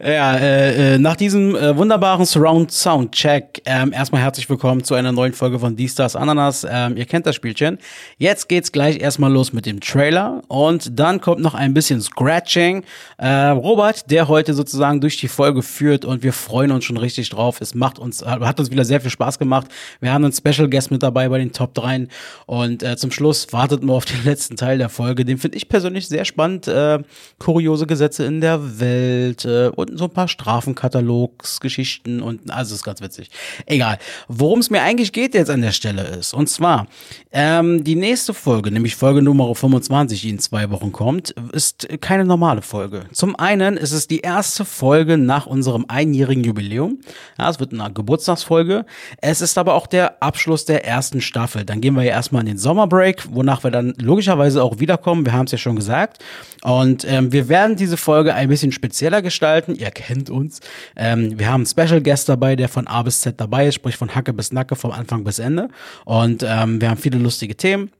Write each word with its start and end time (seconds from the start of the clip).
Ja, 0.00 0.36
äh, 0.36 0.94
äh, 0.94 0.98
nach 0.98 1.16
diesem 1.16 1.56
äh, 1.56 1.76
wunderbaren 1.76 2.24
Surround 2.24 2.70
Sound 2.70 3.12
Check 3.12 3.60
ähm, 3.64 3.92
erstmal 3.92 4.22
herzlich 4.22 4.48
willkommen 4.48 4.84
zu 4.84 4.94
einer 4.94 5.10
neuen 5.10 5.32
Folge 5.32 5.58
von 5.58 5.74
D-Stars 5.74 6.14
Ananas. 6.14 6.64
Ähm, 6.70 6.96
ihr 6.96 7.04
kennt 7.04 7.26
das 7.26 7.34
Spielchen. 7.34 7.78
Jetzt 8.16 8.48
geht's 8.48 8.70
gleich 8.70 9.00
erstmal 9.00 9.32
los 9.32 9.52
mit 9.52 9.66
dem 9.66 9.80
Trailer 9.80 10.42
und 10.46 10.98
dann 10.98 11.20
kommt 11.20 11.40
noch 11.40 11.54
ein 11.54 11.74
bisschen 11.74 12.00
Scratching. 12.00 12.84
Äh, 13.18 13.48
Robert, 13.48 14.08
der 14.10 14.28
heute 14.28 14.54
sozusagen 14.54 15.00
durch 15.00 15.16
die 15.16 15.26
Folge 15.26 15.62
führt 15.62 16.04
und 16.04 16.22
wir 16.22 16.32
freuen 16.32 16.70
uns 16.70 16.84
schon 16.84 16.96
richtig 16.96 17.30
drauf. 17.30 17.60
Es 17.60 17.74
macht 17.74 17.98
uns, 17.98 18.24
hat 18.24 18.60
uns 18.60 18.70
wieder 18.70 18.84
sehr 18.84 19.00
viel 19.00 19.10
Spaß 19.10 19.40
gemacht. 19.40 19.66
Wir 20.00 20.12
haben 20.12 20.24
einen 20.24 20.32
Special 20.32 20.70
Guest 20.70 20.92
mit 20.92 21.02
dabei 21.02 21.28
bei 21.28 21.38
den 21.38 21.50
Top 21.50 21.74
3 21.74 22.06
und 22.46 22.84
äh, 22.84 22.96
zum 22.96 23.10
Schluss 23.10 23.52
wartet 23.52 23.82
nur 23.82 23.96
auf 23.96 24.04
den 24.04 24.22
letzten 24.24 24.54
Teil 24.56 24.78
der 24.78 24.88
Folge. 24.88 25.24
Den 25.24 25.38
finde 25.38 25.56
ich 25.56 25.68
persönlich 25.68 26.06
sehr 26.06 26.24
spannend. 26.24 26.68
Äh, 26.68 27.00
kuriose 27.40 27.88
Gesetze 27.88 28.24
in 28.24 28.40
der 28.40 28.78
Welt 28.78 29.39
und, 29.44 29.50
äh, 29.50 29.68
und 29.68 29.98
so 29.98 30.04
ein 30.04 30.10
paar 30.10 30.28
Strafenkatalogsgeschichten 30.28 32.22
und 32.22 32.50
also 32.50 32.74
ist 32.74 32.84
ganz 32.84 33.00
witzig. 33.00 33.30
Egal. 33.66 33.98
Worum 34.28 34.60
es 34.60 34.70
mir 34.70 34.82
eigentlich 34.82 35.12
geht 35.12 35.34
jetzt 35.34 35.50
an 35.50 35.62
der 35.62 35.72
Stelle 35.72 36.02
ist, 36.02 36.34
und 36.34 36.48
zwar 36.48 36.86
ähm, 37.32 37.84
die 37.84 37.96
nächste 37.96 38.34
Folge, 38.34 38.70
nämlich 38.70 38.96
Folge 38.96 39.22
Nummer 39.22 39.54
25, 39.54 40.20
die 40.20 40.30
in 40.30 40.38
zwei 40.38 40.70
Wochen 40.70 40.92
kommt, 40.92 41.30
ist 41.52 41.88
keine 42.00 42.24
normale 42.24 42.62
Folge. 42.62 43.04
Zum 43.12 43.36
einen 43.36 43.76
ist 43.76 43.92
es 43.92 44.06
die 44.06 44.20
erste 44.20 44.64
Folge 44.64 45.18
nach 45.18 45.46
unserem 45.46 45.84
einjährigen 45.88 46.44
Jubiläum. 46.44 46.98
Ja, 47.38 47.50
es 47.50 47.60
wird 47.60 47.72
eine 47.72 47.92
Geburtstagsfolge. 47.92 48.84
Es 49.18 49.40
ist 49.40 49.58
aber 49.58 49.74
auch 49.74 49.86
der 49.86 50.22
Abschluss 50.22 50.64
der 50.64 50.84
ersten 50.84 51.20
Staffel. 51.20 51.64
Dann 51.64 51.80
gehen 51.80 51.94
wir 51.94 52.02
ja 52.02 52.12
erstmal 52.12 52.42
in 52.42 52.46
den 52.46 52.58
Sommerbreak, 52.58 53.24
wonach 53.32 53.64
wir 53.64 53.70
dann 53.70 53.94
logischerweise 53.98 54.62
auch 54.62 54.78
wiederkommen. 54.78 55.24
Wir 55.24 55.32
haben 55.32 55.46
es 55.46 55.52
ja 55.52 55.58
schon 55.58 55.76
gesagt. 55.76 56.22
Und 56.62 57.06
ähm, 57.08 57.32
wir 57.32 57.48
werden 57.48 57.76
diese 57.76 57.96
Folge 57.96 58.34
ein 58.34 58.48
bisschen 58.48 58.72
spezieller 58.72 59.22
gestalten. 59.22 59.29
Ihr 59.74 59.90
kennt 59.90 60.30
uns. 60.30 60.60
Ähm, 60.96 61.38
wir 61.38 61.48
haben 61.48 61.62
einen 61.62 61.66
Special 61.66 62.00
Guest 62.00 62.28
dabei, 62.28 62.56
der 62.56 62.68
von 62.68 62.86
A 62.86 63.02
bis 63.02 63.20
Z 63.20 63.40
dabei 63.40 63.66
ist, 63.66 63.74
sprich 63.74 63.96
von 63.96 64.14
Hacke 64.14 64.32
bis 64.32 64.52
Nacke, 64.52 64.76
vom 64.76 64.90
Anfang 64.90 65.24
bis 65.24 65.38
Ende. 65.38 65.68
Und 66.04 66.44
ähm, 66.46 66.80
wir 66.80 66.90
haben 66.90 66.98
viele 66.98 67.18
lustige 67.18 67.56
Themen. 67.56 67.90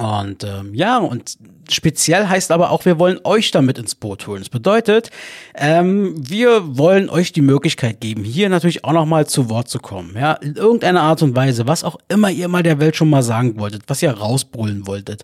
Und 0.00 0.44
ähm, 0.44 0.72
ja, 0.72 0.96
und 0.96 1.36
speziell 1.68 2.26
heißt 2.26 2.52
aber 2.52 2.70
auch, 2.70 2.86
wir 2.86 2.98
wollen 2.98 3.20
euch 3.22 3.50
damit 3.50 3.76
ins 3.76 3.94
Boot 3.94 4.26
holen. 4.26 4.40
Das 4.40 4.48
bedeutet, 4.48 5.10
ähm, 5.54 6.14
wir 6.16 6.78
wollen 6.78 7.10
euch 7.10 7.34
die 7.34 7.42
Möglichkeit 7.42 8.00
geben, 8.00 8.24
hier 8.24 8.48
natürlich 8.48 8.82
auch 8.82 8.94
nochmal 8.94 9.26
zu 9.26 9.50
Wort 9.50 9.68
zu 9.68 9.78
kommen. 9.78 10.16
Ja, 10.18 10.32
in 10.32 10.54
irgendeiner 10.54 11.02
Art 11.02 11.20
und 11.20 11.36
Weise, 11.36 11.66
was 11.66 11.84
auch 11.84 11.98
immer 12.08 12.30
ihr 12.30 12.48
mal 12.48 12.62
der 12.62 12.80
Welt 12.80 12.96
schon 12.96 13.10
mal 13.10 13.22
sagen 13.22 13.58
wolltet, 13.58 13.82
was 13.88 14.02
ihr 14.02 14.10
rausbrüllen 14.10 14.86
wolltet. 14.86 15.22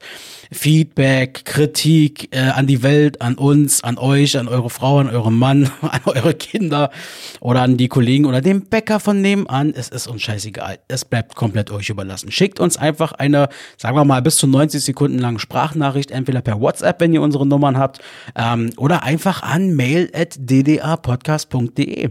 Feedback, 0.52 1.47
Kritik 1.47 2.28
äh, 2.36 2.50
an 2.50 2.66
die 2.66 2.82
Welt, 2.82 3.22
an 3.22 3.36
uns, 3.36 3.82
an 3.82 3.97
euch, 3.97 4.38
an 4.38 4.47
eure 4.47 4.69
Frau, 4.69 4.98
an 4.98 5.08
euren 5.08 5.38
Mann, 5.38 5.70
an 5.80 6.02
eure 6.04 6.34
Kinder 6.34 6.91
oder 7.41 7.62
an 7.62 7.78
die 7.78 7.88
Kollegen 7.88 8.27
oder 8.27 8.42
den 8.42 8.66
Bäcker 8.66 9.00
von 9.00 9.22
nebenan. 9.22 9.72
Es 9.74 9.88
ist 9.88 10.06
uns 10.06 10.20
scheißegal. 10.20 10.80
Es 10.86 11.06
bleibt 11.06 11.34
komplett 11.34 11.70
euch 11.70 11.88
überlassen. 11.88 12.30
Schickt 12.30 12.60
uns 12.60 12.77
einfach 12.77 13.12
eine, 13.12 13.48
sagen 13.78 13.97
wir 13.97 14.04
mal, 14.04 14.20
bis 14.20 14.36
zu 14.36 14.47
90 14.47 14.66
Sekunden 14.69 15.19
lange 15.19 15.39
Sprachnachricht, 15.39 16.11
entweder 16.11 16.27
entweder 16.27 16.42
per 16.42 16.61
WhatsApp, 16.61 17.00
wenn 17.00 17.14
ihr 17.14 17.22
unsere 17.22 17.47
Nummern 17.47 17.78
habt, 17.78 18.00
ähm, 18.34 18.72
oder 18.77 19.05
einfach 19.05 19.42
an 19.42 19.75
mail.ddapodcast.de. 19.75 22.11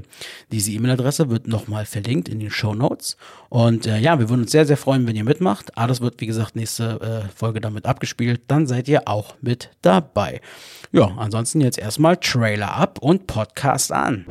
Diese 0.52 0.72
E-Mail-Adresse 0.72 1.30
wird 1.30 1.48
nochmal 1.48 1.86
verlinkt 1.86 2.28
in 2.30 2.40
den 2.40 2.50
Show 2.50 2.74
Notes. 2.74 3.18
Und 3.50 3.86
äh, 3.86 4.00
ja, 4.00 4.18
wir 4.20 4.30
würden 4.30 4.42
uns 4.42 4.52
sehr, 4.52 4.66
sehr 4.66 4.78
freuen, 4.78 5.06
wenn 5.08 5.16
ihr 5.16 5.24
mitmacht. 5.24 5.78
Alles 5.78 6.02
wird, 6.02 6.20
wie 6.22 6.26
gesagt, 6.26 6.56
nächste 6.56 7.00
äh, 7.02 7.22
Folge 7.36 7.62
damit 7.62 7.86
abgespielt. 7.86 8.42
Dann 8.48 8.66
seid 8.68 8.88
ihr 8.88 9.08
auch 9.08 9.36
mit 9.42 9.70
dabei. 9.82 10.42
Ja, 10.92 11.12
ansonsten 11.18 11.62
jetzt 11.62 11.78
erstmal 11.78 12.18
Trailer 12.18 12.76
ab 12.76 12.98
und 13.00 13.28
Podcast 13.28 13.92
an. 13.92 14.26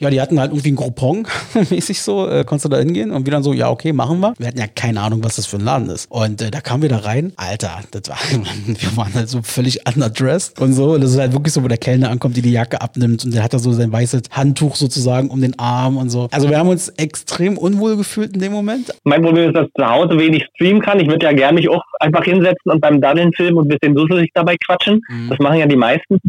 Ja, 0.00 0.10
die 0.10 0.20
hatten 0.20 0.38
halt 0.38 0.52
irgendwie 0.52 0.72
ein 0.72 0.76
Groupon, 0.76 1.26
mäßig 1.70 2.00
so, 2.00 2.28
äh, 2.28 2.44
konntest 2.44 2.66
du 2.66 2.68
da 2.68 2.78
hingehen 2.78 3.10
und 3.10 3.26
wir 3.26 3.30
dann 3.30 3.42
so, 3.42 3.52
ja, 3.52 3.70
okay, 3.70 3.92
machen 3.92 4.20
wir. 4.20 4.34
Wir 4.38 4.48
hatten 4.48 4.58
ja 4.58 4.66
keine 4.66 5.00
Ahnung, 5.00 5.24
was 5.24 5.36
das 5.36 5.46
für 5.46 5.56
ein 5.56 5.64
Laden 5.64 5.90
ist. 5.90 6.10
Und 6.10 6.42
äh, 6.42 6.50
da 6.50 6.60
kamen 6.60 6.82
wir 6.82 6.88
da 6.88 6.98
rein, 6.98 7.32
Alter, 7.36 7.80
das 7.90 8.08
war, 8.08 8.18
wir 8.66 8.96
waren 8.96 9.14
halt 9.14 9.28
so 9.28 9.40
völlig 9.42 9.86
underdressed 9.86 10.60
und 10.60 10.72
so. 10.72 10.94
Und 10.94 11.02
das 11.02 11.12
ist 11.12 11.18
halt 11.18 11.32
wirklich 11.32 11.52
so, 11.52 11.62
wo 11.62 11.68
der 11.68 11.78
Kellner 11.78 12.10
ankommt, 12.10 12.36
die 12.36 12.42
die 12.42 12.52
Jacke 12.52 12.80
abnimmt 12.80 13.24
und 13.24 13.34
der 13.34 13.42
hat 13.42 13.54
da 13.54 13.58
so 13.58 13.72
sein 13.72 13.90
weißes 13.92 14.22
Handtuch 14.30 14.76
sozusagen 14.76 15.28
um 15.28 15.40
den 15.40 15.58
Arm 15.58 15.96
und 15.96 16.10
so. 16.10 16.28
Also 16.30 16.48
wir 16.48 16.58
haben 16.58 16.68
uns 16.68 16.88
extrem 16.90 17.58
unwohl 17.58 17.96
gefühlt 17.96 18.34
in 18.34 18.40
dem 18.40 18.52
Moment. 18.52 18.92
Mein 19.04 19.22
Problem 19.22 19.48
ist, 19.48 19.56
dass 19.56 19.66
ich 19.66 19.74
zu 19.74 19.88
Hause 19.88 20.18
wenig 20.18 20.46
streamen 20.54 20.82
kann. 20.82 21.00
Ich 21.00 21.08
würde 21.08 21.26
ja 21.26 21.32
gerne 21.32 21.54
mich 21.54 21.68
auch 21.68 21.82
einfach 22.00 22.24
hinsetzen 22.24 22.72
und 22.72 22.80
beim 22.80 23.00
Daddeln 23.00 23.32
filmen 23.32 23.58
und 23.58 23.66
ein 23.66 23.78
bisschen 23.78 23.94
dusselig 23.94 24.30
dabei 24.34 24.56
quatschen. 24.64 25.02
Mhm. 25.08 25.30
Das 25.30 25.38
machen 25.38 25.58
ja 25.58 25.66
die 25.66 25.76
meisten. 25.76 26.20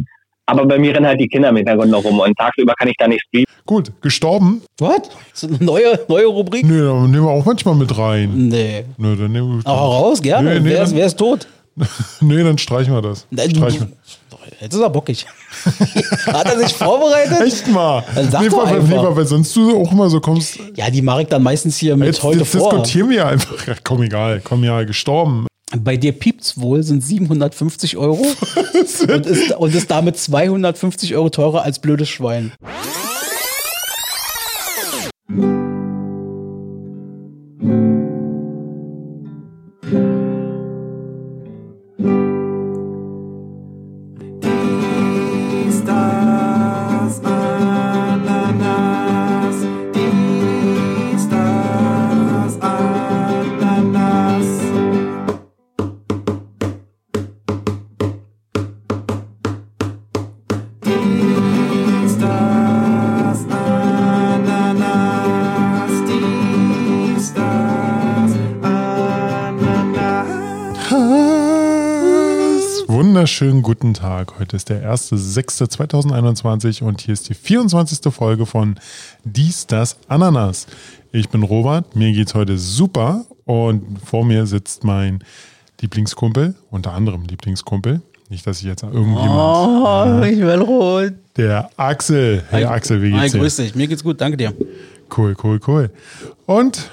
Aber 0.50 0.66
bei 0.66 0.80
mir 0.80 0.96
rennen 0.96 1.06
halt 1.06 1.19
die 1.19 1.28
Kinder 1.28 1.50
im 1.50 1.58
Hintergrund 1.58 1.91
noch 1.91 2.03
rum 2.03 2.19
und 2.19 2.38
tagsüber 2.38 2.74
kann 2.74 2.88
ich 2.88 2.96
da 2.97 3.08
nicht 3.08 3.22
streamen. 3.28 3.46
Gut, 3.66 3.91
gestorben. 4.02 4.62
Was? 4.80 5.02
Neue, 5.59 6.00
neue 6.08 6.25
Rubrik? 6.25 6.66
Nee, 6.66 6.80
da 6.80 6.94
nehmen 6.94 7.25
wir 7.25 7.30
auch 7.30 7.46
manchmal 7.46 7.75
mit 7.75 7.97
rein. 7.97 8.47
Nee. 8.47 8.86
Nee, 8.97 9.16
dann 9.16 9.31
nehmen 9.31 9.62
wir. 9.62 9.69
Auch 9.69 10.03
raus, 10.03 10.22
gerne. 10.22 10.53
Nee, 10.53 10.59
nee, 10.62 10.69
wer, 10.69 10.84
ist, 10.84 10.96
wer 10.96 11.06
ist 11.06 11.18
tot? 11.18 11.47
nee, 12.22 12.44
dann 12.44 12.57
streichen 12.57 12.94
wir 12.94 13.02
das. 13.02 13.28
Streichen 13.30 13.62
wir. 13.62 13.91
Jetzt 14.62 14.74
ist 14.74 14.81
er 14.81 14.90
bockig. 14.90 15.25
Hat 16.25 16.46
er 16.46 16.57
sich 16.57 16.74
vorbereitet? 16.74 17.41
Echt 17.41 17.68
mal. 17.68 18.03
Dann 18.16 18.31
sag 18.31 18.41
nee, 18.41 18.50
doch 18.50 18.66
einfach. 18.66 19.09
Nee, 19.09 19.16
weil 19.16 19.25
sonst 19.25 19.56
du 19.56 19.78
auch 19.78 19.91
immer 19.91 20.09
so 20.09 20.22
kommst. 20.22 20.59
Ja, 20.75 20.90
die 20.90 21.02
mache 21.02 21.24
ich 21.24 21.28
dann 21.28 21.44
meistens 21.44 21.78
hier 21.78 21.96
mit 21.97 22.07
jetzt, 22.07 22.24
heute 22.24 22.40
jetzt 22.40 22.56
vor. 22.56 22.72
diskutieren 22.72 23.09
wir 23.09 23.28
einfach. 23.28 23.68
Ja, 23.68 23.75
komm, 23.84 24.03
egal. 24.03 24.41
Komm, 24.44 24.63
ja, 24.63 24.84
gestorben. 24.84 25.46
Bei 25.75 25.97
dir 25.97 26.13
piept's 26.13 26.59
wohl, 26.59 26.81
sind 26.83 27.03
750 27.03 27.97
Euro 27.97 28.22
und, 29.01 29.25
ist, 29.25 29.51
und 29.51 29.75
ist 29.75 29.91
damit 29.91 30.17
250 30.17 31.16
Euro 31.16 31.29
teurer 31.29 31.63
als 31.63 31.79
blödes 31.79 32.07
Schwein. 32.07 32.53
Guten 73.88 73.94
Tag. 74.02 74.38
Heute 74.38 74.58
ist 74.58 74.68
der 74.68 74.94
1.6.2021 74.94 76.84
und 76.84 77.00
hier 77.00 77.14
ist 77.14 77.30
die 77.30 77.34
24. 77.34 78.14
Folge 78.14 78.46
von 78.46 78.75
Dies, 79.24 79.66
das, 79.66 79.96
Ananas. 80.09 80.68
Ich 81.14 81.30
bin 81.30 81.42
Robert, 81.42 81.96
mir 81.96 82.12
geht's 82.12 82.34
heute 82.34 82.58
super 82.58 83.25
und 83.46 83.98
vor 84.03 84.25
mir 84.25 84.46
sitzt 84.46 84.84
mein 84.84 85.24
Lieblingskumpel, 85.80 86.56
unter 86.70 86.92
anderem 86.92 87.24
Lieblingskumpel. 87.24 88.02
Nicht, 88.28 88.46
dass 88.46 88.59
ich 88.59 88.66
jetzt 88.66 88.84
irgendjemand. 88.84 89.30
Oh, 89.30 90.22
ich 90.25 90.40
will 90.40 90.59
rot. 90.59 91.14
Der 91.38 91.69
Axel. 91.78 92.44
Hey 92.50 92.66
Axel, 92.66 93.02
wie 93.02 93.12
geht's 93.12 93.31
dir? 93.31 93.38
Hi, 93.38 93.40
grüß 93.40 93.56
dich. 93.56 93.74
Mir 93.74 93.88
geht's 93.88 94.04
gut, 94.04 94.19
danke 94.19 94.36
dir. 94.36 94.54
Cool, 95.16 95.34
cool, 95.42 95.62
cool. 95.66 95.92
Und 96.46 96.90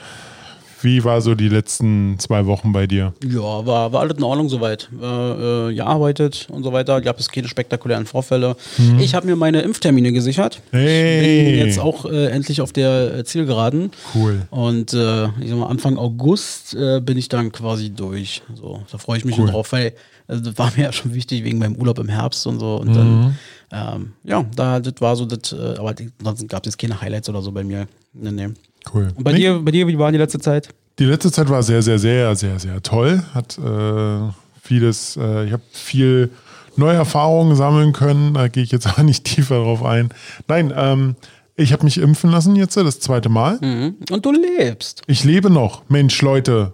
wie 0.85 1.03
war 1.03 1.21
so 1.21 1.35
die 1.35 1.49
letzten 1.49 2.19
zwei 2.19 2.47
Wochen 2.47 2.73
bei 2.73 2.87
dir? 2.87 3.15
Ja, 3.25 3.67
war, 3.67 3.93
war 3.93 4.01
alles 4.01 4.19
in 4.19 4.23
Ordnung 4.23 4.49
soweit. 4.49 4.89
Äh, 5.01 5.71
äh, 5.71 5.75
gearbeitet 5.75 6.47
und 6.51 6.63
so 6.63 6.73
weiter. 6.73 7.01
Gab 7.01 7.19
es 7.19 7.29
keine 7.29 7.49
spektakulären 7.49 8.07
Vorfälle. 8.07 8.57
Mhm. 8.79 8.99
Ich 9.01 9.15
habe 9.15 9.27
mir 9.27 9.37
meine 9.37 9.63
Impftermine 9.63 10.13
gesichert. 10.13 10.61
Hey. 10.71 11.45
Bin 11.45 11.67
jetzt 11.67 11.79
auch 11.79 12.05
äh, 12.05 12.27
endlich 12.27 12.61
auf 12.61 12.73
der 12.73 13.25
Zielgeraden. 13.25 13.91
Cool. 14.15 14.43
Und 14.51 14.93
äh, 14.93 15.25
ich 15.41 15.49
sag 15.49 15.59
mal, 15.59 15.67
Anfang 15.67 15.97
August 15.97 16.75
äh, 16.75 17.01
bin 17.01 17.17
ich 17.17 17.29
dann 17.29 17.51
quasi 17.51 17.91
durch. 17.91 18.43
So, 18.55 18.83
da 18.91 18.99
freue 18.99 19.19
ich 19.19 19.25
mich 19.25 19.39
cool. 19.39 19.47
schon 19.47 19.55
drauf, 19.55 19.73
weil 19.73 19.95
also, 20.29 20.43
das 20.43 20.59
war 20.59 20.73
mir 20.77 20.85
ja 20.85 20.93
schon 20.93 21.15
wichtig 21.15 21.45
wegen 21.45 21.59
meinem 21.59 21.77
Urlaub 21.77 21.99
im 21.99 22.09
Herbst 22.09 22.47
und 22.47 22.61
so. 22.61 22.77
Und 22.77 22.91
mhm. 22.91 22.95
dann, 22.95 23.39
ähm, 23.73 24.13
ja, 24.23 24.45
da, 24.55 24.81
das 24.81 24.95
war 25.01 25.17
so, 25.17 25.25
das, 25.25 25.53
aber 25.53 25.95
ansonsten 26.19 26.49
gab 26.49 26.67
es 26.67 26.77
keine 26.77 27.01
Highlights 27.01 27.29
oder 27.29 27.43
so 27.43 27.53
bei 27.53 27.65
mir. 27.65 27.89
Nee, 28.13 28.31
nee. 28.31 28.49
Cool. 28.93 29.13
Und 29.15 29.25
bei 29.25 29.33
nee. 29.33 29.39
dir, 29.39 29.59
bei 29.61 29.71
dir, 29.71 29.87
wie 29.87 29.99
war 29.99 30.13
die 30.13 30.19
letzte 30.19 30.39
Zeit? 30.39 30.69
Die 30.99 31.05
letzte 31.05 31.33
Zeit 31.33 31.49
war 31.49 31.63
sehr, 31.63 31.83
sehr, 31.83 31.99
sehr, 31.99 32.37
sehr, 32.37 32.59
sehr 32.59 32.83
toll. 32.83 33.23
Hat 33.35 33.59
äh, 33.59 34.31
vieles, 34.63 35.17
äh, 35.17 35.47
ich 35.47 35.53
habe 35.53 35.63
viel 35.73 36.31
neue 36.77 36.95
Erfahrungen 36.95 37.57
sammeln 37.57 37.93
können. 37.93 38.35
Da 38.35 38.49
gehe 38.49 38.63
ich 38.63 38.71
jetzt 38.71 38.87
auch 38.99 38.99
nicht 38.99 39.25
tiefer 39.25 39.57
drauf 39.57 39.85
ein. 39.85 40.11
Nein, 40.49 40.73
ähm, 40.77 41.17
Ich 41.57 41.73
habe 41.73 41.85
mich 41.85 41.99
impfen 41.99 42.31
lassen 42.31 42.57
jetzt 42.57 42.77
das 42.77 43.01
zweite 43.01 43.29
Mal. 43.29 43.59
Mhm. 43.61 43.97
Und 44.11 44.27
du 44.27 44.33
lebst. 44.33 45.03
Ich 45.07 45.25
lebe 45.25 45.51
noch. 45.51 45.89
Mensch, 45.89 46.21
Leute. 46.21 46.73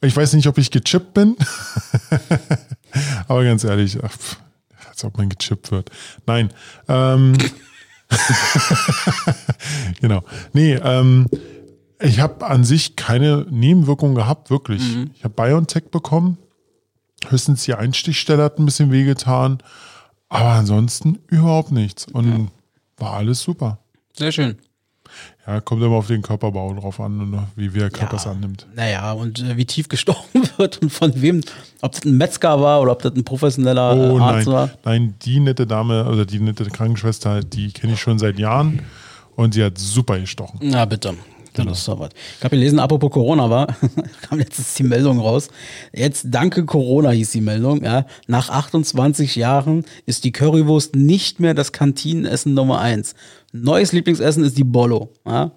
Ich 0.00 0.16
weiß 0.16 0.34
nicht, 0.34 0.46
ob 0.46 0.58
ich 0.58 0.70
gechippt 0.70 1.14
bin. 1.14 1.36
Aber 3.28 3.44
ganz 3.44 3.64
ehrlich, 3.64 3.98
ach, 4.02 4.16
als 4.88 5.04
ob 5.04 5.16
man 5.18 5.28
gechippt 5.28 5.70
wird. 5.70 5.90
Nein. 6.26 6.50
Ähm, 6.88 7.34
genau. 10.00 10.22
Nee, 10.52 10.74
ähm, 10.74 11.26
ich 12.00 12.20
habe 12.20 12.46
an 12.46 12.64
sich 12.64 12.96
keine 12.96 13.46
Nebenwirkungen 13.50 14.14
gehabt, 14.14 14.50
wirklich. 14.50 14.82
Ich 15.14 15.24
habe 15.24 15.34
BioNTech 15.34 15.90
bekommen. 15.90 16.38
Höchstens 17.28 17.64
die 17.64 17.74
Einstichstelle 17.74 18.42
hat 18.42 18.58
ein 18.58 18.66
bisschen 18.66 18.92
wehgetan. 18.92 19.58
Aber 20.28 20.50
ansonsten 20.50 21.20
überhaupt 21.28 21.72
nichts. 21.72 22.06
Und 22.06 22.50
war 22.96 23.14
alles 23.14 23.40
super. 23.40 23.78
Sehr 24.16 24.32
schön. 24.32 24.58
Ja, 25.46 25.60
kommt 25.60 25.82
immer 25.82 25.96
auf 25.96 26.06
den 26.06 26.22
Körperbau 26.22 26.72
drauf 26.74 27.00
an, 27.00 27.30
ne, 27.30 27.48
wie 27.56 27.68
der 27.68 27.90
Körper 27.90 28.16
es 28.16 28.26
annimmt. 28.26 28.66
Naja, 28.74 29.12
und 29.12 29.40
äh, 29.40 29.56
wie 29.56 29.66
tief 29.66 29.88
gestochen 29.88 30.42
wird 30.56 30.78
und 30.78 30.90
von 30.90 31.20
wem, 31.20 31.42
ob 31.82 31.92
das 31.92 32.04
ein 32.04 32.16
Metzger 32.16 32.60
war 32.60 32.80
oder 32.80 32.92
ob 32.92 33.02
das 33.02 33.14
ein 33.14 33.24
professioneller 33.24 33.94
Oh 33.94 34.18
äh, 34.18 34.22
Arzt 34.22 34.46
nein, 34.46 34.54
war. 34.54 34.70
nein, 34.84 35.14
die 35.22 35.40
nette 35.40 35.66
Dame 35.66 36.08
oder 36.08 36.24
die 36.24 36.40
nette 36.40 36.64
Krankenschwester, 36.64 37.42
die 37.42 37.72
kenne 37.72 37.92
ich 37.92 38.00
schon 38.00 38.18
seit 38.18 38.38
Jahren 38.38 38.80
und 39.36 39.54
sie 39.54 39.62
hat 39.62 39.76
super 39.78 40.18
gestochen. 40.18 40.60
Na 40.62 40.84
bitte. 40.86 41.14
Genau. 41.54 41.70
Das 41.70 41.78
ist 41.80 41.88
doch 41.88 42.00
was. 42.00 42.10
Ich 42.38 42.44
habe 42.44 42.56
gelesen, 42.56 42.80
apropos 42.80 43.12
Corona 43.12 43.48
war, 43.48 43.68
kam 44.22 44.38
letztens 44.38 44.74
die 44.74 44.82
Meldung 44.82 45.20
raus. 45.20 45.48
Jetzt 45.92 46.26
danke 46.28 46.64
Corona 46.64 47.10
hieß 47.10 47.30
die 47.30 47.40
Meldung. 47.40 47.84
Ja. 47.84 48.06
Nach 48.26 48.48
28 48.50 49.36
Jahren 49.36 49.84
ist 50.04 50.24
die 50.24 50.32
Currywurst 50.32 50.96
nicht 50.96 51.38
mehr 51.38 51.54
das 51.54 51.70
Kantinenessen 51.70 52.54
Nummer 52.54 52.80
eins. 52.80 53.14
Neues 53.56 53.92
Lieblingsessen 53.92 54.42
ist 54.44 54.58
die 54.58 54.64
Bollo. 54.64 55.10
Ja. 55.24 55.52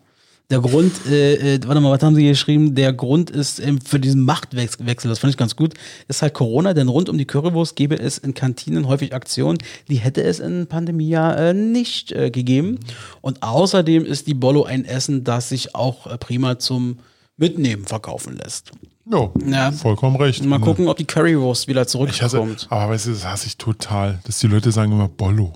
Der 0.50 0.62
Grund, 0.62 0.94
äh, 1.10 1.56
äh, 1.56 1.60
warte 1.66 1.82
mal, 1.82 1.92
was 1.92 2.02
haben 2.02 2.16
sie 2.16 2.22
hier 2.22 2.32
geschrieben? 2.32 2.74
Der 2.74 2.94
Grund 2.94 3.30
ist 3.30 3.60
ähm, 3.60 3.82
für 3.82 4.00
diesen 4.00 4.22
Machtwechsel, 4.22 5.10
das 5.10 5.20
fand 5.20 5.32
ich 5.32 5.38
ganz 5.38 5.58
gut, 5.58 5.74
ist 6.08 6.22
halt 6.22 6.34
Corona, 6.34 6.74
denn 6.74 6.88
rund 6.88 7.10
um 7.10 7.18
die 7.18 7.26
Currywurst 7.26 7.76
gäbe 7.76 8.00
es 8.00 8.18
in 8.18 8.34
Kantinen 8.34 8.88
häufig 8.88 9.14
Aktionen, 9.14 9.58
die 9.90 9.96
hätte 9.96 10.24
es 10.24 10.40
in 10.40 10.68
Pandemiejahr 10.68 11.38
äh, 11.38 11.54
nicht 11.54 12.14
äh, 12.14 12.30
gegeben. 12.32 12.80
Und 13.20 13.44
außerdem 13.44 14.06
ist 14.06 14.28
die 14.28 14.36
Bollo 14.36 14.64
ein 14.64 14.86
Essen, 14.86 15.26
das 15.26 15.50
sich 15.50 15.76
auch 15.76 16.08
äh, 16.08 16.18
prima 16.18 16.60
zum 16.60 17.00
Mitnehmen 17.36 17.86
verkaufen 17.86 18.38
lässt. 18.38 18.72
Jo, 19.12 19.34
Ja. 19.46 19.74
vollkommen 19.74 20.16
recht. 20.16 20.46
Mal 20.46 20.58
Und, 20.58 20.62
gucken, 20.62 20.88
ob 20.88 20.96
die 20.96 21.06
Currywurst 21.06 21.68
wieder 21.68 21.82
Ich 21.82 22.22
hasse, 22.22 22.38
zurückkommt. 22.38 22.68
aber 22.70 22.94
weißt 22.94 23.08
du, 23.08 23.12
das 23.12 23.26
hasse 23.26 23.48
ich 23.48 23.58
total, 23.58 24.20
dass 24.26 24.40
die 24.40 24.48
Leute 24.48 24.72
sagen 24.72 24.94
immer 24.94 25.10
Bollo. 25.10 25.52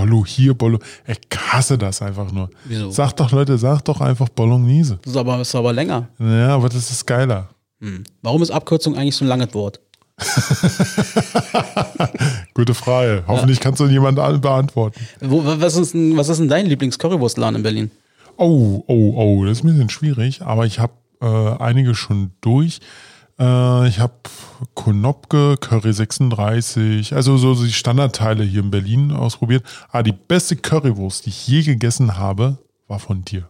Bollo 0.00 0.24
hier, 0.24 0.54
Bollo. 0.54 0.78
Ich 1.06 1.18
hasse 1.36 1.76
das 1.76 2.00
einfach 2.00 2.32
nur. 2.32 2.48
Wieso? 2.64 2.90
Sag 2.90 3.12
doch, 3.16 3.32
Leute, 3.32 3.58
sag 3.58 3.82
doch 3.82 4.00
einfach 4.00 4.30
Bolognese. 4.30 4.98
Das 5.02 5.12
ist 5.12 5.18
aber, 5.18 5.42
ist 5.42 5.54
aber 5.54 5.74
länger. 5.74 6.08
Ja, 6.18 6.54
aber 6.54 6.70
das 6.70 6.90
ist 6.90 7.06
geiler. 7.06 7.50
Warum 8.22 8.42
ist 8.42 8.50
Abkürzung 8.50 8.96
eigentlich 8.96 9.16
so 9.16 9.26
ein 9.26 9.28
langes 9.28 9.52
Wort? 9.52 9.78
Gute 12.54 12.72
Frage. 12.72 13.24
Hoffentlich 13.26 13.60
kannst 13.60 13.80
du 13.80 13.86
jemand 13.88 14.16
beantworten. 14.16 14.98
Wo, 15.20 15.42
was, 15.44 15.76
ist 15.76 15.92
denn, 15.92 16.16
was 16.16 16.30
ist 16.30 16.40
denn 16.40 16.48
dein 16.48 16.64
Lieblings-Currywurstladen 16.64 17.56
in 17.56 17.62
Berlin? 17.62 17.90
Oh, 18.38 18.82
oh, 18.86 19.12
oh, 19.16 19.44
das 19.44 19.58
ist 19.58 19.64
ein 19.64 19.68
bisschen 19.68 19.90
schwierig, 19.90 20.40
aber 20.40 20.64
ich 20.64 20.78
habe 20.78 20.94
äh, 21.20 21.62
einige 21.62 21.94
schon 21.94 22.30
durch. 22.40 22.80
Äh, 23.40 23.88
ich 23.88 23.98
habe 23.98 24.12
Konopke, 24.74 25.56
Curry 25.58 25.92
36, 25.92 27.14
also 27.14 27.38
so 27.38 27.54
die 27.54 27.72
Standardteile 27.72 28.44
hier 28.44 28.60
in 28.60 28.70
Berlin 28.70 29.12
ausprobiert. 29.12 29.64
Ah, 29.90 30.02
die 30.02 30.12
beste 30.12 30.56
Currywurst, 30.56 31.24
die 31.24 31.30
ich 31.30 31.48
je 31.48 31.62
gegessen 31.62 32.18
habe, 32.18 32.58
war 32.86 32.98
von 32.98 33.24
dir. 33.24 33.48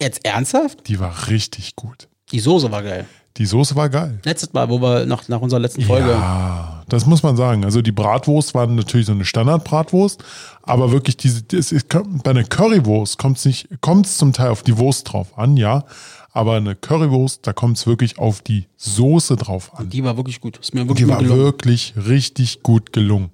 Jetzt 0.00 0.24
ernsthaft? 0.24 0.86
Die 0.88 1.00
war 1.00 1.28
richtig 1.28 1.76
gut. 1.76 2.08
Die 2.30 2.40
Soße 2.40 2.70
war 2.70 2.82
geil. 2.82 3.06
Die 3.36 3.46
Soße 3.46 3.76
war 3.76 3.88
geil. 3.88 4.20
Letztes 4.24 4.52
Mal, 4.52 4.68
wo 4.68 4.80
wir 4.80 5.06
nach, 5.06 5.28
nach 5.28 5.40
unserer 5.40 5.60
letzten 5.60 5.82
Folge. 5.82 6.10
Ja, 6.10 6.82
das 6.88 7.06
muss 7.06 7.22
man 7.22 7.36
sagen. 7.36 7.64
Also 7.64 7.80
die 7.80 7.92
Bratwurst 7.92 8.54
war 8.54 8.66
natürlich 8.66 9.06
so 9.06 9.12
eine 9.12 9.24
Standardbratwurst, 9.24 10.22
aber 10.62 10.90
wirklich 10.90 11.16
diese, 11.16 11.42
es 11.52 11.72
ist, 11.72 11.88
bei 11.88 12.30
einer 12.30 12.44
Currywurst 12.44 13.18
kommt 13.18 13.38
es 13.38 13.44
nicht, 13.44 13.68
kommt 13.80 14.06
es 14.06 14.18
zum 14.18 14.32
Teil 14.32 14.48
auf 14.48 14.62
die 14.62 14.78
Wurst 14.78 15.12
drauf 15.12 15.38
an, 15.38 15.56
ja. 15.56 15.84
Aber 16.32 16.54
eine 16.54 16.76
Currywurst, 16.76 17.40
da 17.46 17.52
kommt 17.52 17.76
es 17.76 17.86
wirklich 17.88 18.18
auf 18.18 18.40
die 18.40 18.66
Soße 18.76 19.36
drauf 19.36 19.72
an. 19.76 19.90
Die 19.90 20.04
war 20.04 20.16
wirklich 20.16 20.40
gut. 20.40 20.58
Ist 20.58 20.72
mir 20.74 20.82
wirklich 20.82 20.98
Die 21.04 21.08
war 21.08 21.18
gelungen. 21.18 21.40
wirklich 21.42 21.94
richtig 22.06 22.62
gut 22.62 22.92
gelungen. 22.92 23.30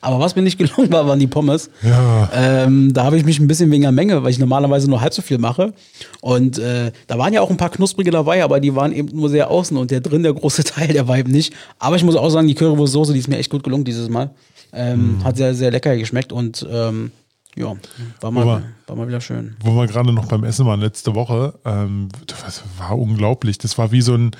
Aber 0.00 0.18
was 0.20 0.36
mir 0.36 0.42
nicht 0.42 0.56
gelungen 0.58 0.90
war, 0.90 1.06
waren 1.06 1.18
die 1.18 1.26
Pommes. 1.26 1.68
Ja. 1.82 2.30
Ähm, 2.32 2.94
da 2.94 3.04
habe 3.04 3.18
ich 3.18 3.24
mich 3.26 3.38
ein 3.40 3.46
bisschen 3.46 3.70
wegen 3.70 3.82
der 3.82 3.92
Menge, 3.92 4.22
weil 4.22 4.30
ich 4.30 4.38
normalerweise 4.38 4.88
nur 4.88 5.02
halb 5.02 5.12
so 5.12 5.20
viel 5.20 5.36
mache. 5.36 5.74
Und 6.22 6.58
äh, 6.58 6.92
da 7.06 7.18
waren 7.18 7.32
ja 7.34 7.42
auch 7.42 7.50
ein 7.50 7.58
paar 7.58 7.68
knusprige 7.70 8.10
dabei, 8.10 8.42
aber 8.42 8.58
die 8.58 8.74
waren 8.74 8.92
eben 8.92 9.14
nur 9.14 9.28
sehr 9.28 9.50
außen 9.50 9.76
und 9.76 9.90
der 9.90 10.00
drin, 10.00 10.22
der 10.22 10.32
große 10.32 10.64
Teil, 10.64 10.88
der 10.88 11.06
war 11.08 11.18
eben 11.18 11.30
nicht. 11.32 11.52
Aber 11.78 11.96
ich 11.96 12.04
muss 12.04 12.16
auch 12.16 12.30
sagen, 12.30 12.48
die 12.48 12.54
Currywurstsoße, 12.54 13.12
die 13.12 13.18
ist 13.18 13.28
mir 13.28 13.36
echt 13.38 13.50
gut 13.50 13.62
gelungen 13.62 13.84
dieses 13.84 14.08
Mal. 14.08 14.30
Ähm, 14.72 15.18
Mhm. 15.18 15.24
Hat 15.24 15.36
sehr, 15.36 15.54
sehr 15.54 15.70
lecker 15.72 15.96
geschmeckt 15.96 16.32
und 16.32 16.64
ähm, 16.70 17.10
ja, 17.56 17.74
war 18.20 18.30
mal, 18.30 18.42
Aber- 18.42 18.62
war 18.86 18.96
mal 18.96 19.08
wieder 19.08 19.20
schön. 19.20 19.56
Wo 19.62 19.74
wir 19.76 19.86
gerade 19.86 20.12
noch 20.12 20.26
beim 20.26 20.44
Essen 20.44 20.66
waren 20.66 20.80
letzte 20.80 21.14
Woche, 21.14 21.54
ähm, 21.64 22.08
das 22.26 22.62
war 22.78 22.98
unglaublich. 22.98 23.58
Das 23.58 23.76
war 23.78 23.90
wie 23.92 24.00
so 24.02 24.14
ein, 24.14 24.30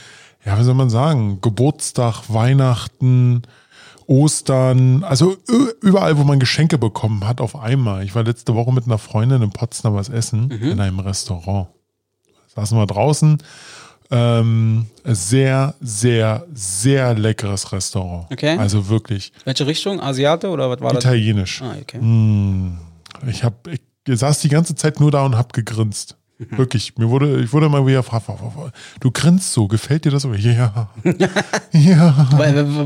ja, 0.44 0.58
wie 0.58 0.62
soll 0.64 0.74
man 0.74 0.90
sagen, 0.90 1.40
Geburtstag, 1.40 2.22
Weihnachten, 2.28 3.42
Ostern, 4.06 5.04
also 5.04 5.36
überall, 5.82 6.18
wo 6.18 6.24
man 6.24 6.40
Geschenke 6.40 6.78
bekommen 6.78 7.28
hat, 7.28 7.40
auf 7.40 7.54
einmal. 7.54 8.04
Ich 8.04 8.14
war 8.16 8.24
letzte 8.24 8.54
Woche 8.56 8.72
mit 8.72 8.86
einer 8.86 8.98
Freundin 8.98 9.40
in 9.42 9.50
Potsdam 9.50 9.94
was 9.94 10.08
essen, 10.08 10.48
Mhm. 10.48 10.72
in 10.72 10.80
einem 10.80 10.98
Restaurant. 10.98 11.68
Saßen 12.48 12.76
wir 12.76 12.86
draußen. 12.86 13.38
Ähm, 14.12 14.86
sehr, 15.04 15.74
sehr, 15.80 16.44
sehr 16.52 17.14
leckeres 17.14 17.70
Restaurant. 17.70 18.26
Okay. 18.32 18.56
Also 18.58 18.88
wirklich 18.88 19.32
Welche 19.44 19.64
Richtung? 19.68 20.00
Asiate 20.00 20.48
oder 20.48 20.68
was 20.68 20.80
war 20.80 20.92
das? 20.92 21.04
italienisch. 21.04 21.62
Ah, 21.62 21.76
okay. 21.80 21.98
Ich 23.26 23.44
habe, 23.44 23.56
ich 23.72 23.80
saß 24.18 24.40
die 24.40 24.48
ganze 24.48 24.74
Zeit 24.74 25.00
nur 25.00 25.10
da 25.10 25.24
und 25.24 25.36
hab 25.36 25.52
gegrinst. 25.52 26.16
Wirklich, 26.56 26.96
mir 26.96 27.10
wurde, 27.10 27.40
ich 27.42 27.52
wurde 27.52 27.68
mal 27.68 27.86
wieder 27.86 27.98
gefragt, 27.98 28.26
du 29.00 29.10
grinst 29.10 29.52
so, 29.52 29.68
gefällt 29.68 30.04
dir 30.06 30.10
das? 30.10 30.24
Ja, 30.40 30.88
ja. 31.72 32.28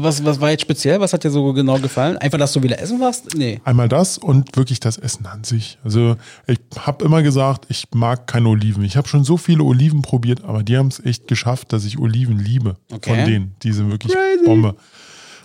Was, 0.01 0.25
was 0.25 0.41
war 0.41 0.51
jetzt 0.51 0.63
speziell? 0.63 1.01
Was 1.01 1.13
hat 1.13 1.25
dir 1.25 1.31
so 1.31 1.53
genau 1.53 1.79
gefallen? 1.79 2.17
Einfach, 2.19 2.39
dass 2.39 2.53
du 2.53 2.63
wieder 2.63 2.81
essen 2.81 3.01
warst? 3.01 3.37
Nee. 3.37 3.61
Einmal 3.65 3.89
das 3.89 4.19
und 4.19 4.57
wirklich 4.57 4.81
das 4.81 4.99
Essen 4.99 5.27
an 5.27 5.45
sich. 5.45 5.79
Also 5.85 6.17
ich 6.47 6.59
habe 6.79 7.05
immer 7.05 7.23
gesagt, 7.23 7.67
ich 7.69 7.87
mag 7.95 8.27
keine 8.27 8.49
Oliven. 8.49 8.83
Ich 8.85 8.97
habe 8.97 9.07
schon 9.07 9.25
so 9.25 9.37
viele 9.37 9.63
Oliven 9.63 10.03
probiert, 10.03 10.45
aber 10.45 10.63
die 10.63 10.77
haben 10.77 10.89
es 10.89 11.05
echt 11.05 11.29
geschafft, 11.29 11.73
dass 11.73 11.85
ich 11.85 11.99
Oliven 11.99 12.39
liebe. 12.39 12.77
Okay. 12.93 13.15
Von 13.15 13.25
denen, 13.31 13.55
die 13.63 13.73
sind 13.73 13.91
wirklich 13.91 14.15
Bombe. 14.45 14.71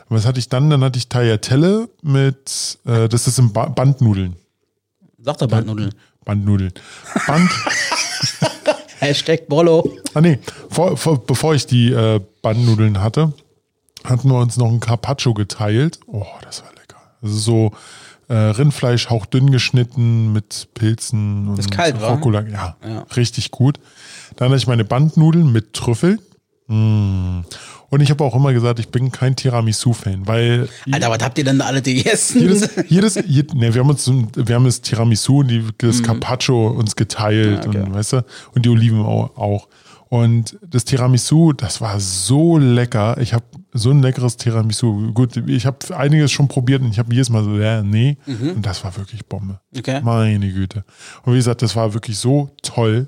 Und 0.10 0.17
was 0.17 0.25
hatte 0.25 0.39
ich 0.39 0.50
dann? 0.50 0.69
Dann 0.69 0.84
hatte 0.84 0.98
ich 0.98 1.10
Tagliatelle 1.10 1.89
mit, 2.01 2.79
äh, 2.86 3.08
das 3.08 3.27
ist 3.27 3.38
in 3.38 3.53
ba 3.53 3.67
Bandnudeln. 3.69 4.36
Sagt 5.21 5.41
der 5.41 5.47
Bandnudeln. 5.47 5.93
Bandnudeln. 6.25 6.73
Band. 7.27 7.49
Hashtag 8.99 9.47
Bollo. 9.47 9.89
Ah 10.13 10.21
nee, 10.21 10.39
vor, 10.69 10.97
vor, 10.97 11.25
bevor 11.25 11.55
ich 11.55 11.65
die 11.65 11.91
äh, 11.91 12.19
Bandnudeln 12.41 13.01
hatte, 13.01 13.33
hatten 14.03 14.29
wir 14.29 14.39
uns 14.39 14.57
noch 14.57 14.67
ein 14.69 14.79
Carpaccio 14.79 15.33
geteilt. 15.33 15.99
Oh, 16.07 16.25
das 16.41 16.63
war 16.63 16.71
lecker. 16.73 16.97
Also 17.21 17.35
so 17.38 17.71
äh, 18.27 18.33
Rindfleisch 18.33 19.09
hauchdünn 19.09 19.51
geschnitten 19.51 20.33
mit 20.33 20.67
Pilzen 20.73 21.47
und 21.49 21.59
ist 21.59 21.71
kalt? 21.71 21.95
Rucola. 22.01 22.41
Ja, 22.41 22.75
Ja. 22.85 23.05
richtig 23.15 23.51
gut. 23.51 23.79
Dann 24.35 24.49
hatte 24.49 24.57
ich 24.57 24.67
meine 24.67 24.85
Bandnudeln 24.85 25.51
mit 25.51 25.73
Trüffeln. 25.73 26.19
Mm. 26.69 27.41
Und 27.89 28.01
ich 28.01 28.11
habe 28.11 28.23
auch 28.23 28.35
immer 28.35 28.53
gesagt, 28.53 28.79
ich 28.79 28.89
bin 28.89 29.11
kein 29.11 29.35
Tiramisu-Fan, 29.35 30.27
weil 30.27 30.69
Alter, 30.91 31.09
was 31.09 31.23
habt 31.23 31.38
ihr 31.39 31.43
denn 31.43 31.57
da 31.57 31.65
alle 31.65 31.81
gegessen? 31.81 32.41
jedes, 32.41 32.69
jedes, 32.88 33.15
jed, 33.25 33.53
ne, 33.55 33.73
wir 33.73 33.81
haben 33.81 33.89
uns, 33.89 34.09
wir 34.35 34.55
haben 34.55 34.65
das 34.65 34.81
Tiramisu 34.81 35.39
und 35.39 35.47
die, 35.47 35.65
das 35.79 36.03
Carpaccio 36.03 36.67
uns 36.67 36.95
geteilt 36.95 37.65
Mhm. 37.65 37.73
Ja, 37.73 37.79
okay. 37.79 37.89
und, 37.89 37.93
weißt 37.95 38.13
du, 38.13 38.25
und 38.53 38.65
die 38.65 38.69
Oliven 38.69 39.01
auch. 39.01 39.67
Und 40.09 40.57
das 40.67 40.85
Tiramisu, 40.85 41.53
das 41.53 41.81
war 41.81 41.99
so 41.99 42.57
lecker. 42.57 43.17
Ich 43.19 43.33
habe 43.33 43.45
so 43.73 43.91
ein 43.91 44.01
leckeres 44.01 44.38
Tiramisu. 44.38 45.11
Gut, 45.13 45.38
ich 45.38 45.65
habe 45.65 45.77
einiges 45.95 46.31
schon 46.31 46.47
probiert 46.47 46.81
und 46.81 46.91
ich 46.91 46.99
habe 46.99 47.13
jedes 47.13 47.29
Mal 47.29 47.43
so, 47.43 47.57
ja, 47.57 47.83
nee. 47.83 48.17
Und 48.25 48.65
das 48.65 48.83
war 48.83 48.95
wirklich 48.97 49.25
Bombe. 49.25 49.59
Mhm. 49.71 49.79
Okay. 49.79 50.01
Meine 50.03 50.51
Güte. 50.51 50.83
Und 51.23 51.33
wie 51.33 51.38
gesagt, 51.38 51.61
das 51.61 51.75
war 51.75 51.93
wirklich 51.93 52.17
so 52.17 52.49
toll. 52.61 53.07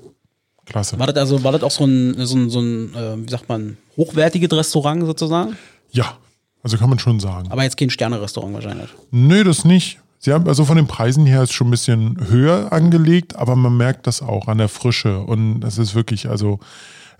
Klasse. 0.66 0.98
War 0.98 1.06
das 1.08 1.16
also, 1.16 1.42
war 1.44 1.52
das 1.52 1.62
auch 1.62 1.70
so 1.70 1.84
ein, 1.84 2.14
so 2.26 2.36
ein, 2.36 2.50
so 2.50 2.60
ein 2.60 2.94
äh, 2.94 3.26
wie 3.26 3.30
sagt 3.30 3.48
man, 3.48 3.76
hochwertiges 3.96 4.50
Restaurant 4.56 5.04
sozusagen? 5.04 5.56
Ja, 5.90 6.16
also 6.62 6.76
kann 6.78 6.88
man 6.88 6.98
schon 6.98 7.18
sagen. 7.20 7.50
Aber 7.50 7.62
jetzt 7.64 7.76
kein 7.76 7.90
Sterne-Restaurant 7.90 8.54
wahrscheinlich. 8.54 8.88
Nö, 9.10 9.42
das 9.44 9.64
nicht. 9.64 9.98
Sie 10.20 10.32
haben, 10.32 10.46
also 10.46 10.64
von 10.64 10.76
den 10.76 10.86
Preisen 10.86 11.26
her 11.26 11.42
ist 11.42 11.52
schon 11.52 11.66
ein 11.66 11.72
bisschen 11.72 12.16
höher 12.28 12.72
angelegt, 12.72 13.34
aber 13.34 13.56
man 13.56 13.76
merkt 13.76 14.06
das 14.06 14.22
auch 14.22 14.46
an 14.46 14.58
der 14.58 14.68
Frische. 14.68 15.18
Und 15.20 15.60
das 15.60 15.78
ist 15.78 15.96
wirklich, 15.96 16.28
also, 16.30 16.60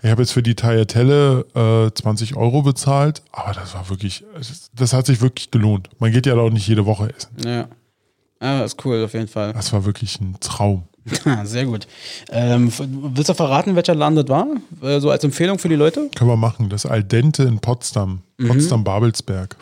ich 0.01 0.09
habe 0.09 0.21
jetzt 0.21 0.31
für 0.31 0.41
die 0.41 0.55
Tagliatelle 0.55 1.45
äh, 1.53 1.91
20 1.93 2.37
Euro 2.37 2.61
bezahlt, 2.61 3.21
aber 3.33 3.51
das 3.53 3.73
war 3.73 3.89
wirklich, 3.89 4.23
es- 4.39 4.69
das 4.73 4.93
hat 4.93 5.05
sich 5.05 5.19
wirklich 5.19 5.51
gelohnt. 5.51 5.89
Man 5.99 6.13
geht 6.13 6.25
ja 6.25 6.35
auch 6.35 6.49
nicht 6.49 6.65
jede 6.67 6.85
Woche 6.85 7.13
essen. 7.13 7.31
Ja. 7.45 7.67
Ja, 8.41 8.63
ist 8.63 8.83
cool, 8.85 9.03
auf 9.03 9.13
jeden 9.13 9.27
Fall. 9.27 9.51
Das 9.53 9.71
war 9.73 9.83
wirklich 9.85 10.19
ein 10.21 10.37
Traum. 10.39 10.83
Sehr 11.43 11.65
gut. 11.65 11.87
Ähm, 12.29 12.71
willst 13.13 13.29
du 13.29 13.33
verraten, 13.33 13.75
welcher 13.75 13.95
Laden 13.95 14.15
das 14.15 14.27
war? 14.29 14.47
Äh, 14.81 14.99
so 14.99 15.09
als 15.09 15.23
Empfehlung 15.23 15.59
für 15.59 15.69
die 15.69 15.75
Leute? 15.75 16.09
Können 16.15 16.29
wir 16.29 16.37
machen. 16.37 16.69
Das 16.69 16.85
Al 16.85 17.03
Dente 17.03 17.43
in 17.43 17.59
Potsdam. 17.59 18.21
Mhm. 18.37 18.47
Potsdam-Babelsberg. 18.47 19.57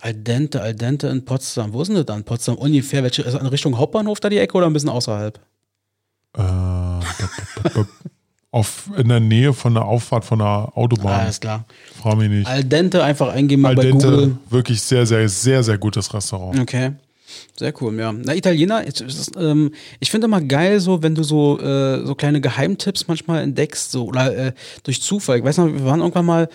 Al 0.00 0.14
dente, 0.14 0.60
Al 0.60 0.74
dente 0.74 1.08
in 1.08 1.24
Potsdam. 1.24 1.72
Wo 1.72 1.82
ist 1.82 1.88
denn 1.88 1.96
das 1.96 2.06
dann? 2.06 2.24
Potsdam 2.24 2.56
ungefähr? 2.56 3.02
Welche, 3.02 3.22
ist 3.22 3.34
das 3.34 3.40
in 3.40 3.46
Richtung 3.46 3.76
Hauptbahnhof 3.78 4.20
da 4.20 4.28
die 4.28 4.38
Ecke 4.38 4.56
oder 4.56 4.66
ein 4.66 4.72
bisschen 4.72 4.90
außerhalb? 4.90 5.40
Äh, 6.36 6.42
auf, 8.50 8.90
in 8.96 9.08
der 9.08 9.20
Nähe 9.20 9.52
von 9.52 9.74
der 9.74 9.84
Auffahrt 9.84 10.24
von 10.24 10.38
der 10.38 10.72
Autobahn. 10.74 11.20
Alles 11.20 11.40
klar. 11.40 11.64
Frag 12.00 12.16
mich 12.18 12.28
nicht. 12.28 12.46
Al 12.46 12.62
dente 12.64 13.02
einfach 13.02 13.28
eingeben 13.28 13.62
mal 13.62 13.70
Al 13.70 13.76
bei 13.76 13.90
Google. 13.90 14.36
wirklich 14.50 14.80
sehr, 14.82 15.06
sehr, 15.06 15.28
sehr, 15.28 15.62
sehr 15.62 15.78
gutes 15.78 16.12
Restaurant. 16.12 16.58
Okay. 16.60 16.92
Sehr 17.58 17.72
cool, 17.80 17.98
ja. 17.98 18.12
Na, 18.12 18.34
Italiener, 18.34 18.84
ist, 18.86 19.32
ähm, 19.38 19.72
ich 19.98 20.10
finde 20.10 20.26
immer 20.26 20.42
geil, 20.42 20.78
so, 20.80 21.02
wenn 21.02 21.14
du 21.14 21.22
so, 21.22 21.58
äh, 21.58 22.04
so 22.04 22.14
kleine 22.14 22.40
Geheimtipps 22.42 23.08
manchmal 23.08 23.42
entdeckst, 23.42 23.90
so, 23.92 24.04
oder 24.06 24.36
äh, 24.36 24.52
durch 24.82 25.00
Zufall. 25.00 25.38
Ich 25.38 25.44
weiß 25.44 25.56
noch, 25.58 25.66
wir 25.72 25.84
waren 25.84 26.00
irgendwann 26.00 26.26
mal, 26.26 26.48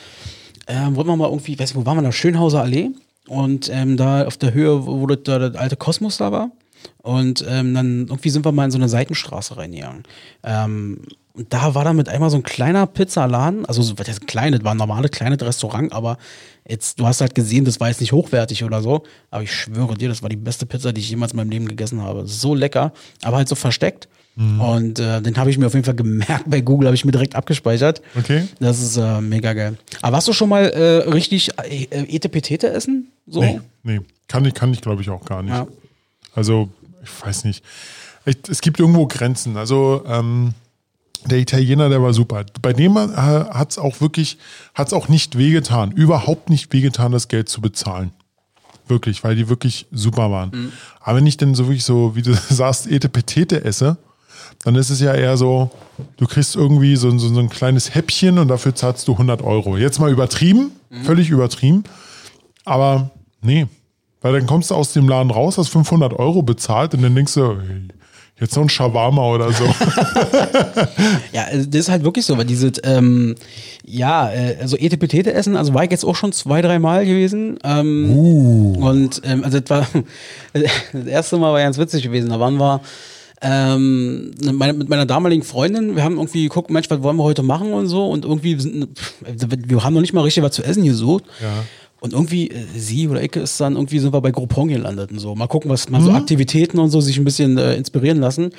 äh, 0.68 0.76
wollten 0.92 1.10
wir 1.10 1.16
mal 1.16 1.30
irgendwie, 1.30 1.58
weiß 1.58 1.74
nicht, 1.74 1.76
wo 1.76 1.86
waren 1.88 1.98
wir 1.98 2.04
da? 2.04 2.12
Schönhauser 2.12 2.62
Allee. 2.62 2.92
Und 3.28 3.70
ähm, 3.74 3.98
da 3.98 4.26
auf 4.28 4.38
der 4.38 4.54
Höhe, 4.54 4.86
wo 4.86 5.08
das, 5.08 5.20
da 5.24 5.50
der 5.50 5.60
alte 5.60 5.76
Kosmos 5.76 6.18
da 6.18 6.32
war. 6.32 6.52
Und 7.02 7.44
ähm, 7.48 7.74
dann 7.74 8.08
irgendwie 8.08 8.30
sind 8.30 8.46
wir 8.46 8.52
mal 8.52 8.66
in 8.66 8.72
so 8.72 8.78
eine 8.78 8.90
Seitenstraße 8.90 9.58
reingegangen. 9.58 10.04
Ähm, 10.44 11.02
und 11.34 11.54
da 11.54 11.74
war 11.76 11.84
dann 11.84 11.96
mit 11.96 12.10
einmal 12.10 12.30
so 12.30 12.38
ein 12.38 12.44
kleiner 12.44 12.86
Pizzaladen, 12.88 13.66
also 13.66 13.82
so- 13.82 13.98
was 13.98 14.08
heißt 14.08 14.28
klein, 14.28 14.52
das 14.52 14.64
war 14.64 14.72
ein 14.74 14.78
normales 14.78 15.12
kleines 15.12 15.42
Restaurant, 15.42 15.94
aber 15.94 16.18
jetzt, 16.68 17.00
du 17.00 17.08
hast 17.08 17.22
halt 17.22 17.36
gesehen, 17.36 17.66
das 17.66 17.80
war 17.80 17.90
jetzt 17.90 18.02
nicht 18.02 18.12
hochwertig 18.12 18.64
oder 18.64 18.82
so, 18.82 19.04
aber 19.30 19.44
ich 19.44 19.54
schwöre 19.54 19.96
dir, 19.96 20.10
das 20.10 20.22
war 20.22 20.30
die 20.30 20.36
beste 20.36 20.66
Pizza, 20.66 20.94
die 20.94 21.02
ich 21.02 21.10
jemals 21.10 21.34
in 21.34 21.38
meinem 21.38 21.50
Leben 21.50 21.68
gegessen 21.68 22.02
habe. 22.02 22.28
So 22.28 22.56
lecker, 22.56 22.94
aber 23.24 23.38
halt 23.38 23.48
so 23.48 23.56
versteckt. 23.56 24.08
Und 24.38 24.98
äh, 24.98 25.22
den 25.22 25.36
habe 25.36 25.50
ich 25.50 25.58
mir 25.58 25.68
auf 25.68 25.74
jeden 25.74 25.84
Fall 25.84 25.94
gemerkt 25.94 26.46
bei 26.50 26.62
Google, 26.62 26.88
habe 26.88 26.96
ich 26.96 27.04
mir 27.04 27.12
direkt 27.12 27.36
abgespeichert. 27.36 28.02
Okay. 28.18 28.48
Das 28.60 28.82
ist 28.82 28.96
äh, 28.96 29.20
mega 29.20 29.54
geil. 29.54 29.78
Aber 30.02 30.18
hast 30.18 30.28
du 30.28 30.34
schon 30.34 30.48
mal 30.50 30.70
äh, 30.70 31.10
richtig 31.10 31.52
äh, 31.60 31.86
Etepetete 31.92 32.70
essen? 32.70 33.12
So? 33.28 33.42
Nee, 33.42 33.60
nee. 33.84 34.00
Kann 34.28 34.46
ich, 34.46 34.54
kann 34.54 34.74
ich 34.74 34.82
glaube 34.82 35.02
ich, 35.02 35.10
auch 35.10 35.26
gar 35.26 35.44
nicht. 35.44 35.54
Ja. 35.54 35.68
Also, 36.34 36.70
ich 37.04 37.26
weiß 37.26 37.44
nicht. 37.44 37.64
Ich, 38.26 38.38
es 38.50 38.62
gibt 38.62 38.80
irgendwo 38.80 39.06
Grenzen. 39.06 39.58
Also, 39.58 40.04
ähm, 40.08 40.54
der 41.26 41.38
Italiener, 41.40 41.90
der 41.90 42.02
war 42.02 42.14
super. 42.14 42.46
Bei 42.62 42.74
dem 42.74 42.98
äh, 42.98 43.08
hat 43.16 43.72
es 43.72 43.78
auch 43.78 44.02
wirklich, 44.02 44.38
hat 44.74 44.88
es 44.88 44.94
auch 44.94 45.08
nicht 45.08 45.38
wehgetan, 45.38 45.92
überhaupt 45.92 46.50
nicht 46.50 46.72
wehgetan, 46.74 47.12
das 47.12 47.28
Geld 47.28 47.48
zu 47.50 47.62
bezahlen. 47.62 48.12
Wirklich, 48.88 49.24
weil 49.24 49.36
die 49.36 49.48
wirklich 49.48 49.86
super 49.92 50.32
waren. 50.32 50.50
Mhm. 50.52 50.72
Aber 51.00 51.18
wenn 51.18 51.28
ich 51.28 51.38
denn 51.38 51.54
so 51.56 51.66
wirklich 51.68 51.84
so, 51.86 52.16
wie 52.16 52.22
du 52.24 52.34
sagst, 52.50 52.88
Etepetete 52.88 53.64
esse, 53.64 53.98
dann 54.64 54.76
ist 54.76 54.90
es 54.90 55.00
ja 55.00 55.14
eher 55.14 55.38
so, 55.38 55.72
du 56.18 56.26
kriegst 56.28 56.56
irgendwie 56.56 56.96
so, 56.96 57.10
so, 57.18 57.30
so 57.34 57.40
ein 57.40 57.50
kleines 57.50 57.96
Häppchen 57.96 58.38
und 58.38 58.48
dafür 58.48 58.76
zahlst 58.76 59.08
du 59.08 59.14
100 59.14 59.42
Euro. 59.42 59.78
Jetzt 59.78 60.00
mal 60.00 60.12
übertrieben, 60.12 60.72
Mhm. 60.90 61.04
völlig 61.06 61.30
übertrieben. 61.30 61.84
Aber 62.66 63.12
nee, 63.42 63.68
weil 64.22 64.34
dann 64.34 64.46
kommst 64.46 64.72
du 64.72 64.76
aus 64.76 64.92
dem 64.94 65.08
Laden 65.08 65.32
raus, 65.32 65.58
hast 65.58 65.70
500 65.70 66.14
Euro 66.14 66.42
bezahlt 66.42 66.94
und 66.94 67.02
dann 67.02 67.16
denkst 67.16 67.34
du, 67.36 67.60
hey, 67.62 67.88
jetzt 68.42 68.56
noch 68.56 68.64
ein 68.64 68.70
Shawarma 68.70 69.24
oder 69.24 69.52
so. 69.52 69.64
Ja, 71.34 71.46
also 71.46 71.66
das 71.70 71.82
ist 71.82 71.90
halt 71.90 72.04
wirklich 72.04 72.26
so, 72.26 72.38
weil 72.38 72.46
diese, 72.46 72.72
ähm, 72.84 73.36
ja, 73.86 74.30
äh, 74.32 74.58
also 74.62 74.78
Etepetete 74.78 75.34
essen, 75.34 75.56
also 75.56 75.74
war 75.74 75.84
ich 75.84 75.92
jetzt 75.92 76.04
auch 76.04 76.16
schon 76.16 76.32
zwei, 76.32 76.62
drei 76.62 76.80
Mal 76.80 77.06
gewesen. 77.06 77.58
Ähm, 77.64 78.12
Und 78.82 79.22
ähm, 79.24 79.44
also 79.44 79.60
das 79.60 79.70
war 79.70 79.88
das 80.54 81.06
erste 81.06 81.38
Mal 81.38 81.54
war 81.54 81.60
ganz 81.60 81.78
witzig 81.78 82.04
gewesen. 82.04 82.30
Da 82.30 82.40
waren 82.40 82.58
wir 82.58 82.82
ähm, 83.44 84.32
meine, 84.54 84.74
mit 84.74 84.90
meiner 84.90 85.06
damaligen 85.06 85.44
Freundin, 85.44 85.96
wir 85.96 86.04
haben 86.04 86.18
irgendwie 86.18 86.44
geguckt, 86.44 86.70
Mensch, 86.70 86.90
was 86.90 87.02
wollen 87.02 87.18
wir 87.18 87.24
heute 87.24 87.42
machen 87.42 87.74
und 87.74 87.88
so 87.88 88.08
und 88.08 88.24
irgendwie 88.24 88.58
wir 88.60 89.84
haben 89.84 89.94
noch 89.96 90.02
nicht 90.02 90.14
mal 90.14 90.22
richtig 90.22 90.44
was 90.44 90.52
zu 90.52 90.64
essen 90.64 90.84
gesucht. 90.84 91.24
Ja. 91.42 91.64
Und 92.02 92.14
irgendwie, 92.14 92.50
äh, 92.50 92.66
sie 92.76 93.08
oder 93.08 93.22
ich 93.22 93.36
ist 93.36 93.62
dann, 93.62 93.76
irgendwie 93.76 94.00
sind 94.00 94.12
wir 94.12 94.22
bei 94.22 94.32
Groupon 94.32 94.70
gelandet 94.70 95.12
und 95.12 95.20
so. 95.20 95.36
Mal 95.36 95.46
gucken, 95.46 95.70
was 95.70 95.88
mal 95.88 96.02
so 96.02 96.12
Aktivitäten 96.12 96.80
und 96.80 96.90
so 96.90 97.00
sich 97.00 97.16
ein 97.20 97.24
bisschen 97.24 97.60
äh, 97.60 97.76
inspirieren 97.76 98.20
lassen. 98.20 98.50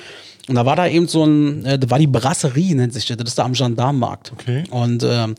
Und 0.47 0.55
da 0.55 0.65
war 0.65 0.77
da 0.77 0.87
eben 0.87 1.09
so 1.09 1.25
ein, 1.25 1.65
äh, 1.65 1.77
da 1.77 1.89
war 1.89 1.99
die 1.99 2.07
Brasserie, 2.07 2.73
nennt 2.73 2.93
sich 2.93 3.05
das, 3.05 3.17
das 3.17 3.27
ist 3.27 3.37
da 3.37 3.43
am 3.43 3.51
Gendarmenmarkt. 3.51 4.31
Okay. 4.31 4.63
Und 4.69 5.03
ähm, 5.03 5.35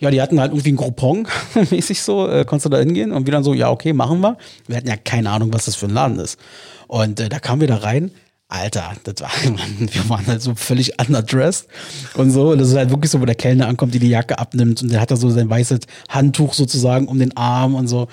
ja, 0.00 0.10
die 0.10 0.22
hatten 0.22 0.40
halt 0.40 0.52
irgendwie 0.52 0.70
einen 0.70 0.78
Groupon, 0.78 1.28
mäßig 1.70 2.00
so, 2.00 2.26
äh, 2.26 2.46
konntest 2.46 2.64
du 2.64 2.70
da 2.70 2.78
hingehen 2.78 3.12
und 3.12 3.26
wir 3.26 3.32
dann 3.32 3.44
so, 3.44 3.52
ja, 3.52 3.70
okay, 3.70 3.92
machen 3.92 4.20
wir. 4.20 4.38
Wir 4.66 4.78
hatten 4.78 4.88
ja 4.88 4.96
keine 4.96 5.28
Ahnung, 5.28 5.52
was 5.52 5.66
das 5.66 5.76
für 5.76 5.86
ein 5.86 5.94
Laden 5.94 6.20
ist. 6.20 6.38
Und 6.86 7.20
äh, 7.20 7.28
da 7.28 7.38
kamen 7.38 7.60
wir 7.60 7.68
da 7.68 7.76
rein. 7.76 8.12
Alter, 8.52 8.92
das 9.04 9.14
war, 9.20 9.30
wir 9.78 10.08
waren 10.08 10.26
halt 10.26 10.42
so 10.42 10.54
völlig 10.54 11.00
underdressed 11.00 11.66
und 12.14 12.30
so. 12.30 12.50
Und 12.50 12.58
das 12.58 12.68
ist 12.68 12.76
halt 12.76 12.90
wirklich 12.90 13.10
so, 13.10 13.20
wo 13.20 13.24
der 13.24 13.34
Kellner 13.34 13.66
ankommt, 13.66 13.94
die 13.94 13.98
die 13.98 14.08
Jacke 14.10 14.38
abnimmt 14.38 14.82
und 14.82 14.92
der 14.92 15.00
hat 15.00 15.10
da 15.10 15.16
so 15.16 15.30
sein 15.30 15.48
weißes 15.48 15.80
Handtuch 16.08 16.52
sozusagen 16.54 17.06
um 17.08 17.18
den 17.18 17.36
Arm 17.36 17.74
und 17.74 17.88
so. 17.88 18.08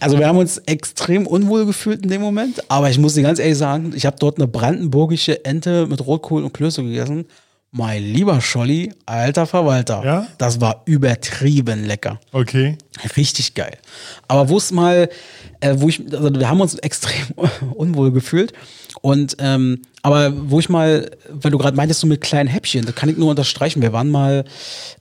Also 0.00 0.18
wir 0.18 0.28
haben 0.28 0.38
uns 0.38 0.58
extrem 0.66 1.26
unwohl 1.26 1.64
gefühlt 1.66 2.02
in 2.04 2.10
dem 2.10 2.20
Moment, 2.20 2.62
aber 2.70 2.90
ich 2.90 2.98
muss 2.98 3.14
dir 3.14 3.22
ganz 3.22 3.38
ehrlich 3.38 3.56
sagen, 3.58 3.92
ich 3.94 4.04
habe 4.06 4.16
dort 4.18 4.36
eine 4.38 4.46
brandenburgische 4.46 5.44
Ente 5.44 5.86
mit 5.86 6.06
Rotkohl 6.06 6.44
und 6.44 6.52
Klöße 6.52 6.82
gegessen. 6.82 7.24
Mein 7.72 8.02
lieber 8.02 8.40
Scholli, 8.40 8.92
alter 9.04 9.46
Verwalter, 9.46 10.02
Ja? 10.04 10.26
das 10.38 10.60
war 10.60 10.82
übertrieben 10.86 11.84
lecker. 11.84 12.20
Okay. 12.32 12.76
Richtig 13.16 13.54
geil. 13.54 13.76
Aber 14.28 14.48
wo 14.48 14.56
es 14.56 14.70
mal, 14.70 15.08
äh, 15.60 15.74
wo 15.76 15.88
ich, 15.88 16.00
also 16.12 16.32
wir 16.34 16.48
haben 16.48 16.60
uns 16.60 16.74
extrem 16.76 17.26
unwohl 17.74 18.12
gefühlt. 18.12 18.52
Und 19.06 19.36
ähm, 19.38 19.82
aber 20.02 20.32
wo 20.50 20.58
ich 20.58 20.68
mal, 20.68 21.08
weil 21.30 21.52
du 21.52 21.58
gerade 21.58 21.76
meintest, 21.76 22.00
so 22.00 22.08
mit 22.08 22.20
kleinen 22.22 22.48
Häppchen, 22.48 22.84
das 22.84 22.96
kann 22.96 23.08
ich 23.08 23.16
nur 23.16 23.30
unterstreichen. 23.30 23.80
Wir 23.80 23.92
waren 23.92 24.10
mal 24.10 24.44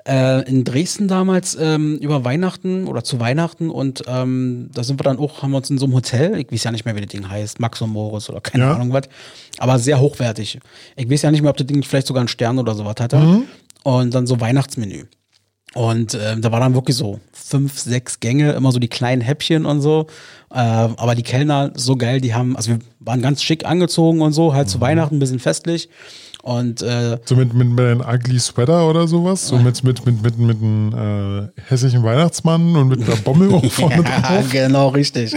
äh, 0.07 0.47
in 0.47 0.63
Dresden 0.63 1.07
damals 1.07 1.57
ähm, 1.59 1.97
über 1.97 2.24
Weihnachten 2.24 2.85
oder 2.85 3.03
zu 3.03 3.19
Weihnachten 3.19 3.71
und 3.71 4.03
ähm, 4.05 4.69
da 4.75 4.83
sind 4.83 5.00
wir 5.00 5.03
dann 5.05 5.17
auch, 5.17 5.41
haben 5.41 5.50
wir 5.50 5.57
uns 5.57 5.71
in 5.71 5.79
so 5.79 5.85
einem 5.85 5.95
Hotel, 5.95 6.38
ich 6.38 6.51
weiß 6.51 6.65
ja 6.65 6.71
nicht 6.71 6.85
mehr, 6.85 6.95
wie 6.95 7.01
das 7.01 7.09
Ding 7.09 7.27
heißt, 7.27 7.59
Max 7.59 7.81
und 7.81 7.89
Moritz 7.89 8.29
oder 8.29 8.41
keine 8.41 8.65
Ja. 8.65 8.75
Ahnung 8.75 8.93
was, 8.93 9.09
aber 9.57 9.79
sehr 9.79 10.00
hochwertig. 10.00 10.59
Ich 10.97 11.09
weiß 11.09 11.24
ja 11.24 11.31
nicht 11.31 11.41
mehr, 11.41 11.50
ob 11.50 11.57
das 11.57 11.65
Ding 11.65 11.81
vielleicht 11.81 12.05
sogar 12.05 12.21
einen 12.21 12.27
Stern 12.27 12.59
oder 12.59 12.75
sowas 12.75 12.97
hatte. 13.00 13.41
Und 13.81 14.13
dann 14.13 14.27
so 14.27 14.39
Weihnachtsmenü. 14.39 15.05
Und 15.75 16.17
ähm, 16.20 16.41
da 16.41 16.53
war 16.53 16.62
dann 16.62 16.74
wirklich 16.74 16.96
so 16.96 17.20
fünf, 17.34 17.77
sechs 17.77 18.22
Gänge, 18.22 18.53
immer 18.53 18.72
so 18.72 18.79
die 18.79 18.88
kleinen 18.88 19.22
Häppchen 19.22 19.65
und 19.65 19.82
so. 19.82 20.08
Äh, 20.50 20.55
aber 20.55 21.15
die 21.15 21.22
Kellner, 21.22 21.72
so 21.75 21.98
geil, 21.98 22.22
die 22.22 22.34
haben, 22.34 22.55
also 22.55 22.72
wir 22.72 22.79
waren 23.01 23.22
ganz 23.22 23.44
schick 23.44 23.65
angezogen 23.65 24.22
und 24.22 24.32
so, 24.32 24.53
halt 24.53 24.70
zu 24.70 24.79
Weihnachten 24.79 25.17
ein 25.17 25.20
bisschen 25.20 25.39
festlich. 25.39 25.89
Und 26.45 26.83
äh, 26.83 27.17
So 27.25 27.35
mit, 27.35 27.55
mit, 27.55 27.69
mit 27.69 27.79
einem 27.79 28.01
Ugly 28.01 28.39
Sweater 28.39 28.87
oder 28.87 29.07
sowas? 29.07 29.47
So 29.47 29.57
mit, 29.57 29.83
mit, 29.83 30.05
mit, 30.05 30.21
mit, 30.21 30.37
mit 30.37 30.57
einem 30.61 31.49
äh, 31.57 31.61
hässlichen 31.67 32.03
Weihnachtsmann 32.03 32.75
und 32.75 32.87
mit 32.87 33.01
einer 33.01 33.15
Bommel 33.15 33.49
oben 33.51 33.67
vorne 33.67 34.03
ja, 34.03 34.21
drauf? 34.21 34.45
genau, 34.51 34.89
richtig. 34.89 35.35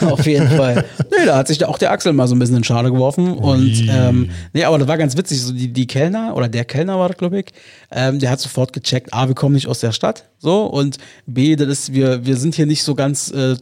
Auf 0.00 0.26
jeden 0.26 0.48
Fall. 0.48 0.84
Nee, 0.98 1.24
da 1.24 1.36
hat 1.36 1.46
sich 1.46 1.64
auch 1.64 1.78
der 1.78 1.92
Axel 1.92 2.12
mal 2.12 2.26
so 2.26 2.34
ein 2.34 2.40
bisschen 2.40 2.56
in 2.56 2.64
Schale 2.64 2.90
geworfen. 2.90 3.32
Und 3.32 3.86
ähm, 3.88 4.30
nee, 4.52 4.64
aber 4.64 4.76
das 4.80 4.88
war 4.88 4.98
ganz 4.98 5.16
witzig. 5.16 5.40
So 5.40 5.52
die, 5.52 5.72
die 5.72 5.86
Kellner 5.86 6.34
oder 6.34 6.48
der 6.48 6.64
Kellner 6.64 6.98
war 6.98 7.10
das, 7.10 7.16
glaube 7.16 7.38
ich, 7.38 7.46
ähm, 7.92 8.18
der 8.18 8.30
hat 8.30 8.40
sofort 8.40 8.72
gecheckt, 8.72 9.14
A, 9.14 9.28
wir 9.28 9.36
kommen 9.36 9.54
nicht 9.54 9.68
aus 9.68 9.78
der 9.78 9.92
Stadt, 9.92 10.24
so, 10.38 10.64
und 10.66 10.98
B, 11.26 11.54
das 11.54 11.68
ist, 11.68 11.92
wir, 11.94 12.26
wir 12.26 12.36
sind 12.36 12.56
hier 12.56 12.66
nicht 12.66 12.82
so 12.82 12.96
ganz 12.96 13.30
äh, 13.30 13.54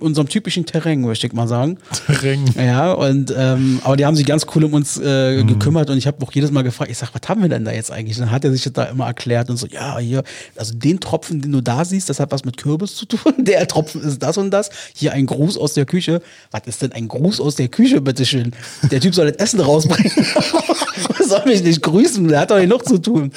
unserem 0.00 0.28
typischen 0.28 0.66
Terrain, 0.66 1.00
möchte 1.00 1.26
ich 1.26 1.32
mal 1.32 1.48
sagen. 1.48 1.78
Terrain. 2.06 2.44
Ja, 2.56 2.92
und 2.92 3.34
ähm, 3.36 3.80
aber 3.82 3.96
die 3.96 4.06
haben 4.06 4.16
sich 4.16 4.26
ganz 4.26 4.46
cool 4.54 4.64
um 4.64 4.74
uns 4.74 4.98
äh, 4.98 5.42
gekümmert 5.44 5.90
und 5.90 5.98
ich 5.98 6.06
habe 6.06 6.24
auch 6.24 6.32
jedes 6.32 6.50
Mal 6.50 6.62
gefragt, 6.62 6.90
ich 6.90 6.98
sag, 6.98 7.10
was 7.12 7.28
haben 7.28 7.42
wir 7.42 7.48
denn 7.48 7.64
da 7.64 7.72
jetzt 7.72 7.90
eigentlich? 7.90 8.18
Dann 8.18 8.30
hat 8.30 8.44
er 8.44 8.52
sich 8.52 8.62
das 8.62 8.72
da 8.72 8.84
immer 8.84 9.06
erklärt 9.06 9.50
und 9.50 9.56
so, 9.56 9.66
ja, 9.66 9.98
hier, 9.98 10.22
also 10.56 10.74
den 10.74 11.00
Tropfen, 11.00 11.40
den 11.40 11.52
du 11.52 11.60
da 11.60 11.84
siehst, 11.84 12.08
das 12.08 12.20
hat 12.20 12.30
was 12.30 12.44
mit 12.44 12.56
Kürbis 12.56 12.94
zu 12.94 13.06
tun. 13.06 13.18
Der 13.38 13.66
Tropfen 13.66 14.02
ist 14.02 14.22
das 14.22 14.36
und 14.38 14.50
das. 14.50 14.70
Hier 14.94 15.12
ein 15.12 15.26
Gruß 15.26 15.58
aus 15.58 15.74
der 15.74 15.86
Küche. 15.86 16.20
Was 16.50 16.62
ist 16.66 16.82
denn 16.82 16.92
ein 16.92 17.08
Gruß 17.08 17.40
aus 17.40 17.56
der 17.56 17.68
Küche, 17.68 18.00
bitteschön? 18.00 18.52
Der 18.90 19.00
Typ 19.00 19.14
soll 19.14 19.30
das 19.30 19.36
Essen 19.36 19.60
rausbringen. 19.60 20.12
soll 21.28 21.44
mich 21.46 21.62
nicht 21.62 21.82
grüßen, 21.82 22.26
der 22.28 22.40
hat 22.40 22.50
doch 22.50 22.58
genug 22.58 22.86
zu 22.86 22.98
tun. 22.98 23.32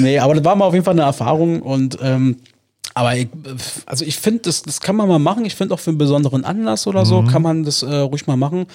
Nee, 0.00 0.18
aber 0.18 0.34
das 0.34 0.44
war 0.44 0.56
mal 0.56 0.66
auf 0.66 0.74
jeden 0.74 0.84
Fall 0.84 0.94
eine 0.94 1.02
Erfahrung 1.02 1.62
und 1.62 1.98
ähm, 2.02 2.36
aber 2.96 3.16
ich, 3.16 3.28
also 3.86 4.04
ich 4.04 4.16
finde, 4.16 4.42
das, 4.42 4.62
das 4.62 4.80
kann 4.80 4.94
man 4.94 5.08
mal 5.08 5.18
machen. 5.18 5.44
Ich 5.44 5.56
finde 5.56 5.74
auch 5.74 5.80
für 5.80 5.90
einen 5.90 5.98
besonderen 5.98 6.44
Anlass 6.44 6.86
oder 6.86 7.04
so 7.04 7.24
kann 7.24 7.42
man 7.42 7.64
das 7.64 7.82
äh, 7.82 7.92
ruhig 7.96 8.28
mal 8.28 8.36
machen. 8.36 8.66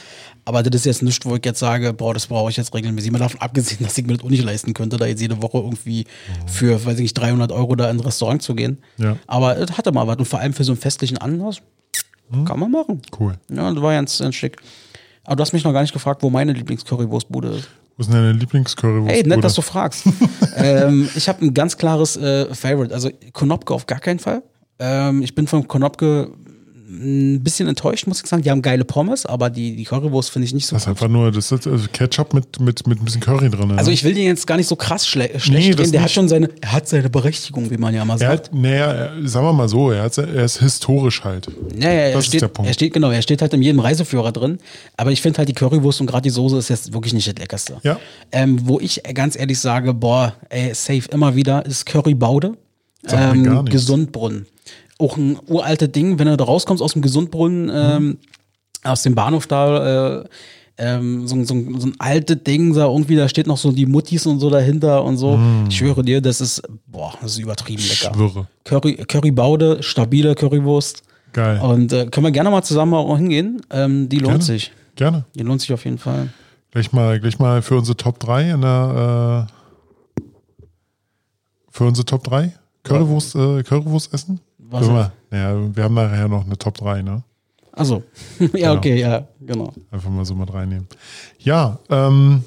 Aber 0.44 0.62
das 0.62 0.82
ist 0.82 0.86
jetzt 0.86 1.04
nichts, 1.04 1.26
wo 1.26 1.36
ich 1.36 1.46
jetzt 1.46 1.60
sage, 1.60 1.94
boah, 1.94 2.14
das 2.14 2.28
brauche 2.28 2.50
ich 2.50 2.58
jetzt 2.58 2.74
regelmäßig. 2.74 3.12
Mal 3.12 3.20
davon 3.20 3.40
abgesehen, 3.40 3.80
dass 3.84 3.98
ich 3.98 4.06
mir 4.06 4.18
das 4.18 4.26
auch 4.26 4.30
nicht 4.30 4.44
leisten 4.44 4.74
könnte, 4.74 4.98
da 4.98 5.06
jetzt 5.06 5.22
jede 5.22 5.42
Woche 5.42 5.60
irgendwie 5.60 6.06
für, 6.48 6.86
weiß 6.86 6.96
ich 6.96 7.04
nicht, 7.04 7.14
300 7.14 7.54
Euro 7.54 7.76
da 7.78 7.90
in 7.90 7.98
ein 7.98 8.02
Restaurant 8.02 8.42
zu 8.42 8.56
gehen. 8.56 8.80
Ja. 8.98 9.16
Aber 9.26 9.58
es 9.58 9.78
hatte 9.78 9.94
mal 9.94 10.06
was. 10.06 10.18
Und 10.18 10.26
vor 10.26 10.40
allem 10.40 10.54
für 10.54 10.66
so 10.66 10.74
einen 10.74 10.82
festlichen 10.82 11.18
Anlass 11.18 11.62
kann 12.46 12.60
man 12.60 12.72
machen. 12.72 13.02
Cool. 13.18 13.36
Ja, 13.50 13.72
das 13.72 13.82
war 13.82 13.94
ganz, 13.94 14.20
ganz 14.20 14.36
schick. 14.36 14.58
Aber 15.30 15.36
du 15.36 15.42
hast 15.44 15.54
mich 15.54 15.64
noch 15.64 15.74
gar 15.74 15.84
nicht 15.84 15.94
gefragt, 15.94 16.24
wo 16.24 16.32
meine 16.32 16.54
Lieblingscurrywurstbude 16.54 17.50
ist. 17.50 17.70
Wo 17.96 18.02
ist 18.02 18.08
denn 18.08 18.16
deine 18.16 18.32
Lieblingscurrywurst? 18.32 19.14
Ey, 19.14 19.22
nett, 19.28 19.44
dass 19.44 19.54
du 19.54 19.62
fragst. 19.62 20.08
ähm, 20.56 21.08
ich 21.14 21.30
habe 21.30 21.46
ein 21.46 21.54
ganz 21.54 21.78
klares 21.78 22.18
äh, 22.18 22.52
Favorite. 22.56 22.92
Also 22.92 23.12
Konopke 23.32 23.76
auf 23.76 23.86
gar 23.86 24.00
keinen 24.00 24.18
Fall. 24.18 24.42
Ähm, 24.80 25.22
ich 25.22 25.36
bin 25.36 25.46
von 25.46 25.68
Konopke 25.68 26.32
ein 26.90 27.44
bisschen 27.44 27.68
enttäuscht, 27.68 28.08
muss 28.08 28.22
ich 28.22 28.28
sagen. 28.28 28.42
Die 28.42 28.50
haben 28.50 28.62
geile 28.62 28.84
Pommes, 28.84 29.26
aber 29.26 29.50
die, 29.50 29.76
die 29.76 29.84
Currywurst 29.84 30.32
finde 30.32 30.48
ich 30.48 30.54
nicht 30.54 30.66
so 30.66 30.76
Das 30.76 30.84
ist 30.84 30.88
einfach 30.88 31.08
nur 31.08 31.32
das 31.32 31.52
ist 31.52 31.68
also 31.68 31.86
Ketchup 31.94 32.34
mit, 32.34 32.60
mit, 32.60 32.88
mit 32.88 33.00
ein 33.00 33.06
bisschen 33.06 33.22
Curry 33.22 33.50
drin. 33.50 33.72
Also 33.72 33.90
ne? 33.90 33.94
ich 33.94 34.04
will 34.04 34.14
den 34.14 34.26
jetzt 34.26 34.48
gar 34.48 34.58
nicht 34.58 34.68
so 34.68 34.76
krass 34.76 35.08
schle 35.08 35.40
schlecht 35.40 35.78
Nee. 35.78 35.86
Der 35.92 36.02
hat 36.02 36.06
nicht. 36.08 36.14
schon 36.14 36.28
seine, 36.28 36.50
er 36.62 36.72
hat 36.72 36.88
seine 36.88 37.10
Berechtigung, 37.10 37.70
wie 37.70 37.78
man 37.78 37.94
ja 37.94 38.04
mal 38.06 38.18
sagt. 38.18 38.50
hat, 38.50 38.54
naja, 38.54 39.12
sagen 39.24 39.46
wir 39.46 39.54
mal 39.54 39.70
so, 39.70 39.92
er, 39.92 40.04
hat, 40.04 40.18
er 40.18 40.46
ist 40.46 40.60
historisch 40.60 41.24
halt. 41.24 41.48
Ja, 41.78 41.92
ja, 41.92 42.00
er 42.00 42.12
Das 42.14 42.22
ist 42.22 42.28
steht, 42.28 42.42
der 42.42 42.48
Punkt. 42.48 42.70
er 42.70 42.74
steht, 42.74 42.94
genau, 42.94 43.12
er 43.12 43.22
steht 43.22 43.42
halt 43.42 43.54
in 43.54 43.62
jedem 43.62 43.80
Reiseführer 43.80 44.32
drin. 44.32 44.58
Aber 44.98 45.12
ich 45.12 45.22
finde 45.22 45.38
halt 45.38 45.50
die 45.50 45.54
Currywurst 45.54 46.02
und 46.02 46.08
gerade 46.08 46.24
die 46.24 46.30
Soße 46.32 46.58
ist 46.58 46.70
jetzt 46.70 46.94
wirklich 46.94 47.14
nicht 47.14 47.28
das 47.28 47.36
Leckerste. 47.36 47.78
Ja. 47.84 48.00
Ähm, 48.32 48.68
wo 48.68 48.80
ich 48.80 49.04
ganz 49.14 49.38
ehrlich 49.38 49.60
sage, 49.60 49.94
boah, 49.94 50.34
ey, 50.50 50.74
safe 50.74 51.04
immer 51.12 51.36
wieder, 51.36 51.66
ist 51.66 51.86
mir 51.94 53.44
gar 53.44 53.60
Ähm. 53.60 53.66
Gesundbrunnen. 53.66 54.48
Auch 55.00 55.18
ein 55.18 55.40
uraltes 55.48 55.92
Ding, 55.92 56.20
wenn 56.20 56.28
du 56.28 56.38
da 56.38 56.44
rauskommst 56.44 56.84
aus 56.84 56.94
dem 56.94 57.02
Gesundbrunnen, 57.02 57.72
ähm, 57.74 58.18
aus 58.84 59.02
dem 59.02 59.16
Bahnhof 59.16 59.48
da, 59.48 60.20
äh, 60.20 60.26
ähm, 60.78 61.28
so, 61.28 61.36
so, 61.44 61.56
so 61.78 61.88
ein 61.88 61.96
altes 62.00 62.44
Ding, 62.44 62.74
da 62.74 62.86
irgendwie, 62.86 63.16
da 63.16 63.28
steht 63.28 63.48
noch 63.48 63.58
so 63.58 63.72
die 63.72 63.86
Muttis 63.86 64.26
und 64.26 64.40
so 64.40 64.50
dahinter 64.50 65.04
und 65.04 65.18
so. 65.18 65.40
Ich 65.68 65.78
schwöre 65.78 66.04
dir, 66.04 66.22
das 66.22 66.40
ist, 66.40 66.62
boah, 66.88 67.14
das 67.22 67.32
ist 67.32 67.40
übertrieben 67.40 67.82
lecker. 67.82 68.14
Schwöre. 68.14 68.48
Curry, 68.64 68.96
Currybaude, 68.96 69.82
stabile 69.84 70.36
Currywurst. 70.36 71.04
Geil. 71.34 71.60
Und 71.62 71.94
äh, 71.94 72.06
können 72.08 72.26
wir 72.26 72.32
gerne 72.32 72.50
mal 72.50 72.64
zusammen 72.64 72.94
auch 72.94 73.18
hingehen. 73.18 73.62
Ähm, 73.70 74.10
die 74.10 74.20
lohnt 74.20 74.32
Gerne. 74.32 74.44
sich. 74.44 74.72
Gerne. 74.96 75.26
Die 75.36 75.44
lohnt 75.44 75.62
sich 75.62 75.72
auf 75.74 75.86
jeden 75.86 75.98
Fall. 75.98 76.30
Gleich 76.72 76.92
mal, 76.92 77.20
gleich 77.20 77.40
mal 77.40 77.62
für 77.62 77.78
unsere 77.78 77.98
Top 77.98 78.20
3 78.20 78.52
in 78.52 78.62
der 78.62 79.48
äh, 79.48 80.24
für 81.72 81.84
unsere 81.86 82.06
Top 82.06 82.24
3 82.24 82.54
Currywurst, 82.84 83.36
äh, 83.36 83.64
Currywurst 83.64 84.14
essen? 84.14 84.40
Was 84.70 84.88
wir, 84.88 85.12
naja, 85.32 85.76
wir 85.76 85.84
haben 85.84 85.96
nachher 85.96 86.28
noch 86.28 86.46
eine 86.46 86.58
Top 86.58 86.76
3, 86.76 87.02
ne? 87.02 87.24
Also, 87.72 88.04
ja, 88.54 88.74
okay, 88.74 89.00
ja, 89.00 89.28
genau. 89.40 89.72
Einfach 89.92 90.10
mal 90.10 90.26
so 90.26 90.36
mit 90.36 90.54
reinnehmen. 90.54 90.88
Ja, 91.40 91.80
ähm, 91.90 92.44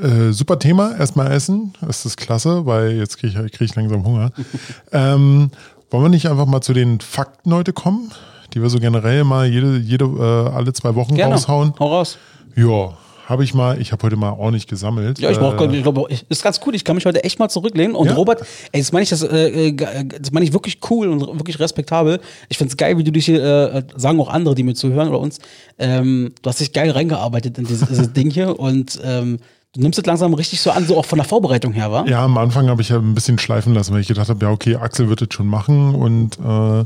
äh, 0.00 0.32
super 0.32 0.58
Thema. 0.58 0.96
Erstmal 0.96 1.32
essen. 1.32 1.74
Das 1.80 2.06
ist 2.06 2.16
klasse, 2.16 2.64
weil 2.66 2.92
jetzt 2.92 3.18
kriege 3.18 3.44
ich, 3.46 3.52
krieg 3.52 3.68
ich 3.68 3.74
langsam 3.74 4.04
Hunger. 4.04 4.30
ähm, 4.92 5.50
wollen 5.90 6.04
wir 6.04 6.08
nicht 6.08 6.28
einfach 6.28 6.46
mal 6.46 6.60
zu 6.60 6.72
den 6.72 7.00
Fakten 7.00 7.52
heute 7.52 7.72
kommen, 7.72 8.12
die 8.54 8.62
wir 8.62 8.70
so 8.70 8.78
generell 8.78 9.24
mal 9.24 9.46
jede, 9.46 9.76
jede 9.78 10.04
äh, 10.04 10.54
alle 10.54 10.72
zwei 10.72 10.94
Wochen 10.94 11.14
Gerne. 11.14 11.34
raushauen? 11.34 11.74
Hau 11.78 11.88
raus. 11.88 12.18
Ja, 12.54 12.96
habe 13.28 13.44
ich 13.44 13.52
mal. 13.52 13.78
Ich 13.80 13.92
habe 13.92 14.02
heute 14.04 14.16
mal 14.16 14.30
ordentlich 14.32 14.66
gesammelt. 14.66 15.18
Ja, 15.18 15.30
ich 15.30 15.38
brauche, 15.38 15.62
äh, 15.66 15.76
ich 15.76 15.82
glaube, 15.82 16.04
ich- 16.08 16.24
ist 16.30 16.42
ganz 16.42 16.60
cool. 16.64 16.74
Ich 16.74 16.82
kann 16.84 16.96
mich 16.96 17.04
heute 17.04 17.22
echt 17.24 17.38
mal 17.38 17.48
zurücklehnen. 17.50 17.94
Und 17.94 18.06
Ja. 18.06 18.14
Robert, 18.14 18.40
ey, 18.72 18.80
das 18.80 18.90
meine 18.92 19.02
ich, 19.02 19.10
das, 19.10 19.22
äh, 19.22 19.68
äh, 19.68 19.72
das 19.74 20.32
meine 20.32 20.46
ich 20.46 20.52
wirklich 20.54 20.78
cool 20.90 21.08
und 21.08 21.20
wirklich 21.38 21.60
respektabel. 21.60 22.20
Ich 22.48 22.56
finde 22.56 22.70
es 22.70 22.76
geil, 22.78 22.96
wie 22.96 23.04
du 23.04 23.12
dich 23.12 23.26
hier, 23.26 23.42
äh, 23.44 23.82
sagen 23.96 24.18
auch 24.20 24.30
andere, 24.30 24.54
die 24.54 24.62
mir 24.62 24.74
zuhören 24.74 25.08
oder 25.10 25.20
uns, 25.20 25.38
ähm, 25.78 26.32
du 26.40 26.48
hast 26.48 26.60
dich 26.60 26.72
geil 26.72 26.90
reingearbeitet 26.90 27.58
in 27.58 27.64
dieses, 27.66 27.86
dieses 27.88 28.12
Ding 28.14 28.30
hier 28.30 28.58
und 28.58 28.98
ähm, 29.04 29.38
du 29.74 29.82
nimmst 29.82 29.98
es 29.98 30.06
langsam 30.06 30.32
richtig 30.32 30.62
so 30.62 30.70
an, 30.70 30.86
so 30.86 30.96
auch 30.96 31.04
von 31.04 31.18
der 31.18 31.26
Vorbereitung 31.26 31.72
her, 31.74 31.92
war? 31.92 32.08
Ja, 32.08 32.24
am 32.24 32.38
Anfang 32.38 32.68
habe 32.68 32.80
ich 32.80 32.88
ja 32.88 32.96
ein 32.96 33.14
bisschen 33.14 33.38
schleifen 33.38 33.74
lassen, 33.74 33.92
weil 33.92 34.00
ich 34.00 34.08
gedacht 34.08 34.30
habe, 34.30 34.42
ja, 34.44 34.50
okay, 34.50 34.76
Axel 34.76 35.10
wird 35.10 35.20
es 35.20 35.28
schon 35.34 35.46
machen 35.48 35.94
und 35.94 36.38
äh, 36.38 36.84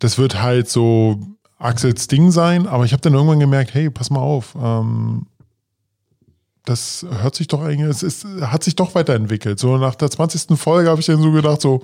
das 0.00 0.18
wird 0.18 0.42
halt 0.42 0.68
so 0.68 1.18
Axels 1.58 2.08
Ding 2.08 2.30
sein, 2.32 2.66
aber 2.66 2.84
ich 2.84 2.92
habe 2.92 3.00
dann 3.02 3.14
irgendwann 3.14 3.38
gemerkt, 3.40 3.72
hey, 3.72 3.88
pass 3.88 4.10
mal 4.10 4.20
auf, 4.20 4.54
ähm, 4.60 5.26
das 6.64 7.04
hört 7.20 7.34
sich 7.34 7.48
doch 7.48 7.62
eigentlich, 7.62 7.88
es 7.88 8.02
ist, 8.02 8.24
hat 8.40 8.62
sich 8.64 8.76
doch 8.76 8.94
weiterentwickelt. 8.94 9.58
So 9.58 9.78
nach 9.78 9.94
der 9.94 10.10
20. 10.10 10.58
Folge 10.58 10.90
habe 10.90 11.00
ich 11.00 11.06
dann 11.06 11.20
so 11.20 11.32
gedacht, 11.32 11.60
so, 11.60 11.82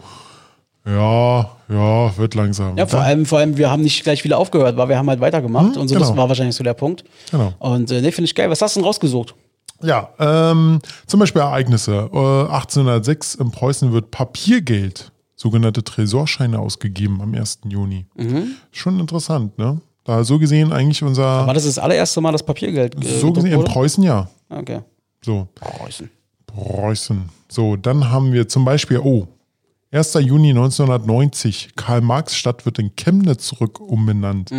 ja, 0.87 1.51
ja, 1.69 2.17
wird 2.17 2.35
langsam. 2.35 2.77
Ja, 2.77 2.87
vor 2.87 3.01
allem, 3.01 3.27
vor 3.27 3.39
allem, 3.39 3.57
wir 3.57 3.71
haben 3.71 3.83
nicht 3.83 4.03
gleich 4.05 4.25
wieder 4.25 4.39
aufgehört, 4.39 4.77
weil 4.77 4.89
wir 4.89 4.97
haben 4.97 5.09
halt 5.09 5.21
weitergemacht 5.21 5.77
und 5.77 5.89
so, 5.89 5.95
das 5.95 6.09
genau. 6.09 6.23
war 6.23 6.29
wahrscheinlich 6.29 6.57
so 6.57 6.65
der 6.65 6.75
Punkt. 6.75 7.05
Genau. 7.31 7.53
Und 7.59 7.91
äh, 7.91 8.01
ne, 8.01 8.13
finde 8.13 8.27
ich 8.27 8.35
geil. 8.35 8.49
Was 8.51 8.63
hast 8.63 8.77
du 8.77 8.81
denn 8.81 8.87
rausgesucht? 8.87 9.35
Ja, 9.83 10.11
ähm, 10.19 10.81
zum 11.07 11.21
Beispiel 11.21 11.43
Ereignisse. 11.43 12.11
Äh, 12.13 12.53
1806 12.53 13.35
in 13.37 13.51
Preußen 13.51 13.93
wird 13.93 14.11
Papiergeld, 14.11 15.13
sogenannte 15.37 15.85
Tresorscheine, 15.85 16.59
ausgegeben 16.59 17.21
am 17.21 17.35
1. 17.35 17.61
Juni. 17.69 18.07
Schon 18.73 18.99
interessant, 18.99 19.59
ne? 19.59 19.81
Da 20.09 20.25
so 20.25 20.39
gesehen 20.39 20.73
eigentlich 20.73 21.03
unser, 21.03 21.47
War 21.47 21.53
das 21.53 21.67
das 21.67 21.79
allererste 21.79 22.23
Mal 22.23 22.33
das 22.33 22.43
Papiergeld? 22.43 22.95
Äh, 23.05 23.19
so 23.19 23.31
gesehen 23.31 23.53
in? 23.53 23.65
Preußen 23.65 24.03
ja. 24.03 24.27
Okay. 24.49 24.81
So, 25.21 25.49
Preußen. 25.55 26.09
Preußen. 26.47 27.29
So, 27.51 27.77
dann 27.77 28.09
haben 28.09 28.33
wir 28.33 28.49
zum 28.49 28.65
Beispiel, 28.65 29.01
oh, 29.05 29.29
1. 29.93 30.15
Juni 30.15 30.49
1990, 30.49 31.77
Karl-Marx-Stadt 31.77 32.65
wird 32.65 32.79
in 32.79 32.97
Chemnitz 32.97 33.49
zurück 33.49 33.81
umbenannt, 33.81 34.51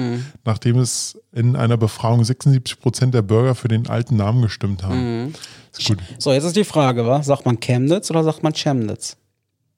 nachdem 0.46 0.78
es 0.78 1.20
in 1.34 1.56
einer 1.56 1.78
Befragung 1.78 2.24
76 2.24 2.80
Prozent 2.80 3.16
der 3.16 3.24
Bürger 3.24 3.56
für 3.56 3.70
den 3.70 3.88
alten 3.88 4.18
Namen 4.18 4.44
gestimmt 4.44 4.84
haben. 4.84 5.34
Ist 5.72 5.88
gut. 5.88 5.98
So, 6.20 6.32
jetzt 6.32 6.44
ist 6.44 6.58
die 6.58 6.64
Frage, 6.64 7.08
wa? 7.08 7.24
sagt 7.24 7.48
man 7.48 7.60
Chemnitz 7.60 8.12
oder 8.12 8.24
sagt 8.24 8.44
man 8.44 8.54
Chemnitz? 8.54 9.18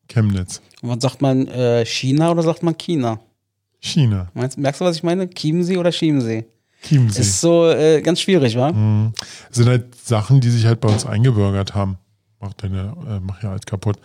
Chemnitz. 0.10 0.62
Und 0.82 0.90
was 0.90 0.98
sagt 1.00 1.22
man 1.22 1.48
äh, 1.48 1.86
China 1.86 2.32
oder 2.32 2.44
sagt 2.44 2.62
man 2.62 2.78
China? 2.78 3.22
China. 3.82 4.28
Meinst, 4.34 4.58
merkst 4.58 4.80
du, 4.82 4.86
was 4.86 4.96
ich 4.96 5.04
meine? 5.04 5.30
Chiemsee 5.30 5.78
oder 5.78 5.92
Chiemsee? 5.92 6.46
Chiemsee. 6.88 7.22
Ist 7.22 7.42
so 7.42 7.70
äh, 7.70 8.02
ganz 8.02 8.22
schwierig, 8.22 8.56
wa? 8.56 8.72
Das 9.50 9.58
sind 9.58 9.68
halt 9.68 9.94
Sachen, 9.96 10.40
die 10.40 10.50
sich 10.50 10.66
halt 10.66 10.80
bei 10.80 10.90
uns 10.90 11.06
eingebürgert 11.06 11.76
haben. 11.76 11.98
Mach 12.40 12.54
deine, 12.54 12.96
äh, 13.08 13.20
mach 13.22 13.44
ja 13.44 13.52
alles 13.52 13.68
kaputt. 13.68 13.98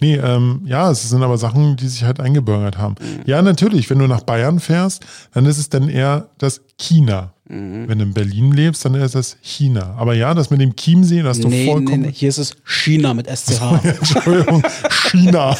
Nee, 0.00 0.16
ähm, 0.16 0.62
ja, 0.64 0.90
es 0.90 1.10
sind 1.10 1.22
aber 1.22 1.36
Sachen, 1.36 1.76
die 1.76 1.88
sich 1.88 2.04
halt 2.04 2.20
eingebürgert 2.20 2.78
haben. 2.78 2.94
Ja, 3.26 3.42
natürlich, 3.42 3.90
wenn 3.90 3.98
du 3.98 4.06
nach 4.06 4.22
Bayern 4.22 4.60
fährst, 4.60 5.04
dann 5.34 5.44
ist 5.44 5.58
es 5.58 5.68
dann 5.68 5.90
eher 5.90 6.30
das 6.38 6.62
China. 6.78 7.34
Wenn 7.44 7.98
du 7.98 8.04
in 8.06 8.14
Berlin 8.14 8.52
lebst, 8.52 8.82
dann 8.86 8.94
ist 8.94 9.14
das 9.14 9.36
China. 9.42 9.94
Aber 9.98 10.14
ja, 10.14 10.32
das 10.32 10.48
mit 10.48 10.62
dem 10.62 10.74
Chiemsee, 10.74 11.20
das 11.20 11.36
hast 11.36 11.44
du 11.44 11.48
Nee, 11.48 11.64
nee, 11.66 11.70
vollkommen. 11.70 12.00
nee, 12.02 12.12
hier 12.12 12.30
ist 12.30 12.38
es 12.38 12.54
China 12.64 13.12
mit 13.12 13.26
SCH. 13.28 13.60
Entschuldigung, 13.84 14.62
China. 15.10 15.54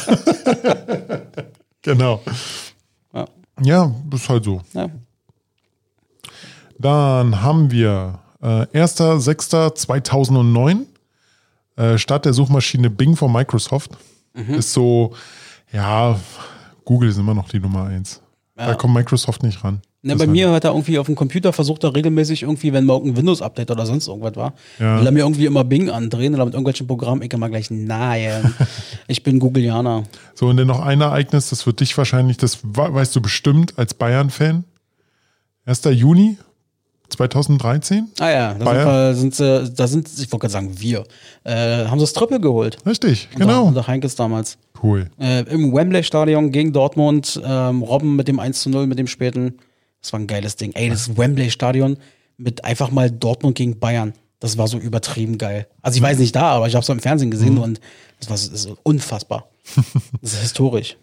genau. 1.83 2.19
Ja. 3.59 3.65
Ja, 3.65 3.91
ist 4.13 4.29
halt 4.29 4.43
so. 4.43 4.61
Ja. 4.73 4.89
Dann 6.79 7.41
haben 7.41 7.71
wir 7.71 8.19
äh, 8.41 8.65
1.6.2009, 8.73 10.85
äh, 11.75 11.97
Start 11.97 12.25
der 12.25 12.33
Suchmaschine 12.33 12.89
Bing 12.89 13.15
von 13.15 13.31
Microsoft. 13.31 13.91
Mhm. 14.33 14.55
Ist 14.55 14.73
so, 14.73 15.13
ja, 15.71 16.19
Google 16.85 17.09
ist 17.09 17.17
immer 17.17 17.33
noch 17.33 17.49
die 17.49 17.59
Nummer 17.59 17.85
eins. 17.85 18.21
Da 18.55 18.75
kommt 18.75 18.93
Microsoft 18.93 19.41
nicht 19.43 19.63
ran. 19.63 19.81
Ne, 20.05 20.13
Das 20.13 20.19
bei 20.19 20.27
mir 20.27 20.51
hat 20.51 20.65
er 20.65 20.71
irgendwie 20.71 20.99
auf 20.99 21.05
dem 21.05 21.15
Computer 21.15 21.53
versucht, 21.53 21.83
er 21.85 21.95
regelmäßig 21.95 22.43
irgendwie, 22.43 22.73
wenn 22.73 22.83
mal 22.85 22.95
irgendein 22.95 23.17
Windows-Update 23.21 23.71
oder 23.71 23.85
sonst 23.85 24.09
irgendwas 24.09 24.35
war, 24.35 24.53
Ja. 24.77 24.99
will 24.99 25.05
er 25.05 25.11
mir 25.13 25.19
irgendwie 25.21 25.45
immer 25.45 25.63
Bing 25.63 25.89
andrehen 25.89 26.33
oder 26.35 26.43
mit 26.43 26.53
irgendwelchen 26.55 26.87
Programmen. 26.87 27.21
Ich 27.21 27.31
immer 27.31 27.47
gleich, 27.47 27.71
nein, 27.71 28.53
ich 29.07 29.23
bin 29.23 29.39
Googleianer. 29.39 30.03
So, 30.35 30.47
und 30.47 30.57
dann 30.57 30.67
noch 30.67 30.81
ein 30.81 30.99
Ereignis, 30.99 31.49
das 31.51 31.65
wird 31.65 31.79
dich 31.79 31.97
wahrscheinlich, 31.97 32.35
das 32.35 32.59
we- 32.63 32.93
weißt 32.93 33.15
du 33.15 33.21
bestimmt 33.21 33.77
als 33.79 33.93
Bayern-Fan. 33.93 34.65
1. 35.65 35.83
Juni 35.93 36.37
2013. 37.09 38.07
Ah 38.19 38.29
ja, 38.29 38.53
da 38.55 38.65
Bayern? 38.65 39.15
sind, 39.15 39.39
wir, 39.39 39.61
sind 39.61 39.67
sie, 39.69 39.73
da 39.75 39.87
sind, 39.87 40.07
ich 40.09 40.31
wollte 40.31 40.39
gerade 40.47 40.51
sagen, 40.51 40.71
wir, 40.79 41.05
äh, 41.45 41.85
haben 41.85 41.99
sie 41.99 42.03
das 42.03 42.13
Triple 42.13 42.41
geholt. 42.41 42.77
Richtig, 42.85 43.29
Unter, 43.35 43.45
genau. 43.45 43.63
unter 43.65 43.87
Heinkes 43.87 44.15
damals. 44.15 44.57
Cool. 44.81 45.09
Äh, 45.17 45.43
Im 45.43 45.73
Wembley-Stadion 45.73 46.51
gegen 46.51 46.73
Dortmund, 46.73 47.39
ähm, 47.45 47.83
Robben 47.83 48.17
mit 48.17 48.27
dem 48.27 48.39
1 48.39 48.61
zu 48.63 48.69
0, 48.69 48.87
mit 48.87 48.99
dem 48.99 49.07
späten. 49.07 49.53
Das 50.03 50.13
war 50.13 50.19
ein 50.19 50.27
geiles 50.27 50.55
Ding. 50.57 50.73
Ey, 50.73 50.89
das 50.89 51.17
Wembley-Stadion 51.17 51.97
mit 52.37 52.63
einfach 52.65 52.91
mal 52.91 53.09
Dortmund 53.09 53.55
gegen 53.55 53.79
Bayern. 53.79 54.13
Das 54.39 54.57
war 54.57 54.67
so 54.67 54.77
übertrieben 54.77 55.37
geil. 55.37 55.65
Also 55.81 55.95
ich 55.97 56.01
jetzt 56.11 56.19
nicht 56.19 56.35
da, 56.35 56.51
aber 56.51 56.67
ich 56.67 56.75
habe 56.75 56.83
es 56.83 56.89
im 56.89 56.99
Fernsehen 56.99 57.31
gesehen 57.31 57.55
Mhm. 57.55 57.61
und 57.61 57.79
das 58.19 58.29
war 58.29 58.35
das 58.35 58.47
ist 58.47 58.69
unfassbar. 58.83 59.47
Das 60.21 60.33
ist 60.33 60.41
historisch. 60.41 60.97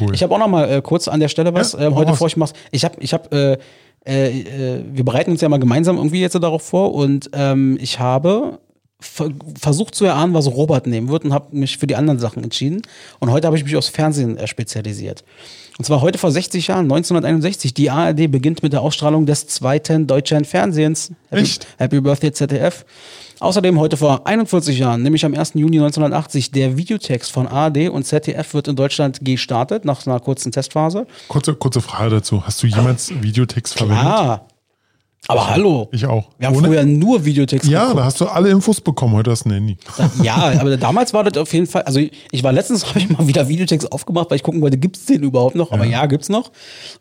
Cool. 0.00 0.14
Ich 0.14 0.22
habe 0.22 0.34
auch 0.34 0.38
noch 0.38 0.48
mal 0.48 0.70
äh, 0.70 0.82
kurz 0.82 1.08
an 1.08 1.20
der 1.20 1.28
Stelle 1.28 1.52
was, 1.54 1.72
Ja, 1.72 1.90
hau 1.90 1.94
heute 1.96 2.14
vor 2.14 2.26
ich 2.28 2.36
mach's. 2.36 2.52
Ich 2.70 2.84
habe, 2.84 2.96
ich 3.00 3.12
habe, 3.12 3.58
äh, 4.06 4.28
äh, 4.28 4.40
äh, 4.78 4.84
wir 4.92 5.04
bereiten 5.04 5.32
uns 5.32 5.40
ja 5.40 5.48
mal 5.48 5.58
gemeinsam 5.58 5.96
irgendwie 5.96 6.20
jetzt 6.20 6.34
darauf 6.34 6.62
vor 6.62 6.94
und 6.94 7.30
ähm, 7.32 7.76
ich 7.80 7.98
habe 7.98 8.58
versucht 9.00 9.94
zu 9.94 10.06
erahnen, 10.06 10.32
was 10.32 10.46
Robert 10.46 10.86
nehmen 10.86 11.08
wird 11.08 11.24
und 11.24 11.32
habe 11.32 11.54
mich 11.54 11.76
für 11.76 11.86
die 11.86 11.96
anderen 11.96 12.18
Sachen 12.18 12.42
entschieden. 12.42 12.82
Und 13.20 13.30
heute 13.30 13.46
habe 13.46 13.56
ich 13.56 13.64
mich 13.64 13.76
aufs 13.76 13.88
Fernsehen 13.88 14.38
äh, 14.38 14.46
spezialisiert. 14.46 15.22
Und 15.78 15.84
zwar 15.84 16.00
heute 16.00 16.18
vor 16.18 16.30
60 16.30 16.68
Jahren, 16.68 16.84
1961. 16.84 17.74
Die 17.74 17.90
ARD 17.90 18.30
beginnt 18.30 18.62
mit 18.62 18.72
der 18.72 18.80
Ausstrahlung 18.80 19.26
des 19.26 19.46
zweiten 19.46 20.06
deutschen 20.06 20.46
Fernsehens. 20.46 21.12
Happy, 21.28 21.42
Echt? 21.42 21.66
Happy 21.76 22.00
Birthday 22.00 22.32
ZDF. 22.32 22.86
Außerdem 23.38 23.78
heute 23.78 23.98
vor 23.98 24.26
41 24.26 24.78
Jahren, 24.78 25.02
nämlich 25.02 25.26
am 25.26 25.34
1. 25.34 25.52
Juni 25.54 25.76
1980, 25.76 26.52
der 26.52 26.78
Videotext 26.78 27.30
von 27.30 27.46
ARD 27.46 27.90
und 27.90 28.04
ZDF 28.04 28.54
wird 28.54 28.68
in 28.68 28.76
Deutschland 28.76 29.18
gestartet, 29.22 29.84
nach 29.84 30.06
einer 30.06 30.20
kurzen 30.20 30.52
Testphase. 30.52 31.06
Kurze, 31.28 31.54
kurze 31.54 31.82
Frage 31.82 32.12
dazu. 32.12 32.46
Hast 32.46 32.62
du 32.62 32.66
jemals 32.66 33.12
Videotext 33.20 33.76
verwendet? 33.76 34.06
Ah, 34.06 34.46
Aber 35.28 35.48
hallo. 35.50 35.88
Ich 35.92 36.06
auch. 36.06 36.28
Wir 36.38 36.48
haben 36.48 36.56
Ohne- 36.56 36.68
früher 36.68 36.84
nur 36.84 37.24
Videotext 37.24 37.68
ja, 37.68 37.80
geguckt. 37.82 37.98
da 38.00 38.04
hast 38.04 38.20
du 38.20 38.26
alle 38.26 38.48
Infos 38.50 38.80
bekommen. 38.80 39.14
Heute 39.14 39.30
hast 39.32 39.44
du 39.44 39.48
ein 39.48 39.54
Handy. 39.54 39.76
Ja, 40.22 40.52
aber 40.60 40.76
damals 40.76 41.12
war 41.12 41.24
das 41.24 41.36
auf 41.40 41.52
jeden 41.52 41.66
Fall, 41.66 41.82
also 41.82 42.00
ich 42.30 42.42
war 42.44 42.52
letztens, 42.52 42.86
habe 42.88 43.00
ich 43.00 43.08
mal 43.08 43.26
wieder 43.26 43.48
Videotext 43.48 43.90
aufgemacht, 43.90 44.30
weil 44.30 44.36
ich 44.36 44.42
gucken 44.42 44.60
wollte, 44.62 44.78
gibt's 44.78 45.06
den 45.06 45.22
überhaupt 45.22 45.56
noch? 45.56 45.72
Aber 45.72 45.84
ja, 45.84 46.06
gibt's 46.06 46.28
noch. 46.28 46.52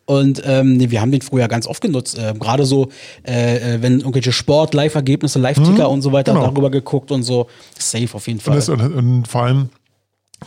Und 0.06 0.42
ähm, 0.46 0.78
nee, 0.78 0.90
wir 0.90 1.02
haben 1.02 1.12
den 1.12 1.22
früher 1.22 1.48
ganz 1.48 1.68
oft 1.68 1.82
genutzt. 1.82 2.18
Äh, 2.18 2.34
Gerade 2.40 2.66
so, 2.66 2.90
äh, 3.28 3.76
äh, 3.76 3.82
wenn 3.82 4.00
irgendwelche 4.00 4.32
Sport, 4.32 4.74
Live-Ergebnisse, 4.74 5.40
Live-Ticker 5.40 5.90
und 5.90 6.02
so 6.02 6.12
weiter 6.12 6.34
genau. 6.34 6.46
darüber 6.48 6.72
geguckt 6.72 7.12
und 7.12 7.24
so. 7.24 7.48
Safe 7.78 8.08
auf 8.14 8.28
jeden 8.28 8.40
Und, 8.40 8.44
Fall. 8.44 8.56
das, 8.56 8.70
und, 8.70 8.82
und 8.82 9.28
vor 9.28 9.44
allem 9.44 9.70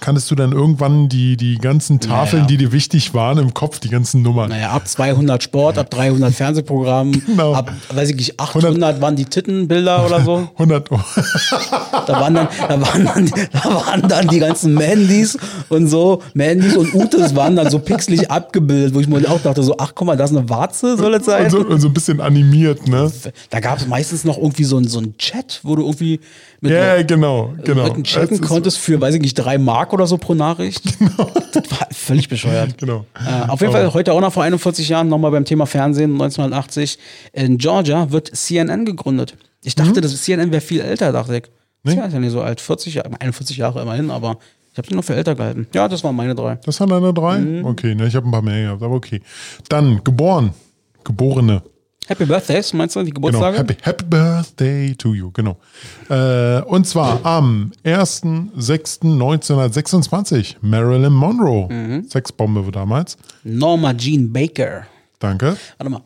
kanntest 0.00 0.30
du 0.30 0.34
dann 0.34 0.52
irgendwann 0.52 1.08
die, 1.08 1.36
die 1.36 1.56
ganzen 1.56 1.98
Tafeln, 1.98 2.42
Naja. 2.42 2.46
die 2.48 2.56
dir 2.58 2.72
wichtig 2.72 3.14
waren, 3.14 3.38
im 3.38 3.52
Kopf, 3.54 3.80
die 3.80 3.88
ganzen 3.88 4.22
Nummern. 4.22 4.50
Naja, 4.50 4.70
ab 4.70 4.86
200 4.86 5.42
Sport, 5.42 5.76
ab 5.78 5.90
300 5.90 6.32
Fernsehprogramm, 6.32 7.12
Genau. 7.26 7.54
ab, 7.54 7.72
weiß 7.92 8.10
ich 8.10 8.16
nicht, 8.16 8.38
800 8.40 9.00
waren 9.00 9.16
die 9.16 9.24
Tittenbilder 9.24 10.04
oder 10.06 10.22
so. 10.22 10.48
100 10.58 10.90
Euro. 10.92 11.02
Da 12.06 12.20
waren 12.20 12.34
dann, 12.34 12.48
da 12.68 12.80
waren 12.80 13.04
dann, 13.04 13.30
da 13.52 13.64
waren 13.74 14.08
dann 14.08 14.28
die 14.28 14.38
ganzen 14.38 14.74
Mandys 14.74 15.36
und 15.68 15.88
so, 15.88 16.22
Mandys 16.34 16.76
und 16.76 16.94
Utes 16.94 17.34
waren 17.34 17.56
dann 17.56 17.70
so 17.70 17.78
pixelig 17.78 18.30
abgebildet, 18.30 18.94
wo 18.94 19.00
ich 19.00 19.08
mir 19.08 19.28
auch 19.30 19.40
dachte, 19.40 19.62
so, 19.62 19.74
ach 19.78 19.92
guck 19.94 20.06
mal, 20.06 20.16
da 20.16 20.24
ist 20.24 20.30
eine 20.36 20.48
Warze, 20.48 20.96
soll 20.96 21.14
es 21.14 21.24
sein? 21.24 21.44
Und 21.46 21.50
so, 21.50 21.58
und 21.60 21.80
so 21.80 21.88
ein 21.88 21.94
bisschen 21.94 22.20
animiert, 22.20 22.86
ne? 22.88 23.10
Da 23.50 23.60
gab 23.60 23.78
es 23.78 23.86
meistens 23.86 24.24
noch 24.24 24.36
irgendwie 24.36 24.64
so 24.64 24.76
einen 24.76 24.86
so 24.88 24.98
einen 24.98 25.16
Chat, 25.18 25.60
wo 25.62 25.74
du 25.76 25.82
irgendwie 25.82 26.20
mit 26.60 26.72
Ja, 26.72 26.94
Leuten 26.96 27.06
genau, 27.06 27.54
genau. 27.64 27.88
Chatten 28.02 28.40
konntest 28.40 28.78
für, 28.78 29.00
weiß 29.00 29.14
ich 29.14 29.20
nicht, 29.20 29.34
drei 29.34 29.58
Mark 29.58 29.77
oder 29.92 30.06
so 30.06 30.18
pro 30.18 30.34
Nachricht. 30.34 30.84
Das 31.52 31.70
war 31.70 31.88
völlig 31.90 32.28
bescheuert. 32.28 32.78
Genau. 32.78 33.06
Äh, 33.14 33.48
auf 33.48 33.60
jeden 33.60 33.72
Fall 33.72 33.92
heute 33.94 34.12
auch 34.12 34.20
noch 34.20 34.32
vor 34.32 34.42
41 34.42 34.88
Jahren 34.88 35.08
nochmal 35.08 35.30
beim 35.30 35.44
Thema 35.44 35.66
Fernsehen 35.66 36.12
1980. 36.12 36.98
In 37.32 37.58
Georgia 37.58 38.10
wird 38.10 38.34
CNN 38.34 38.84
gegründet. 38.84 39.36
Ich 39.64 39.74
dachte, 39.74 40.00
das 40.00 40.22
CNN 40.22 40.50
wäre 40.50 40.60
viel 40.60 40.80
älter, 40.80 41.12
dachte 41.12 41.36
ich. 41.36 41.44
Mhm. 41.82 41.90
Nee. 41.90 41.96
Ja, 41.96 42.06
ist 42.06 42.12
ja 42.12 42.20
nicht 42.20 42.32
so 42.32 42.42
alt. 42.42 42.60
40 42.60 42.94
Jahre, 42.94 43.10
41 43.18 43.56
Jahre 43.56 43.82
immerhin, 43.82 44.10
aber 44.10 44.38
ich 44.72 44.78
habe 44.78 44.88
die 44.88 44.94
noch 44.94 45.04
für 45.04 45.14
älter 45.14 45.34
gehalten. 45.34 45.66
Ja, 45.74 45.88
das 45.88 46.04
waren 46.04 46.14
meine 46.14 46.34
drei. 46.34 46.56
Das 46.64 46.78
waren 46.80 46.90
deine 46.90 47.12
drei? 47.12 47.38
Mhm. 47.38 47.64
Okay, 47.64 47.94
ne, 47.94 48.06
ich 48.06 48.14
habe 48.14 48.28
ein 48.28 48.32
paar 48.32 48.42
mehr 48.42 48.62
gehabt, 48.62 48.82
aber 48.82 48.94
okay. 48.94 49.20
Dann, 49.68 50.02
geboren. 50.04 50.52
Geborene. 51.04 51.62
Happy 52.08 52.24
Birthdays, 52.24 52.72
meinst 52.72 52.96
du, 52.96 53.02
die 53.02 53.10
Genau. 53.10 53.26
Geburtstage? 53.28 53.58
Happy, 53.58 53.76
happy 53.82 54.04
Birthday 54.06 54.94
to 54.96 55.12
you, 55.14 55.30
genau. 55.30 55.58
Äh, 56.08 56.62
und 56.62 56.86
zwar 56.86 57.22
am 57.26 57.70
1.6.1926, 57.84 60.56
Marilyn 60.62 61.12
Monroe. 61.12 61.68
Mhm. 61.70 62.08
Sexbombe 62.08 62.64
war 62.64 62.72
damals. 62.72 63.18
Norma 63.44 63.92
Jean 63.94 64.32
Baker. 64.32 64.86
Danke. 65.18 65.58
Warte 65.76 65.90
mal. 65.90 66.00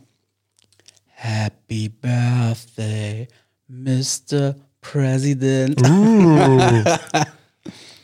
Happy 1.14 1.88
Birthday, 1.88 3.28
Mr. 3.68 4.56
President. 4.80 5.80
Uh. 5.86 6.58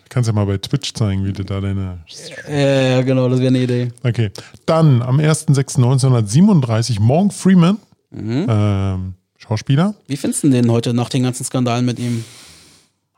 Kannst 0.09 0.29
ja 0.29 0.33
mal 0.33 0.47
bei 0.47 0.59
Twitch 0.59 0.95
zeigen, 0.95 1.25
wie 1.27 1.33
du 1.33 1.45
da 1.45 1.61
deine. 1.61 1.99
Ja, 2.49 3.03
genau, 3.03 3.29
das 3.29 3.41
wäre 3.41 3.49
eine 3.49 3.59
Idee. 3.59 3.89
Okay. 4.05 4.31
Dann 4.67 5.03
am 5.03 5.19
1.6.1937 5.19 7.01
Morgan 7.01 7.31
Freeman, 7.31 7.79
Mhm. 8.11 8.47
ähm, 8.49 9.15
Schauspieler. 9.37 9.95
Wie 10.07 10.17
findest 10.17 10.45
du 10.45 10.49
den 10.49 10.71
heute 10.71 10.93
nach 10.93 11.09
den 11.09 11.23
ganzen 11.23 11.45
Skandalen 11.45 11.85
mit 11.85 11.99
ihm? 11.99 12.25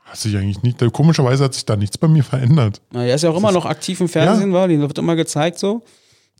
Hat 0.03 0.17
sich 0.17 0.35
eigentlich 0.35 0.61
nicht. 0.61 0.79
Komischerweise 0.93 1.45
hat 1.45 1.53
sich 1.53 1.65
da 1.65 1.75
nichts 1.75 1.97
bei 1.97 2.07
mir 2.07 2.23
verändert. 2.23 2.81
Na, 2.91 3.05
er 3.05 3.15
ist 3.15 3.21
ja 3.21 3.29
auch 3.29 3.37
immer 3.37 3.51
noch 3.51 3.65
aktiv 3.65 4.01
im 4.01 4.09
Fernsehen, 4.09 4.51
war, 4.53 4.67
den 4.67 4.81
wird 4.81 4.97
immer 4.97 5.15
gezeigt 5.15 5.57
so. 5.57 5.83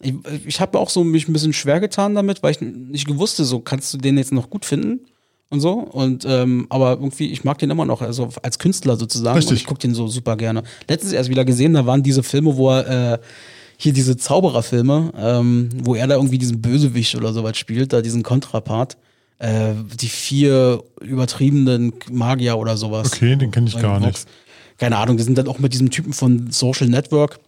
Ich, 0.02 0.14
ich 0.46 0.60
habe 0.60 0.78
auch 0.80 0.90
so 0.90 1.04
mich 1.04 1.28
ein 1.28 1.34
bisschen 1.34 1.54
schwer 1.54 1.80
getan 1.80 2.16
damit, 2.16 2.44
weil 2.44 2.52
ich 2.52 2.62
nicht 2.62 3.08
gewusst 3.08 3.38
so 3.38 3.60
kannst 3.60 3.94
du 3.94 3.98
den 3.98 4.18
jetzt 4.18 4.32
noch 4.32 4.50
gut 4.50 4.66
finden 4.66 5.00
und 5.50 5.62
so. 5.62 5.74
Und 5.74 6.26
ähm, 6.28 6.68
aber 6.70 6.92
irgendwie, 6.92 7.32
ich 7.32 7.44
mag 7.44 7.60
den 7.60 7.70
immer 7.70 7.86
noch, 7.86 8.02
also 8.02 8.30
als 8.42 8.60
Künstler 8.60 8.98
sozusagen. 8.98 9.38
Richtig. 9.38 9.52
Und 9.52 9.58
ich 9.58 9.66
gucke 9.66 9.80
den 9.80 9.94
so 9.94 10.08
super 10.08 10.36
gerne. 10.38 10.64
Letztens 10.88 11.14
erst 11.14 11.30
wieder 11.30 11.46
gesehen, 11.46 11.74
da 11.74 11.86
waren 11.86 12.04
diese 12.04 12.24
Filme, 12.24 12.58
wo 12.58 12.72
er 12.72 13.14
äh, 13.14 13.20
hier 13.82 13.94
diese 13.94 14.16
Zaubererfilme, 14.16 15.12
ähm, 15.18 15.70
wo 15.84 15.96
er 15.96 16.06
da 16.06 16.14
irgendwie 16.16 16.38
diesen 16.38 16.62
Bösewicht 16.62 17.16
oder 17.16 17.34
sowas 17.34 17.58
spielt, 17.58 17.94
da 17.94 18.02
diesen 18.02 18.22
Kontrapart. 18.22 18.96
Äh, 19.40 19.74
die 20.00 20.08
vier 20.08 20.84
übertriebenen 21.02 21.92
Magier 22.12 22.60
oder 22.60 22.78
sowas. 22.78 23.12
Okay, 23.12 23.36
den 23.36 23.50
kenne 23.50 23.70
ich 23.70 23.80
gar 23.80 24.00
Vox. 24.00 24.06
nicht. 24.06 24.28
Keine 24.78 24.98
Ahnung, 24.98 25.18
die 25.18 25.24
sind 25.24 25.36
dann 25.36 25.48
auch 25.48 25.58
mit 25.58 25.74
diesem 25.74 25.90
Typen 25.90 26.14
von 26.14 26.52
Social 26.52 26.90
Network. 26.90 27.40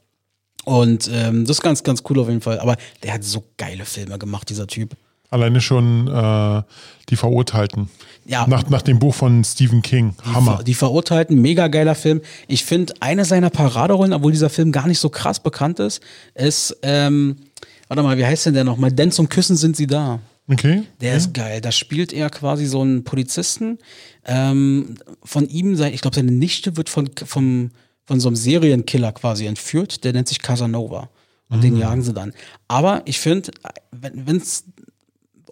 Und 0.66 1.08
ähm, 1.14 1.46
das 1.46 1.58
ist 1.58 1.62
ganz, 1.62 1.84
ganz 1.84 2.02
cool 2.10 2.20
auf 2.20 2.30
jeden 2.30 2.42
Fall. 2.42 2.60
Aber 2.60 2.78
der 3.04 3.14
hat 3.14 3.24
so 3.24 3.44
geile 3.58 3.86
Filme 3.86 4.18
gemacht, 4.18 4.50
dieser 4.50 4.66
Typ. 4.66 4.96
Alleine 5.34 5.62
schon 5.62 6.08
äh, 6.08 6.62
die 7.10 7.16
Verurteilten. 7.16 7.90
Ja. 8.26 8.46
Nach, 8.48 8.70
nach 8.70 8.84
dem 8.84 9.00
Buch 9.00 9.16
von 9.16 9.44
Stephen 9.44 9.82
King. 9.82 10.14
Hammer. 10.24 10.64
Die 10.64 10.76
Verurteilten, 10.76 11.42
mega 11.42 11.70
geiler 11.70 11.96
Film. 11.96 12.22
Ich 12.48 12.64
finde, 12.64 12.94
eine 13.00 13.26
seiner 13.26 13.50
Paraderollen, 13.50 14.14
obwohl 14.14 14.32
dieser 14.32 14.52
Film 14.52 14.72
gar 14.72 14.88
nicht 14.88 15.00
so 15.00 15.10
krass 15.10 15.40
bekannt 15.40 15.80
ist, 15.80 16.02
ist, 16.36 16.78
ähm, 16.84 17.38
warte 17.88 18.04
mal, 18.04 18.16
wie 18.18 18.26
heißt 18.26 18.46
denn 18.46 18.54
der 18.54 18.64
nochmal? 18.64 18.92
Denn 18.92 19.12
zum 19.12 19.28
Küssen 19.28 19.56
sind 19.56 19.76
sie 19.76 19.88
da. 19.88 20.20
Okay. 20.48 20.84
Der 21.02 21.16
ist 21.18 21.34
geil. 21.34 21.62
Da 21.62 21.72
spielt 21.72 22.14
er 22.14 22.30
quasi 22.30 22.68
so 22.68 22.82
einen 22.82 23.04
Polizisten. 23.04 23.80
Ähm, 24.26 24.98
von 25.24 25.50
ihm, 25.50 25.76
sein, 25.76 25.96
ich 25.96 26.02
glaube, 26.02 26.16
seine 26.16 26.32
Nichte 26.32 26.78
wird 26.78 26.90
von, 26.90 27.10
vom, 27.26 27.72
von 28.06 28.20
so 28.20 28.30
einem 28.30 28.36
Serienkiller 28.36 29.12
quasi 29.14 29.48
entführt. 29.48 30.04
Der 30.04 30.14
nennt 30.14 30.28
sich 30.28 30.44
Casanova. 30.44 31.10
Und 31.50 31.64
den 31.64 31.78
jagen 31.78 32.02
sie 32.02 32.14
dann. 32.14 32.34
Aber 32.68 33.04
ich 33.06 33.20
finde, 33.20 33.52
wenn 33.92 34.38
es 34.38 34.64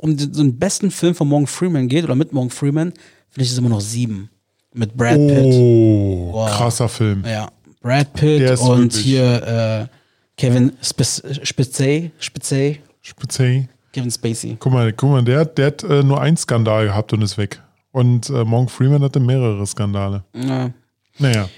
um 0.01 0.17
den, 0.17 0.33
so 0.33 0.41
den 0.43 0.57
besten 0.59 0.91
Film 0.91 1.15
von 1.15 1.27
Morgan 1.27 1.47
Freeman 1.47 1.87
geht 1.87 2.03
oder 2.03 2.15
mit 2.15 2.33
Morgan 2.33 2.49
Freeman, 2.49 2.91
finde 3.29 3.43
ich 3.45 3.51
es 3.51 3.57
immer 3.57 3.69
noch 3.69 3.81
sieben. 3.81 4.29
Mit 4.73 4.95
Brad 4.95 5.15
Pitt. 5.15 5.37
Oh, 5.53 6.29
Wow. 6.33 6.49
krasser 6.49 6.87
Film. 6.89 7.23
Ja. 7.25 7.49
Brad 7.81 8.13
Pitt 8.13 8.59
und 8.59 8.93
wirklich- 8.93 9.03
hier 9.03 9.87
äh, 9.89 9.95
Kevin 10.37 10.71
Spacey, 10.81 11.45
Spacey, 11.45 12.11
Speziell. 12.19 13.67
Kevin 13.93 14.09
Spacey. 14.11 14.55
Guck 14.59 14.71
mal, 14.71 14.93
guck 14.93 15.09
mal, 15.09 15.23
der, 15.23 15.45
der 15.45 15.67
hat 15.67 15.83
äh, 15.83 16.01
nur 16.03 16.21
einen 16.21 16.37
Skandal 16.37 16.85
gehabt 16.85 17.11
und 17.13 17.21
ist 17.21 17.37
weg. 17.37 17.61
Und 17.91 18.29
äh, 18.29 18.45
Morgan 18.45 18.69
Freeman 18.69 19.01
hatte 19.03 19.19
mehrere 19.19 19.65
Skandale. 19.67 20.23
Ja. 20.33 20.71
Naja. 21.19 21.49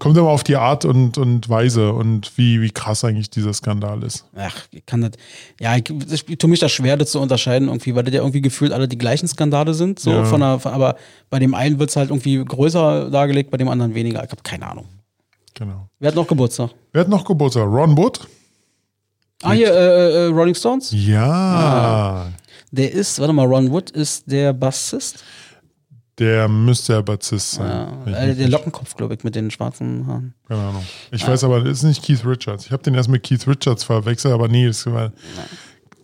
Kommt 0.00 0.16
immer 0.16 0.30
auf 0.30 0.42
die 0.42 0.56
Art 0.56 0.84
und, 0.84 1.16
und 1.18 1.48
Weise 1.48 1.92
und 1.92 2.36
wie, 2.36 2.60
wie 2.60 2.70
krass 2.70 3.04
eigentlich 3.04 3.30
dieser 3.30 3.52
Skandal 3.52 4.02
ist. 4.02 4.24
Ach, 4.34 4.56
ich 4.72 4.84
kann 4.86 5.02
das. 5.02 5.10
Ja, 5.60 5.76
ich, 5.76 5.84
ich 6.28 6.38
tue 6.38 6.50
mich 6.50 6.58
da 6.58 6.68
schwer, 6.68 6.96
das 6.96 7.10
zu 7.12 7.20
unterscheiden, 7.20 7.68
irgendwie, 7.68 7.94
weil 7.94 8.02
das 8.02 8.14
ja 8.14 8.20
irgendwie 8.20 8.40
gefühlt 8.40 8.72
alle 8.72 8.88
die 8.88 8.98
gleichen 8.98 9.28
Skandale 9.28 9.74
sind. 9.74 10.00
So 10.00 10.10
Ja. 10.10 10.24
von 10.24 10.40
der, 10.40 10.58
aber 10.64 10.96
bei 11.28 11.38
dem 11.38 11.54
einen 11.54 11.78
wird 11.78 11.90
es 11.90 11.96
halt 11.96 12.10
irgendwie 12.10 12.42
größer 12.44 13.10
dargelegt, 13.10 13.50
bei 13.52 13.58
dem 13.58 13.68
anderen 13.68 13.94
weniger. 13.94 14.24
Ich 14.24 14.30
habe 14.32 14.42
keine 14.42 14.66
Ahnung. 14.68 14.86
Genau. 15.54 15.86
Wer 15.98 16.08
hat 16.08 16.14
noch 16.16 16.26
Geburtstag? 16.26 16.70
Wer 16.92 17.02
hat 17.02 17.08
noch 17.08 17.24
Geburtstag? 17.24 17.66
Ron 17.66 17.96
Wood? 17.96 18.20
Ah, 19.42 19.52
hier, 19.52 19.72
äh, 19.72 20.12
äh, 20.12 20.26
Rolling 20.26 20.54
Stones? 20.54 20.90
Ja. 20.94 22.28
Der 22.70 22.92
ist, 22.92 23.18
warte 23.20 23.32
mal, 23.32 23.46
Ron 23.46 23.70
Wood 23.70 23.90
ist 23.90 24.30
der 24.30 24.52
Bassist. 24.52 25.22
Der 26.20 26.48
müsste 26.48 26.92
ja 26.92 27.00
Bassist 27.00 27.52
sein. 27.52 27.88
Ja, 28.06 28.12
äh, 28.12 28.34
der 28.34 28.48
Lockenkopf, 28.48 28.94
glaube 28.94 29.14
ich, 29.14 29.24
mit 29.24 29.34
den 29.34 29.50
schwarzen 29.50 30.06
Haaren. 30.06 30.34
Keine 30.46 30.60
Ahnung. 30.60 30.84
Ich 31.10 31.26
weiß 31.26 31.44
aber, 31.44 31.60
das 31.60 31.78
ist 31.78 31.84
nicht 31.84 32.04
Keith 32.04 32.24
Richards. 32.26 32.66
Ich 32.66 32.72
habe 32.72 32.82
den 32.82 32.94
erst 32.94 33.08
mit 33.08 33.22
Keith 33.22 33.48
Richards 33.48 33.84
verwechselt, 33.84 34.34
aber 34.34 34.46
nee, 34.46 34.66
das 34.66 34.84
war. 34.84 35.12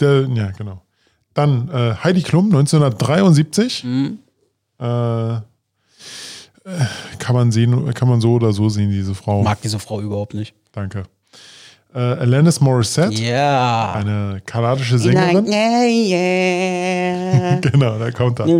Der, 0.00 0.26
ja, 0.26 0.50
genau. 0.52 0.82
Dann 1.34 1.68
äh, 1.68 1.94
Heidi 2.02 2.22
Klum, 2.22 2.46
1973. 2.46 3.84
Mhm. 3.84 4.18
Äh, 4.80 5.34
äh, 5.34 5.40
kann 7.18 7.34
man 7.34 7.52
sehen, 7.52 7.92
kann 7.92 8.08
man 8.08 8.22
so 8.22 8.32
oder 8.32 8.54
so 8.54 8.70
sehen, 8.70 8.90
diese 8.90 9.14
Frau. 9.14 9.42
Mag 9.42 9.60
diese 9.60 9.78
Frau 9.78 10.00
überhaupt 10.00 10.32
nicht. 10.32 10.54
Danke. 10.72 11.04
Äh, 11.94 11.98
Alanis 11.98 12.60
Morissette, 12.60 13.14
Ja. 13.22 13.92
eine 13.94 14.42
kanadische 14.44 14.98
Sängerin. 14.98 15.46
Yeah, 15.50 15.84
yeah. 15.86 17.60
genau, 17.60 17.98
da 17.98 18.10
kommt 18.10 18.40
er. 18.40 18.46
Ja, 18.46 18.56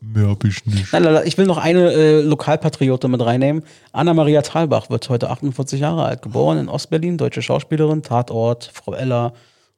mehr 0.00 0.28
hab 0.28 0.44
ich 0.44 0.64
nicht. 0.66 0.92
Nein, 0.92 1.02
nein, 1.02 1.14
nein, 1.14 1.22
ich 1.26 1.36
will 1.36 1.46
noch 1.46 1.58
eine 1.58 1.92
äh, 1.92 2.20
Lokalpatriote 2.22 3.08
mit 3.08 3.24
reinnehmen. 3.24 3.62
Anna-Maria 3.92 4.42
Thalbach 4.42 4.90
wird 4.90 5.08
heute 5.08 5.30
48 5.30 5.80
Jahre 5.80 6.04
alt, 6.04 6.22
geboren 6.22 6.58
in 6.58 6.68
Ostberlin, 6.68 7.18
deutsche 7.18 7.42
Schauspielerin, 7.42 8.02
Tatort, 8.02 8.70
Frau 8.72 8.94
Ella. 8.94 9.32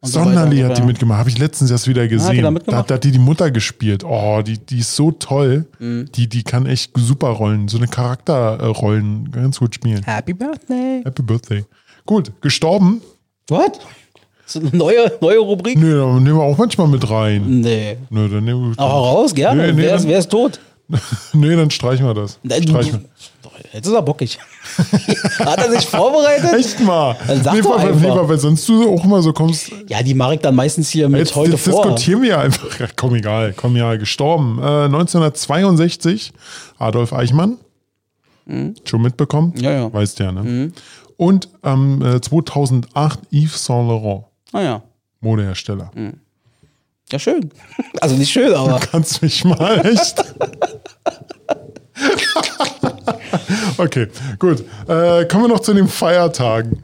Sonderli 0.05 0.61
so 0.61 0.69
hat 0.69 0.79
die 0.79 0.83
mitgemacht, 0.83 1.19
habe 1.19 1.31
ich 1.31 1.39
letztens 1.39 1.71
erst 1.71 1.89
wieder 1.89 2.07
gesehen. 2.09 2.37
da 2.37 2.43
da, 2.43 2.51
mitgemacht? 2.51 2.91
da 2.91 2.95
hat 2.95 3.05
die 3.05 3.11
die 3.11 3.19
Mutter 3.19 3.51
gespielt. 3.51 4.05
Oh, 4.05 4.43
die, 4.43 4.59
die 4.59 4.81
ist 4.81 4.95
so 4.95 5.11
toll. 5.11 5.67
Mhm. 5.79 6.11
Die, 6.15 6.29
die 6.29 6.43
kann 6.43 6.67
echt 6.67 6.93
super 6.97 7.29
Rollen, 7.29 7.69
so 7.69 7.79
eine 7.79 7.89
Charakterrollen 7.89 9.31
ganz 9.31 9.59
gut 9.59 9.75
spielen. 9.75 10.03
Happy 10.05 10.35
Birthday. 10.35 11.03
Happy 11.05 11.23
Birthday. 11.23 11.65
Gut, 12.07 12.33
gestorben? 12.41 13.01
What? 13.49 13.81
Das 14.45 14.57
ist 14.57 14.63
eine 14.63 14.77
neue, 14.77 15.11
neue 15.21 15.39
Rubrik? 15.39 15.79
Nö, 15.79 15.99
dann 16.01 16.23
nehmen 16.23 16.37
wir 16.37 16.43
auch 16.43 16.59
manchmal 16.59 16.89
mit 16.89 17.09
rein. 17.09 17.61
Nee. 17.61 17.97
Nö, 18.11 18.29
dann 18.29 18.45
nehmen 18.45 18.71
wir. 18.71 18.79
Aber 18.79 18.93
raus, 18.93 19.35
gerne. 19.35 19.69
Nee, 19.69 19.73
nee, 19.73 19.83
wer, 19.83 19.95
ist, 19.97 20.07
wer 20.07 20.19
ist 20.19 20.31
tot? 20.31 20.61
nee, 21.33 21.57
dann 21.57 21.71
streichen 21.71 22.07
wir 22.07 22.15
das. 22.15 22.39
Streichen. 22.45 23.07
Jetzt 23.73 23.87
ist 23.87 23.93
er 23.93 24.03
bockig. 24.03 24.39
Hat 25.39 25.59
er 25.59 25.71
sich 25.71 25.87
vorbereitet? 25.87 26.53
Echt 26.55 26.81
mal. 26.81 27.17
Dann 27.27 27.43
sag 27.43 27.55
nee, 27.55 27.61
doch 27.61 27.79
weil, 27.79 27.93
einfach. 27.93 28.23
nee, 28.23 28.29
weil 28.29 28.39
sonst 28.39 28.69
du 28.69 28.93
auch 28.93 29.05
immer 29.05 29.23
so 29.23 29.33
kommst. 29.33 29.71
Ja, 29.89 30.03
die 30.03 30.15
mache 30.15 30.35
ich 30.35 30.41
dann 30.41 30.55
meistens 30.55 30.91
hier 30.91 31.09
mit 31.09 31.21
Jetzt, 31.21 31.35
heute 31.37 31.53
jetzt 31.53 31.69
vor. 31.69 31.83
diskutieren 31.83 32.23
wir 32.23 32.39
einfach. 32.39 32.79
Ja, 32.81 32.87
komm, 32.97 33.15
egal. 33.15 33.53
Komm, 33.57 33.77
ja, 33.77 33.95
gestorben. 33.97 34.59
Äh, 34.59 34.85
1962, 34.85 36.33
Adolf 36.79 37.13
Eichmann. 37.13 37.59
Schon 38.85 39.03
mitbekommen? 39.03 39.53
Mhm. 39.57 39.63
Ja, 39.63 39.71
ja. 39.73 39.89
Mhm. 39.89 39.93
Weißt 39.93 40.19
ja, 40.19 40.33
ne? 40.33 40.73
Und 41.17 41.49
ähm, 41.63 42.03
äh, 42.03 42.21
2008 42.21 43.21
Yves 43.33 43.65
Saint 43.65 43.89
Laurent, 43.89 44.25
Ah 44.53 44.61
ja. 44.63 44.83
Modehersteller. 45.21 45.91
Ja, 47.15 47.19
schön. 47.21 47.49
Also 48.01 48.17
nicht 48.17 48.33
schön, 48.33 48.53
aber. 48.53 48.81
Kannst 48.81 49.23
mich 49.23 49.45
mal 49.45 49.87
echt. 49.87 50.17
okay, 53.79 54.09
gut. 54.41 54.65
Äh, 54.89 55.25
kommen 55.27 55.45
wir 55.45 55.49
noch 55.49 55.61
zu 55.61 55.75
den 55.75 55.87
Feiertagen. 55.87 56.83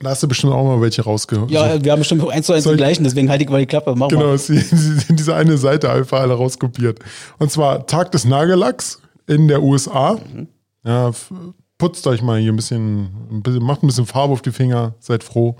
Da 0.00 0.10
hast 0.10 0.22
du 0.22 0.28
bestimmt 0.28 0.52
auch 0.52 0.64
mal 0.64 0.80
welche 0.82 1.00
rausgeholt. 1.00 1.50
Ja, 1.50 1.82
wir 1.82 1.92
haben 1.92 2.00
bestimmt 2.00 2.28
eins 2.30 2.44
zu 2.44 2.52
eins 2.52 2.64
die 2.64 2.70
ich- 2.72 2.76
gleichen, 2.76 3.04
deswegen 3.04 3.30
halte 3.30 3.44
ich 3.44 3.48
mal 3.48 3.58
die 3.60 3.64
Klappe. 3.66 3.94
Mach 3.96 4.08
Genau, 4.08 4.26
mal. 4.26 4.36
die- 4.48 5.14
diese 5.14 5.34
eine 5.34 5.56
Seite 5.56 5.90
einfach 5.90 6.20
alle 6.20 6.34
rauskopiert. 6.34 6.98
Und 7.38 7.50
zwar 7.50 7.86
Tag 7.86 8.12
des 8.12 8.26
Nagellacks 8.26 9.00
in 9.26 9.48
der 9.48 9.62
USA. 9.62 10.18
Ja, 10.84 11.08
f- 11.08 11.32
putzt 11.78 12.06
euch 12.06 12.20
mal 12.20 12.38
hier 12.38 12.52
ein 12.52 12.56
bisschen, 12.56 13.04
ein 13.30 13.42
bisschen, 13.42 13.62
macht 13.62 13.82
ein 13.82 13.86
bisschen 13.86 14.04
Farbe 14.04 14.34
auf 14.34 14.42
die 14.42 14.52
Finger, 14.52 14.94
seid 15.00 15.24
froh. 15.24 15.56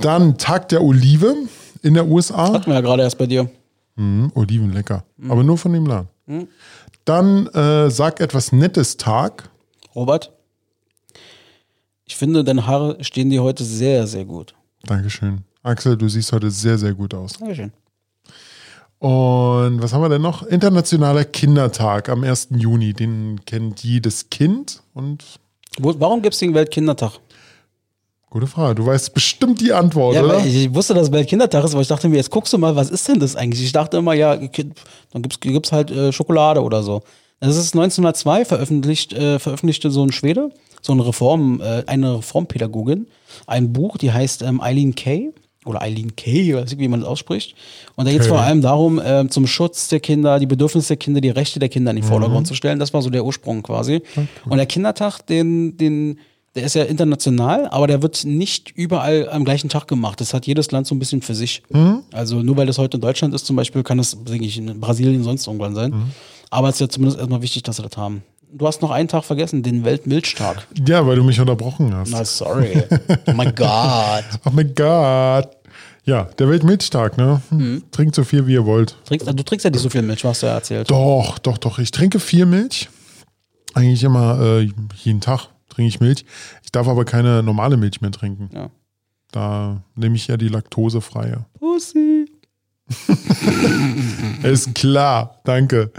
Dann 0.00 0.38
Tag 0.38 0.68
der 0.68 0.82
Olive 0.84 1.34
in 1.86 1.94
der 1.94 2.06
USA. 2.06 2.52
Hatten 2.52 2.66
wir 2.66 2.74
ja 2.74 2.80
gerade 2.80 3.02
erst 3.02 3.16
bei 3.18 3.26
dir. 3.26 3.48
Mhm, 3.96 4.30
Oliven 4.34 4.72
lecker, 4.72 5.04
Mhm. 5.16 5.30
aber 5.30 5.42
nur 5.44 5.56
von 5.56 5.72
dem 5.72 5.86
Laden. 5.86 6.08
Dann 7.04 7.46
äh, 7.48 7.88
sag 7.90 8.20
etwas 8.20 8.52
Nettes 8.52 8.96
Tag. 8.96 9.48
Robert, 9.94 10.32
ich 12.04 12.16
finde, 12.16 12.44
deine 12.44 12.66
Haare 12.66 13.02
stehen 13.02 13.30
dir 13.30 13.42
heute 13.42 13.64
sehr, 13.64 14.06
sehr 14.06 14.24
gut. 14.24 14.54
Dankeschön. 14.84 15.44
Axel, 15.62 15.96
du 15.96 16.08
siehst 16.08 16.32
heute 16.32 16.50
sehr, 16.50 16.78
sehr 16.78 16.94
gut 16.94 17.14
aus. 17.14 17.32
Dankeschön. 17.38 17.72
Und 18.98 19.82
was 19.82 19.92
haben 19.92 20.02
wir 20.02 20.08
denn 20.08 20.22
noch? 20.22 20.42
Internationaler 20.44 21.24
Kindertag 21.24 22.08
am 22.08 22.24
1. 22.24 22.48
Juni. 22.56 22.92
Den 22.94 23.40
kennt 23.44 23.82
jedes 23.84 24.30
Kind. 24.30 24.82
Und 24.94 25.24
Wo, 25.78 25.94
warum 25.98 26.22
gibt 26.22 26.34
es 26.34 26.40
den 26.40 26.54
Weltkindertag? 26.54 27.18
Gute 28.40 28.46
Frage. 28.46 28.74
Du 28.74 28.86
weißt 28.86 29.12
bestimmt 29.14 29.60
die 29.60 29.72
Antwort, 29.72 30.14
Ja, 30.14 30.22
oder? 30.24 30.38
weil 30.38 30.46
ich 30.46 30.74
wusste, 30.74 30.94
dass 30.94 31.08
es 31.08 31.12
Weltkindertag 31.12 31.64
ist, 31.64 31.72
aber 31.72 31.82
ich 31.82 31.88
dachte 31.88 32.08
mir, 32.08 32.16
jetzt 32.16 32.30
guckst 32.30 32.52
du 32.52 32.58
mal, 32.58 32.76
was 32.76 32.90
ist 32.90 33.08
denn 33.08 33.18
das 33.20 33.34
eigentlich? 33.36 33.62
Ich 33.64 33.72
dachte 33.72 33.96
immer, 33.96 34.14
ja, 34.14 34.36
dann 34.36 35.22
gibt's 35.22 35.40
gibt's 35.40 35.72
halt 35.72 35.90
äh, 35.90 36.12
Schokolade 36.12 36.62
oder 36.62 36.82
so. 36.82 37.02
Das 37.40 37.56
ist 37.56 37.74
1902 37.74 38.44
veröffentlicht, 38.44 39.12
äh, 39.12 39.38
veröffentlichte 39.38 39.90
so 39.90 40.02
ein 40.04 40.12
Schwede, 40.12 40.50
so 40.80 40.92
eine 40.92 41.06
Reform, 41.06 41.60
äh, 41.60 41.82
eine 41.86 42.18
Reformpädagogin, 42.18 43.06
ein 43.46 43.72
Buch, 43.72 43.98
die 43.98 44.12
heißt 44.12 44.42
ähm, 44.42 44.60
Eileen 44.60 44.94
Kay 44.94 45.30
oder 45.66 45.82
Eileen 45.82 46.14
Kay, 46.16 46.54
weiß 46.54 46.72
ich, 46.72 46.78
wie 46.78 46.88
man 46.88 47.00
das 47.00 47.08
ausspricht. 47.08 47.54
Und 47.96 48.06
da 48.06 48.12
geht 48.12 48.20
es 48.20 48.26
Okay. 48.28 48.36
vor 48.36 48.42
allem 48.44 48.62
darum, 48.62 49.00
ähm, 49.04 49.30
zum 49.30 49.46
Schutz 49.46 49.88
der 49.88 50.00
Kinder, 50.00 50.38
die 50.38 50.46
Bedürfnisse 50.46 50.88
der 50.88 50.96
Kinder, 50.96 51.20
die 51.20 51.30
Rechte 51.30 51.58
der 51.58 51.68
Kinder 51.68 51.90
in 51.90 51.96
den 51.96 52.04
Vordergrund 52.04 52.46
zu 52.46 52.54
stellen. 52.54 52.78
Das 52.78 52.94
war 52.94 53.02
so 53.02 53.10
der 53.10 53.24
Ursprung 53.24 53.62
quasi. 53.62 54.00
Und 54.48 54.56
der 54.56 54.66
Kindertag, 54.66 55.20
den, 55.26 55.76
den, 55.76 56.18
der 56.56 56.64
ist 56.64 56.74
ja 56.74 56.84
international, 56.84 57.68
aber 57.68 57.86
der 57.86 58.02
wird 58.02 58.24
nicht 58.24 58.70
überall 58.74 59.28
am 59.30 59.44
gleichen 59.44 59.68
Tag 59.68 59.86
gemacht. 59.86 60.20
Das 60.20 60.34
hat 60.34 60.46
jedes 60.46 60.70
Land 60.72 60.86
so 60.86 60.94
ein 60.94 60.98
bisschen 60.98 61.22
für 61.22 61.34
sich. 61.34 61.62
Also 62.12 62.42
nur 62.42 62.56
weil 62.56 62.66
das 62.66 62.78
heute 62.78 62.96
in 62.96 63.02
Deutschland 63.02 63.34
ist 63.34 63.46
zum 63.46 63.56
Beispiel, 63.56 63.82
kann 63.82 63.98
das, 63.98 64.16
denke 64.24 64.44
ich, 64.46 64.58
in 64.58 64.80
Brasilien 64.80 65.22
sonst 65.22 65.46
irgendwann 65.46 65.74
sein. 65.74 66.10
Aber 66.50 66.68
es 66.68 66.76
ist 66.76 66.80
ja 66.80 66.88
zumindest 66.88 67.18
erstmal 67.18 67.42
wichtig, 67.42 67.62
dass 67.62 67.76
sie 67.76 67.82
das 67.82 67.96
haben. 67.96 68.22
Du 68.50 68.66
hast 68.66 68.80
noch 68.80 68.90
einen 68.90 69.08
Tag 69.08 69.24
vergessen, 69.24 69.62
den 69.62 69.84
Weltmilchtag. 69.84 70.66
Ja, 70.86 71.06
weil 71.06 71.16
du 71.16 71.24
mich 71.24 71.38
unterbrochen 71.38 71.94
hast. 71.94 72.10
Na, 72.10 72.24
sorry. 72.24 72.84
Oh 73.26 73.32
mein 73.32 73.54
Gott. 73.54 74.24
Oh 74.46 74.50
mein 74.52 74.74
Gott. 74.74 75.50
Ja, 76.04 76.22
der 76.38 76.48
Weltmilchtag, 76.48 77.18
ne? 77.18 77.42
Hm. 77.50 77.58
Mhm. 77.58 77.82
Trinkt 77.90 78.14
so 78.14 78.24
viel, 78.24 78.46
wie 78.46 78.52
ihr 78.54 78.64
wollt. 78.64 78.96
Trinkst, 79.04 79.26
du 79.28 79.42
trinkst 79.42 79.64
ja 79.64 79.70
nicht 79.70 79.80
so 79.82 79.90
viel 79.90 80.02
Milch, 80.02 80.24
hast 80.24 80.42
du 80.42 80.46
ja 80.46 80.54
erzählt. 80.54 80.88
Doch, 80.90 81.38
doch, 81.38 81.58
doch. 81.58 81.80
Ich 81.80 81.90
trinke 81.90 82.20
viel 82.20 82.46
Milch. 82.46 82.88
Eigentlich 83.74 84.04
immer 84.04 84.40
äh, 84.40 84.70
jeden 85.02 85.20
Tag 85.20 85.48
trinke 85.76 85.88
ich 85.88 86.00
Milch. 86.00 86.24
Ich 86.64 86.72
darf 86.72 86.88
aber 86.88 87.04
keine 87.04 87.42
normale 87.42 87.76
Milch 87.76 88.00
mehr 88.00 88.10
trinken. 88.10 88.48
Ja. 88.52 88.70
Da 89.30 89.82
nehme 89.94 90.16
ich 90.16 90.26
ja 90.26 90.38
die 90.38 90.48
laktosefreie. 90.48 91.44
Pussy. 91.58 92.26
Ist 94.42 94.74
klar, 94.74 95.40
danke. 95.44 95.92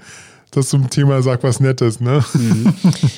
Das 0.52 0.70
zum 0.70 0.90
Thema 0.90 1.22
sag 1.22 1.44
was 1.44 1.60
Nettes, 1.60 2.00
ne? 2.00 2.24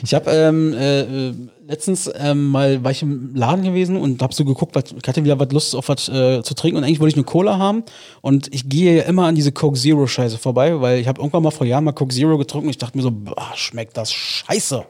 Ich 0.03 0.13
habe 0.13 0.31
ähm, 0.31 0.73
äh, 0.73 1.29
äh, 1.29 1.33
letztens 1.67 2.11
ähm, 2.15 2.47
mal 2.47 2.83
war 2.83 2.91
ich 2.91 3.03
im 3.03 3.33
Laden 3.35 3.63
gewesen 3.63 3.95
und 3.95 4.21
habe 4.21 4.33
so 4.33 4.43
geguckt, 4.43 4.75
was, 4.75 4.85
ich 4.91 5.07
hatte 5.07 5.23
wieder 5.23 5.39
was 5.39 5.51
Lust 5.51 5.75
auf 5.75 5.87
was 5.87 6.09
äh, 6.09 6.41
zu 6.43 6.55
trinken 6.55 6.77
und 6.77 6.83
eigentlich 6.83 6.99
wollte 6.99 7.11
ich 7.11 7.17
eine 7.17 7.23
Cola 7.25 7.57
haben 7.57 7.83
und 8.21 8.53
ich 8.53 8.67
gehe 8.67 8.97
ja 8.97 9.03
immer 9.03 9.27
an 9.27 9.35
diese 9.35 9.51
Coke 9.51 9.79
Zero 9.79 10.07
Scheiße 10.07 10.39
vorbei, 10.39 10.81
weil 10.81 10.99
ich 10.99 11.07
habe 11.07 11.21
irgendwann 11.21 11.43
mal 11.43 11.51
vor 11.51 11.67
Jahren 11.67 11.83
mal 11.83 11.93
Coke 11.93 12.13
Zero 12.13 12.37
getrunken 12.37 12.67
und 12.67 12.71
ich 12.71 12.79
dachte 12.79 12.97
mir 12.97 13.03
so, 13.03 13.11
boah, 13.11 13.51
schmeckt 13.55 13.95
das 13.95 14.11
scheiße. 14.11 14.83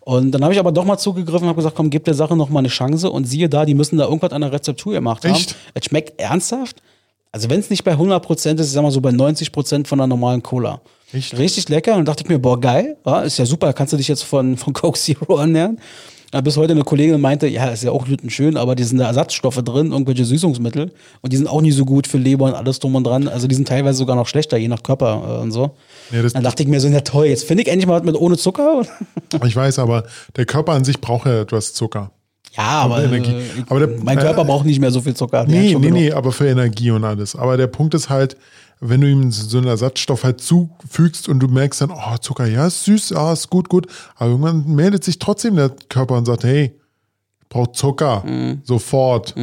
Und 0.00 0.32
dann 0.32 0.42
habe 0.42 0.54
ich 0.54 0.60
aber 0.60 0.72
doch 0.72 0.84
mal 0.84 0.98
zugegriffen 0.98 1.42
und 1.42 1.48
habe 1.48 1.56
gesagt, 1.56 1.76
komm, 1.76 1.90
gib 1.90 2.04
der 2.04 2.14
Sache 2.14 2.36
noch 2.36 2.48
mal 2.48 2.60
eine 2.60 2.68
Chance 2.68 3.10
und 3.10 3.24
siehe 3.24 3.48
da, 3.48 3.64
die 3.64 3.74
müssen 3.74 3.98
da 3.98 4.04
irgendwas 4.04 4.32
an 4.32 4.40
der 4.40 4.52
Rezeptur 4.52 4.94
gemacht 4.94 5.24
haben. 5.24 5.34
Echt? 5.34 5.54
Es 5.74 5.84
schmeckt 5.84 6.18
ernsthaft. 6.20 6.82
Also 7.32 7.48
wenn 7.48 7.60
es 7.60 7.70
nicht 7.70 7.84
bei 7.84 7.94
100% 7.94 8.58
ist, 8.58 8.66
ich 8.66 8.72
sag 8.72 8.82
mal 8.82 8.90
so 8.90 9.00
bei 9.00 9.10
90% 9.10 9.86
von 9.86 9.98
der 9.98 10.06
normalen 10.06 10.42
Cola. 10.42 10.80
Echt? 11.12 11.36
Richtig 11.38 11.68
lecker. 11.68 11.96
Und 11.96 12.06
dachte 12.06 12.24
ich 12.24 12.28
mir, 12.28 12.38
boah, 12.38 12.58
geil. 12.58 12.96
Ja, 13.04 13.22
ist 13.22 13.38
ja 13.38 13.46
super, 13.46 13.72
kannst 13.72 13.92
du 13.92 13.96
dich 13.96 14.08
jetzt 14.08 14.22
von, 14.22 14.56
von 14.56 14.72
Coke 14.72 14.98
Zero 14.98 15.38
ernähren. 15.38 15.78
Ja, 16.32 16.40
bis 16.40 16.56
heute 16.56 16.72
eine 16.72 16.84
Kollegin 16.84 17.20
meinte, 17.20 17.48
ja, 17.48 17.70
ist 17.70 17.82
ja 17.82 17.90
auch 17.90 18.06
schön, 18.28 18.56
aber 18.56 18.76
die 18.76 18.84
sind 18.84 18.98
da 18.98 19.06
Ersatzstoffe 19.06 19.62
drin, 19.64 19.90
irgendwelche 19.90 20.24
Süßungsmittel. 20.24 20.92
Und 21.22 21.32
die 21.32 21.36
sind 21.36 21.48
auch 21.48 21.60
nicht 21.60 21.74
so 21.74 21.84
gut 21.84 22.06
für 22.06 22.18
Leber 22.18 22.44
und 22.44 22.54
alles 22.54 22.78
drum 22.78 22.94
und 22.94 23.04
dran. 23.04 23.26
Also 23.26 23.48
die 23.48 23.54
sind 23.56 23.66
teilweise 23.66 23.98
sogar 23.98 24.14
noch 24.14 24.28
schlechter, 24.28 24.56
je 24.56 24.68
nach 24.68 24.84
Körper 24.84 25.38
äh, 25.38 25.42
und 25.42 25.50
so. 25.50 25.72
Das- 26.12 26.32
Dann 26.32 26.42
dachte 26.42 26.62
ich 26.62 26.68
mir 26.68 26.80
so, 26.80 26.88
ja 26.88 27.00
toll, 27.00 27.26
jetzt 27.26 27.44
finde 27.44 27.62
ich 27.62 27.68
endlich 27.68 27.86
mal 27.86 27.98
was 28.00 28.04
mit 28.04 28.16
ohne 28.16 28.36
Zucker. 28.36 28.82
Ich 29.44 29.54
weiß, 29.56 29.78
aber 29.78 30.04
der 30.36 30.44
Körper 30.44 30.72
an 30.72 30.84
sich 30.84 31.00
braucht 31.00 31.26
ja 31.26 31.40
etwas 31.42 31.72
Zucker. 31.72 32.10
Ja, 32.56 32.64
aber, 32.82 33.04
Energie. 33.04 33.30
äh, 33.30 33.42
Aber 33.68 33.86
der- 33.86 33.98
mein 34.02 34.18
Körper 34.18 34.42
äh, 34.42 34.44
braucht 34.44 34.66
nicht 34.66 34.80
mehr 34.80 34.90
so 34.90 35.00
viel 35.00 35.14
Zucker. 35.14 35.44
Nee, 35.46 35.60
nee, 35.60 35.72
genug. 35.74 35.92
nee, 35.92 36.12
aber 36.12 36.32
für 36.32 36.48
Energie 36.48 36.90
und 36.90 37.04
alles. 37.04 37.36
Aber 37.36 37.56
der 37.56 37.68
Punkt 37.68 37.94
ist 37.94 38.08
halt, 38.10 38.36
wenn 38.80 39.00
du 39.02 39.06
ihm 39.08 39.30
so 39.30 39.58
einen 39.58 39.68
Ersatzstoff 39.68 40.24
halt 40.24 40.40
zufügst 40.40 41.28
und 41.28 41.38
du 41.38 41.46
merkst 41.46 41.80
dann, 41.82 41.90
oh, 41.92 42.16
Zucker, 42.20 42.46
ja, 42.46 42.66
ist 42.66 42.82
süß, 42.84 43.10
ja, 43.10 43.32
ist 43.32 43.50
gut, 43.50 43.68
gut. 43.68 43.86
Aber 44.16 44.30
irgendwann 44.30 44.66
meldet 44.74 45.04
sich 45.04 45.18
trotzdem 45.20 45.54
der 45.54 45.70
Körper 45.88 46.16
und 46.16 46.24
sagt, 46.26 46.42
hey, 46.44 46.72
ich 47.42 47.48
brauche 47.48 47.70
Zucker. 47.72 48.24
Sofort. 48.64 49.34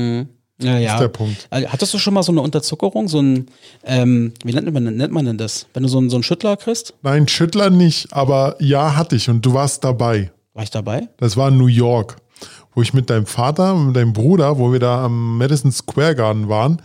Ja, 0.60 0.78
ja. 0.78 0.96
ist 0.96 1.02
der 1.02 1.08
Punkt. 1.10 1.48
Also, 1.50 1.70
Hattest 1.70 1.94
du 1.94 2.00
schon 2.00 2.14
mal 2.14 2.24
so 2.24 2.32
eine 2.32 2.42
Unterzuckerung, 2.42 3.08
so 3.08 3.22
ein, 3.22 3.48
ähm, 3.84 4.34
wie 4.44 4.54
nennt 4.54 4.72
man, 4.74 4.84
nennt 4.84 5.14
man 5.14 5.26
denn 5.26 5.38
das? 5.38 5.68
Wenn 5.74 5.84
du 5.84 5.90
so 5.90 6.00
einen, 6.00 6.10
so 6.10 6.18
einen 6.18 6.24
Schüttler 6.24 6.58
kriegst? 6.58 6.94
Nein, 7.04 7.28
Schüttler 7.28 7.70
nicht, 7.70 8.12
aber 8.12 8.56
ja, 8.60 8.96
hatte 8.96 9.16
ich 9.16 9.30
und 9.30 9.46
du 9.46 9.54
warst 9.54 9.84
dabei. 9.84 10.32
War 10.54 10.64
ich 10.64 10.72
dabei? 10.72 11.10
Das 11.18 11.38
war 11.38 11.50
in 11.50 11.58
New 11.58 11.68
York, 11.68 12.18
wo 12.74 12.82
ich 12.82 12.94
mit 12.94 13.10
deinem 13.10 13.28
Vater, 13.28 13.76
mit 13.76 13.96
deinem 13.96 14.14
Bruder, 14.14 14.58
wo 14.58 14.72
wir 14.72 14.80
da 14.80 15.06
am 15.06 15.38
Madison 15.38 15.72
Square 15.72 16.16
Garden 16.16 16.50
waren 16.50 16.82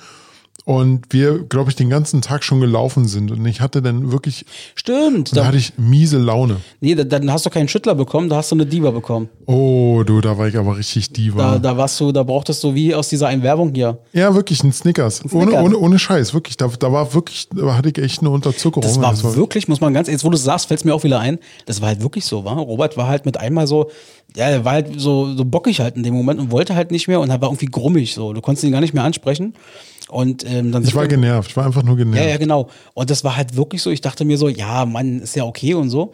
und 0.65 1.07
wir, 1.11 1.41
glaube 1.41 1.71
ich, 1.71 1.77
den 1.77 1.91
ganzen 1.91 2.23
Tag 2.23 2.45
schon 2.45 2.61
gelaufen 2.61 3.09
sind. 3.09 3.31
Und 3.33 3.45
ich 3.47 3.61
hatte 3.61 3.83
dann 3.83 4.13
wirklich, 4.13 4.45
Stimmt. 4.75 5.37
da 5.37 5.47
hatte 5.47 5.57
ich 5.57 5.73
miese 5.77 6.19
Laune. 6.19 6.59
nee, 6.81 6.95
da, 6.95 7.05
dann 7.05 7.33
hast 7.33 7.47
du 7.47 7.51
keinen 7.51 7.69
Schüttler 7.69 7.95
bekommen, 7.95 8.29
da 8.29 8.37
hast 8.37 8.53
du 8.53 8.57
eine 8.57 8.67
Diva 8.67 8.91
bekommen. 8.91 9.29
Oh, 9.47 10.03
du, 10.07 10.21
da 10.21 10.39
war 10.39 10.47
ich 10.47 10.57
aber 10.57 10.77
richtig 10.77 11.13
diva. 11.13 11.53
Da, 11.55 11.59
da 11.59 11.77
warst 11.77 11.99
du, 12.01 12.13
da 12.13 12.23
brauchtest 12.23 12.63
du 12.63 12.75
wie 12.75 12.95
aus 12.95 13.09
dieser 13.09 13.27
einen 13.29 13.43
Werbung 13.43 13.75
hier. 13.75 13.99
ja, 14.13 14.35
wirklich, 14.35 14.63
ein 14.63 14.73
Snickers. 14.73 15.23
Ohne, 15.33 15.45
Snickers. 15.45 15.65
ohne, 15.65 15.79
ohne 15.79 15.99
Scheiß, 15.99 16.33
wirklich. 16.35 16.57
Da, 16.57 16.69
da 16.69 16.93
war 16.93 17.13
wirklich, 17.15 17.49
da 17.49 17.77
hatte 17.77 17.89
ich 17.89 17.99
echt 17.99 18.21
eine 18.21 18.31
Unterzuckerung. 18.31 18.83
Das 18.83 19.01
war, 19.01 19.35
wirklich, 19.35 19.67
muss 19.69 19.81
man 19.81 19.93
ganz, 19.95 20.09
jetzt 20.09 20.25
wo 20.25 20.31
du 20.31 20.37
es 20.37 20.45
sagst, 20.45 20.67
fällt 20.69 20.81
es 20.81 20.85
mir 20.85 20.95
auch 20.95 21.03
wieder 21.03 21.19
ein, 21.19 21.39
das 21.67 21.81
war 21.81 21.89
halt 21.89 22.03
wirklich 22.03 22.25
so, 22.25 22.45
war. 22.45 22.57
Robert 22.57 22.97
war 22.97 23.09
halt 23.09 23.27
mit 23.27 23.37
einmal 23.37 23.67
so, 23.67 23.91
ja, 24.37 24.47
er 24.47 24.65
war 24.65 24.73
halt 24.73 25.01
so, 25.01 25.35
so 25.35 25.45
bockig 25.45 25.81
halt 25.81 25.97
in 25.97 26.03
dem 26.03 26.15
Moment 26.15 26.41
und 26.41 26.51
wollte 26.51 26.75
halt 26.75 26.91
nicht 26.91 27.09
mehr 27.09 27.21
und 27.21 27.31
er 27.31 27.41
war 27.41 27.49
irgendwie 27.49 27.67
grummig 27.67 28.15
so. 28.15 28.33
Du 28.33 28.41
konntest 28.41 28.65
ihn 28.65 28.73
gar 28.73 28.81
nicht 28.81 28.95
mehr 28.95 29.05
ansprechen. 29.05 29.55
Und 30.13 30.45
ähm, 30.47 30.73
dann 30.73 30.85
Ich 30.85 30.95
war 30.95 31.05
wir- 31.05 31.09
genervt, 31.09 31.51
ich 31.51 31.57
war 31.57 31.65
einfach 31.65 31.83
nur 31.83 31.97
genervt. 31.97 32.23
Ja, 32.23 32.31
ja, 32.31 32.37
genau. 32.37 32.69
Und 32.95 33.09
das 33.09 33.25
war 33.25 33.35
halt 33.37 33.57
wirklich 33.57 33.81
so, 33.83 33.91
ich 33.91 34.03
dachte 34.03 34.25
mir 34.25 34.37
so, 34.37 34.49
ja, 34.49 34.85
Mann, 34.85 35.21
ist 35.21 35.35
ja 35.37 35.45
okay 35.45 35.73
und 35.75 35.89
so. 35.89 36.13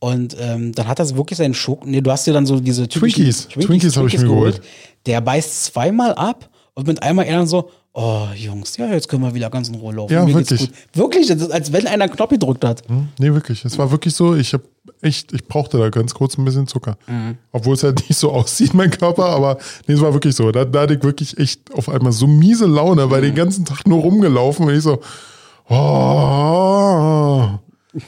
Und 0.00 0.36
ähm, 0.38 0.72
dann 0.74 0.86
hat 0.86 0.98
er 1.00 1.16
wirklich 1.16 1.38
seinen 1.38 1.54
Schok. 1.54 1.86
Nee, 1.86 2.00
du 2.02 2.10
hast 2.12 2.26
dir 2.26 2.32
dann 2.34 2.46
so 2.46 2.60
diese 2.60 2.86
typischen 2.86 3.16
Twinkies. 3.24 3.48
Twinkies 3.48 3.96
hab 3.96 4.06
ich 4.06 4.18
mir 4.18 4.24
geholt. 4.28 4.60
Der 5.06 5.20
beißt 5.22 5.64
zweimal 5.64 6.14
ab 6.14 6.50
und 6.78 6.86
mit 6.86 7.02
einmal 7.02 7.26
er 7.26 7.38
dann 7.38 7.48
so, 7.48 7.70
oh 7.92 8.28
Jungs, 8.36 8.76
ja, 8.76 8.86
jetzt 8.86 9.08
können 9.08 9.24
wir 9.24 9.34
wieder 9.34 9.50
ganz 9.50 9.68
in 9.68 9.74
Ruhe 9.74 9.92
laufen. 9.92 10.12
Ja, 10.12 10.24
Mir 10.24 10.32
wirklich. 10.32 10.60
gut. 10.60 10.70
Wirklich, 10.92 11.26
das 11.26 11.42
ist, 11.42 11.50
als 11.50 11.72
wenn 11.72 11.88
einer 11.88 12.04
einen 12.04 12.12
Knopf 12.12 12.30
gedrückt 12.30 12.64
hat. 12.64 12.88
Hm? 12.88 13.08
Nee, 13.18 13.34
wirklich. 13.34 13.64
Es 13.64 13.76
war 13.78 13.90
wirklich 13.90 14.14
so, 14.14 14.36
ich 14.36 14.52
habe 14.52 14.62
echt, 15.02 15.32
ich 15.32 15.44
brauchte 15.44 15.76
da 15.76 15.88
ganz 15.88 16.14
kurz 16.14 16.38
ein 16.38 16.44
bisschen 16.44 16.68
Zucker. 16.68 16.96
Obwohl 17.50 17.74
es 17.74 17.82
halt 17.82 17.98
nicht 18.08 18.16
so 18.16 18.30
aussieht, 18.30 18.74
mein 18.74 18.92
Körper, 18.92 19.26
aber 19.26 19.58
nee, 19.88 19.94
es 19.94 20.00
war 20.00 20.12
wirklich 20.12 20.36
so. 20.36 20.52
Da, 20.52 20.64
da 20.64 20.82
hatte 20.82 20.94
ich 20.94 21.02
wirklich 21.02 21.36
echt 21.36 21.74
auf 21.74 21.88
einmal 21.88 22.12
so 22.12 22.28
miese 22.28 22.66
Laune, 22.66 23.10
weil 23.10 23.22
den 23.22 23.34
ganzen 23.34 23.64
Tag 23.64 23.84
nur 23.88 24.00
rumgelaufen 24.00 24.68
und 24.68 24.74
ich 24.76 24.82
so, 24.84 25.00
oh, 25.68 27.58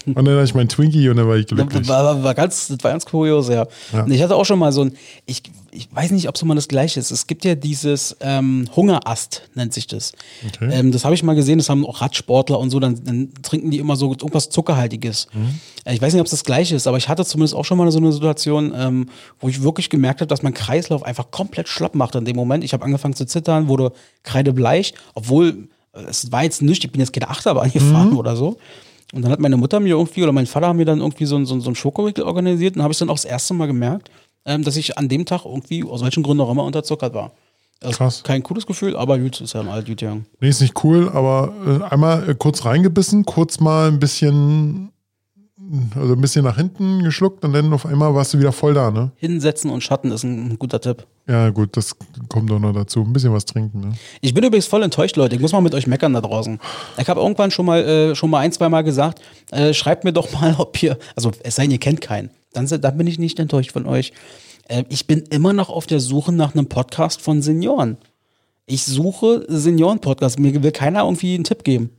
Und 0.06 0.14
dann 0.14 0.28
hatte 0.28 0.44
ich 0.44 0.54
mein 0.54 0.68
Twinkie 0.68 1.08
und 1.08 1.16
dann 1.16 1.26
war 1.26 1.36
ich 1.36 1.46
glücklich. 1.46 1.88
war, 1.88 2.04
war, 2.04 2.22
war 2.22 2.34
ganz, 2.34 2.68
das 2.68 2.78
war 2.82 2.90
ganz 2.90 3.06
kurios, 3.06 3.48
ja. 3.48 3.66
Ja. 3.92 4.04
Und 4.04 4.10
ich 4.12 4.22
hatte 4.22 4.36
auch 4.36 4.44
schon 4.44 4.58
mal 4.58 4.72
so 4.72 4.82
ein, 4.82 4.92
ich, 5.24 5.42
ich 5.70 5.88
weiß 5.90 6.10
nicht, 6.10 6.28
ob 6.28 6.34
es 6.34 6.42
immer 6.42 6.54
das 6.54 6.68
gleiche 6.68 7.00
ist. 7.00 7.10
Es 7.10 7.26
gibt 7.26 7.46
ja 7.46 7.54
dieses 7.54 8.14
ähm, 8.20 8.68
Hungerast, 8.76 9.48
nennt 9.54 9.72
sich 9.72 9.86
das. 9.86 10.12
Okay. 10.46 10.68
Ähm, 10.70 10.92
das 10.92 11.04
habe 11.06 11.14
ich 11.14 11.22
mal 11.22 11.34
gesehen, 11.34 11.58
das 11.58 11.70
haben 11.70 11.86
auch 11.86 12.02
Radsportler 12.02 12.58
und 12.58 12.68
so, 12.70 12.78
dann, 12.78 13.02
dann 13.04 13.30
trinken 13.42 13.70
die 13.70 13.78
immer 13.78 13.96
so 13.96 14.10
irgendwas 14.10 14.50
Zuckerhaltiges. 14.50 15.28
Äh, 15.84 15.94
Ich 15.94 16.02
weiß 16.02 16.12
nicht, 16.12 16.20
ob 16.20 16.26
es 16.26 16.32
das 16.32 16.44
gleiche 16.44 16.76
ist, 16.76 16.86
aber 16.86 16.98
ich 16.98 17.08
hatte 17.08 17.24
zumindest 17.24 17.54
auch 17.54 17.64
schon 17.64 17.78
mal 17.78 17.90
so 17.90 17.98
eine 17.98 18.12
Situation, 18.12 18.74
ähm, 18.76 19.06
wo 19.38 19.48
ich 19.48 19.62
wirklich 19.62 19.88
gemerkt 19.88 20.20
habe, 20.20 20.28
dass 20.28 20.42
mein 20.42 20.52
Kreislauf 20.54 21.02
einfach 21.04 21.30
komplett 21.30 21.68
schlapp 21.68 21.94
macht 21.94 22.14
in 22.16 22.26
dem 22.26 22.36
Moment. 22.36 22.64
Ich 22.64 22.74
habe 22.74 22.84
angefangen 22.84 23.14
zu 23.14 23.24
zittern, 23.24 23.66
wurde 23.68 23.92
kreidebleich, 24.24 24.92
obwohl 25.14 25.68
äh, 25.94 26.02
es 26.08 26.30
war 26.30 26.42
jetzt 26.42 26.60
nicht, 26.60 26.84
ich 26.84 26.92
bin 26.92 27.00
jetzt 27.00 27.14
keine 27.14 27.30
Achterbahn 27.30 27.72
gefahren 27.72 28.12
oder 28.16 28.36
so. 28.36 28.58
Und 29.12 29.22
dann 29.22 29.32
hat 29.32 29.40
meine 29.40 29.56
Mutter 29.56 29.80
mir 29.80 29.96
irgendwie 29.96 30.22
oder 30.22 30.32
mein 30.32 30.46
Vater 30.46 30.68
haben 30.68 30.76
mir 30.76 30.84
dann 30.84 31.00
irgendwie 31.00 31.24
so, 31.24 31.42
so, 31.44 31.58
so 31.58 31.66
einen 31.68 31.74
Schokoriegel 31.74 32.24
organisiert 32.24 32.76
und 32.76 32.82
habe 32.82 32.92
ich 32.92 32.98
dann 32.98 33.10
auch 33.10 33.14
das 33.14 33.24
erste 33.24 33.54
Mal 33.54 33.66
gemerkt, 33.66 34.10
ähm, 34.44 34.62
dass 34.62 34.76
ich 34.76 34.96
an 34.98 35.08
dem 35.08 35.26
Tag 35.26 35.44
irgendwie, 35.44 35.84
aus 35.84 36.02
welchen 36.02 36.22
Gründen 36.22 36.42
auch 36.42 36.50
immer, 36.50 36.64
unterzuckert 36.64 37.14
war. 37.14 37.32
Also 37.82 37.96
Krass. 37.96 38.22
Kein 38.22 38.42
cooles 38.42 38.66
Gefühl, 38.66 38.94
aber 38.94 39.18
gut, 39.18 39.40
ist 39.40 39.54
ja 39.54 39.60
ein 39.60 39.68
alt 39.68 39.86
gegangen. 39.86 40.26
Nee, 40.40 40.50
ist 40.50 40.60
nicht 40.60 40.84
cool, 40.84 41.08
aber 41.08 41.52
äh, 41.66 41.92
einmal 41.92 42.28
äh, 42.28 42.34
kurz 42.34 42.64
reingebissen, 42.64 43.24
kurz 43.24 43.58
mal 43.58 43.88
ein 43.88 43.98
bisschen, 43.98 44.92
also 45.94 46.14
ein 46.14 46.20
bisschen 46.20 46.44
nach 46.44 46.56
hinten 46.56 47.02
geschluckt 47.04 47.44
und 47.44 47.52
dann 47.52 47.72
auf 47.72 47.86
einmal 47.86 48.14
warst 48.14 48.34
du 48.34 48.38
wieder 48.38 48.52
voll 48.52 48.74
da, 48.74 48.90
ne? 48.90 49.12
Hinsetzen 49.16 49.70
und 49.70 49.82
Schatten 49.82 50.10
ist 50.10 50.24
ein, 50.24 50.58
guter 50.58 50.80
Tipp. 50.80 51.06
Ja, 51.28 51.50
gut, 51.50 51.76
das 51.76 51.96
kommt 52.28 52.50
doch 52.50 52.58
noch 52.58 52.72
dazu. 52.72 53.00
Ein 53.02 53.12
bisschen 53.12 53.32
was 53.32 53.44
trinken, 53.44 53.80
ne? 53.80 53.92
Ich 54.20 54.34
bin 54.34 54.42
übrigens 54.42 54.66
voll 54.66 54.82
enttäuscht, 54.82 55.16
Leute. 55.16 55.36
Ich 55.36 55.40
muss 55.40 55.52
mal 55.52 55.60
mit 55.60 55.74
euch 55.74 55.86
meckern 55.86 56.12
da 56.12 56.20
draußen. 56.20 56.58
Ich 56.98 57.08
habe 57.08 57.20
irgendwann 57.20 57.50
schon 57.50 57.66
mal, 57.66 57.84
äh, 57.84 58.14
schon 58.14 58.30
mal 58.30 58.40
ein, 58.40 58.52
zwei 58.52 58.68
Mal 58.68 58.82
gesagt, 58.82 59.20
äh, 59.52 59.72
schreibt 59.72 60.04
mir 60.04 60.12
doch 60.12 60.32
mal, 60.40 60.56
ob 60.58 60.82
ihr, 60.82 60.98
also 61.14 61.30
es 61.42 61.54
sei 61.54 61.62
denn, 61.62 61.72
ihr 61.72 61.78
kennt 61.78 62.00
keinen. 62.00 62.30
Dann, 62.52 62.66
dann 62.66 62.96
bin 62.96 63.06
ich 63.06 63.18
nicht 63.18 63.38
enttäuscht 63.38 63.72
von 63.72 63.86
euch. 63.86 64.12
Äh, 64.66 64.84
ich 64.88 65.06
bin 65.06 65.20
immer 65.30 65.52
noch 65.52 65.70
auf 65.70 65.86
der 65.86 66.00
Suche 66.00 66.32
nach 66.32 66.54
einem 66.54 66.66
Podcast 66.66 67.20
von 67.20 67.42
Senioren. 67.42 67.98
Ich 68.66 68.84
suche 68.84 69.44
Senioren-Podcasts. 69.48 70.38
Mir 70.38 70.62
will 70.62 70.72
keiner 70.72 71.00
irgendwie 71.02 71.34
einen 71.34 71.44
Tipp 71.44 71.64
geben. 71.64 71.90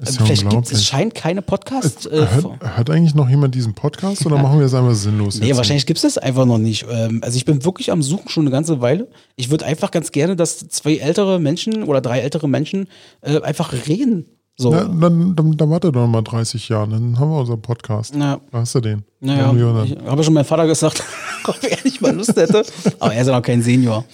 Ist 0.00 0.18
ja 0.18 0.24
Vielleicht 0.24 0.48
gibt 0.48 0.72
es, 0.72 0.84
scheint 0.84 1.14
keine 1.14 1.42
Podcasts. 1.42 2.06
Äh, 2.06 2.26
Hört, 2.30 2.76
hört 2.76 2.90
eigentlich 2.90 3.14
noch 3.14 3.28
jemand 3.28 3.54
diesen 3.54 3.74
Podcast 3.74 4.24
oder 4.24 4.38
machen 4.38 4.58
wir 4.58 4.66
es 4.66 4.74
einfach 4.74 4.94
sinnlos? 4.94 5.38
Nee, 5.38 5.48
jetzt? 5.48 5.56
wahrscheinlich 5.56 5.86
gibt 5.86 5.98
es 5.98 6.02
das 6.02 6.18
einfach 6.18 6.46
noch 6.46 6.58
nicht. 6.58 6.86
Ähm, 6.90 7.20
Also 7.22 7.36
ich 7.36 7.44
bin 7.44 7.64
wirklich 7.64 7.90
am 7.90 8.02
Suchen 8.02 8.28
schon 8.28 8.44
eine 8.44 8.50
ganze 8.50 8.80
Weile. 8.80 9.08
Ich 9.36 9.50
würde 9.50 9.64
einfach 9.66 9.90
ganz 9.90 10.12
gerne, 10.12 10.36
dass 10.36 10.58
zwei 10.68 10.96
ältere 10.96 11.38
Menschen 11.38 11.82
oder 11.84 12.00
drei 12.00 12.20
ältere 12.20 12.48
Menschen 12.48 12.88
äh, 13.20 13.40
einfach 13.42 13.72
reden. 13.86 14.26
So. 14.56 14.70
Na, 14.70 14.84
dann, 14.84 15.34
dann, 15.34 15.56
dann 15.56 15.70
warte 15.70 15.90
doch 15.90 16.06
mal 16.06 16.22
30 16.22 16.68
Jahre, 16.68 16.90
dann 16.90 17.18
haben 17.18 17.30
wir 17.30 17.38
unseren 17.38 17.62
Podcast. 17.62 18.14
Ja. 18.14 18.40
Da 18.50 18.58
hast 18.58 18.74
du 18.74 18.80
den. 18.80 19.02
Naja, 19.20 19.52
ich 19.84 19.96
habe 20.06 20.22
schon 20.22 20.34
meinem 20.34 20.44
Vater 20.44 20.66
gesagt, 20.66 21.02
ob 21.44 21.56
er 21.62 21.78
nicht 21.84 22.00
mal 22.00 22.14
Lust 22.14 22.36
hätte. 22.36 22.64
Aber 22.98 23.14
er 23.14 23.20
ist 23.22 23.26
ja 23.28 23.34
noch 23.34 23.42
kein 23.42 23.62
Senior. 23.62 24.04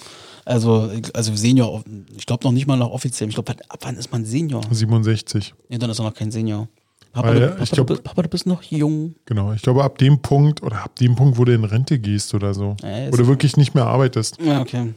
Also, 0.45 0.89
also 1.13 1.35
Senior, 1.35 1.83
ich 2.17 2.25
glaube 2.25 2.43
noch 2.45 2.51
nicht 2.51 2.67
mal 2.67 2.77
noch 2.77 2.91
offiziell. 2.91 3.29
Ich 3.29 3.35
glaube, 3.35 3.51
ab 3.69 3.79
wann 3.81 3.95
ist 3.95 4.11
man 4.11 4.25
Senior? 4.25 4.61
67. 4.71 5.53
Nee, 5.69 5.77
dann 5.77 5.89
ist 5.89 5.99
er 5.99 6.05
noch 6.05 6.13
kein 6.13 6.31
Senior. 6.31 6.67
Papa, 7.11 7.29
Weil, 7.29 7.39
du, 7.39 7.47
Papa, 7.49 7.63
ich 7.63 7.71
glaub- 7.71 7.87
du, 7.87 7.93
bist- 7.93 8.03
Papa, 8.03 8.21
du 8.21 8.29
bist 8.29 8.45
noch 8.45 8.61
jung. 8.63 9.15
Genau. 9.25 9.53
Ich 9.53 9.61
glaube, 9.63 9.83
ab 9.83 9.97
dem 9.97 10.21
Punkt 10.21 10.61
oder 10.61 10.83
ab 10.83 10.95
dem 10.97 11.15
Punkt, 11.15 11.37
wo 11.37 11.45
du 11.45 11.53
in 11.53 11.63
Rente 11.63 11.97
gehst 11.99 12.33
oder 12.33 12.53
so, 12.53 12.75
Ja, 12.83 13.09
du 13.09 13.27
wirklich 13.27 13.57
nicht 13.57 13.73
mehr 13.73 13.85
arbeitest. 13.85 14.39
Ja, 14.41 14.61
okay. 14.61 14.93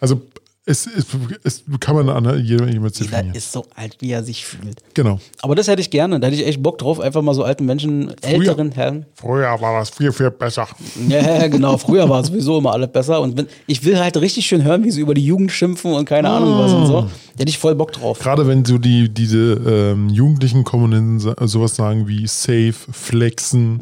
Also, 0.00 0.20
es, 0.66 0.86
es, 0.86 1.06
es 1.42 1.64
kann 1.80 1.94
man 1.94 2.08
an 2.08 2.42
jedem 2.42 2.68
jemand 2.68 2.98
Jeder 2.98 3.10
definieren. 3.10 3.36
ist 3.36 3.52
so 3.52 3.66
alt, 3.74 3.96
wie 4.00 4.10
er 4.12 4.24
sich 4.24 4.46
fühlt. 4.46 4.78
Genau. 4.94 5.20
Aber 5.42 5.54
das 5.54 5.68
hätte 5.68 5.82
ich 5.82 5.90
gerne. 5.90 6.18
Da 6.20 6.28
hätte 6.28 6.40
ich 6.40 6.46
echt 6.46 6.62
Bock 6.62 6.78
drauf, 6.78 7.00
einfach 7.00 7.20
mal 7.20 7.34
so 7.34 7.44
alten 7.44 7.66
Menschen, 7.66 8.14
älteren 8.22 8.72
Herren. 8.72 9.04
Früher 9.14 9.60
war 9.60 9.78
das 9.78 9.90
viel, 9.90 10.10
viel 10.10 10.30
besser. 10.30 10.66
Ja, 11.06 11.48
genau. 11.48 11.76
Früher 11.76 12.08
war 12.08 12.24
sowieso 12.24 12.58
immer 12.58 12.72
alles 12.72 12.90
besser. 12.90 13.20
Und 13.20 13.36
wenn, 13.36 13.46
ich 13.66 13.84
will 13.84 13.98
halt 13.98 14.16
richtig 14.16 14.46
schön 14.46 14.64
hören, 14.64 14.84
wie 14.84 14.90
sie 14.90 15.02
über 15.02 15.12
die 15.12 15.24
Jugend 15.24 15.52
schimpfen 15.52 15.92
und 15.92 16.06
keine 16.06 16.30
Ahnung 16.30 16.58
was 16.58 16.72
und 16.72 16.86
so. 16.86 17.00
Da 17.34 17.40
hätte 17.40 17.50
ich 17.50 17.58
voll 17.58 17.74
Bock 17.74 17.92
drauf. 17.92 18.20
Gerade 18.20 18.46
wenn 18.46 18.64
so 18.64 18.78
die, 18.78 19.08
diese 19.08 19.54
ähm, 19.66 20.08
jugendlichen 20.08 20.64
Kommunisten 20.64 21.34
sowas 21.46 21.74
sagen 21.74 22.06
wie 22.06 22.26
safe, 22.26 22.72
flexen. 22.72 23.80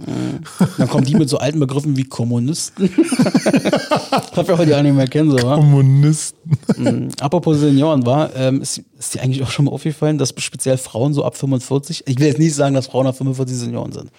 Dann 0.78 0.88
kommen 0.88 1.04
die 1.04 1.14
mit 1.14 1.28
so 1.28 1.38
alten 1.38 1.60
Begriffen 1.60 1.96
wie 1.96 2.04
Kommunisten. 2.04 2.90
Hab 4.34 4.48
ja 4.48 4.58
heute 4.58 4.66
die 4.66 4.74
auch 4.74 4.82
nicht 4.82 4.96
mehr 4.96 5.06
kennen, 5.06 5.30
so? 5.30 5.36
Kommunisten. 5.36 6.58
Mhm. 6.76 7.10
Apropos 7.20 7.58
Senioren, 7.58 8.06
war, 8.06 8.34
ähm, 8.34 8.60
ist, 8.60 8.82
ist 8.98 9.14
dir 9.14 9.22
eigentlich 9.22 9.42
auch 9.42 9.50
schon 9.50 9.66
mal 9.66 9.72
aufgefallen, 9.72 10.18
dass 10.18 10.34
speziell 10.38 10.78
Frauen 10.78 11.14
so 11.14 11.24
ab 11.24 11.36
45, 11.36 12.04
ich 12.06 12.18
will 12.18 12.26
jetzt 12.26 12.38
nicht 12.38 12.54
sagen, 12.54 12.74
dass 12.74 12.86
Frauen 12.86 13.06
ab 13.06 13.16
45 13.16 13.56
Senioren 13.56 13.92
sind. 13.92 14.10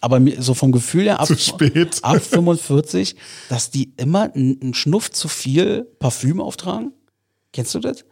Aber 0.00 0.20
so 0.38 0.54
vom 0.54 0.72
Gefühl 0.72 1.04
her 1.04 1.20
ab, 1.20 1.28
ab 2.02 2.22
45, 2.22 3.16
dass 3.48 3.70
die 3.70 3.92
immer 3.96 4.32
einen 4.34 4.74
Schnuff 4.74 5.10
zu 5.10 5.28
viel 5.28 5.86
Parfüm 5.98 6.40
auftragen. 6.40 6.92
Kennst 7.52 7.74
du 7.74 7.80
das? 7.80 8.04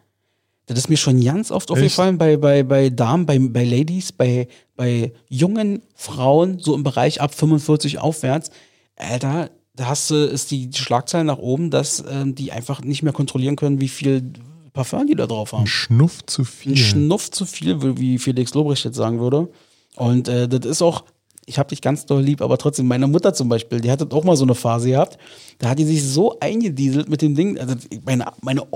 Das 0.67 0.79
ist 0.79 0.89
mir 0.89 0.97
schon 0.97 1.23
ganz 1.23 1.53
oft 1.53 1.71
aufgefallen 1.71 2.19
bei, 2.19 2.37
bei, 2.37 2.65
bei 2.65 2.91
Damen, 2.91 3.25
bei, 3.25 3.39
bei 3.39 3.63
Ladies, 3.63 4.11
bei, 4.11 4.49
bei 4.75 5.13
jungen 5.29 5.83
Frauen, 5.95 6.59
so 6.59 6.75
im 6.75 6.83
Bereich 6.83 7.21
ab 7.21 7.33
45 7.33 7.99
aufwärts. 7.99 8.51
Alter, 8.97 9.51
da 9.77 9.87
hast 9.89 10.11
du, 10.11 10.15
ist 10.15 10.51
die 10.51 10.71
Schlagzeile 10.75 11.25
nach 11.25 11.39
oben, 11.39 11.71
dass 11.71 12.03
ähm, 12.11 12.35
die 12.35 12.51
einfach 12.53 12.81
nicht 12.83 13.03
mehr 13.03 13.13
kontrollieren 13.13 13.57
können, 13.57 13.81
wie 13.81 13.89
viel 13.89 14.33
Parfum 14.73 15.07
die 15.07 15.15
da 15.15 15.27
drauf 15.27 15.53
haben. 15.53 15.67
Schnuff 15.67 16.25
zu 16.27 16.45
viel. 16.45 16.73
Ein 16.73 16.77
Schnuff 16.77 17.31
zu 17.31 17.47
viel, 17.47 17.97
wie- 17.99 18.19
Felix 18.19 18.53
Lobrecht 18.55 18.85
jetzt 18.85 18.97
sagen 18.97 19.21
würde. 19.21 19.49
Und 19.97 20.29
äh, 20.29 20.49
das 20.49 20.65
ist 20.71 20.83
auch, 20.83 21.05
ich 21.47 21.59
habe 21.59 21.69
dich 21.71 21.81
ganz 21.81 22.05
doll 22.07 22.23
lieb, 22.23 22.43
aber 22.43 22.59
trotzdem, 22.59 22.87
meine 22.87 23.07
Mutter 23.07 23.33
zum 23.33 23.49
Beispiel, 23.49 23.81
die 23.81 23.91
hatte 23.91 24.07
auch 24.11 24.25
mal 24.25 24.37
so 24.37 24.45
eine 24.45 24.55
Phase 24.55 24.91
gehabt, 24.91 25.17
da 25.59 25.69
hat 25.71 25.79
die 25.79 25.85
sich 25.85 26.05
so 26.05 26.39
eingedieselt 26.41 27.09
mit 27.09 27.23
dem 27.23 27.35
Ding, 27.35 27.59
also 27.59 27.75
meine, 28.05 28.27
meine 28.43 28.67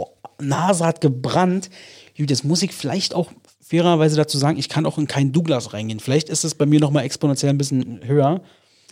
Nase 0.40 0.86
hat 0.86 1.00
gebrannt. 1.00 1.68
Gut, 2.16 2.30
Jetzt 2.30 2.44
muss 2.44 2.62
ich 2.62 2.72
vielleicht 2.72 3.14
auch 3.14 3.28
fairerweise 3.60 4.16
dazu 4.16 4.36
sagen, 4.38 4.58
ich 4.58 4.68
kann 4.68 4.86
auch 4.86 4.98
in 4.98 5.06
kein 5.06 5.32
Douglas 5.32 5.72
reingehen. 5.72 6.00
Vielleicht 6.00 6.28
ist 6.28 6.44
es 6.44 6.54
bei 6.54 6.66
mir 6.66 6.80
nochmal 6.80 7.04
exponentiell 7.04 7.50
ein 7.50 7.58
bisschen 7.58 8.00
höher. 8.04 8.40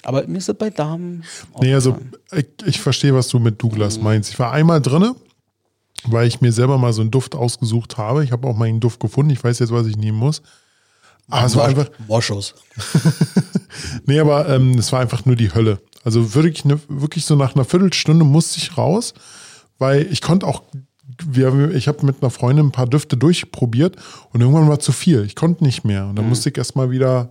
Aber 0.03 0.27
mir 0.27 0.39
ist 0.39 0.49
das 0.49 0.57
bei 0.57 0.71
Damen. 0.71 1.25
Nee, 1.61 1.75
also 1.75 1.99
ich, 2.33 2.47
ich 2.65 2.81
verstehe, 2.81 3.15
was 3.15 3.29
du 3.29 3.39
mit 3.39 3.63
Douglas 3.63 4.01
meinst. 4.01 4.31
Ich 4.31 4.39
war 4.39 4.53
einmal 4.53 4.81
drinne, 4.81 5.15
weil 6.05 6.27
ich 6.27 6.41
mir 6.41 6.53
selber 6.53 6.79
mal 6.79 6.93
so 6.93 7.01
einen 7.01 7.11
Duft 7.11 7.35
ausgesucht 7.35 7.99
habe. 7.99 8.25
Ich 8.25 8.33
habe 8.33 8.47
auch 8.47 8.57
meinen 8.57 8.81
Duft 8.81 9.01
gefunden. 9.01 9.31
Ich 9.31 9.43
weiß 9.43 9.59
jetzt, 9.59 9.73
was 9.73 9.87
ich 9.87 9.97
nehmen 9.97 10.19
muss. 10.19 10.43
Aber 11.31 11.47
es 11.47 11.57
war 11.57 11.67
einfach, 11.67 11.91
Moschus. 12.07 12.55
nee, 14.07 14.19
aber 14.19 14.49
ähm, 14.49 14.79
es 14.79 14.93
war 14.93 15.01
einfach 15.01 15.27
nur 15.27 15.37
die 15.37 15.53
Hölle. 15.53 15.79
Also 16.05 16.35
wirklich, 16.35 16.65
ne, 16.65 16.81
wirklich 16.89 17.27
so 17.27 17.37
nach 17.37 17.55
einer 17.55 17.65
Viertelstunde 17.65 18.25
musste 18.25 18.59
ich 18.59 18.79
raus, 18.79 19.13
weil 19.79 20.11
ich 20.11 20.23
konnte 20.23 20.47
auch, 20.47 20.63
wir, 21.23 21.75
ich 21.75 21.87
habe 21.87 22.07
mit 22.07 22.23
einer 22.23 22.31
Freundin 22.31 22.67
ein 22.67 22.73
paar 22.73 22.87
Düfte 22.87 23.17
durchprobiert 23.17 23.97
und 24.33 24.41
irgendwann 24.41 24.69
war 24.69 24.79
zu 24.79 24.93
viel. 24.93 25.25
Ich 25.25 25.35
konnte 25.35 25.65
nicht 25.65 25.85
mehr. 25.85 26.07
Und 26.07 26.17
dann 26.17 26.29
musste 26.29 26.49
ich 26.49 26.57
erstmal 26.57 26.91
wieder 26.91 27.31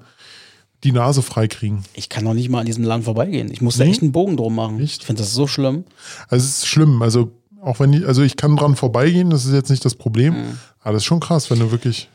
die 0.84 0.92
Nase 0.92 1.22
freikriegen. 1.22 1.84
Ich 1.94 2.10
kann 2.10 2.24
noch 2.24 2.34
nicht 2.34 2.50
mal 2.50 2.60
an 2.60 2.66
diesen 2.66 2.84
Laden 2.84 3.04
vorbeigehen. 3.04 3.52
Ich 3.52 3.62
muss 3.62 3.78
da 3.78 3.84
Nee? 3.84 3.92
echt 3.92 4.02
einen 4.02 4.12
Bogen 4.12 4.38
drum 4.38 4.56
machen. 4.56 4.80
Echt? 4.80 5.02
Ich 5.02 5.06
finde 5.06 5.22
das 5.24 5.34
so 5.34 5.48
schlimm. 5.48 5.86
Also 6.30 6.46
es 6.46 6.58
ist 6.60 6.68
schlimm. 6.68 7.02
Also 7.02 7.32
auch 7.62 7.80
wenn 7.80 7.94
ich, 7.94 8.06
also 8.06 8.22
ich 8.22 8.36
kann 8.36 8.56
dran 8.56 8.76
vorbeigehen, 8.76 9.30
das 9.30 9.46
ist 9.46 9.54
jetzt 9.54 9.70
nicht 9.70 9.84
das 9.84 9.96
Problem. 9.96 10.34
Mhm. 10.34 10.60
Aber 10.82 10.94
das 10.94 11.02
ist 11.02 11.08
schon 11.08 11.20
krass, 11.20 11.50
wenn 11.50 11.60
du 11.60 11.72
wirklich. 11.72 12.10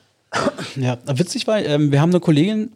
Ja, 0.76 0.98
witzig 1.06 1.46
war, 1.46 1.62
ähm, 1.62 1.92
wir 1.92 2.00
haben 2.00 2.10
eine 2.10 2.20
Kollegin, 2.20 2.72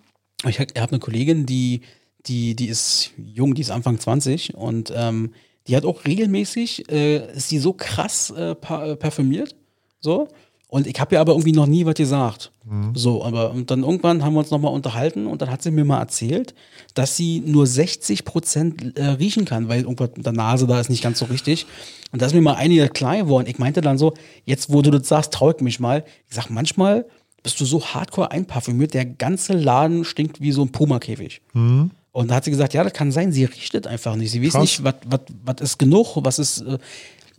ich 0.46 0.60
habe 0.60 0.78
hab 0.78 0.90
eine 0.90 0.98
Kollegin, 0.98 1.46
die, 1.46 1.80
die, 2.26 2.54
die 2.54 2.66
ist 2.66 3.12
jung, 3.16 3.54
die 3.54 3.62
ist 3.62 3.70
Anfang 3.70 3.98
20 3.98 4.54
und 4.54 4.92
ähm, 4.94 5.32
die 5.66 5.74
hat 5.76 5.86
auch 5.86 6.04
regelmäßig, 6.04 6.90
äh, 6.90 7.32
ist 7.34 7.50
die 7.50 7.58
so 7.58 7.72
krass 7.72 8.30
äh, 8.36 8.50
äh, 8.50 8.54
parfümiert, 8.96 9.54
so. 10.00 10.28
Und 10.68 10.86
ich 10.88 10.98
habe 10.98 11.14
ihr 11.14 11.20
aber 11.20 11.32
irgendwie 11.32 11.52
noch 11.52 11.66
nie 11.66 11.86
was 11.86 11.94
gesagt. 11.94 12.50
So, 12.94 13.24
aber 13.24 13.52
und 13.52 13.70
dann 13.70 13.84
irgendwann 13.84 14.24
haben 14.24 14.34
wir 14.34 14.40
uns 14.40 14.50
nochmal 14.50 14.72
unterhalten 14.72 15.28
und 15.28 15.40
dann 15.40 15.50
hat 15.50 15.62
sie 15.62 15.70
mir 15.70 15.84
mal 15.84 16.00
erzählt, 16.00 16.54
dass 16.94 17.16
sie 17.16 17.40
nur 17.46 17.66
60 17.68 18.24
Prozent 18.24 18.98
äh, 18.98 19.04
riechen 19.04 19.44
kann, 19.44 19.68
weil 19.68 19.82
irgendwas 19.82 20.10
mit 20.16 20.26
der 20.26 20.32
Nase 20.32 20.66
da 20.66 20.80
ist 20.80 20.90
nicht 20.90 21.02
ganz 21.04 21.20
so 21.20 21.26
richtig. 21.26 21.66
Und 22.10 22.20
da 22.20 22.26
ist 22.26 22.34
mir 22.34 22.40
mal 22.40 22.54
einige 22.54 22.88
klar 22.88 23.16
geworden. 23.16 23.46
Ich 23.48 23.58
meinte 23.60 23.80
dann 23.80 23.96
so, 23.98 24.14
jetzt 24.44 24.72
wo 24.72 24.82
du 24.82 24.90
das 24.90 25.06
sagst, 25.06 25.32
trau 25.32 25.52
ich 25.52 25.60
mich 25.60 25.78
mal. 25.78 26.04
Ich 26.28 26.34
sag, 26.34 26.50
manchmal 26.50 27.06
bist 27.44 27.60
du 27.60 27.64
so 27.64 27.84
hardcore 27.84 28.32
einparfümiert, 28.32 28.92
der 28.94 29.04
ganze 29.06 29.52
Laden 29.52 30.04
stinkt 30.04 30.40
wie 30.40 30.50
so 30.50 30.62
ein 30.62 30.72
Puma-Käfig. 30.72 31.42
Und 31.54 32.30
da 32.30 32.34
hat 32.34 32.44
sie 32.44 32.50
gesagt, 32.50 32.74
ja, 32.74 32.82
das 32.82 32.92
kann 32.94 33.12
sein, 33.12 33.30
sie 33.30 33.44
riecht 33.44 33.74
das 33.74 33.86
einfach 33.86 34.16
nicht. 34.16 34.32
Sie 34.32 34.42
weiß 34.42 34.52
Krass. 34.52 34.60
nicht, 34.62 34.82
was 34.84 34.94
was- 35.06 35.20
was 35.44 35.60
ist 35.60 35.78
genug, 35.78 36.16
was 36.16 36.40
ist. 36.40 36.62
Äh, 36.62 36.78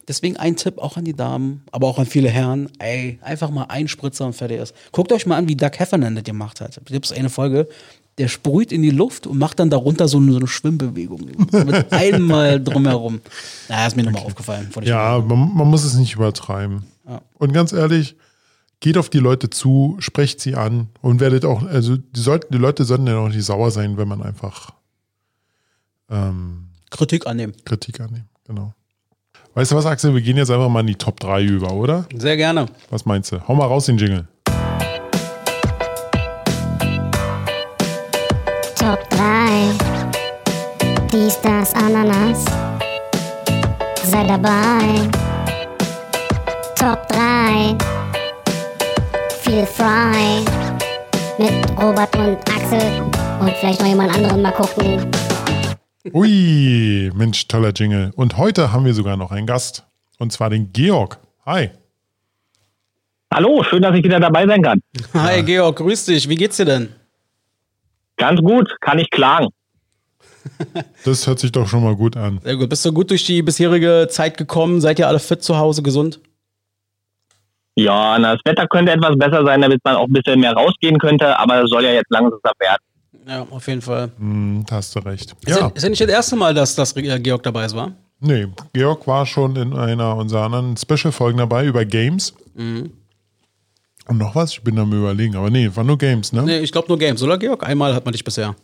deswegen 0.08 0.38
ein 0.38 0.56
Tipp 0.56 0.78
auch 0.78 0.98
an 0.98 1.06
die 1.06 1.14
Damen, 1.14 1.64
aber 1.72 1.88
auch 1.88 2.00
an 2.00 2.06
viele 2.06 2.30
Herren, 2.30 2.70
ey, 2.80 3.20
einfach 3.22 3.50
mal 3.50 3.66
ein 3.70 3.88
Spritzer 3.88 4.26
und 4.26 4.34
fertig 4.34 4.60
ist. 4.60 4.74
Guckt 4.92 5.12
euch 5.12 5.26
mal 5.26 5.38
an, 5.38 5.48
wie 5.48 5.56
Doug 5.56 5.72
Heffernan 5.78 6.16
das 6.16 6.24
gemacht 6.24 6.62
hat. 6.62 6.78
Da 6.78 6.82
gibt 6.86 7.06
es 7.06 7.12
eine 7.12 7.30
Folge, 7.30 7.68
der 8.18 8.28
sprüht 8.28 8.72
in 8.72 8.82
die 8.82 8.90
Luft 8.90 9.28
und 9.28 9.38
macht 9.38 9.60
dann 9.60 9.70
darunter 9.70 10.08
so 10.08 10.18
eine, 10.18 10.32
so 10.32 10.38
eine 10.38 10.48
Schwimmbewegung. 10.48 11.22
Mit 11.52 11.92
einmal 11.94 12.62
drumherum. 12.62 13.22
Na, 13.70 13.86
ist 13.86 13.96
mir 13.96 14.04
nochmal 14.04 14.24
aufgefallen. 14.24 14.70
wollte 14.74 14.86
ich 14.86 14.90
Ja, 14.90 15.20
man, 15.20 15.54
man 15.54 15.68
muss 15.68 15.84
es 15.84 15.94
nicht 15.96 16.16
übertreiben. 16.16 16.84
Ja. 17.08 17.22
Und 17.36 17.54
ganz 17.54 17.74
ehrlich, 17.74 18.16
geht 18.80 18.98
auf 18.98 19.10
die 19.10 19.20
Leute 19.20 19.50
zu, 19.50 19.98
sprecht 20.00 20.40
sie 20.40 20.56
an 20.56 20.90
und 21.02 21.20
werdet 21.20 21.46
auch, 21.46 21.64
also 21.64 21.98
die, 21.98 22.20
sollten, 22.20 22.52
die 22.52 22.60
Leute 22.60 22.86
sollten 22.86 23.08
ja 23.08 23.18
auch 23.18 23.30
nicht 23.30 23.44
sauer 23.44 23.70
sein, 23.72 23.98
wenn 23.98 24.08
man 24.08 24.24
einfach 24.24 24.72
ähm, 26.10 26.70
Kritik 26.90 27.28
annehmen. 27.28 27.54
Kritik 27.66 28.00
annimmt. 28.00 28.26
Genau. 28.46 28.74
Weißt 29.58 29.72
du 29.72 29.76
was, 29.76 29.88
Axel? 29.88 30.14
Wir 30.14 30.22
gehen 30.22 30.38
jetzt 30.38 30.52
einfach 30.52 30.70
mal 30.70 30.82
in 30.82 30.86
die 30.86 30.94
Top 30.94 31.20
3 31.20 31.42
über, 31.42 31.74
oder? 31.74 32.06
Sehr 32.16 32.38
gerne. 32.38 32.68
Was 32.92 33.08
meinst 33.08 33.32
du? 33.32 33.40
Hau 33.48 33.56
mal 33.56 33.66
raus 33.66 33.88
den 33.88 33.98
Jingle. 33.98 34.28
Top 38.76 39.10
3. 39.10 39.18
Dies, 41.12 41.42
das, 41.42 41.74
Ananas. 41.74 42.46
Sei 44.04 44.28
dabei. 44.28 45.10
Top 46.76 47.08
3. 47.08 47.76
Feel 49.42 49.66
frei. 49.66 50.46
Mit 51.40 51.52
Robert 51.82 52.16
und 52.16 52.38
Axel. 52.48 53.02
Und 53.40 53.50
vielleicht 53.60 53.80
noch 53.80 53.88
jemand 53.88 54.14
anderen 54.14 54.44
mal 54.44 54.52
gucken. 54.52 55.17
Ui, 56.14 57.12
Mensch, 57.16 57.48
toller 57.48 57.72
Jingle. 57.74 58.12
Und 58.16 58.38
heute 58.38 58.72
haben 58.72 58.86
wir 58.86 58.94
sogar 58.94 59.18
noch 59.18 59.32
einen 59.32 59.48
Gast. 59.48 59.86
Und 60.20 60.32
zwar 60.32 60.50
den 60.50 60.72
Georg. 60.72 61.20
Hi. 61.46 61.70
Hallo, 63.34 63.64
schön, 63.64 63.82
dass 63.82 63.96
ich 63.96 64.04
wieder 64.04 64.20
dabei 64.20 64.48
sein 64.48 64.62
kann. 64.62 64.82
Hi 65.14 65.44
Georg, 65.44 65.78
grüß 65.78 66.06
dich. 66.06 66.30
Wie 66.30 66.36
geht's 66.36 66.58
dir 66.58 66.66
denn? 66.66 66.94
Ganz 68.16 68.40
gut, 68.42 68.76
kann 68.82 69.00
ich 69.00 69.10
klagen. 69.10 69.50
Das 71.04 71.28
hört 71.28 71.40
sich 71.40 71.52
doch 71.52 71.68
schon 71.68 71.84
mal 71.84 71.96
gut 71.96 72.16
an. 72.16 72.40
Sehr 72.42 72.56
gut. 72.56 72.70
Bist 72.70 72.86
du 72.86 72.94
gut 72.94 73.10
durch 73.10 73.26
die 73.26 73.42
bisherige 73.42 74.08
Zeit 74.10 74.38
gekommen? 74.38 74.80
Seid 74.80 74.98
ihr 74.98 75.08
alle 75.08 75.20
fit 75.20 75.44
zu 75.44 75.58
Hause, 75.58 75.84
gesund? 75.84 76.22
Ja, 77.76 78.18
na, 78.18 78.34
das 78.34 78.42
Wetter 78.46 78.66
könnte 78.68 78.94
etwas 78.94 79.18
besser 79.18 79.46
sein, 79.46 79.62
damit 79.62 79.82
man 79.84 79.98
auch 79.98 80.08
ein 80.08 80.14
bisschen 80.14 80.40
mehr 80.40 80.54
rausgehen 80.54 80.98
könnte, 81.00 81.38
aber 81.38 81.64
es 81.64 81.70
soll 81.70 81.84
ja 81.84 81.92
jetzt 81.92 82.10
langsam 82.10 82.40
werden. 82.60 82.82
Ja, 83.28 83.46
auf 83.50 83.68
jeden 83.68 83.82
Fall. 83.82 84.12
Hm, 84.18 84.64
da 84.68 84.76
hast 84.78 84.96
du 84.96 85.00
recht. 85.00 85.36
Ist, 85.46 85.50
Ja, 85.50 85.60
ja. 85.60 85.68
ist 85.74 85.84
ja 85.84 85.90
nicht 85.90 86.02
das 86.02 86.10
erste 86.10 86.36
Mal, 86.36 86.54
dass, 86.54 86.76
dass 86.76 86.96
äh, 86.96 87.20
Georg 87.20 87.44
dabei 87.44 87.66
ist, 87.66 87.76
war? 87.76 87.92
nee, 88.20 88.48
Georg 88.74 89.06
war 89.06 89.26
schon 89.26 89.56
in 89.58 89.74
einer 89.74 90.16
unserer 90.16 90.44
anderen 90.44 90.76
Special-Folgen 90.78 91.38
dabei 91.38 91.66
über 91.66 91.84
Games. 91.86 92.34
Mhm. 92.56 92.92
Und 94.08 94.18
noch 94.18 94.34
was? 94.36 94.52
Ich 94.54 94.62
bin 94.64 94.80
am 94.80 94.92
überlegen. 94.94 95.36
Aber 95.36 95.50
nee, 95.50 95.70
war 95.76 95.84
nur 95.84 95.98
Games, 95.98 96.32
ne? 96.32 96.44
Nee, 96.44 96.60
ich 96.60 96.72
glaube 96.72 96.88
nur 96.88 96.98
Games, 96.98 97.22
oder 97.22 97.38
Georg? 97.38 97.64
Einmal 97.68 97.94
hat 97.94 98.06
man 98.06 98.14
dich 98.14 98.24
bisher. 98.24 98.56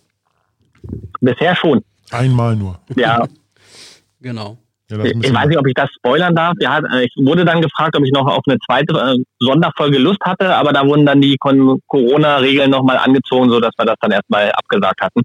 Bisher 1.19 1.55
schon. 1.55 1.83
Einmal 2.11 2.55
nur. 2.55 2.79
Ja, 2.95 3.27
Genau. 4.21 4.57
Ja, 4.97 5.03
ich 5.05 5.33
weiß 5.33 5.47
nicht, 5.47 5.57
ob 5.57 5.67
ich 5.67 5.73
das 5.73 5.89
spoilern 5.95 6.35
darf. 6.35 6.53
Ja, 6.59 6.79
ich 7.01 7.11
wurde 7.17 7.45
dann 7.45 7.61
gefragt, 7.61 7.95
ob 7.97 8.05
ich 8.05 8.11
noch 8.11 8.27
auf 8.27 8.43
eine 8.45 8.57
zweite 8.59 8.93
äh, 8.93 9.17
Sonderfolge 9.39 9.97
Lust 9.97 10.19
hatte, 10.21 10.55
aber 10.55 10.71
da 10.71 10.85
wurden 10.85 11.05
dann 11.05 11.21
die 11.21 11.37
Corona-Regeln 11.37 12.69
nochmal 12.69 12.97
angezogen, 12.97 13.49
sodass 13.49 13.71
wir 13.77 13.85
das 13.85 13.95
dann 14.01 14.11
erstmal 14.11 14.51
abgesagt 14.51 15.01
hatten. 15.01 15.21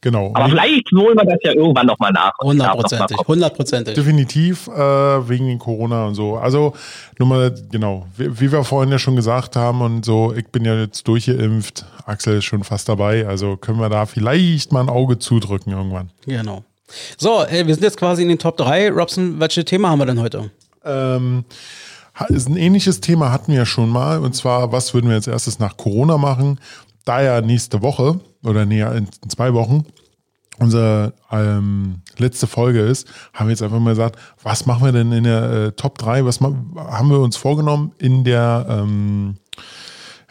genau. 0.00 0.32
Aber 0.34 0.48
vielleicht 0.48 0.90
holen 0.92 1.16
wir 1.16 1.24
das 1.24 1.38
ja 1.42 1.52
irgendwann 1.52 1.86
nochmal 1.86 2.12
nach. 2.12 2.32
Hundertprozentig. 2.40 3.16
Hundertprozentig. 3.26 3.94
Definitiv 3.94 4.68
äh, 4.68 5.28
wegen 5.28 5.46
den 5.46 5.58
Corona 5.58 6.06
und 6.06 6.14
so. 6.14 6.36
Also 6.36 6.74
nur 7.18 7.28
mal, 7.28 7.54
genau, 7.70 8.06
wie, 8.16 8.40
wie 8.40 8.52
wir 8.52 8.64
vorhin 8.64 8.90
ja 8.90 8.98
schon 8.98 9.16
gesagt 9.16 9.56
haben 9.56 9.80
und 9.82 10.04
so, 10.04 10.32
ich 10.34 10.48
bin 10.48 10.64
ja 10.64 10.74
jetzt 10.78 11.06
durchgeimpft, 11.06 11.84
Axel 12.06 12.38
ist 12.38 12.44
schon 12.44 12.64
fast 12.64 12.88
dabei, 12.88 13.26
also 13.26 13.56
können 13.56 13.78
wir 13.78 13.88
da 13.88 14.06
vielleicht 14.06 14.72
mal 14.72 14.80
ein 14.80 14.88
Auge 14.88 15.18
zudrücken 15.18 15.72
irgendwann. 15.72 16.10
Genau. 16.26 16.64
So, 17.16 17.42
äh, 17.44 17.66
wir 17.66 17.74
sind 17.74 17.84
jetzt 17.84 17.96
quasi 17.96 18.22
in 18.22 18.28
den 18.28 18.38
Top 18.38 18.56
3. 18.56 18.90
Robson, 18.90 19.40
welches 19.40 19.64
Thema 19.64 19.90
haben 19.90 19.98
wir 19.98 20.06
denn 20.06 20.20
heute? 20.20 20.50
Ähm, 20.84 21.44
ist 22.28 22.48
ein 22.48 22.56
ähnliches 22.56 23.00
Thema 23.00 23.32
hatten 23.32 23.52
wir 23.52 23.60
ja 23.60 23.66
schon 23.66 23.88
mal 23.88 24.18
und 24.18 24.34
zwar, 24.34 24.72
was 24.72 24.92
würden 24.94 25.08
wir 25.08 25.16
als 25.16 25.26
erstes 25.26 25.58
nach 25.58 25.76
Corona 25.76 26.18
machen? 26.18 26.60
Da 27.04 27.22
ja 27.22 27.40
nächste 27.40 27.82
Woche 27.82 28.20
oder 28.44 28.66
näher 28.66 28.92
in 28.92 29.08
zwei 29.28 29.54
Wochen 29.54 29.84
unsere 30.58 31.14
ähm, 31.30 32.02
letzte 32.18 32.46
Folge 32.46 32.80
ist, 32.80 33.08
haben 33.32 33.46
wir 33.46 33.52
jetzt 33.52 33.62
einfach 33.62 33.80
mal 33.80 33.90
gesagt, 33.90 34.18
was 34.42 34.66
machen 34.66 34.84
wir 34.84 34.92
denn 34.92 35.12
in 35.12 35.24
der 35.24 35.50
äh, 35.50 35.72
Top 35.72 35.98
3? 35.98 36.24
Was 36.24 36.40
haben 36.40 37.10
wir 37.10 37.20
uns 37.20 37.36
vorgenommen 37.36 37.92
in 37.98 38.24
der, 38.24 38.66
ähm, 38.68 39.36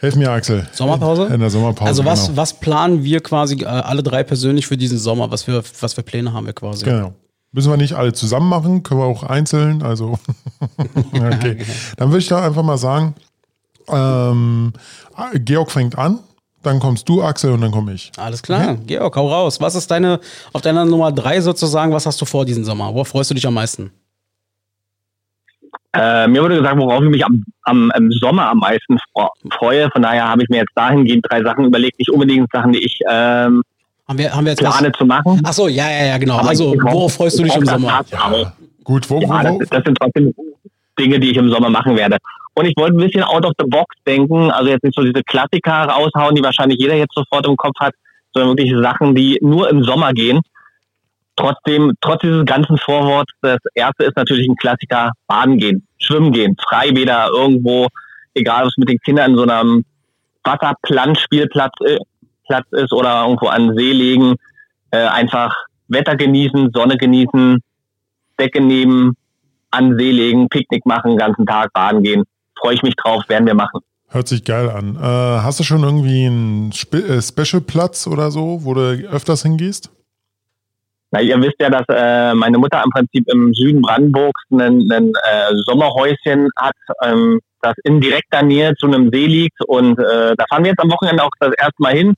helf 0.02 0.16
mir 0.16 0.30
Axel. 0.30 0.66
Sommerpause? 0.72 1.26
In 1.26 1.40
der 1.40 1.48
Sommerpause. 1.48 1.88
Also 1.88 2.04
was, 2.04 2.26
genau. 2.26 2.36
was 2.36 2.54
planen 2.54 3.04
wir 3.04 3.20
quasi 3.20 3.62
äh, 3.62 3.66
alle 3.66 4.02
drei 4.02 4.24
persönlich 4.24 4.66
für 4.66 4.76
diesen 4.76 4.98
Sommer? 4.98 5.30
Was 5.30 5.44
für, 5.44 5.62
was 5.80 5.94
für 5.94 6.02
Pläne 6.02 6.32
haben 6.32 6.44
wir 6.46 6.52
quasi? 6.52 6.84
Genau. 6.84 7.14
Müssen 7.52 7.70
wir 7.70 7.76
nicht 7.76 7.94
alle 7.94 8.12
zusammen 8.12 8.48
machen, 8.48 8.82
können 8.82 9.00
wir 9.00 9.06
auch 9.06 9.22
einzeln. 9.22 9.82
Also, 9.82 10.18
okay. 11.12 11.58
Dann 11.96 12.08
würde 12.08 12.18
ich 12.18 12.28
da 12.28 12.44
einfach 12.44 12.62
mal 12.62 12.78
sagen, 12.78 13.14
ähm, 13.88 14.72
Georg 15.34 15.70
fängt 15.70 15.98
an, 15.98 16.18
dann 16.62 16.78
kommst 16.78 17.08
du, 17.08 17.22
Axel, 17.22 17.52
und 17.52 17.60
dann 17.60 17.72
komme 17.72 17.92
ich. 17.92 18.12
Alles 18.16 18.40
klar. 18.40 18.76
Georg, 18.86 19.16
hau 19.16 19.28
raus. 19.28 19.60
Was 19.60 19.74
ist 19.74 19.90
deine, 19.90 20.20
auf 20.52 20.62
deiner 20.62 20.84
Nummer 20.84 21.10
3 21.10 21.40
sozusagen, 21.40 21.92
was 21.92 22.06
hast 22.06 22.20
du 22.20 22.24
vor 22.24 22.44
diesen 22.44 22.64
Sommer? 22.64 22.94
Worauf 22.94 23.08
freust 23.08 23.30
du 23.30 23.34
dich 23.34 23.46
am 23.46 23.54
meisten? 23.54 23.90
Äh, 25.94 26.26
mir 26.28 26.42
wurde 26.42 26.56
gesagt, 26.56 26.78
worauf 26.78 27.02
ich 27.02 27.10
mich 27.10 27.24
am, 27.24 27.44
am, 27.64 27.92
im 27.96 28.10
Sommer 28.12 28.48
am 28.48 28.58
meisten 28.58 28.98
freue. 29.52 29.90
Von 29.90 30.02
daher 30.02 30.28
habe 30.28 30.42
ich 30.42 30.48
mir 30.48 30.58
jetzt 30.58 30.72
dahingehend 30.74 31.26
drei 31.28 31.42
Sachen 31.42 31.66
überlegt. 31.66 31.98
Nicht 31.98 32.10
unbedingt 32.10 32.50
Sachen, 32.50 32.72
die 32.72 32.82
ich 32.84 32.98
ähm, 33.10 33.62
Haben 34.08 34.18
wir, 34.18 34.34
haben 34.34 34.44
wir 34.44 34.52
jetzt 34.52 34.64
was? 34.64 34.78
plane 34.78 34.92
zu 34.92 35.04
machen. 35.04 35.40
Ach 35.44 35.52
so, 35.52 35.68
ja, 35.68 35.90
ja, 35.90 36.04
ja, 36.06 36.18
genau. 36.18 36.38
Aber 36.38 36.48
Also, 36.48 36.74
worauf 36.80 37.14
freust 37.14 37.38
du 37.38 37.42
dich 37.42 37.52
ich 37.52 37.58
im 37.58 37.66
Sommer? 37.66 38.00
auch. 38.00 38.52
Gut, 38.84 39.08
wo, 39.10 39.20
Ja, 39.20 39.28
wo, 39.52 39.58
das, 39.58 39.68
das 39.68 39.84
sind 39.84 39.98
trotzdem 40.00 40.34
Dinge, 40.98 41.20
die 41.20 41.30
ich 41.30 41.36
im 41.36 41.50
Sommer 41.50 41.68
machen 41.68 41.96
werde. 41.96 42.16
Und 42.54 42.66
ich 42.66 42.74
wollte 42.76 42.96
ein 42.96 43.00
bisschen 43.00 43.22
out 43.22 43.44
of 43.44 43.52
the 43.58 43.66
box 43.66 43.94
denken, 44.06 44.50
also 44.50 44.70
jetzt 44.70 44.84
nicht 44.84 44.94
so 44.94 45.02
diese 45.02 45.22
Klassiker 45.24 45.84
raushauen, 45.84 46.34
die 46.34 46.42
wahrscheinlich 46.42 46.78
jeder 46.78 46.94
jetzt 46.96 47.14
sofort 47.14 47.46
im 47.46 47.56
Kopf 47.56 47.74
hat, 47.80 47.94
sondern 48.34 48.56
wirklich 48.56 48.72
Sachen, 48.82 49.14
die 49.14 49.38
nur 49.42 49.70
im 49.70 49.84
Sommer 49.84 50.12
gehen. 50.12 50.40
Trotzdem, 51.36 51.92
trotz 52.00 52.20
dieses 52.20 52.44
ganzen 52.44 52.76
Vorworts, 52.78 53.32
das 53.40 53.58
erste 53.74 54.04
ist 54.04 54.16
natürlich 54.16 54.46
ein 54.46 54.56
Klassiker, 54.56 55.12
baden 55.26 55.56
gehen, 55.58 55.86
schwimmen 55.98 56.32
gehen, 56.32 56.56
Freibäder 56.68 57.28
irgendwo, 57.32 57.88
egal 58.34 58.66
was 58.66 58.76
mit 58.76 58.88
den 58.88 58.98
Kindern 58.98 59.32
in 59.32 59.36
so 59.36 59.42
einem 59.44 59.84
Wasserplanspielplatz 60.44 61.72
äh, 61.86 61.98
Platz 62.46 62.66
ist 62.72 62.92
oder 62.92 63.22
irgendwo 63.22 63.46
an 63.46 63.74
See 63.76 63.92
legen, 63.92 64.34
äh, 64.90 64.98
einfach 64.98 65.56
Wetter 65.88 66.16
genießen, 66.16 66.70
Sonne 66.74 66.96
genießen, 66.98 67.62
Decke 68.38 68.60
nehmen, 68.60 69.16
an 69.70 69.96
See 69.96 70.10
legen, 70.10 70.48
Picknick 70.48 70.84
machen, 70.84 71.12
den 71.12 71.18
ganzen 71.18 71.46
Tag 71.46 71.72
baden 71.72 72.02
gehen. 72.02 72.24
Freue 72.58 72.74
ich 72.74 72.82
mich 72.82 72.94
drauf, 72.96 73.24
werden 73.28 73.46
wir 73.46 73.54
machen. 73.54 73.80
hört 74.08 74.28
sich 74.28 74.44
geil 74.44 74.68
an. 74.70 74.96
Äh, 74.96 75.42
hast 75.42 75.60
du 75.60 75.64
schon 75.64 75.82
irgendwie 75.82 76.26
einen 76.26 76.72
Spe 76.72 76.98
äh, 76.98 77.22
Special-Platz 77.22 78.06
oder 78.06 78.30
so, 78.30 78.64
wo 78.64 78.74
du 78.74 79.08
öfters 79.08 79.42
hingehst? 79.42 79.90
Na, 81.12 81.20
ihr 81.20 81.40
wisst 81.42 81.60
ja, 81.60 81.68
dass 81.68 81.84
äh, 81.90 82.34
meine 82.34 82.56
Mutter 82.56 82.82
im 82.82 82.90
Prinzip 82.90 83.28
im 83.30 83.52
Süden 83.52 83.82
Brandenburgs 83.82 84.40
ein, 84.50 84.90
äh, 84.90 85.54
Sommerhäuschen 85.66 86.48
hat, 86.56 86.74
ähm, 87.02 87.38
das 87.60 87.74
in 87.84 88.00
direkter 88.00 88.42
Nähe 88.42 88.74
zu 88.76 88.86
einem 88.86 89.10
See 89.12 89.26
liegt. 89.26 89.62
Und 89.66 89.98
äh, 89.98 90.34
da 90.34 90.44
fahren 90.48 90.64
wir 90.64 90.70
jetzt 90.70 90.80
am 90.80 90.90
Wochenende 90.90 91.22
auch 91.22 91.30
das 91.38 91.52
erste 91.58 91.80
Mal 91.82 91.94
hin. 91.94 92.14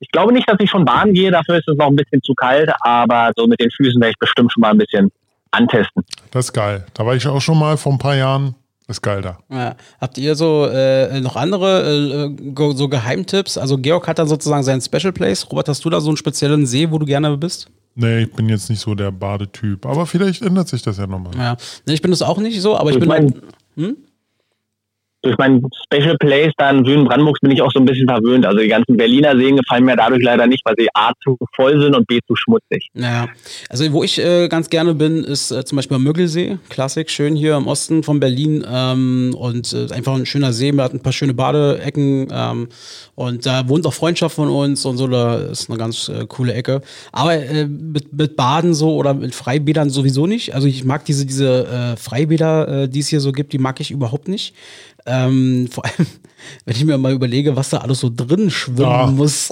Ich 0.00 0.10
glaube 0.10 0.32
nicht, 0.32 0.48
dass 0.48 0.58
ich 0.58 0.68
schon 0.68 0.84
baden 0.84 1.14
gehe, 1.14 1.30
dafür 1.30 1.58
ist 1.58 1.68
es 1.68 1.76
noch 1.76 1.86
ein 1.86 1.96
bisschen 1.96 2.20
zu 2.22 2.34
kalt, 2.34 2.70
aber 2.80 3.30
so 3.36 3.46
mit 3.46 3.60
den 3.60 3.70
Füßen 3.70 4.00
werde 4.00 4.10
ich 4.10 4.18
bestimmt 4.18 4.52
schon 4.52 4.60
mal 4.60 4.72
ein 4.72 4.78
bisschen 4.78 5.10
antesten. 5.52 6.02
Das 6.32 6.46
ist 6.46 6.52
geil. 6.52 6.84
Da 6.92 7.06
war 7.06 7.14
ich 7.14 7.26
auch 7.28 7.40
schon 7.40 7.58
mal 7.58 7.76
vor 7.76 7.92
ein 7.92 7.98
paar 7.98 8.16
Jahren. 8.16 8.56
Ist 8.86 9.00
geil 9.00 9.22
da. 9.22 9.38
Ja. 9.48 9.76
Habt 9.98 10.18
ihr 10.18 10.34
so 10.34 10.66
äh, 10.66 11.20
noch 11.20 11.36
andere 11.36 12.34
äh, 12.34 12.74
so 12.74 12.88
Geheimtipps? 12.88 13.56
Also 13.56 13.78
Georg 13.78 14.06
hat 14.08 14.18
dann 14.18 14.28
sozusagen 14.28 14.62
seinen 14.62 14.82
Special 14.82 15.12
Place. 15.12 15.50
Robert, 15.50 15.68
hast 15.68 15.84
du 15.86 15.90
da 15.90 16.00
so 16.00 16.10
einen 16.10 16.18
speziellen 16.18 16.66
See, 16.66 16.90
wo 16.90 16.98
du 16.98 17.06
gerne 17.06 17.34
bist? 17.38 17.70
Nee, 17.96 18.22
ich 18.24 18.32
bin 18.32 18.48
jetzt 18.48 18.68
nicht 18.70 18.80
so 18.80 18.94
der 18.94 19.10
Badetyp. 19.12 19.86
Aber 19.86 20.06
vielleicht 20.06 20.42
ändert 20.42 20.68
sich 20.68 20.82
das 20.82 20.98
ja 20.98 21.06
nochmal. 21.06 21.34
Ja. 21.36 21.56
Nee, 21.86 21.94
ich 21.94 22.02
bin 22.02 22.10
das 22.10 22.22
auch 22.22 22.38
nicht 22.38 22.60
so, 22.60 22.76
aber 22.76 22.90
ich 22.90 22.96
Ich 22.96 23.00
bin 23.00 23.08
mein- 23.08 23.34
hm? 23.76 23.96
Durch 25.24 25.38
mein 25.38 25.62
Special 25.86 26.16
Place 26.18 26.52
da 26.58 26.70
im 26.70 26.84
Süden 26.84 27.06
Brandenburgs 27.06 27.40
bin 27.40 27.50
ich 27.50 27.62
auch 27.62 27.72
so 27.72 27.80
ein 27.80 27.86
bisschen 27.86 28.06
verwöhnt. 28.06 28.44
Also 28.44 28.60
die 28.60 28.68
ganzen 28.68 28.96
Berliner 28.96 29.34
Seen 29.36 29.56
gefallen 29.56 29.84
mir 29.84 29.96
dadurch 29.96 30.22
leider 30.22 30.46
nicht, 30.46 30.62
weil 30.66 30.74
sie 30.76 30.88
A 30.92 31.12
zu 31.22 31.38
voll 31.56 31.80
sind 31.80 31.96
und 31.96 32.06
B 32.06 32.20
zu 32.26 32.36
schmutzig. 32.36 32.88
Ja, 32.92 33.28
also 33.70 33.90
wo 33.92 34.04
ich 34.04 34.18
äh, 34.18 34.48
ganz 34.48 34.68
gerne 34.68 34.94
bin, 34.94 35.24
ist 35.24 35.50
äh, 35.50 35.64
zum 35.64 35.76
Beispiel 35.76 35.96
am 35.96 36.02
Möggelsee, 36.02 36.58
Klassik, 36.68 37.10
schön 37.10 37.36
hier 37.36 37.56
im 37.56 37.66
Osten 37.66 38.02
von 38.02 38.20
Berlin 38.20 38.66
ähm, 38.70 39.34
und 39.38 39.72
äh, 39.72 39.92
einfach 39.94 40.14
ein 40.14 40.26
schöner 40.26 40.52
See, 40.52 40.72
man 40.72 40.84
hat 40.84 40.92
ein 40.92 41.00
paar 41.00 41.14
schöne 41.14 41.32
Badeecken 41.32 42.28
ähm, 42.30 42.68
und 43.14 43.46
da 43.46 43.66
wohnt 43.66 43.86
auch 43.86 43.94
Freundschaft 43.94 44.36
von 44.36 44.48
uns 44.48 44.84
und 44.84 44.98
so, 44.98 45.06
da 45.08 45.36
ist 45.36 45.70
eine 45.70 45.78
ganz 45.78 46.10
äh, 46.10 46.26
coole 46.28 46.52
Ecke. 46.52 46.82
Aber 47.12 47.34
äh, 47.34 47.66
mit, 47.66 48.12
mit 48.12 48.36
Baden 48.36 48.74
so 48.74 48.94
oder 48.94 49.14
mit 49.14 49.34
Freibädern 49.34 49.88
sowieso 49.88 50.26
nicht. 50.26 50.54
Also 50.54 50.68
ich 50.68 50.84
mag 50.84 51.06
diese, 51.06 51.24
diese 51.24 51.66
äh, 51.66 51.96
Freibäder, 51.96 52.88
die 52.88 53.00
es 53.00 53.08
hier 53.08 53.20
so 53.20 53.32
gibt, 53.32 53.54
die 53.54 53.58
mag 53.58 53.80
ich 53.80 53.90
überhaupt 53.90 54.28
nicht. 54.28 54.54
Ähm, 55.06 55.68
vor 55.70 55.84
allem, 55.84 56.06
wenn 56.64 56.76
ich 56.76 56.84
mir 56.84 56.96
mal 56.96 57.12
überlege, 57.12 57.56
was 57.56 57.70
da 57.70 57.78
alles 57.78 58.00
so 58.00 58.10
drin 58.14 58.50
schwimmen 58.50 58.78
Ja. 58.90 59.06
muss. 59.06 59.50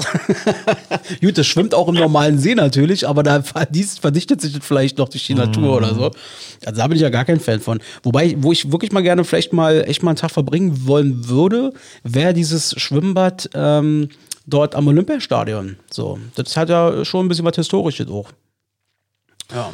Gut, 1.21 1.37
das 1.37 1.47
schwimmt 1.47 1.75
auch 1.75 1.89
im 1.89 1.95
normalen 1.95 2.39
See 2.39 2.55
natürlich, 2.55 3.07
aber 3.07 3.23
da 3.23 3.43
verdichtet 3.43 4.41
sich 4.41 4.53
das 4.55 4.65
vielleicht 4.65 4.99
noch 4.99 5.09
durch 5.11 5.27
die 5.27 5.35
Natur 5.35 5.77
oder 5.77 5.95
so. 5.95 6.11
Also 6.65 6.79
da 6.81 6.87
bin 6.87 6.97
ich 6.97 7.03
ja 7.03 7.11
gar 7.11 7.25
kein 7.25 7.41
Fan 7.41 7.61
von. 7.61 7.81
Wobei, 8.03 8.35
wo 8.39 8.53
ich 8.53 8.73
wirklich 8.73 8.93
mal 8.93 9.03
gerne 9.03 9.25
vielleicht 9.25 9.53
mal 9.53 9.85
echt 9.87 10.03
mal 10.03 10.11
einen 10.13 10.17
Tag 10.17 10.31
verbringen 10.31 10.87
wollen 10.87 11.29
würde, 11.29 11.73
wäre 12.03 12.33
dieses 12.33 12.75
Schwimmbad 12.81 13.51
ähm, 13.55 14.09
dort 14.47 14.75
am 14.75 14.87
Olympiastadion. 14.89 15.77
So, 15.91 16.19
das 16.35 16.57
hat 16.57 16.69
ja 16.71 17.05
schon 17.05 17.27
ein 17.27 17.29
bisschen 17.29 17.45
was 17.45 17.57
Historisches 17.57 18.09
auch. 18.09 18.31
Ja. 19.53 19.73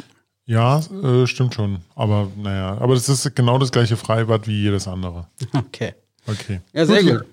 Ja, 0.49 0.79
äh, 0.79 1.27
stimmt 1.27 1.53
schon. 1.53 1.77
Aber 1.93 2.31
naja, 2.35 2.75
aber 2.79 2.95
das 2.95 3.07
ist 3.07 3.35
genau 3.35 3.59
das 3.59 3.71
gleiche 3.71 3.95
Freibad 3.97 4.47
wie 4.47 4.63
jedes 4.63 4.87
andere. 4.87 5.27
Okay. 5.53 5.93
Okay. 6.25 6.61
Ja, 6.73 6.85
sehr 6.87 7.03
gut. 7.03 7.25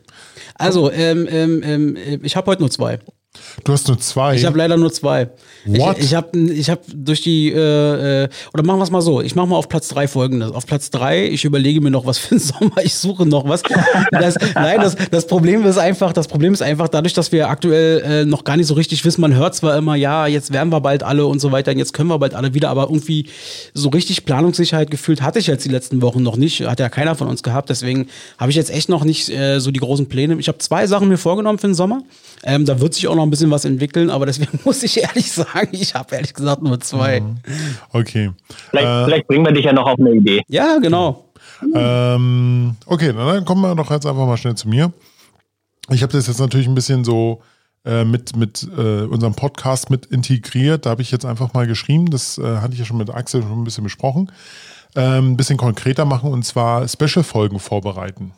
Also, 0.55 0.91
ähm, 0.93 1.27
ähm, 1.31 1.63
ähm, 1.63 2.21
ich 2.23 2.37
habe 2.37 2.51
heute 2.51 2.61
nur 2.61 2.71
zwei. 2.71 2.99
Du 3.65 3.73
hast 3.73 3.89
nur 3.89 3.99
zwei. 3.99 4.35
Ich 4.35 4.45
habe 4.45 4.59
leider 4.59 4.77
nur 4.77 4.93
zwei. 4.93 5.31
What? 5.65 5.99
Ich, 5.99 6.07
ich 6.07 6.15
habe 6.15 6.39
ich 6.39 6.71
hab 6.71 6.81
durch 6.95 7.23
die, 7.23 7.51
äh, 7.51 8.25
äh, 8.25 8.29
oder 8.55 8.63
machen 8.63 8.79
wir 8.79 8.85
es 8.85 8.91
mal 8.91 9.01
so, 9.01 9.21
ich 9.21 9.35
mache 9.35 9.47
mal 9.49 9.57
auf 9.57 9.69
Platz 9.69 9.89
drei 9.89 10.07
folgendes. 10.07 10.53
Auf 10.53 10.67
Platz 10.67 10.91
drei, 10.91 11.27
ich 11.27 11.45
überlege 11.45 11.81
mir 11.81 11.91
noch 11.91 12.07
was 12.07 12.19
für 12.19 12.37
den 12.37 12.39
Sommer, 12.41 12.79
ich 12.83 12.95
suche 12.95 13.27
noch 13.27 13.49
was. 13.49 13.63
Das, 14.13 14.37
nein, 14.55 14.81
das, 14.81 14.97
das 15.11 15.27
Problem 15.27 15.65
ist 15.67 15.79
einfach, 15.79 16.13
das 16.13 16.29
Problem 16.29 16.53
ist 16.53 16.63
einfach 16.63 16.89
dadurch, 16.89 17.15
dass 17.15 17.33
wir 17.33 17.49
aktuell 17.49 18.03
äh, 18.03 18.25
noch 18.25 18.45
gar 18.45 18.57
nicht 18.57 18.67
so 18.67 18.75
richtig 18.75 19.05
wissen, 19.05 19.21
man 19.21 19.35
hört 19.35 19.55
zwar 19.55 19.77
immer, 19.77 19.97
ja, 19.97 20.27
jetzt 20.27 20.53
werden 20.53 20.71
wir 20.71 20.81
bald 20.81 21.03
alle 21.03 21.27
und 21.27 21.41
so 21.41 21.53
weiter, 21.53 21.73
und 21.73 21.79
jetzt 21.79 21.93
können 21.93 22.09
wir 22.09 22.19
bald 22.19 22.35
alle 22.35 22.55
wieder, 22.55 22.71
aber 22.71 22.85
irgendwie 22.85 23.27
so 23.75 23.89
richtig 23.89 24.25
Planungssicherheit 24.25 24.91
gefühlt 24.91 25.23
hatte 25.23 25.39
ich 25.39 25.47
jetzt 25.47 25.65
die 25.65 25.71
letzten 25.71 26.03
Wochen 26.03 26.23
noch 26.23 26.37
nicht, 26.37 26.61
hat 26.67 26.81
ja 26.81 26.89
keiner 26.89 27.15
von 27.15 27.29
uns 27.29 27.43
gehabt, 27.43 27.71
deswegen 27.71 28.09
habe 28.39 28.51
ich 28.51 28.57
jetzt 28.57 28.71
echt 28.71 28.89
noch 28.89 29.05
nicht 29.05 29.29
äh, 29.29 29.59
so 29.59 29.71
die 29.71 29.81
großen 29.81 30.09
Pläne. 30.09 30.37
Ich 30.39 30.49
habe 30.49 30.59
zwei 30.59 30.87
Sachen 30.87 31.09
mir 31.09 31.19
vorgenommen 31.19 31.59
für 31.59 31.69
den 31.69 31.75
Sommer. 31.75 32.03
Ähm, 32.45 32.65
da 32.65 32.81
wird 32.81 32.95
sich 32.95 33.09
auch 33.09 33.15
noch 33.15 33.23
ein 33.23 33.31
bisschen 33.31 33.51
was 33.51 33.65
entwickeln, 33.65 34.11
aber 34.11 34.27
deswegen 34.27 34.59
muss 34.65 34.83
ich 34.83 35.03
ehrlich 35.03 35.33
sagen, 35.33 35.69
ich 35.73 35.95
habe 35.95 36.15
ehrlich 36.15 36.35
gesagt 36.35 36.63
nur 36.63 36.81
zwei. 36.81 37.23
Okay. 37.93 38.31
Vielleicht, 38.71 38.87
Äh, 38.87 39.05
vielleicht 39.05 39.27
bringen 39.29 39.45
wir 39.45 39.53
dich 39.53 39.65
ja 39.65 39.73
noch 39.73 39.87
auf 39.87 39.99
eine 39.99 40.13
Idee. 40.13 40.43
Ja, 40.49 40.79
genau. 40.79 41.25
Ähm, 41.75 42.77
okay, 42.87 43.13
dann 43.13 43.45
kommen 43.45 43.63
wir 43.63 43.75
doch 43.75 43.91
jetzt 43.91 44.07
einfach 44.07 44.27
mal 44.27 44.37
schnell 44.37 44.55
zu 44.55 44.69
mir. 44.69 44.93
Ich 45.91 46.03
habe 46.03 46.13
das 46.13 46.27
jetzt 46.27 46.41
natürlich 46.41 46.67
ein 46.67 46.75
bisschen 46.75 47.05
so 47.05 47.43
äh, 47.85 48.05
mit, 48.05 48.37
mit 48.37 48.69
äh, 48.77 49.03
unserem 49.03 49.35
Podcast 49.35 49.91
mit 49.91 50.07
integriert. 50.07 50.87
Da 50.87 50.91
habe 50.91 51.03
ich 51.03 51.11
jetzt 51.11 51.25
einfach 51.25 51.55
mal 51.55 51.67
geschrieben, 51.67 52.11
das 52.11 52.37
äh, 52.39 52.59
hatte 52.59 52.75
ich 52.75 52.81
ja 52.81 52.85
schon 52.85 52.99
mit 52.99 53.11
Axel 53.11 53.43
schon 53.43 53.61
ein 53.61 53.65
bisschen 53.65 53.85
besprochen, 53.85 54.33
ähm, 54.97 55.33
ein 55.33 55.37
bisschen 55.37 55.57
konkreter 55.57 56.05
machen 56.05 56.33
und 56.33 56.45
zwar 56.45 56.87
Special-Folgen 56.89 57.61
vorbereiten. 57.61 58.33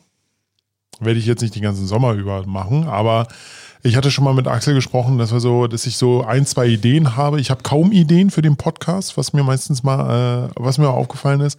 Werde 0.99 1.19
ich 1.19 1.25
jetzt 1.25 1.41
nicht 1.41 1.55
den 1.55 1.63
ganzen 1.63 1.87
Sommer 1.87 2.13
über 2.13 2.45
machen, 2.45 2.87
aber 2.87 3.27
ich 3.81 3.95
hatte 3.95 4.11
schon 4.11 4.25
mal 4.25 4.33
mit 4.33 4.47
Axel 4.47 4.73
gesprochen, 4.73 5.17
dass 5.17 5.31
wir 5.31 5.39
so, 5.39 5.67
dass 5.67 5.85
ich 5.85 5.97
so 5.97 6.23
ein, 6.23 6.45
zwei 6.45 6.67
Ideen 6.67 7.15
habe. 7.15 7.39
Ich 7.39 7.49
habe 7.49 7.63
kaum 7.63 7.91
Ideen 7.91 8.29
für 8.29 8.41
den 8.41 8.57
Podcast, 8.57 9.15
was 9.15 9.31
mir 9.31 9.43
meistens 9.43 9.83
mal, 9.83 10.49
äh, 10.49 10.51
was 10.55 10.77
mir 10.77 10.89
aufgefallen 10.89 11.39
ist. 11.41 11.57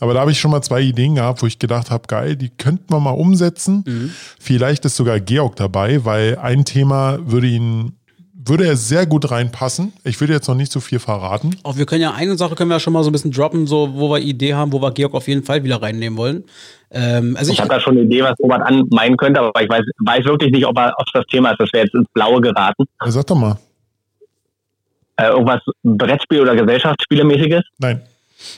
Aber 0.00 0.14
da 0.14 0.20
habe 0.20 0.30
ich 0.30 0.38
schon 0.38 0.52
mal 0.52 0.62
zwei 0.62 0.80
Ideen 0.80 1.16
gehabt, 1.16 1.42
wo 1.42 1.46
ich 1.46 1.58
gedacht 1.58 1.90
habe, 1.90 2.06
geil, 2.06 2.36
die 2.36 2.50
könnten 2.50 2.92
wir 2.92 3.00
mal 3.00 3.10
umsetzen. 3.10 3.82
Vielleicht 4.38 4.84
ist 4.84 4.96
sogar 4.96 5.18
Georg 5.20 5.56
dabei, 5.56 6.04
weil 6.04 6.38
ein 6.38 6.64
Thema 6.64 7.18
würde 7.20 7.48
ihn, 7.48 7.96
würde 8.44 8.66
er 8.66 8.76
sehr 8.76 9.04
gut 9.04 9.30
reinpassen. 9.30 9.92
Ich 10.04 10.20
würde 10.20 10.32
jetzt 10.32 10.46
noch 10.48 10.54
nicht 10.54 10.70
so 10.70 10.78
viel 10.80 10.98
verraten. 11.00 11.56
Auch 11.64 11.76
wir 11.76 11.86
können 11.86 12.02
ja 12.02 12.12
eine 12.14 12.36
Sache 12.36 12.54
können 12.54 12.70
wir 12.70 12.76
ja 12.76 12.80
schon 12.80 12.92
mal 12.92 13.02
so 13.02 13.10
ein 13.10 13.12
bisschen 13.12 13.32
droppen, 13.32 13.66
so 13.66 13.90
wo 13.94 14.08
wir 14.10 14.20
Idee 14.20 14.54
haben, 14.54 14.72
wo 14.72 14.80
wir 14.80 14.92
Georg 14.92 15.14
auf 15.14 15.26
jeden 15.26 15.42
Fall 15.42 15.64
wieder 15.64 15.82
reinnehmen 15.82 16.16
wollen. 16.16 16.44
Ähm, 16.90 17.36
also 17.36 17.50
Ich 17.50 17.56
ich, 17.58 17.60
habe 17.60 17.68
da 17.74 17.80
schon 17.80 17.96
eine 17.96 18.06
Idee, 18.06 18.22
was 18.22 18.38
Robert 18.40 18.62
an 18.62 18.86
meinen 18.90 19.16
könnte, 19.16 19.40
aber 19.40 19.60
ich 19.60 19.68
weiß, 19.68 19.82
weiß 20.04 20.24
wirklich 20.24 20.52
nicht, 20.52 20.66
ob 20.66 20.78
er- 20.78 20.94
ob 20.98 21.06
das 21.12 21.24
Thema 21.26 21.50
ist. 21.50 21.60
Das 21.60 21.68
wäre 21.72 21.84
jetzt 21.86 21.94
ins 21.94 22.08
Blaue 22.14 22.40
geraten. 22.40 22.84
Ja, 23.04 23.10
Sag 23.10 23.26
doch 23.26 23.36
mal. 23.36 23.58
Äh, 25.16 25.30
irgendwas 25.30 25.60
Brettspiel- 25.82 26.40
oder 26.42 26.54
Gesellschaftsspielemäßiges. 26.54 27.62
Nein. 27.78 28.02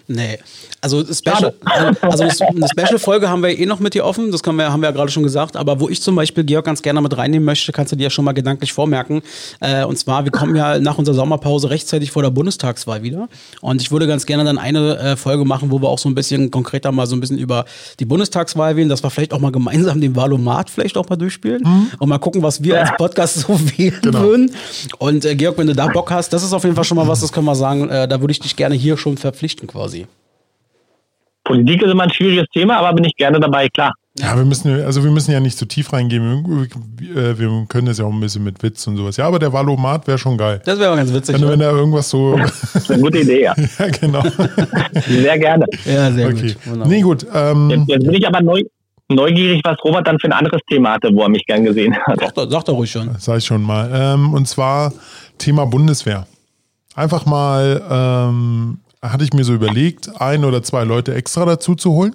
Nee. 0.07 0.39
Also 0.81 1.05
Special, 1.05 1.55
also 2.01 2.23
eine 2.25 2.69
Special-Folge 2.69 3.29
haben 3.29 3.43
wir 3.43 3.59
eh 3.59 3.67
noch 3.67 3.81
mit 3.81 3.95
dir 3.95 4.05
offen, 4.05 4.31
das 4.33 4.43
wir, 4.43 4.73
haben 4.73 4.81
wir 4.81 4.89
ja 4.89 4.95
gerade 4.95 5.11
schon 5.11 5.23
gesagt, 5.23 5.57
aber 5.57 5.81
wo 5.81 5.89
ich 5.89 6.03
zum 6.03 6.17
Beispiel 6.17 6.45
Georg 6.45 6.65
ganz 6.65 6.83
gerne 6.83 7.01
mit 7.01 7.17
reinnehmen 7.17 7.45
möchte, 7.45 7.73
kannst 7.73 7.93
du 7.93 7.97
dir 7.97 8.05
ja 8.05 8.11
schon 8.11 8.25
mal 8.25 8.33
gedanklich 8.33 8.73
vormerken. 8.73 9.23
Äh, 9.61 9.85
und 9.85 9.99
zwar, 9.99 10.25
wir 10.25 10.33
kommen 10.33 10.57
ja 10.57 10.79
nach 10.79 10.99
unserer 10.99 11.15
Sommerpause 11.15 11.71
rechtzeitig 11.71 12.11
vor 12.11 12.23
der 12.23 12.31
Bundestagswahl 12.31 13.03
wieder. 13.03 13.29
Und 13.61 13.81
ich 13.83 13.91
würde 13.91 14.07
ganz 14.07 14.27
gerne 14.27 14.45
dann 14.45 14.59
eine 14.59 14.97
äh, 14.99 15.17
Folge 15.17 15.45
machen, 15.45 15.71
wo 15.71 15.81
wir 15.81 15.89
auch 15.89 15.99
so 15.99 16.09
ein 16.09 16.15
bisschen 16.15 16.51
konkreter 16.51 16.93
mal 16.93 17.07
so 17.07 17.17
ein 17.17 17.21
bisschen 17.21 17.39
über 17.39 17.65
die 17.99 18.05
Bundestagswahl 18.05 18.77
wählen, 18.77 18.89
dass 18.89 19.03
wir 19.03 19.11
vielleicht 19.11 19.33
auch 19.33 19.41
mal 19.41 19.53
gemeinsam 19.53 20.01
den 20.01 20.17
Valomat 20.17 20.71
vielleicht 20.71 20.97
auch 20.97 21.09
mal 21.09 21.17
durchspielen 21.17 21.91
und 21.99 22.09
mal 22.09 22.19
gucken, 22.19 22.43
was 22.43 22.63
wir 22.63 22.81
als 22.81 22.91
Podcast 22.97 23.41
so 23.41 23.59
wählen 23.77 24.01
Genau. 24.03 24.21
würden. 24.21 24.53
Und 24.99 25.25
äh, 25.25 25.35
Georg, 25.37 25.59
wenn 25.59 25.67
du 25.67 25.75
da 25.75 25.89
Bock 25.89 26.11
hast, 26.11 26.33
das 26.33 26.43
ist 26.43 26.53
auf 26.53 26.65
jeden 26.65 26.75
Fall 26.75 26.85
schon 26.85 26.97
mal 26.97 27.07
was, 27.07 27.21
das 27.21 27.33
können 27.33 27.47
wir 27.47 27.55
sagen, 27.55 27.89
äh, 27.89 28.09
da 28.09 28.21
würde 28.21 28.33
ich 28.33 28.41
dich 28.41 28.57
gerne 28.57 28.75
hier 28.75 28.97
schon 28.97 29.17
verpflichten 29.17 29.67
quasi. 29.71 30.07
Politik 31.45 31.83
ist 31.83 31.91
immer 31.91 32.05
ein 32.05 32.13
schwieriges 32.13 32.47
Thema, 32.53 32.77
aber 32.79 32.93
bin 32.95 33.05
ich 33.05 33.17
gerne 33.17 33.41
dabei, 33.41 33.69
klar. 33.69 33.93
Ja, 34.19 34.37
wir 34.37 34.45
müssen, 34.45 34.83
also 34.85 35.03
wir 35.03 35.11
müssen 35.11 35.31
ja 35.33 35.41
nicht 35.41 35.57
zu 35.57 35.67
tief 35.67 35.93
reingehen. 35.93 36.69
Wir, 36.99 37.17
äh, 37.17 37.39
wir 37.39 37.65
können 37.69 37.87
das 37.87 37.99
ja 37.99 38.05
auch 38.05 38.13
ein 38.13 38.21
bisschen 38.21 38.45
mit 38.45 38.63
Witz 38.63 38.87
und 38.87 38.97
sowas. 38.97 39.17
Ja, 39.17 39.27
aber 39.27 39.39
der 39.39 39.53
Valomat 39.53 40.07
wäre 40.07 40.19
schon 40.19 40.37
geil. 40.37 40.61
Das 40.65 40.79
wäre 40.79 40.95
ganz 40.97 41.13
witzig. 41.13 41.41
Wenn, 41.41 41.49
wenn 41.49 41.59
da 41.61 41.71
irgendwas 41.71 42.11
so. 42.11 42.37
Das 42.37 42.75
ist 42.75 42.91
eine 42.91 43.01
gute 43.03 43.21
Idee, 43.21 43.45
ja. 43.45 43.55
ja, 43.79 43.89
genau. 43.89 44.23
Sehr 45.09 45.39
gerne. 45.39 45.65
Ja, 45.87 46.11
sehr 46.11 46.29
Okay. 46.29 46.53
gut. 46.55 46.67
Wunderbar. 46.67 46.89
Nee, 46.89 47.01
gut. 47.01 47.27
Ähm, 47.33 47.71
Jetzt, 47.71 47.89
jetzt 47.89 48.05
bin 48.05 48.15
ich 48.15 48.27
aber 48.27 48.43
neu, 48.43 48.63
neugierig, 49.09 49.61
was 49.65 49.79
Robert 49.85 50.07
dann 50.07 50.19
für 50.19 50.27
ein 50.27 50.33
anderes 50.35 50.61
Thema 50.69 50.93
hatte, 50.95 51.09
wo 51.15 51.23
er 51.23 51.29
mich 51.29 51.47
gern 51.47 51.65
gesehen 51.65 51.97
hat. 51.97 52.19
Sag, 52.21 52.35
doch- 52.35 52.51
sag 52.51 52.65
doch 52.65 52.75
ruhig 52.75 52.91
schon. 52.91 53.11
Sag 53.19 53.39
ich 53.39 53.45
schon 53.47 53.63
mal. 53.63 53.91
Ähm, 53.95 54.35
und 54.35 54.47
zwar 54.47 54.93
Thema 55.39 55.65
Bundeswehr. 55.67 56.27
Einfach 56.97 57.25
mal, 57.27 57.81
ähm, 57.91 58.80
hatte 59.03 59.25
ich 59.25 59.33
mir 59.33 59.45
so 59.45 59.55
überlegt, 59.55 60.21
ein 60.21 60.45
oder 60.45 60.63
zwei 60.63 60.85
Leute 60.85 61.15
extra 61.15 61.45
dazu 61.45 61.75
zu 61.75 61.93
holen. 61.93 62.15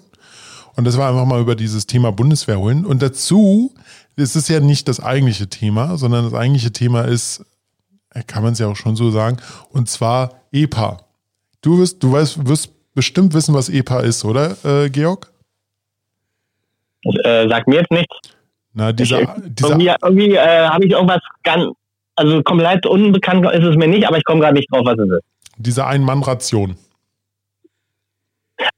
Und 0.75 0.85
das 0.85 0.97
war 0.97 1.09
einfach 1.09 1.25
mal 1.25 1.41
über 1.41 1.55
dieses 1.55 1.87
Thema 1.87 2.11
Bundeswehr 2.11 2.59
holen. 2.59 2.85
Und 2.85 3.01
dazu, 3.01 3.73
es 4.15 4.35
ist 4.35 4.49
ja 4.49 4.59
nicht 4.59 4.87
das 4.87 5.01
eigentliche 5.01 5.47
Thema, 5.47 5.97
sondern 5.97 6.25
das 6.25 6.33
eigentliche 6.33 6.71
Thema 6.71 7.03
ist, 7.03 7.45
äh, 8.13 8.23
kann 8.23 8.43
man 8.43 8.53
es 8.53 8.59
ja 8.59 8.67
auch 8.67 8.75
schon 8.75 8.95
so 8.95 9.09
sagen, 9.09 9.37
und 9.69 9.89
zwar 9.89 10.41
EPA. 10.51 11.01
Du 11.61 11.79
wirst, 11.79 12.03
du 12.03 12.11
weißt, 12.11 12.47
wirst 12.47 12.71
bestimmt 12.93 13.33
wissen, 13.33 13.55
was 13.55 13.69
EPA 13.69 14.01
ist, 14.01 14.25
oder, 14.25 14.55
äh, 14.63 14.89
Georg? 14.89 15.31
Äh, 17.23 17.47
sagt 17.47 17.67
mir 17.67 17.77
jetzt 17.77 17.91
nichts. 17.91 18.15
Na, 18.73 18.91
dieser, 18.91 19.35
dieser 19.47 19.69
irgendwie 19.69 19.91
irgendwie 20.01 20.35
äh, 20.35 20.67
habe 20.67 20.85
ich 20.85 20.91
irgendwas 20.91 21.21
ganz, 21.43 21.65
also 22.15 22.43
komplett 22.43 22.85
unbekannt 22.85 23.45
ist 23.53 23.63
es 23.63 23.75
mir 23.77 23.87
nicht, 23.87 24.05
aber 24.05 24.17
ich 24.17 24.23
komme 24.25 24.41
gerade 24.41 24.55
nicht 24.55 24.71
drauf, 24.71 24.85
was 24.85 24.97
es 24.97 25.09
ist. 25.09 25.34
Diese 25.57 25.85
Ein-Mann-Ration. 25.85 26.77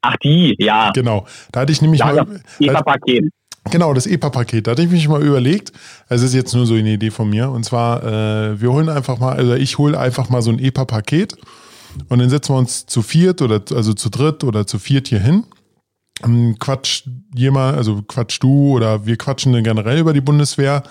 Ach, 0.01 0.15
die, 0.23 0.55
ja. 0.59 0.91
Genau. 0.91 1.25
Da 1.51 1.61
hatte 1.61 1.71
ich 1.71 1.82
nämlich 1.82 1.99
Ja, 1.99 2.07
mal. 2.07 2.25
das 2.25 2.41
EPA-Paket. 2.59 3.25
Genau, 3.69 3.93
das 3.93 4.07
EPA-Paket. 4.07 4.67
Da 4.67 4.71
hatte 4.71 4.84
ich 4.84 4.89
mich 4.89 5.07
mal 5.07 5.21
überlegt. 5.21 5.71
Es 6.09 6.21
ist 6.23 6.34
jetzt 6.34 6.53
nur 6.55 6.65
so 6.65 6.73
eine 6.75 6.89
Idee 6.93 7.11
von 7.11 7.30
mir. 7.30 7.49
Und 7.51 7.63
zwar, 7.63 8.03
äh, 8.03 8.59
wir 8.61 8.71
holen 8.71 8.89
einfach 8.89 9.19
mal, 9.19 9.36
also 9.36 9.53
ich 9.53 9.78
hole 9.78 9.99
einfach 9.99 10.30
mal 10.30 10.41
so 10.41 10.51
ein 10.51 10.59
EPA-Paket 10.59 11.36
und 12.09 12.19
dann 12.19 12.30
setzen 12.30 12.53
wir 12.55 12.59
uns 12.59 12.86
zu 12.86 13.01
viert 13.01 13.41
oder 13.41 13.61
also 13.73 13.93
zu 13.93 14.09
dritt 14.09 14.43
oder 14.43 14.65
zu 14.67 14.80
viert 14.80 15.07
hier 15.07 15.19
hin. 15.19 15.43
Und 16.23 16.59
Quatsch 16.59 17.03
jemand, 17.36 17.78
also 17.78 18.01
quatsch 18.01 18.39
du 18.41 18.71
oder 18.75 19.05
wir 19.05 19.17
quatschen 19.17 19.53
dann 19.53 19.63
generell 19.63 19.99
über 19.99 20.13
die 20.13 20.21
Bundeswehr. 20.21 20.82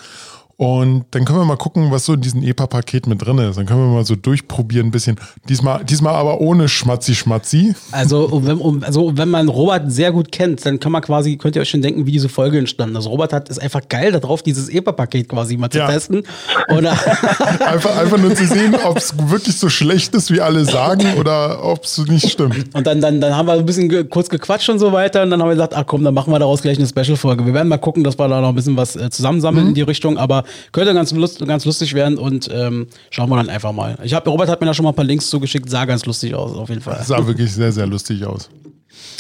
Und 0.59 1.05
dann 1.11 1.27
können 1.27 1.39
wir 1.39 1.45
mal 1.45 1.57
gucken, 1.59 1.91
was 1.91 2.07
so 2.07 2.15
in 2.15 2.23
diesem 2.23 2.43
EPA-Paket 2.43 3.07
mit 3.07 3.25
drin 3.25 3.37
ist. 3.39 3.59
Dann 3.59 3.67
können 3.67 3.81
wir 3.81 3.95
mal 3.95 4.07
so 4.07 4.15
durchprobieren 4.17 4.87
ein 4.87 4.91
bisschen. 4.91 5.17
Diesmal, 5.51 5.85
diesmal 5.85 6.15
aber 6.15 6.41
ohne 6.41 6.67
Schmatzi-Schmatzi. 6.67 7.75
Also, 7.93 8.41
wenn- 8.43 8.57
um, 8.57 8.83
also 8.83 9.13
wenn 9.19 9.29
man 9.29 9.49
Robert 9.49 9.93
sehr 9.93 10.13
gut 10.13 10.33
kennt, 10.33 10.65
dann 10.65 10.81
kann 10.81 10.93
man 10.93 11.03
quasi, 11.03 11.37
könnt 11.37 11.57
ihr 11.57 11.63
euch 11.63 11.69
schon 11.69 11.83
denken, 11.83 12.07
wie 12.07 12.13
diese 12.13 12.31
Folge 12.31 12.57
entstanden 12.59 12.95
ist. 12.95 13.01
Also 13.01 13.11
Robert 13.11 13.35
hat 13.35 13.51
ist 13.51 13.59
einfach 13.61 13.83
geil 13.91 14.13
darauf, 14.13 14.43
dieses 14.43 14.71
EPA-Paket 14.71 15.29
quasi 15.29 15.59
mal 15.59 15.69
zu 15.69 15.77
Ja. 15.79 15.89
testen. 15.89 16.23
Und, 16.69 16.87
Einfach, 17.67 17.97
einfach 17.99 18.19
nur 18.19 18.35
zu 18.35 18.47
sehen, 18.47 18.75
ob 18.85 18.97
es 18.97 19.13
wirklich 19.29 19.59
so 19.59 19.69
schlecht 19.69 20.15
ist, 20.15 20.31
wie 20.31 20.41
alle 20.41 20.65
sagen, 20.65 21.15
oder 21.19 21.63
ob 21.65 21.85
es 21.85 21.99
nicht 22.09 22.31
stimmt. 22.31 22.75
und 22.75 22.87
dann, 22.87 23.01
dann, 23.01 23.21
dann 23.21 23.37
haben 23.37 23.47
wir 23.47 23.53
ein 23.55 23.67
bisschen 23.67 23.89
ge 23.89 24.05
kurz 24.05 24.29
gequatscht 24.29 24.69
und 24.71 24.79
so 24.79 24.93
weiter. 24.93 25.23
Und 25.23 25.31
dann 25.31 25.41
haben 25.41 25.49
wir 25.49 25.55
gesagt, 25.55 25.75
ach 25.75 25.85
komm, 25.87 26.03
dann 26.05 26.15
machen 26.15 26.33
wir 26.33 26.39
daraus 26.39 26.63
gleich 26.63 26.79
eine 26.79 26.87
Special-Folge. 26.87 27.45
Wir 27.45 27.55
werden 27.55 27.69
mal 27.69 27.77
gucken, 27.79 28.05
dass 28.05 28.19
wir 28.19 28.29
da 28.29 28.41
noch 28.41 28.49
ein 28.51 28.55
bisschen 28.55 28.77
was 28.77 28.97
äh, 28.97 29.11
zusammensammeln 29.11 29.69
in 29.69 29.75
die 29.75 29.83
Richtung. 29.83 30.17
Aber 30.17 30.45
könnte 30.73 30.95
ganz, 30.95 31.13
lust, 31.13 31.45
ganz 31.47 31.65
lustig 31.65 31.95
werden 31.95 32.19
und 32.19 32.49
ähm, 32.53 32.87
schauen 33.11 33.29
wir 33.29 33.37
dann 33.37 33.49
einfach 33.49 33.73
mal. 33.73 33.99
Ich 34.03 34.15
hab, 34.15 34.27
Robert 34.27 34.49
hat 34.49 34.61
mir 34.61 34.67
da 34.67 34.75
schon 34.75 34.85
mal 34.85 34.91
ein 34.91 34.97
paar 34.97 35.05
Links 35.05 35.29
zugeschickt, 35.31 35.69
sah 35.69 35.85
ganz 35.85 36.05
lustig 36.07 36.35
aus, 36.35 36.57
auf 36.57 36.69
jeden 36.69 36.81
Fall. 36.81 37.03
Sah 37.03 37.27
wirklich 37.27 37.53
sehr, 37.53 37.73
sehr 37.73 37.87
lustig 37.87 38.25
aus. 38.25 38.49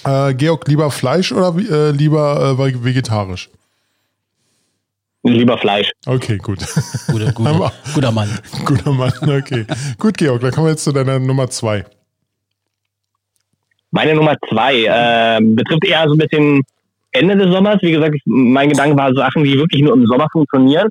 Äh, 0.04 0.34
Georg, 0.34 0.66
lieber 0.68 0.90
Fleisch 0.90 1.32
oder 1.32 1.54
äh, 1.56 1.90
lieber 1.90 2.56
äh, 2.58 2.84
vegetarisch? 2.84 3.50
Lieber 5.22 5.58
Fleisch. 5.58 5.90
Okay, 6.06 6.38
gut. 6.38 6.58
Guter, 7.08 7.32
guter, 7.32 7.72
guter 7.94 8.12
Mann. 8.12 8.28
Guter 8.64 8.92
Mann, 8.92 9.12
okay. 9.22 9.66
Gut, 9.98 10.16
Georg, 10.18 10.40
dann 10.40 10.52
kommen 10.52 10.66
wir 10.66 10.70
jetzt 10.70 10.84
zu 10.84 10.92
deiner 10.92 11.18
Nummer 11.18 11.50
zwei. 11.50 11.84
Meine 13.90 14.14
Nummer 14.14 14.36
zwei 14.48 14.84
äh, 14.84 15.40
betrifft 15.42 15.84
eher 15.84 16.06
so 16.06 16.14
ein 16.14 16.18
bisschen 16.18 16.62
Ende 17.12 17.36
des 17.36 17.52
Sommers, 17.52 17.78
wie 17.82 17.92
gesagt, 17.92 18.16
mein 18.26 18.68
Gedanke 18.68 18.96
war 18.96 19.12
Sachen, 19.14 19.42
die 19.42 19.56
wirklich 19.56 19.82
nur 19.82 19.94
im 19.94 20.06
Sommer 20.06 20.26
funktionieren, 20.30 20.88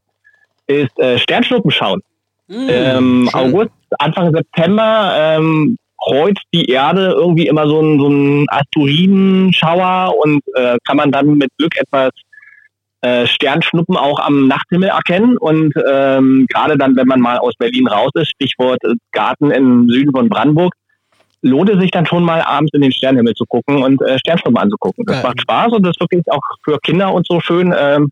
ist 0.68 0.97
äh, 0.99 1.18
Sternschnuppen 1.18 1.72
schauen. 1.72 2.01
Mm, 2.47 2.68
ähm. 2.70 3.30
August, 3.34 3.72
Anfang 3.99 4.34
September 4.34 5.13
ähm, 5.18 5.78
kreuzt 6.03 6.43
die 6.53 6.66
Erde 6.66 7.13
irgendwie 7.16 7.47
immer 7.47 7.68
so 7.68 7.82
ein, 7.82 7.99
so 7.99 8.07
ein 8.07 8.45
Asteroidenschauer 8.49 10.13
und 10.24 10.41
äh, 10.55 10.78
kann 10.86 10.97
man 10.97 11.11
dann 11.11 11.38
mit 11.38 11.49
Glück 11.57 11.76
etwas 11.78 12.11
äh, 13.01 13.26
Sternschnuppen 13.28 13.97
auch 13.97 14.20
am 14.20 14.47
Nachthimmel 14.47 14.89
erkennen. 14.89 15.38
Und 15.38 15.74
ähm, 15.88 16.45
gerade 16.51 16.78
dann, 16.78 16.95
wenn 16.95 17.07
man 17.07 17.22
mal 17.22 17.38
aus 17.38 17.53
Berlin 17.57 17.88
raus 17.88 18.11
ist, 18.16 18.32
Stichwort 18.32 18.80
Garten 19.11 19.51
im 19.51 19.88
Süden 19.89 20.11
von 20.11 20.30
Brandenburg, 20.30 20.74
lohnt 21.41 21.70
es 21.70 21.80
sich 21.80 21.91
dann 21.91 22.05
schon 22.05 22.24
mal 22.24 22.41
abends 22.41 22.74
in 22.74 22.82
den 22.82 22.91
Sternenhimmel 22.91 23.36
zu 23.36 23.45
gucken 23.45 23.84
und 23.84 24.01
äh, 24.01 24.18
Sternschnuppen 24.20 24.57
anzugucken. 24.57 25.05
Das 25.05 25.18
Geil. 25.18 25.24
macht 25.24 25.41
Spaß 25.41 25.74
und 25.74 25.84
das 25.84 25.91
ist 25.91 26.01
wirklich 26.01 26.24
auch 26.32 26.41
für 26.63 26.80
Kinder 26.80 27.13
und 27.13 27.28
so 27.28 27.39
schön. 27.39 27.74
Ähm, 27.78 28.09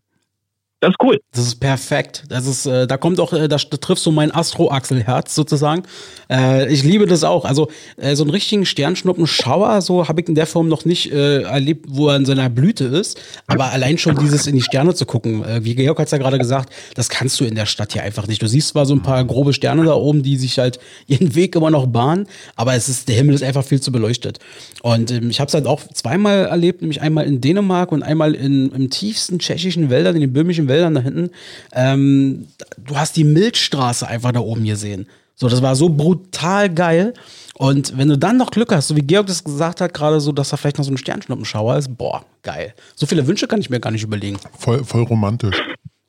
das 0.84 0.90
ist 0.90 1.02
cool. 1.02 1.20
Das 1.32 1.46
ist 1.46 1.60
perfekt. 1.60 2.24
Das 2.28 2.46
ist, 2.46 2.66
äh, 2.66 2.86
da 2.86 2.98
kommt 2.98 3.18
auch, 3.18 3.32
äh, 3.32 3.48
da 3.48 3.56
triffst 3.56 4.04
du 4.04 4.10
mein 4.10 4.30
Astro-Achselherz 4.30 5.34
sozusagen. 5.34 5.82
Äh, 6.30 6.70
ich 6.70 6.82
liebe 6.82 7.06
das 7.06 7.24
auch. 7.24 7.46
Also 7.46 7.70
äh, 7.96 8.14
so 8.14 8.22
einen 8.22 8.30
richtigen 8.30 8.66
Sternschnuppenschauer, 8.66 9.80
so 9.80 10.08
habe 10.08 10.20
ich 10.20 10.28
in 10.28 10.34
der 10.34 10.46
Form 10.46 10.68
noch 10.68 10.84
nicht 10.84 11.10
äh, 11.10 11.42
erlebt, 11.42 11.86
wo 11.88 12.08
er 12.08 12.16
in 12.16 12.26
seiner 12.26 12.50
Blüte 12.50 12.84
ist. 12.84 13.18
Aber 13.46 13.72
allein 13.72 13.96
schon 13.96 14.16
dieses 14.18 14.46
in 14.46 14.56
die 14.56 14.62
Sterne 14.62 14.94
zu 14.94 15.06
gucken, 15.06 15.42
äh, 15.42 15.64
wie 15.64 15.74
Georg 15.74 15.98
hat 15.98 16.10
ja 16.10 16.18
gerade 16.18 16.38
gesagt, 16.38 16.70
das 16.94 17.08
kannst 17.08 17.40
du 17.40 17.44
in 17.44 17.54
der 17.54 17.66
Stadt 17.66 17.94
hier 17.94 18.02
einfach 18.02 18.26
nicht. 18.26 18.42
Du 18.42 18.46
siehst 18.46 18.68
zwar 18.68 18.84
so 18.84 18.94
ein 18.94 19.02
paar 19.02 19.24
grobe 19.24 19.54
Sterne 19.54 19.84
da 19.84 19.94
oben, 19.94 20.22
die 20.22 20.36
sich 20.36 20.58
halt 20.58 20.78
ihren 21.06 21.34
Weg 21.34 21.56
immer 21.56 21.70
noch 21.70 21.86
bahnen, 21.86 22.26
aber 22.56 22.74
es 22.74 22.90
ist, 22.90 23.08
der 23.08 23.16
Himmel 23.16 23.34
ist 23.34 23.42
einfach 23.42 23.64
viel 23.64 23.80
zu 23.80 23.90
beleuchtet. 23.90 24.38
Und 24.82 25.10
ähm, 25.10 25.30
ich 25.30 25.40
habe 25.40 25.48
es 25.48 25.54
halt 25.54 25.66
auch 25.66 25.80
zweimal 25.94 26.44
erlebt, 26.44 26.82
nämlich 26.82 27.00
einmal 27.00 27.24
in 27.24 27.40
Dänemark 27.40 27.90
und 27.90 28.02
einmal 28.02 28.34
in, 28.34 28.70
im 28.70 28.90
tiefsten 28.90 29.38
tschechischen 29.38 29.88
Wäldern, 29.88 30.14
in 30.14 30.20
den 30.20 30.32
böhmischen 30.34 30.68
Wäldern 30.68 30.73
da 30.80 31.00
hinten. 31.00 31.30
Ähm, 31.72 32.46
du 32.78 32.96
hast 32.96 33.16
die 33.16 33.24
Milchstraße 33.24 34.06
einfach 34.06 34.32
da 34.32 34.40
oben 34.40 34.64
gesehen. 34.64 35.06
So, 35.34 35.48
das 35.48 35.62
war 35.62 35.74
so 35.74 35.88
brutal 35.88 36.70
geil. 36.72 37.14
Und 37.56 37.96
wenn 37.96 38.08
du 38.08 38.18
dann 38.18 38.36
noch 38.36 38.50
Glück 38.50 38.72
hast, 38.72 38.88
so 38.88 38.96
wie 38.96 39.02
Georg 39.02 39.26
das 39.26 39.44
gesagt 39.44 39.80
hat, 39.80 39.94
gerade 39.94 40.20
so, 40.20 40.32
dass 40.32 40.50
da 40.50 40.56
vielleicht 40.56 40.78
noch 40.78 40.84
so 40.84 40.90
ein 40.90 40.96
Sternschnuppenschauer 40.96 41.76
ist, 41.76 41.96
boah, 41.96 42.24
geil. 42.42 42.74
So 42.94 43.06
viele 43.06 43.26
Wünsche 43.26 43.46
kann 43.46 43.60
ich 43.60 43.70
mir 43.70 43.80
gar 43.80 43.90
nicht 43.90 44.02
überlegen. 44.02 44.38
Voll, 44.58 44.84
voll 44.84 45.02
romantisch. 45.04 45.56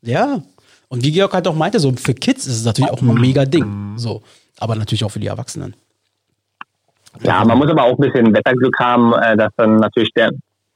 Ja. 0.01 0.41
Und 0.87 1.03
wie 1.03 1.11
Georg 1.11 1.33
halt 1.33 1.47
auch 1.47 1.55
meinte, 1.55 1.79
so 1.79 1.91
für 1.93 2.13
Kids 2.13 2.45
ist 2.45 2.57
es 2.57 2.65
natürlich 2.65 2.91
auch 2.91 3.01
ein 3.01 3.13
mega 3.15 3.45
Ding. 3.45 3.93
So. 3.97 4.21
Aber 4.57 4.75
natürlich 4.75 5.03
auch 5.03 5.11
für 5.11 5.19
die 5.19 5.27
Erwachsenen. 5.27 5.75
Ja, 7.21 7.43
man 7.45 7.57
muss 7.57 7.69
aber 7.69 7.83
auch 7.83 7.97
ein 7.97 8.11
bisschen 8.11 8.33
Wetterglück 8.33 8.77
haben, 8.79 9.13
äh, 9.13 9.37
dass 9.37 9.51
dann 9.57 9.77
natürlich 9.77 10.11
der 10.13 10.31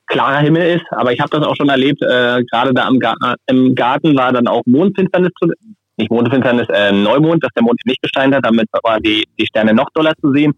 klarer 0.09 0.39
Himmel 0.39 0.77
ist. 0.77 0.85
Aber 0.91 1.13
ich 1.13 1.19
habe 1.19 1.29
das 1.29 1.45
auch 1.45 1.55
schon 1.55 1.69
erlebt, 1.69 2.01
äh, 2.01 2.43
gerade 2.51 2.73
da 2.73 2.87
im, 2.87 2.99
Ga 2.99 3.15
im 3.47 3.75
Garten 3.75 4.15
war 4.17 4.33
dann 4.33 4.47
auch 4.47 4.63
Mondfinsternis, 4.65 5.31
zu, 5.41 5.49
nicht 5.97 6.11
Mondfinsternis, 6.11 6.67
äh, 6.69 6.91
Neumond, 6.91 7.43
dass 7.43 7.51
der 7.55 7.63
Mond 7.63 7.79
nicht 7.85 8.01
gesteint 8.01 8.35
hat, 8.35 8.45
damit 8.45 8.67
war 8.83 8.99
die, 8.99 9.25
die 9.39 9.45
Sterne 9.45 9.73
noch 9.73 9.89
doller 9.93 10.13
zu 10.21 10.33
sehen. 10.33 10.53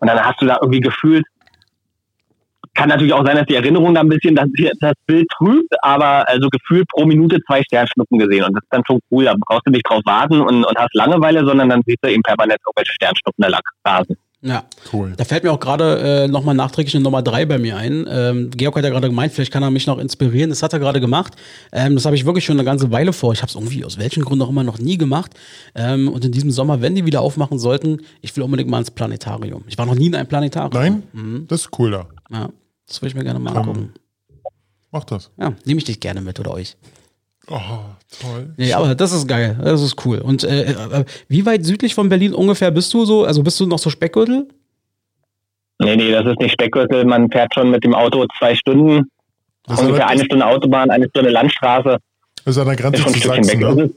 Und 0.00 0.08
dann 0.08 0.20
hast 0.20 0.42
du 0.42 0.46
da 0.46 0.58
irgendwie 0.60 0.80
gefühlt, 0.80 1.24
kann 2.74 2.88
natürlich 2.88 3.12
auch 3.12 3.24
sein, 3.24 3.36
dass 3.36 3.46
die 3.46 3.54
Erinnerung 3.54 3.94
da 3.94 4.00
ein 4.00 4.08
bisschen 4.08 4.34
das, 4.34 4.46
das 4.80 4.94
Bild 5.06 5.28
trübt, 5.36 5.72
aber 5.82 6.26
also 6.28 6.48
gefühlt 6.48 6.88
pro 6.88 7.04
Minute 7.04 7.38
zwei 7.46 7.62
Sternschnuppen 7.62 8.18
gesehen. 8.18 8.44
Und 8.44 8.54
das 8.54 8.62
ist 8.62 8.72
dann 8.72 8.82
schon 8.86 8.98
cool. 9.10 9.24
Da 9.24 9.34
brauchst 9.38 9.66
du 9.66 9.70
nicht 9.70 9.88
drauf 9.88 10.00
warten 10.04 10.40
und, 10.40 10.64
und 10.64 10.78
hast 10.78 10.94
Langeweile, 10.94 11.44
sondern 11.44 11.68
dann 11.68 11.82
siehst 11.86 11.98
du 12.02 12.10
eben 12.10 12.22
permanent 12.22 12.60
irgendwelche 12.66 12.92
Sternschnuppen 12.92 13.44
da 13.44 13.58
rasen. 13.86 14.16
Ja. 14.44 14.64
Cool. 14.92 15.14
Da 15.16 15.24
fällt 15.24 15.44
mir 15.44 15.52
auch 15.52 15.60
gerade 15.60 16.24
äh, 16.24 16.28
nochmal 16.28 16.56
nachträglich 16.56 16.94
eine 16.96 17.04
Nummer 17.04 17.22
drei 17.22 17.46
bei 17.46 17.58
mir 17.58 17.76
ein. 17.76 18.06
Ähm, 18.10 18.50
Georg 18.50 18.76
hat 18.76 18.82
ja 18.84 18.90
gerade 18.90 19.08
gemeint, 19.08 19.32
vielleicht 19.32 19.52
kann 19.52 19.62
er 19.62 19.70
mich 19.70 19.86
noch 19.86 19.98
inspirieren. 19.98 20.50
Das 20.50 20.64
hat 20.64 20.72
er 20.72 20.80
gerade 20.80 21.00
gemacht. 21.00 21.34
Ähm, 21.70 21.94
das 21.94 22.04
habe 22.04 22.16
ich 22.16 22.26
wirklich 22.26 22.44
schon 22.44 22.56
eine 22.56 22.64
ganze 22.64 22.90
Weile 22.90 23.12
vor. 23.12 23.32
Ich 23.32 23.40
habe 23.40 23.48
es 23.48 23.54
irgendwie 23.54 23.84
aus 23.84 23.98
welchen 23.98 24.24
Gründen 24.24 24.42
auch 24.42 24.50
immer 24.50 24.64
noch 24.64 24.78
nie 24.78 24.98
gemacht. 24.98 25.32
Ähm, 25.76 26.08
und 26.08 26.24
in 26.24 26.32
diesem 26.32 26.50
Sommer, 26.50 26.82
wenn 26.82 26.96
die 26.96 27.06
wieder 27.06 27.20
aufmachen 27.20 27.60
sollten, 27.60 27.98
ich 28.20 28.36
will 28.36 28.42
unbedingt 28.42 28.68
mal 28.68 28.78
ins 28.78 28.90
Planetarium. 28.90 29.62
Ich 29.68 29.78
war 29.78 29.86
noch 29.86 29.94
nie 29.94 30.06
in 30.06 30.14
einem 30.16 30.28
Planetarium. 30.28 30.72
Nein? 30.82 31.02
Mhm. 31.12 31.46
Das 31.46 31.62
ist 31.62 31.78
cool 31.78 31.92
da. 31.92 32.08
Ja, 32.30 32.48
das 32.88 33.00
würde 33.00 33.10
ich 33.10 33.14
mir 33.14 33.24
gerne 33.24 33.38
mal 33.38 33.56
angucken. 33.56 33.94
Mach 34.90 35.04
das. 35.04 35.30
Ja, 35.38 35.54
nehme 35.64 35.78
ich 35.78 35.84
dich 35.84 36.00
gerne 36.00 36.20
mit 36.20 36.40
oder 36.40 36.52
euch. 36.52 36.76
Oh, 37.48 37.58
toll. 38.20 38.54
Ja, 38.56 38.78
aber 38.78 38.94
das 38.94 39.12
ist 39.12 39.26
geil. 39.26 39.58
Das 39.62 39.82
ist 39.82 40.04
cool. 40.06 40.18
Und 40.18 40.44
äh, 40.44 40.72
äh, 40.72 41.04
wie 41.28 41.44
weit 41.44 41.64
südlich 41.64 41.94
von 41.94 42.08
Berlin 42.08 42.34
ungefähr 42.34 42.70
bist 42.70 42.94
du 42.94 43.04
so? 43.04 43.24
Also 43.24 43.42
bist 43.42 43.58
du 43.58 43.66
noch 43.66 43.78
so 43.78 43.90
Speckgürtel? 43.90 44.48
Nee, 45.80 45.96
nee, 45.96 46.12
das 46.12 46.24
ist 46.26 46.38
nicht 46.38 46.52
Speckgürtel. 46.52 47.04
Man 47.04 47.30
fährt 47.30 47.52
schon 47.54 47.70
mit 47.70 47.82
dem 47.82 47.94
Auto 47.94 48.26
zwei 48.38 48.54
Stunden. 48.54 49.10
Das 49.64 49.78
ist, 49.78 49.86
ungefähr 49.86 50.08
eine 50.08 50.24
Stunde 50.24 50.46
Autobahn, 50.46 50.90
eine 50.90 51.08
Stunde 51.08 51.30
Landstraße. 51.30 51.98
das 52.44 52.56
ist 52.56 52.60
an 52.60 52.68
der 52.68 52.76
Grenze 52.76 53.02
schon 53.02 53.08
ein 53.08 53.14
zu 53.14 53.20
Stückchen 53.20 53.44
Sachsen, 53.44 53.60
weg. 53.60 53.76
ne? 53.76 53.82
Ist, 53.84 53.94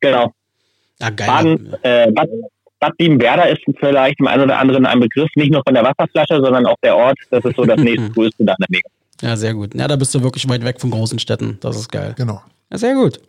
genau. 0.00 0.32
Ja, 1.00 1.10
geil. 1.10 1.26
Baden, 1.28 1.76
äh, 1.82 2.12
Bad, 2.12 2.28
Bad 2.78 2.92
Liebenwerda 2.98 3.42
ist 3.44 3.60
vielleicht 3.78 4.18
dem 4.20 4.26
einen 4.26 4.42
oder 4.44 4.58
anderen 4.58 4.86
ein 4.86 5.00
Begriff, 5.00 5.30
nicht 5.34 5.52
nur 5.52 5.62
von 5.64 5.74
der 5.74 5.84
Wasserflasche, 5.84 6.40
sondern 6.40 6.66
auch 6.66 6.76
der 6.82 6.96
Ort. 6.96 7.18
Das 7.30 7.44
ist 7.44 7.56
so 7.56 7.64
das 7.64 7.80
nächste 7.80 8.10
größte 8.10 8.44
da 8.44 8.54
in 8.54 8.56
der 8.60 8.66
Nähe. 8.70 8.99
Ja, 9.22 9.36
sehr 9.36 9.54
gut. 9.54 9.74
Ja, 9.74 9.86
da 9.88 9.96
bist 9.96 10.14
du 10.14 10.22
wirklich 10.22 10.48
weit 10.48 10.64
weg 10.64 10.80
von 10.80 10.90
großen 10.90 11.18
Städten. 11.18 11.58
Das 11.60 11.76
ist 11.76 11.90
geil. 11.90 12.14
Genau. 12.16 12.42
Ja, 12.70 12.78
sehr 12.78 12.94
gut. 12.94 13.20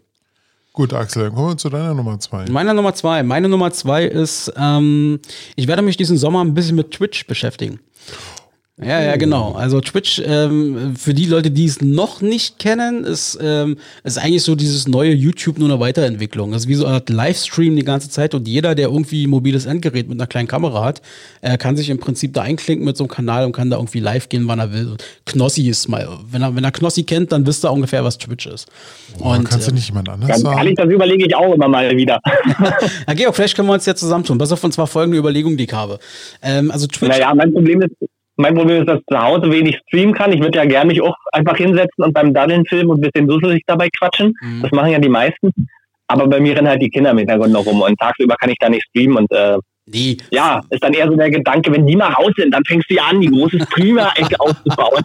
Gut, 0.73 0.93
Axel, 0.93 1.23
dann 1.23 1.35
kommen 1.35 1.49
wir 1.49 1.57
zu 1.57 1.69
deiner 1.69 1.93
Nummer 1.93 2.17
zwei. 2.19 2.45
Meine 2.49 2.73
Nummer 2.73 2.93
zwei. 2.93 3.23
Meine 3.23 3.49
Nummer 3.49 3.71
zwei 3.71 4.05
ist, 4.05 4.53
ähm, 4.55 5.19
ich 5.57 5.67
werde 5.67 5.81
mich 5.81 5.97
diesen 5.97 6.17
Sommer 6.17 6.41
ein 6.43 6.53
bisschen 6.53 6.77
mit 6.77 6.91
Twitch 6.91 7.27
beschäftigen. 7.27 7.81
Ja, 8.80 8.99
ja, 8.99 9.15
genau. 9.15 9.51
Also 9.51 9.80
Twitch, 9.80 10.22
ähm, 10.26 10.95
für 10.95 11.13
die 11.13 11.26
Leute, 11.26 11.51
die 11.51 11.65
es 11.65 11.82
noch 11.82 12.22
nicht 12.22 12.57
kennen, 12.57 13.03
ist, 13.03 13.38
ähm, 13.39 13.78
ist 14.03 14.17
eigentlich 14.17 14.41
so 14.41 14.55
dieses 14.55 14.88
neue 14.88 15.13
YouTube 15.13 15.59
nur 15.59 15.69
eine 15.69 15.80
Weiterentwicklung. 15.80 16.51
Das 16.51 16.63
ist 16.63 16.67
wie 16.67 16.74
so 16.74 16.86
eine 16.86 16.95
Art 16.95 17.09
Livestream 17.09 17.76
die 17.76 17.84
ganze 17.84 18.09
Zeit 18.09 18.34
und 18.34 18.47
jeder, 18.47 18.74
der 18.74 18.88
irgendwie 18.88 19.28
ein 19.28 19.30
mobiles 19.30 19.67
Endgerät 19.67 20.09
mit 20.09 20.17
einer 20.17 20.26
kleinen 20.26 20.47
Kamera 20.47 20.84
hat, 20.84 21.01
äh, 21.41 21.57
kann 21.57 21.78
sich 21.78 21.91
im 21.91 21.99
Prinzip 21.99 22.34
da 22.34 22.41
einklinken 22.41 22.84
mit 22.84 22.97
so 22.97 23.03
einem 23.03 23.11
Kanal 23.11 23.45
und 23.45 23.51
kann 23.51 23.69
da 23.69 23.78
irgendwie 23.78 23.99
live 23.99 24.30
gehen, 24.30 24.47
wann 24.47 24.57
er 24.57 24.74
will. 24.74 24.91
Und 24.91 25.03
Knossi 25.26 25.69
ist 25.69 25.88
mal, 25.88 26.07
wenn 26.32 26.41
er, 26.41 26.55
wenn 26.55 26.63
er 26.63 26.72
Knossi 26.72 27.03
kennt, 27.03 27.32
dann 27.34 27.45
wisst 27.45 27.63
ihr 27.63 27.72
ungefähr, 27.72 28.03
was 28.03 28.17
Twitch 28.17 28.47
ist. 28.47 28.67
Oh, 29.19 29.30
kannst 29.43 29.67
du 29.67 29.72
ähm, 29.72 29.76
nicht 29.76 29.89
jemand 29.89 30.09
anders 30.09 30.28
Ganz 30.28 30.41
sagen? 30.41 30.57
ehrlich, 30.57 30.76
das 30.76 30.89
überlege 30.89 31.28
ich 31.28 31.36
auch 31.36 31.53
immer 31.53 31.67
mal 31.67 31.95
wieder. 31.95 32.19
Ja, 33.07 33.13
Georg, 33.13 33.36
vielleicht 33.36 33.55
können 33.55 33.67
wir 33.67 33.74
uns 33.74 33.86
ja 33.86 33.95
zusammentun. 33.95 34.38
Pass 34.38 34.51
auf, 34.51 34.63
und 34.63 34.72
zwar 34.72 34.88
folgende 34.88 35.17
Überlegung, 35.17 35.57
die 35.57 35.65
ich 35.65 35.74
habe. 35.74 35.99
Ähm, 36.41 36.72
also 36.72 36.88
Twitch. 36.88 37.09
naja, 37.09 37.34
mein 37.36 37.53
Problem 37.53 37.82
ist, 37.82 37.91
mein 38.38 38.55
Problem 38.55 38.82
ist, 38.82 38.89
dass 38.89 38.99
ich 38.99 39.05
zu 39.05 39.21
Hause 39.21 39.51
wenig 39.51 39.77
streamen 39.88 40.13
kann. 40.13 40.32
Ich 40.32 40.41
würde 40.41 40.57
ja 40.57 40.65
gerne 40.65 40.88
mich 40.88 41.01
auch 41.01 41.15
einfach 41.32 41.57
hinsetzen 41.57 42.03
und 42.03 42.13
beim 42.13 42.34
Daddeln 42.34 42.65
filmen 42.65 42.89
und 42.89 42.99
ein 42.99 43.11
bisschen 43.11 43.27
dusselig 43.27 43.63
dabei 43.67 43.89
quatschen. 43.97 44.34
Mhm. 44.41 44.61
Das 44.61 44.71
machen 44.71 44.91
ja 44.91 44.99
die 44.99 45.09
meisten. 45.09 45.51
Aber 46.07 46.27
bei 46.27 46.39
mir 46.39 46.55
rennen 46.55 46.67
halt 46.67 46.82
die 46.82 46.89
Kinder 46.89 47.11
im 47.11 47.19
Hintergrund 47.19 47.53
noch 47.53 47.65
rum 47.65 47.82
und 47.82 47.97
tagsüber 47.97 48.36
kann 48.36 48.49
ich 48.49 48.57
da 48.59 48.69
nicht 48.69 48.84
streamen 48.84 49.17
und 49.17 49.32
äh, 49.32 49.57
Nee. 49.88 50.17
ja, 50.29 50.61
ist 50.69 50.82
dann 50.84 50.93
eher 50.93 51.07
so 51.07 51.15
der 51.15 51.32
Gedanke, 51.32 51.71
wenn 51.71 51.86
die 51.88 51.95
mal 51.95 52.13
raus 52.13 52.32
sind, 52.38 52.53
dann 52.53 52.63
fängst 52.65 52.89
du 52.89 52.93
ja 52.95 53.03
an, 53.09 53.19
die 53.19 53.27
große 53.27 53.59
Streamer-Ecke 53.59 54.39
aufzubauen. 54.39 55.03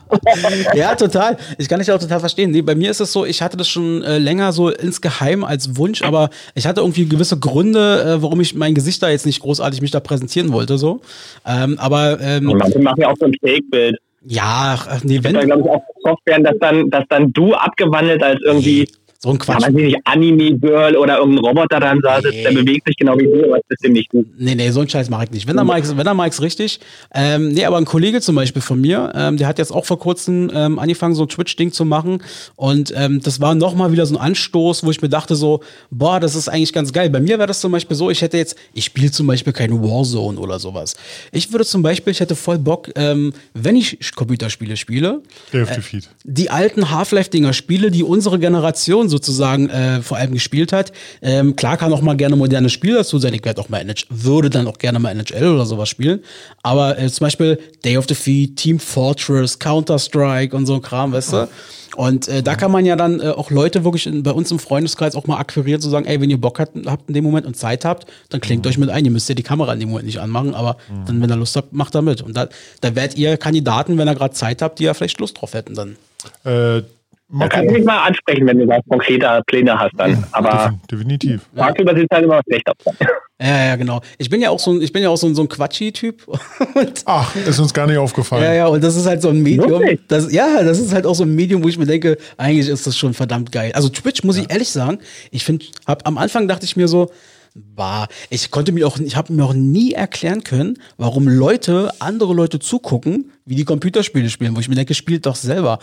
Ja, 0.75 0.95
total. 0.95 1.39
Ich 1.59 1.69
kann 1.69 1.81
dich 1.81 1.91
auch 1.91 1.99
total 1.99 2.21
verstehen. 2.21 2.51
Nee, 2.51 2.63
bei 2.63 2.75
mir 2.75 2.91
ist 2.91 3.01
es 3.01 3.13
so, 3.13 3.25
ich 3.25 3.41
hatte 3.43 3.57
das 3.57 3.69
schon 3.69 4.03
äh, 4.03 4.19
länger 4.19 4.53
so 4.53 4.69
insgeheim 4.69 5.45
als 5.45 5.77
Wunsch, 5.77 6.03
aber 6.03 6.29
ich 6.55 6.67
hatte 6.67 6.83
irgendwie 6.83 7.09
gewisse 7.09 7.39
Gründe, 7.39 8.03
äh, 8.03 8.23
warum 8.23 8.41
ich 8.41 8.55
mein 8.55 8.75
Gesicht 8.75 9.03
da 9.03 9.09
jetzt 9.09 9.27
nicht 9.27 9.41
großartig 9.41 9.81
mich 9.81 9.91
da 9.91 9.99
präsentieren 10.01 10.53
wollte, 10.53 10.77
so. 10.79 11.01
Ähm, 11.47 11.79
aber 11.79 12.21
ähm, 12.21 12.45
manche 12.45 12.79
machen 12.79 13.01
ja 13.01 13.09
auch 13.09 13.17
so 13.19 13.27
ein 13.27 13.35
Fake-Bild. 13.41 13.97
ja, 14.27 14.79
nee, 15.03 15.19
Da 15.19 15.33
wenn 15.33 15.47
glaube 15.47 15.63
ich 15.63 15.71
auch 15.71 15.83
Software, 16.03 16.39
dass 16.41 16.59
dann, 16.61 16.91
dass 16.91 17.05
dann 17.09 17.33
du 17.33 17.55
abgewandelt 17.55 18.23
als 18.23 18.41
irgendwie, 18.45 18.89
so 19.27 19.33
ein 19.33 19.39
ja, 19.39 19.45
Quatsch. 19.45 19.63
weiß 19.63 19.69
ich 19.69 19.75
nicht, 19.75 19.97
Anime-Girl 20.05 20.97
oder 20.97 21.19
irgendein 21.19 21.45
Roboter 21.45 21.81
dann 21.81 22.01
da 22.01 22.21
sitzt, 22.23 22.35
der 22.37 22.53
Nee. 22.53 22.63
bewegt 22.63 22.87
sich 22.87 22.97
genau 22.97 23.19
wie 23.19 23.25
du, 23.25 23.45
aber 23.45 23.59
das 23.69 23.79
ist 23.83 23.91
nicht 23.91 24.13
du. 24.13 24.25
Nee, 24.39 24.55
nee, 24.55 24.71
so 24.71 24.81
einen 24.81 24.89
Scheiß 24.89 25.11
mache 25.11 25.25
ich 25.25 25.31
nicht. 25.33 25.47
Wenn, 25.49 25.57
mach 25.57 25.77
ich's, 25.79 25.97
wenn, 25.97 26.17
mach 26.17 26.27
ich's 26.27 26.41
richtig. 26.41 26.81
Ähm, 27.15 27.49
nee, 27.49 27.65
aber 27.65 27.77
ein 27.79 27.85
Kollege 27.85 28.21
zum 28.21 28.37
Beispiel 28.37 28.63
von 28.63 28.81
mir, 28.81 29.13
ähm, 29.15 29.37
der 29.37 29.49
hat 29.49 29.59
jetzt 29.59 29.73
auch 29.73 29.85
vor 29.85 29.99
kurzem 29.99 30.51
ähm, 30.55 30.79
angefangen, 30.79 31.15
so 31.15 31.25
ein 31.25 31.29
Twitch-Ding 31.29 31.73
zu 31.73 31.85
machen. 31.85 32.23
Und 32.57 32.93
ähm, 32.97 33.21
das 33.23 33.41
war 33.41 33.55
nochmal 33.55 33.93
wieder 33.93 34.07
so 34.07 34.15
ein 34.17 34.21
Anstoß, 34.21 34.85
wo 34.85 34.91
ich 34.91 35.03
mir 35.03 35.09
dachte 35.09 35.35
so, 35.35 35.61
boah, 35.91 36.21
das 36.21 36.35
ist 36.35 36.49
eigentlich 36.49 36.73
ganz 36.73 36.93
geil. 36.93 37.11
Bei 37.11 37.21
mir 37.21 37.39
wäre 37.39 37.47
das 37.49 37.61
zum 37.61 37.73
Beispiel 37.73 37.97
so, 37.97 38.11
ich 38.11 38.23
hätte 38.23 38.37
jetzt, 38.37 38.57
ich 38.75 38.85
spiele 38.85 39.11
zum 39.11 39.27
Beispiel 39.27 39.53
keine 39.53 39.75
Warzone 39.83 40.39
oder 40.39 40.59
sowas. 40.59 40.95
Ich 41.33 41.53
würde 41.53 41.65
zum 41.65 41.83
Beispiel, 41.83 42.13
ich 42.13 42.21
hätte 42.21 42.37
voll 42.37 42.59
Bock, 42.59 42.91
ähm, 42.95 43.33
wenn 43.55 43.77
ich 43.77 43.99
Computerspiele 44.15 44.77
spiele, 44.77 45.23
Defeat. 45.53 46.09
die 46.25 46.51
alten 46.51 46.91
Half-Life-Dinger 46.91 47.53
spiele, 47.53 47.91
die 47.91 48.03
unsere 48.05 48.39
Generation 48.39 49.09
so 49.09 49.16
sozusagen 49.17 49.69
äh, 49.71 50.03
vor 50.03 50.17
allem 50.17 50.33
gespielt 50.33 50.73
hat. 50.73 50.93
Ähm, 51.23 51.57
klar 51.57 51.77
kann 51.77 51.93
auch 51.93 52.03
mal 52.03 52.17
gerne 52.17 52.37
moderne 52.37 52.69
Spiele 52.69 52.97
dazu 52.97 53.19
sein. 53.19 53.33
Ich 53.35 53.45
werde 53.45 53.61
auch 53.61 53.69
mal 53.69 53.81
NHL, 53.81 54.05
würde 54.11 54.51
dann 54.51 54.67
auch 54.67 54.79
gerne 54.79 54.99
mal 54.99 55.11
NHL 55.11 55.49
oder 55.49 55.67
sowas 55.67 55.89
spielen. 55.89 56.21
Aber 56.63 56.99
äh, 56.99 57.09
zum 57.09 57.25
Beispiel 57.25 57.59
Day 57.85 57.97
of 57.97 58.07
Defeat, 58.07 58.57
Team 58.57 58.79
Fortress, 58.79 59.59
Counter-Strike 59.59 60.55
und 60.57 60.67
so 60.67 60.75
ein 60.75 60.83
Kram, 60.83 61.13
weißt 61.13 61.33
du? 61.33 61.49
Und 61.97 62.29
äh, 62.29 62.43
da 62.43 62.57
kann 62.57 62.71
man 62.71 62.85
ja 62.85 62.95
dann 62.95 63.21
äh, 63.21 63.29
auch 63.29 63.51
Leute 63.51 63.85
wirklich 63.85 64.07
in, 64.07 64.23
bei 64.23 64.31
uns 64.33 64.51
im 64.51 64.59
Freundeskreis 64.59 65.15
auch 65.15 65.27
mal 65.27 65.39
akquirieren, 65.39 65.81
zu 65.81 65.89
sagen, 65.89 66.05
ey, 66.05 66.21
wenn 66.21 66.29
ihr 66.29 66.41
Bock 66.41 66.59
habt, 66.59 66.77
habt 66.87 67.09
in 67.09 67.15
dem 67.15 67.25
Moment 67.25 67.47
und 67.47 67.57
Zeit 67.57 67.87
habt, 67.87 68.07
dann 68.29 68.43
klingt 68.43 68.67
euch 68.67 68.77
mit 68.77 68.91
ein. 68.91 69.05
Ihr 69.05 69.11
müsst 69.11 69.29
ja 69.29 69.35
die 69.35 69.43
Kamera 69.43 69.73
in 69.73 69.81
dem 69.81 69.89
Moment 69.89 70.07
nicht 70.07 70.21
anmachen, 70.21 70.55
aber 70.55 70.77
dann, 71.07 71.23
wenn 71.23 71.31
ihr 71.31 71.37
Lust 71.37 71.57
habt, 71.57 71.73
macht 71.73 71.95
da 71.95 72.03
mit. 72.03 72.21
Und 72.21 72.37
da, 72.37 72.49
da 72.83 72.95
werdet 72.95 73.17
ihr 73.17 73.39
Kandidaten, 73.39 73.97
wenn 73.97 74.09
ihr 74.09 74.15
gerade 74.15 74.35
Zeit 74.35 74.61
habt, 74.61 74.79
die 74.79 74.85
ja 74.85 74.95
vielleicht 74.95 75.19
Lust 75.21 75.41
drauf 75.41 75.55
hätten 75.55 75.75
dann. 75.75 75.97
Äh, 76.45 76.83
Da 77.29 77.37
mal 77.37 77.49
kann 77.49 77.63
ich 77.63 77.69
gucken. 77.69 77.81
dich 77.83 77.87
mal 77.87 78.03
ansprechen, 78.07 78.47
wenn 78.47 78.59
du 78.59 78.67
da 78.67 78.79
konkreter 78.89 79.43
Pläne 79.47 79.79
hast 79.79 79.93
dann. 79.99 80.25
Aber 80.33 80.69
Defin- 80.69 80.87
Definitiv. 80.91 81.41
tagsüber 81.57 81.95
sieht 81.97 82.07
halt 82.13 82.25
immer 82.25 82.41
schlecht 82.47 82.69
aus. 82.69 82.95
Ja, 83.41 83.67
ja, 83.67 83.77
genau. 83.77 84.01
Ich 84.17 84.31
bin 84.31 84.41
ja 84.41 84.51
auch 84.51 84.59
so 84.61 84.71
ein, 84.73 84.81
ich 84.81 84.93
bin 84.93 85.03
ja 85.03 85.11
auch 85.11 85.17
so 85.17 85.27
ein, 85.27 85.35
so 85.35 85.43
ein 85.43 85.49
Quatschi-Typ. 85.49 86.23
Ach, 87.05 87.35
ist 87.37 87.59
uns 87.59 87.75
gar 87.75 87.87
nicht 87.87 87.99
aufgefallen. 87.99 88.45
Ja, 88.45 88.55
ja, 88.55 88.67
und 88.69 88.83
das 88.83 88.97
ist 88.97 89.07
halt 89.07 89.21
so 89.23 89.29
ein 89.29 89.43
Medium. 89.43 89.83
Das, 90.09 90.33
ja, 90.33 90.63
das 90.63 90.79
ist 90.79 90.95
halt 90.95 91.05
auch 91.05 91.15
so 91.15 91.25
ein 91.25 91.35
Medium, 91.35 91.63
wo 91.63 91.69
ich 91.69 91.77
mir 91.79 91.85
denke, 91.87 92.17
eigentlich 92.39 92.69
ist 92.69 92.87
das 92.87 92.97
schon 92.97 93.13
verdammt 93.13 93.51
geil. 93.53 93.73
Also 93.75 93.89
Twitch, 93.89 94.23
muss 94.25 94.37
ich 94.39 94.51
ehrlich 94.51 94.71
sagen, 94.71 94.99
ich 95.33 95.45
finde, 95.45 95.67
hab, 95.87 96.07
am 96.07 96.17
Anfang 96.19 96.49
dachte 96.49 96.65
ich 96.65 96.77
mir 96.77 96.89
so, 96.89 97.11
bah, 97.55 98.07
ich 98.31 98.51
konnte 98.51 98.73
mir 98.73 98.87
auch, 98.87 98.99
ich 98.99 99.17
habe 99.17 99.33
mir 99.33 99.45
auch 99.45 99.55
nie 99.55 99.93
erklären 99.93 100.45
können, 100.45 100.79
warum 100.97 101.27
Leute, 101.29 101.91
andere 101.99 102.33
Leute 102.35 102.59
zugucken, 102.59 103.33
wie 103.45 103.55
die 103.55 103.65
Computerspiele 103.65 104.31
spielen, 104.31 104.57
wo 104.57 104.61
ich 104.61 104.69
mir 104.69 104.75
denke, 104.77 104.95
spielt 104.95 105.27
doch 105.27 105.37
selber. 105.37 105.79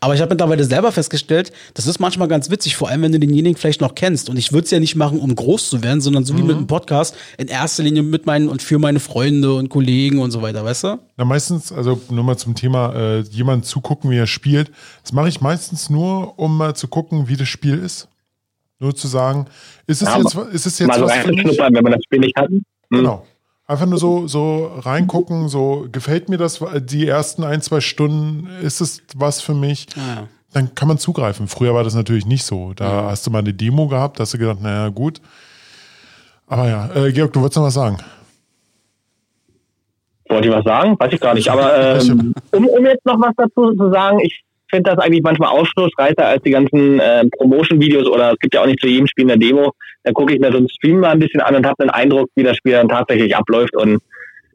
Aber 0.00 0.14
ich 0.14 0.20
habe 0.20 0.30
mittlerweile 0.30 0.62
selber 0.62 0.92
festgestellt, 0.92 1.52
das 1.74 1.86
ist 1.86 1.98
manchmal 1.98 2.28
ganz 2.28 2.50
witzig, 2.50 2.76
vor 2.76 2.88
allem 2.88 3.02
wenn 3.02 3.12
du 3.12 3.18
denjenigen 3.18 3.56
vielleicht 3.56 3.80
noch 3.80 3.94
kennst. 3.94 4.28
Und 4.28 4.36
ich 4.36 4.52
würde 4.52 4.64
es 4.64 4.70
ja 4.70 4.78
nicht 4.78 4.94
machen, 4.94 5.18
um 5.18 5.34
groß 5.34 5.70
zu 5.70 5.82
werden, 5.82 6.00
sondern 6.00 6.24
so 6.24 6.36
wie 6.38 6.42
mit 6.42 6.56
einem 6.56 6.68
Podcast, 6.68 7.16
in 7.36 7.48
erster 7.48 7.82
Linie 7.82 8.04
mit 8.04 8.24
meinen 8.24 8.48
und 8.48 8.62
für 8.62 8.78
meine 8.78 9.00
Freunde 9.00 9.54
und 9.54 9.70
Kollegen 9.70 10.20
und 10.20 10.30
so 10.30 10.40
weiter, 10.40 10.64
weißt 10.64 10.84
du? 10.84 10.98
Na, 11.16 11.24
meistens, 11.24 11.72
also 11.72 12.00
nur 12.10 12.22
mal 12.22 12.36
zum 12.36 12.54
Thema, 12.54 12.94
äh, 12.94 13.20
jemand 13.22 13.66
zugucken, 13.66 14.10
wie 14.10 14.18
er 14.18 14.28
spielt. 14.28 14.70
Das 15.02 15.12
mache 15.12 15.28
ich 15.28 15.40
meistens 15.40 15.90
nur, 15.90 16.38
um 16.38 16.56
mal 16.56 16.76
zu 16.76 16.86
gucken, 16.86 17.26
wie 17.28 17.36
das 17.36 17.48
Spiel 17.48 17.78
ist. 17.78 18.08
Nur 18.78 18.94
zu 18.94 19.08
sagen, 19.08 19.46
ist 19.88 20.02
es 20.02 20.08
Ja, 20.08 20.18
jetzt, 20.18 20.34
ist 20.52 20.66
es 20.66 20.78
jetzt 20.78 20.86
Mal 20.86 21.00
so 21.00 21.06
was 21.06 21.14
für 21.14 21.32
mich? 21.32 21.58
wenn 21.58 21.82
man 21.82 21.92
das 21.92 22.02
Spiel 22.04 22.20
nicht 22.20 22.36
hat. 22.36 22.48
Hm. 22.48 22.62
Genau. 22.90 23.26
Einfach 23.68 23.84
nur 23.84 23.98
so, 23.98 24.26
so 24.26 24.72
reingucken, 24.78 25.48
so 25.48 25.86
gefällt 25.92 26.30
mir 26.30 26.38
das, 26.38 26.64
die 26.80 27.06
ersten 27.06 27.44
ein, 27.44 27.60
zwei 27.60 27.80
Stunden, 27.82 28.48
ist 28.62 28.80
es 28.80 29.02
was 29.14 29.42
für 29.42 29.52
mich? 29.52 29.86
Ja. 29.94 30.26
Dann 30.54 30.74
kann 30.74 30.88
man 30.88 30.96
zugreifen. 30.96 31.48
Früher 31.48 31.74
war 31.74 31.84
das 31.84 31.94
natürlich 31.94 32.24
nicht 32.24 32.44
so. 32.44 32.72
Da 32.72 33.04
hast 33.10 33.26
du 33.26 33.30
mal 33.30 33.40
eine 33.40 33.52
Demo 33.52 33.86
gehabt, 33.86 34.20
hast 34.20 34.32
du 34.32 34.38
gedacht, 34.38 34.62
naja, 34.62 34.88
gut. 34.88 35.20
Aber 36.46 36.66
ja, 36.66 36.88
äh, 36.94 37.12
Georg, 37.12 37.34
du 37.34 37.42
wolltest 37.42 37.58
noch 37.58 37.64
was 37.64 37.74
sagen. 37.74 37.98
Wollte 40.30 40.48
ich 40.48 40.54
was 40.54 40.64
sagen? 40.64 40.98
Weiß 40.98 41.12
ich 41.12 41.20
gar 41.20 41.34
nicht. 41.34 41.50
Aber 41.50 42.00
ähm, 42.00 42.34
um, 42.52 42.66
um 42.66 42.86
jetzt 42.86 43.04
noch 43.04 43.20
was 43.20 43.34
dazu 43.36 43.74
zu 43.74 43.90
sagen, 43.90 44.18
ich 44.20 44.44
finde 44.70 44.90
das 44.90 44.98
eigentlich 44.98 45.22
manchmal 45.22 45.50
ausschlussreicher 45.50 46.26
als 46.26 46.42
die 46.42 46.50
ganzen 46.50 47.00
äh, 47.00 47.24
Promotion-Videos 47.36 48.06
oder 48.06 48.32
es 48.32 48.38
gibt 48.38 48.54
ja 48.54 48.62
auch 48.62 48.66
nicht 48.66 48.80
zu 48.80 48.88
jedem 48.88 49.06
Spiel 49.06 49.30
eine 49.30 49.38
Demo. 49.38 49.72
Dann 50.04 50.14
gucke 50.14 50.34
ich 50.34 50.40
mir 50.40 50.50
so 50.50 50.58
einen 50.58 50.68
Stream 50.68 51.00
mal 51.00 51.10
ein 51.10 51.18
bisschen 51.18 51.40
an 51.40 51.56
und 51.56 51.66
habe 51.66 51.82
den 51.82 51.90
Eindruck, 51.90 52.30
wie 52.34 52.42
das 52.42 52.56
Spiel 52.56 52.72
dann 52.72 52.88
tatsächlich 52.88 53.34
abläuft 53.36 53.74
und 53.76 54.00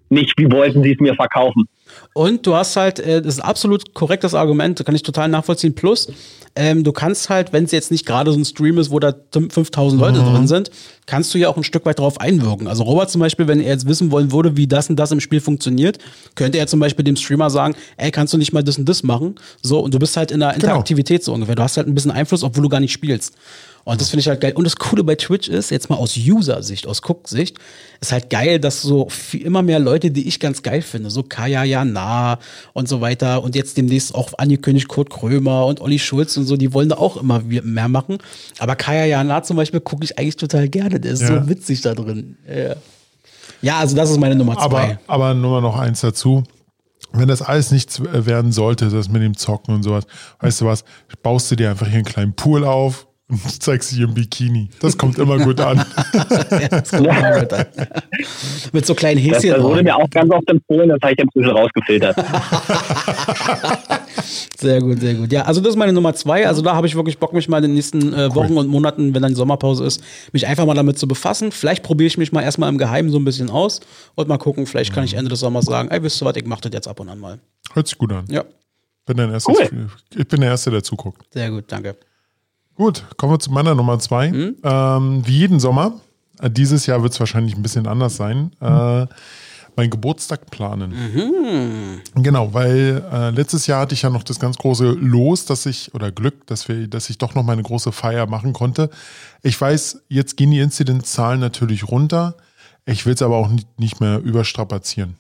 nicht, 0.10 0.34
wie 0.38 0.52
wollten 0.52 0.84
sie 0.84 0.94
es 0.94 1.00
mir 1.00 1.16
verkaufen. 1.16 1.68
Und 2.14 2.46
du 2.46 2.56
hast 2.56 2.76
halt, 2.76 3.00
äh, 3.00 3.22
das 3.22 3.36
ist 3.36 3.40
absolut 3.40 3.94
korrektes 3.94 4.34
Argument, 4.34 4.84
kann 4.86 4.96
ich 4.96 5.04
total 5.04 5.30
nachvollziehen. 5.30 5.74
Plus, 5.74 6.08
ähm, 6.56 6.84
du 6.84 6.92
kannst 6.92 7.30
halt, 7.30 7.52
wenn 7.52 7.64
es 7.64 7.72
jetzt 7.72 7.90
nicht 7.90 8.06
gerade 8.06 8.32
so 8.32 8.38
ein 8.38 8.46
Stream 8.46 8.78
ist, 8.78 8.92
wo 8.92 9.00
da 9.00 9.14
5000 9.32 10.00
Leute 10.00 10.20
drin 10.20 10.48
sind, 10.48 10.70
kannst 11.08 11.34
du 11.34 11.40
ja 11.40 11.50
auch 11.50 11.58
ein 11.58 11.64
Stück 11.64 11.86
weit 11.86 11.98
darauf 11.98 12.22
einwirken. 12.22 12.68
Also 12.68 12.84
Robert 12.84 13.10
zum 13.10 13.22
Beispiel, 13.22 13.48
wenn 13.48 13.60
er 13.60 13.70
jetzt 13.70 13.88
wissen 13.88 14.12
wollen 14.12 14.32
würde, 14.32 14.56
wie 14.56 14.68
das 14.68 14.90
und 14.90 14.98
das 14.98 15.12
im 15.12 15.20
Spiel 15.20 15.42
funktioniert, 15.42 15.98
könnte 16.36 16.60
er 16.60 16.68
zum 16.68 16.80
Beispiel 16.80 17.04
dem 17.04 17.16
Streamer 17.16 17.50
sagen, 17.50 17.76
ey, 17.98 18.12
kannst 18.12 18.34
du 18.34 18.38
nicht 18.38 18.54
mal 18.54 18.64
das 18.64 18.78
und 18.78 18.88
das 18.88 19.02
machen? 19.02 19.36
So, 19.64 19.80
und 19.80 19.94
du 19.96 20.00
bist 20.00 20.16
halt 20.16 20.32
in 20.32 20.42
der 20.42 20.54
Interaktivität 20.54 21.24
so 21.24 21.34
ungefähr. 21.34 21.56
Du 21.56 21.64
hast 21.64 21.78
halt 21.78 21.88
ein 21.88 21.96
bisschen 21.96 22.12
Einfluss, 22.12 22.44
obwohl 22.44 22.62
du 22.62 22.70
gar 22.70 22.80
nicht 22.80 22.94
spielst. 22.94 23.34
Und 23.86 24.00
das 24.00 24.10
finde 24.10 24.22
ich 24.22 24.28
halt 24.30 24.40
geil. 24.40 24.54
Und 24.56 24.64
das 24.64 24.78
Coole 24.78 25.04
bei 25.04 25.16
Twitch 25.16 25.50
ist, 25.50 25.70
jetzt 25.70 25.90
mal 25.90 25.98
aus 25.98 26.16
User-Sicht, 26.18 26.88
aus 26.88 27.02
Guck-Sicht, 27.02 27.58
ist 28.00 28.12
halt 28.14 28.30
geil, 28.30 28.60
dass 28.60 28.82
so 28.82 29.10
viel, 29.10 29.42
immer 29.42 29.62
mehr 29.62 29.80
Leute, 29.80 30.10
die 30.10 30.26
ich 30.28 30.40
ganz 30.40 30.64
geil 30.64 30.82
finde, 30.82 31.10
so 31.10 31.22
Kaya 31.24 31.64
Jana 31.66 32.40
und 32.72 32.88
so 32.88 33.02
weiter 33.02 33.44
und 33.44 33.56
jetzt 33.56 33.76
demnächst 33.76 34.16
auch 34.16 34.32
angekündigt 34.38 34.88
Kurt 34.88 35.10
Krömer 35.10 35.66
und 35.66 35.82
Olli 35.82 36.00
Schulz 36.00 36.38
und 36.38 36.46
so, 36.46 36.56
die 36.56 36.74
wollen 36.74 36.90
da 36.90 36.96
auch 36.98 37.18
immer 37.18 37.40
mehr 37.42 37.90
machen. 37.90 38.20
Aber 38.60 38.76
Kaya 38.78 39.06
Jana 39.06 39.44
zum 39.44 39.58
Beispiel 39.58 39.82
gucke 39.82 40.06
ich 40.06 40.18
eigentlich 40.18 40.38
total 40.38 40.70
gerne. 40.70 41.00
Der 41.02 41.12
ist 41.12 41.22
Ja. 41.22 41.44
so 41.44 41.50
witzig 41.50 41.82
da 41.82 41.94
drin. 41.94 42.38
Ja. 42.48 42.76
ja, 43.62 43.80
also 43.80 43.96
das 43.98 44.10
ist 44.12 44.18
meine 44.20 44.36
Nummer 44.36 44.56
zwei. 44.56 44.64
Aber, 44.66 45.00
aber 45.08 45.34
nur 45.34 45.52
mal 45.52 45.62
noch 45.62 45.78
eins 45.78 46.00
dazu. 46.02 46.44
Wenn 47.12 47.28
das 47.28 47.42
alles 47.42 47.72
nichts 47.72 48.02
werden 48.02 48.52
sollte, 48.54 48.90
das 48.90 49.10
mit 49.10 49.22
dem 49.22 49.38
Zocken 49.38 49.76
und 49.76 49.84
sowas, 49.84 50.06
weißt 50.40 50.62
du 50.62 50.66
was, 50.66 50.84
baust 51.22 51.52
du 51.52 51.56
dir 51.56 51.70
einfach 51.70 51.86
hier 51.86 51.98
einen 51.98 52.06
kleinen 52.06 52.34
Pool 52.34 52.64
auf 52.64 53.08
und 53.44 53.62
zeigst 53.64 53.92
dich 53.92 54.00
im 54.00 54.14
Bikini. 54.14 54.70
Das 54.80 54.98
kommt 54.98 55.18
immer 55.20 55.38
gut 55.40 55.60
an. 55.60 55.86
Ja, 56.52 56.68
das 56.70 56.92
kommt 56.92 57.08
immer 57.08 57.40
gut 57.42 57.54
an. 57.54 57.66
Mit 58.72 58.86
so 58.86 58.94
kleinen 58.96 59.28
Das, 59.28 59.38
Häschen. 59.44 59.54
das 59.56 59.64
wurde 59.64 59.76
drauf. 59.76 59.84
mir 59.84 59.96
auch 59.96 60.10
ganz 60.10 60.32
oft 60.32 60.50
empfohlen, 60.50 60.90
das 60.90 61.00
habe 61.02 61.14
ich 61.14 61.18
bisschen 61.34 61.52
rausgefiltert. 61.52 62.16
Sehr 64.58 64.80
gut, 64.80 65.00
sehr 65.02 65.16
gut. 65.16 65.32
Ja, 65.32 65.42
also 65.42 65.60
das 65.60 65.72
ist 65.72 65.76
meine 65.76 65.92
Nummer 65.92 66.14
zwei. 66.14 66.48
Also 66.48 66.62
da 66.62 66.74
habe 66.76 66.88
ich 66.88 66.96
wirklich 66.96 67.18
Bock, 67.18 67.34
mich 67.34 67.50
mal 67.50 67.58
in 67.58 67.64
den 67.64 67.74
nächsten 67.74 68.14
äh, 68.14 68.34
Wochen 68.34 68.56
und 68.58 68.68
Monaten, 68.68 69.14
wenn 69.14 69.22
dann 69.22 69.32
die 69.32 69.36
Sommerpause 69.38 69.84
ist, 69.84 70.02
mich 70.32 70.48
einfach 70.48 70.66
mal 70.66 70.74
damit 70.76 70.98
zu 70.98 71.08
befassen. 71.08 71.52
Vielleicht 71.52 71.84
probiere 71.84 72.08
ich 72.08 72.18
mich 72.18 72.32
mal 72.32 72.42
erstmal 72.42 72.70
im 72.70 72.78
Geheimen 72.78 73.12
so 73.12 73.18
ein 73.20 73.26
bisschen 73.26 73.50
aus 73.50 73.82
und 74.16 74.30
mal 74.30 74.38
gucken, 74.38 74.66
vielleicht 74.66 74.94
kann 74.94 75.04
ich 75.04 75.16
Ende 75.16 75.30
des 75.30 75.42
Sommers 75.42 75.66
sagen, 75.66 75.90
ey, 75.90 76.02
wisst 76.04 76.22
ihr 76.22 76.26
was, 76.26 76.36
ich 76.38 76.46
mache 76.46 76.62
das 76.62 76.72
jetzt 76.74 76.88
ab 76.88 77.00
und 77.02 77.10
an 77.10 77.20
mal. 77.20 77.40
Hört 77.74 77.88
sich 77.88 77.98
gut 77.98 78.14
an. 78.14 78.26
Ja, 78.30 78.46
Bin 79.06 79.18
dein 79.18 79.32
erstes, 79.32 79.54
Cool. 79.54 79.90
Ich 80.16 80.28
bin 80.28 80.40
der 80.42 80.52
Erste, 80.52 80.72
der 80.72 80.84
zuguckt. 80.84 81.22
sehr 81.34 81.50
gut, 81.52 81.66
danke. 81.68 81.98
Gut, 82.76 83.06
kommen 83.18 83.34
wir 83.34 83.40
zu 83.40 83.52
meiner 83.52 83.76
Nummer 83.76 84.00
zwei. 84.00 84.28
Ähm, 84.64 85.28
wie 85.28 85.38
jeden 85.38 85.60
Sommer, 85.60 85.94
äh, 86.40 86.50
dieses 86.50 86.86
Jahr 86.86 87.04
wird 87.04 87.14
es 87.14 87.20
wahrscheinlich 87.20 87.56
ein 87.56 87.62
bisschen 87.62 87.88
anders 87.88 88.16
sein, 88.16 88.52
äh, 88.62 89.06
meinen 89.76 89.90
Geburtstag 89.90 90.50
planen. 90.52 92.02
Genau, 92.16 92.54
weil 92.54 93.04
äh, 93.12 93.30
letztes 93.32 93.68
Jahr 93.68 93.82
hatte 93.82 93.94
ich 93.94 94.02
ja 94.04 94.10
noch 94.10 94.24
das 94.24 94.40
ganz 94.40 94.58
große 94.58 94.92
Los, 94.92 95.46
dass 95.46 95.66
ich, 95.66 95.94
oder 95.94 96.12
Glück, 96.12 96.48
dass, 96.48 96.68
wir, 96.68 96.88
dass 96.88 97.10
ich 97.10 97.18
doch 97.18 97.36
noch 97.36 97.44
meine 97.44 97.64
große 97.64 97.92
Feier 97.92 98.26
machen 98.28 98.54
konnte. 98.54 98.90
Ich 99.42 99.60
weiß, 99.60 100.04
jetzt 100.10 100.38
gehen 100.38 100.52
die 100.52 100.60
Inzidenzzahlen 100.60 101.40
natürlich 101.40 101.88
runter. 101.90 102.36
Ich 102.86 103.06
will 103.06 103.14
es 103.14 103.22
aber 103.22 103.38
auch 103.38 103.50
nicht, 103.78 104.00
mehr 104.00 104.20
überstrapazieren. 104.20 105.16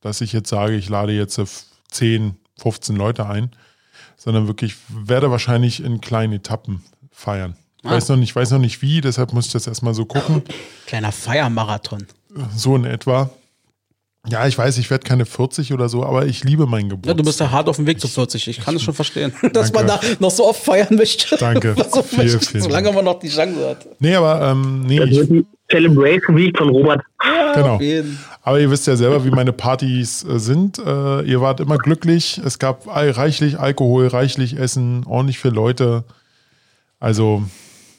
Dass 0.00 0.20
ich 0.20 0.32
jetzt 0.32 0.48
sage, 0.48 0.74
ich 0.74 0.88
lade 0.88 1.12
jetzt 1.12 1.38
äh, 1.38 1.44
10, 1.90 2.36
15 2.58 2.96
Leute 2.96 3.26
ein, 3.26 3.50
sondern 4.16 4.46
wirklich 4.46 4.76
werde 4.88 5.30
wahrscheinlich 5.30 5.82
in 5.82 6.00
kleinen 6.00 6.32
Etappen 6.32 6.82
feiern. 7.14 7.56
Ich 7.82 7.90
weiß 7.90 8.08
noch 8.08 8.16
nicht, 8.16 8.34
weiß 8.34 8.50
noch 8.50 8.58
nicht 8.58 8.80
wie, 8.82 9.00
deshalb 9.00 9.32
muss 9.32 9.46
ich 9.46 9.52
das 9.52 9.66
erstmal 9.66 9.94
so 9.94 10.06
gucken. 10.06 10.42
Kleiner 10.86 11.12
Feiermarathon. 11.12 12.06
So 12.56 12.74
in 12.76 12.84
etwa. 12.84 13.30
Ja, 14.26 14.46
ich 14.46 14.56
weiß, 14.56 14.78
ich 14.78 14.88
werde 14.90 15.06
keine 15.06 15.26
40 15.26 15.74
oder 15.74 15.90
so, 15.90 16.02
aber 16.02 16.24
ich 16.24 16.44
liebe 16.44 16.66
meinen 16.66 16.88
Geburtstag. 16.88 17.10
Ja, 17.10 17.14
du 17.14 17.22
bist 17.24 17.40
ja 17.40 17.50
hart 17.50 17.68
auf 17.68 17.76
dem 17.76 17.86
Weg 17.86 18.00
zu 18.00 18.08
40. 18.08 18.48
Ich 18.48 18.60
kann 18.60 18.74
es 18.76 18.82
schon 18.84 18.94
verstehen, 18.94 19.34
dass 19.52 19.70
Danke. 19.70 19.74
man 19.74 19.86
da 19.86 20.00
noch 20.18 20.30
so 20.30 20.48
oft 20.48 20.64
feiern 20.64 20.96
möchte. 20.96 21.36
Danke. 21.36 21.74
so 21.92 22.02
Vielen, 22.02 22.32
möchte, 22.32 22.40
vielen 22.40 22.62
solange 22.62 22.90
man 22.90 23.04
noch 23.04 23.18
die 23.18 23.28
Chance 23.28 23.68
hat. 23.68 23.86
Nee, 23.98 24.14
aber 24.14 24.50
ähm, 24.50 24.80
nee, 24.86 24.98
Das 24.98 25.10
wird 25.10 25.30
die 25.30 25.46
Celebration 25.70 26.36
Week 26.36 26.56
von 26.56 26.70
Robert. 26.70 27.02
genau. 27.54 27.74
Auf 27.74 27.82
jeden. 27.82 28.18
Aber 28.42 28.60
ihr 28.60 28.70
wisst 28.70 28.86
ja 28.86 28.96
selber, 28.96 29.24
wie 29.26 29.30
meine 29.30 29.52
Partys 29.52 30.24
äh, 30.24 30.38
sind. 30.38 30.78
Äh, 30.78 31.20
ihr 31.22 31.42
wart 31.42 31.60
immer 31.60 31.76
glücklich. 31.76 32.40
Es 32.42 32.58
gab 32.58 32.86
reichlich 32.86 33.58
Alkohol, 33.60 34.06
reichlich 34.06 34.58
Essen, 34.58 35.04
ordentlich 35.06 35.38
für 35.38 35.50
Leute. 35.50 36.04
Also, 37.04 37.42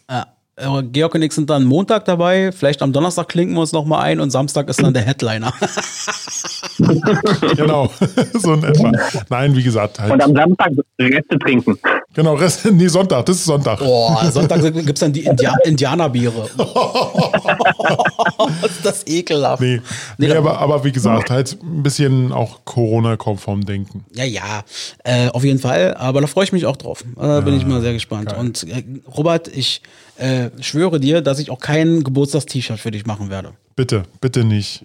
Ja. 0.10 0.26
Äh, 0.56 0.84
Georg 0.84 1.14
und 1.14 1.22
ich 1.22 1.32
sind 1.32 1.48
dann 1.52 1.64
Montag 1.66 2.06
dabei, 2.06 2.52
vielleicht 2.52 2.82
am 2.82 2.92
Donnerstag 2.92 3.28
klinken 3.28 3.54
wir 3.56 3.62
uns 3.62 3.72
nochmal 3.72 4.02
ein 4.02 4.20
und 4.20 4.32
Samstag 4.32 4.68
ist 4.68 4.82
dann 4.82 4.96
der 4.96 5.04
Headliner. 5.04 5.54
genau, 7.56 7.92
so 8.34 8.54
in 8.54 8.64
etwa. 8.64 8.92
Nein, 9.30 9.56
wie 9.56 9.62
gesagt, 9.62 10.00
Und 10.00 10.10
halt. 10.10 10.24
am 10.24 10.34
Samstag 10.34 10.72
Reste 11.00 11.38
trinken. 11.38 11.78
Genau, 12.16 12.34
Rest, 12.36 12.66
nee, 12.72 12.88
Sonntag, 12.88 13.26
das 13.26 13.38
ist 13.38 13.46
Sonntag. 13.46 13.80
Boah, 13.80 14.30
Sonntag 14.32 14.62
gibt 14.62 14.94
es 14.94 15.00
dann 15.02 15.12
die 15.14 15.26
India 15.26 15.54
Indianerbiere. 15.66 16.50
ist 18.66 18.86
das 18.86 19.06
ekelhaft. 19.08 19.62
Nee, 19.62 19.82
Nee, 20.18 20.28
nee 20.28 20.34
aber, 20.34 20.60
aber 20.60 20.84
wie 20.84 20.92
gesagt, 20.92 21.30
halt 21.30 21.58
ein 21.62 21.84
bisschen 21.84 22.32
auch 22.32 22.60
Corona-konform 22.66 23.66
denken. 23.66 24.06
Ja, 24.14 24.24
ja, 24.24 24.64
äh, 25.04 25.28
auf 25.30 25.44
jeden 25.44 25.60
Fall. 25.60 25.94
Aber 25.96 26.22
da 26.22 26.28
freue 26.28 26.46
ich 26.46 26.52
mich 26.54 26.66
auch 26.66 26.78
drauf. 26.78 27.04
Äh, 27.18 27.22
Da 27.22 27.42
bin 27.42 27.58
ich 27.58 27.66
mal 27.66 27.82
sehr 27.82 27.94
gespannt. 27.94 28.30
geil. 28.30 28.40
Und 28.40 28.64
äh, 28.64 28.84
Robert, 29.16 29.48
ich 29.50 29.82
äh, 30.18 30.50
schwöre 30.62 31.00
dir, 31.00 31.22
dass 31.22 31.40
ich 31.40 31.50
auch 31.52 31.60
kein 31.60 32.04
Geburtstagst-T-Shirt 32.04 32.80
für 32.80 32.92
dich 32.92 33.06
machen 33.06 33.30
werde. 33.30 33.52
Bitte, 33.76 34.04
bitte 34.22 34.46
nicht. 34.46 34.82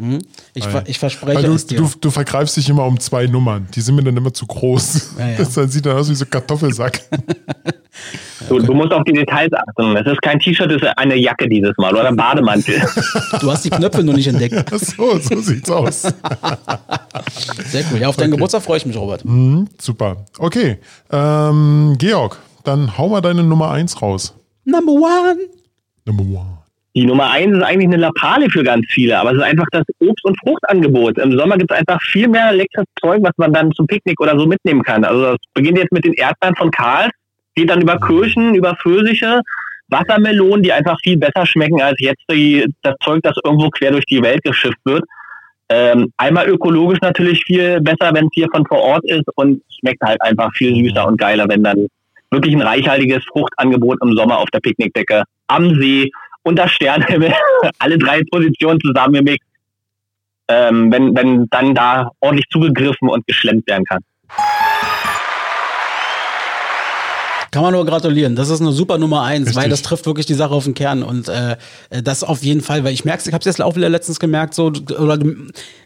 Ich, 0.54 0.64
Weil- 0.64 0.70
ver 0.72 0.82
ich 0.86 0.98
verspreche 0.98 1.36
Weil 1.36 1.44
du, 1.44 1.52
es 1.54 1.66
dir. 1.66 1.78
du, 1.78 1.88
du 2.00 2.10
vergreifst 2.10 2.56
dich 2.56 2.68
immer 2.68 2.84
um 2.86 2.98
zwei 2.98 3.26
Nummern. 3.28 3.68
Die 3.74 3.80
sind 3.80 3.94
mir 3.94 4.02
dann 4.02 4.16
immer 4.16 4.34
zu 4.34 4.46
groß. 4.46 5.14
Ja, 5.18 5.28
ja. 5.28 5.36
Das 5.38 5.54
dann 5.54 5.68
sieht 5.70 5.86
dann 5.86 5.96
aus 5.96 6.10
wie 6.10 6.14
so 6.16 6.24
ein 6.24 6.30
Kartoffelsack. 6.30 7.00
Du, 8.48 8.58
du 8.58 8.72
musst 8.72 8.92
auf 8.92 9.02
die 9.04 9.12
Details 9.12 9.52
achten. 9.52 9.96
Es 9.96 10.06
ist 10.06 10.22
kein 10.22 10.38
T-Shirt, 10.38 10.70
es 10.70 10.80
ist 10.80 10.88
eine 10.96 11.16
Jacke 11.16 11.48
dieses 11.48 11.76
Mal 11.76 11.92
oder 11.92 12.08
ein 12.08 12.16
Bademantel. 12.16 12.80
Du 13.40 13.50
hast 13.50 13.64
die 13.64 13.70
Knöpfe 13.70 14.02
nur 14.02 14.14
nicht 14.14 14.28
entdeckt. 14.28 14.54
Ach 14.72 14.78
so, 14.78 15.18
so 15.18 15.40
sieht's 15.40 15.68
aus. 15.70 16.02
Sehr 17.66 17.84
cool. 17.92 17.98
Ja, 18.00 18.08
auf 18.08 18.16
deinen 18.16 18.30
Geburtstag 18.30 18.62
freue 18.62 18.78
ich 18.78 18.86
mich, 18.86 18.96
Robert. 18.96 19.24
Mhm, 19.24 19.68
super. 19.78 20.24
Okay. 20.38 20.78
Ähm, 21.10 21.96
Georg, 21.98 22.38
dann 22.64 22.96
hau 22.96 23.08
mal 23.08 23.20
deine 23.20 23.42
Nummer 23.44 23.70
1 23.70 24.00
raus. 24.00 24.34
Number 24.64 24.92
one. 24.92 25.38
Number 26.06 26.24
one. 26.24 26.60
Die 26.94 27.06
Nummer 27.06 27.30
eins 27.30 27.56
ist 27.56 27.62
eigentlich 27.62 27.86
eine 27.86 27.98
Lapale 27.98 28.50
für 28.50 28.64
ganz 28.64 28.84
viele, 28.88 29.16
aber 29.18 29.30
es 29.30 29.36
ist 29.36 29.44
einfach 29.44 29.66
das 29.70 29.84
Obst- 30.00 30.24
und 30.24 30.36
Fruchtangebot. 30.40 31.18
Im 31.18 31.38
Sommer 31.38 31.56
gibt 31.56 31.70
es 31.70 31.78
einfach 31.78 32.02
viel 32.02 32.26
mehr 32.26 32.52
leckeres 32.52 32.86
Zeug, 33.00 33.20
was 33.22 33.32
man 33.36 33.52
dann 33.52 33.70
zum 33.72 33.86
Picknick 33.86 34.20
oder 34.20 34.36
so 34.36 34.44
mitnehmen 34.46 34.82
kann. 34.82 35.04
Also 35.04 35.22
das 35.22 35.36
beginnt 35.54 35.78
jetzt 35.78 35.92
mit 35.92 36.04
den 36.04 36.14
Erdbeeren 36.14 36.56
von 36.56 36.70
Karls, 36.72 37.12
geht 37.54 37.70
dann 37.70 37.80
über 37.80 37.96
Kirschen, 37.98 38.54
über 38.54 38.74
Pfirsiche, 38.74 39.40
Wassermelonen, 39.88 40.64
die 40.64 40.72
einfach 40.72 40.98
viel 41.02 41.16
besser 41.16 41.46
schmecken 41.46 41.80
als 41.80 41.96
jetzt 42.00 42.22
die, 42.30 42.66
das 42.82 42.94
Zeug, 43.04 43.20
das 43.22 43.36
irgendwo 43.44 43.70
quer 43.70 43.92
durch 43.92 44.06
die 44.06 44.22
Welt 44.22 44.42
geschifft 44.42 44.78
wird. 44.84 45.04
Ähm, 45.68 46.12
einmal 46.16 46.48
ökologisch 46.48 46.98
natürlich 47.00 47.44
viel 47.44 47.80
besser, 47.80 48.12
wenn 48.12 48.24
es 48.24 48.32
hier 48.34 48.48
von 48.52 48.66
vor 48.66 48.80
Ort 48.80 49.04
ist 49.04 49.28
und 49.36 49.62
schmeckt 49.78 50.02
halt 50.02 50.20
einfach 50.22 50.50
viel 50.54 50.74
süßer 50.74 51.06
und 51.06 51.16
geiler, 51.16 51.48
wenn 51.48 51.62
dann 51.62 51.86
wirklich 52.30 52.54
ein 52.54 52.62
reichhaltiges 52.62 53.24
Fruchtangebot 53.24 53.98
im 54.02 54.14
Sommer 54.16 54.38
auf 54.38 54.50
der 54.50 54.60
Picknickdecke 54.60 55.24
am 55.48 55.74
See 55.80 56.10
unter 56.42 56.68
Sternhimmel, 56.68 57.34
alle 57.78 57.98
drei 57.98 58.22
Positionen 58.30 58.80
zusammengemixt, 58.80 59.46
ähm, 60.48 60.90
wenn, 60.92 61.14
wenn 61.14 61.46
dann 61.50 61.74
da 61.74 62.10
ordentlich 62.20 62.46
zugegriffen 62.50 63.08
und 63.08 63.26
geschlemmt 63.26 63.66
werden 63.66 63.84
kann. 63.84 64.02
Kann 67.50 67.62
man 67.62 67.72
nur 67.72 67.84
gratulieren. 67.84 68.36
Das 68.36 68.48
ist 68.48 68.60
eine 68.60 68.72
super 68.72 68.98
Nummer 68.98 69.22
eins, 69.22 69.48
Richtig. 69.48 69.62
weil 69.62 69.70
das 69.70 69.82
trifft 69.82 70.06
wirklich 70.06 70.26
die 70.26 70.34
Sache 70.34 70.54
auf 70.54 70.64
den 70.64 70.74
Kern. 70.74 71.02
Und 71.02 71.28
äh, 71.28 71.56
das 72.02 72.22
auf 72.22 72.42
jeden 72.42 72.60
Fall, 72.60 72.84
weil 72.84 72.92
ich 72.92 73.04
merke, 73.04 73.22
ich 73.26 73.32
habe 73.32 73.40
es 73.40 73.44
jetzt 73.44 73.60
auch 73.60 73.76
wieder 73.76 73.88
letztens 73.88 74.20
gemerkt, 74.20 74.54
so, 74.54 74.66
oder 74.66 75.18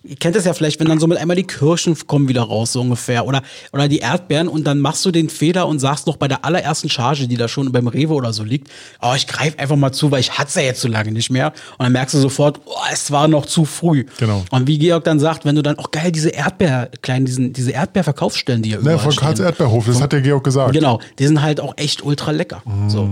ihr 0.04 0.16
kennt 0.16 0.36
es 0.36 0.44
ja 0.44 0.52
vielleicht, 0.52 0.78
wenn 0.80 0.88
dann 0.88 1.00
so 1.00 1.06
mit 1.06 1.18
einmal 1.18 1.36
die 1.36 1.44
Kirschen 1.44 1.96
kommen 2.06 2.28
wieder 2.28 2.42
raus, 2.42 2.72
so 2.72 2.80
ungefähr, 2.80 3.26
oder, 3.26 3.42
oder 3.72 3.88
die 3.88 3.98
Erdbeeren 3.98 4.48
und 4.48 4.66
dann 4.66 4.80
machst 4.80 5.04
du 5.06 5.10
den 5.10 5.30
Fehler 5.30 5.66
und 5.66 5.78
sagst 5.78 6.06
noch 6.06 6.16
bei 6.16 6.28
der 6.28 6.44
allerersten 6.44 6.90
Charge, 6.90 7.26
die 7.26 7.36
da 7.36 7.48
schon 7.48 7.72
beim 7.72 7.88
Rewe 7.88 8.12
oder 8.12 8.32
so 8.32 8.42
liegt, 8.42 8.68
oh, 9.00 9.14
ich 9.16 9.26
greife 9.26 9.58
einfach 9.58 9.76
mal 9.76 9.92
zu, 9.92 10.10
weil 10.10 10.20
ich 10.20 10.32
hatte 10.32 10.48
es 10.48 10.54
ja 10.54 10.62
jetzt 10.62 10.80
so 10.80 10.88
lange 10.88 11.12
nicht 11.12 11.30
mehr. 11.30 11.52
Und 11.78 11.84
dann 11.84 11.92
merkst 11.92 12.14
du 12.14 12.18
sofort, 12.18 12.60
oh, 12.66 12.72
es 12.92 13.10
war 13.10 13.28
noch 13.28 13.46
zu 13.46 13.64
früh. 13.64 14.04
Genau. 14.18 14.44
Und 14.50 14.66
wie 14.66 14.78
Georg 14.78 15.04
dann 15.04 15.18
sagt, 15.18 15.46
wenn 15.46 15.54
du 15.54 15.62
dann, 15.62 15.76
oh 15.78 15.86
geil, 15.90 16.12
diese 16.12 16.28
Erdbeer, 16.28 16.90
kleinen, 17.00 17.24
diesen, 17.24 17.52
diese 17.54 17.70
Erdbeerverkaufsstellen, 17.70 18.62
die 18.62 18.70
ihr 18.70 18.82
ja, 18.82 18.98
von 18.98 19.16
Karls 19.16 19.40
Erdbeerhof, 19.40 19.86
das 19.86 20.02
hat 20.02 20.12
der 20.12 20.20
Georg 20.20 20.44
gesagt. 20.44 20.72
Genau, 20.72 21.00
die 21.18 21.26
sind 21.26 21.40
halt 21.40 21.53
auch 21.60 21.74
echt 21.76 22.04
ultra 22.04 22.30
lecker. 22.30 22.62
Mm, 22.64 22.88
so. 22.88 23.08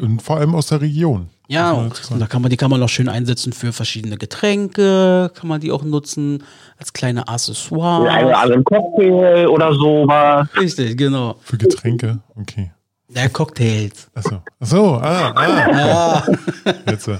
Und 0.00 0.22
vor 0.22 0.38
allem 0.38 0.54
aus 0.54 0.68
der 0.68 0.80
Region. 0.80 1.28
Ja, 1.48 1.72
und 1.72 2.00
da 2.16 2.26
kann 2.26 2.42
man, 2.42 2.50
die 2.50 2.56
kann 2.56 2.70
man 2.70 2.80
auch 2.80 2.88
schön 2.88 3.08
einsetzen 3.08 3.52
für 3.52 3.72
verschiedene 3.72 4.16
Getränke, 4.16 5.32
kann 5.34 5.48
man 5.48 5.60
die 5.60 5.72
auch 5.72 5.82
nutzen 5.82 6.44
als 6.78 6.92
kleine 6.92 7.26
Accessoire. 7.26 8.06
Ja, 8.06 8.12
also, 8.12 8.32
also 8.32 8.54
ein 8.54 8.64
Cocktail 8.64 9.48
oder 9.48 9.72
so 9.74 10.06
war. 10.06 10.48
Richtig, 10.56 10.96
genau. 10.96 11.34
Für 11.42 11.58
Getränke, 11.58 12.20
okay. 12.36 12.70
Ja, 13.12 13.28
Cocktails. 13.28 14.08
Achso, 14.14 14.42
Achso 14.60 14.94
ah, 14.98 15.32
ah. 15.34 16.22
Ja. 16.64 16.72
Jetzt. 16.86 17.08
Äh. 17.08 17.18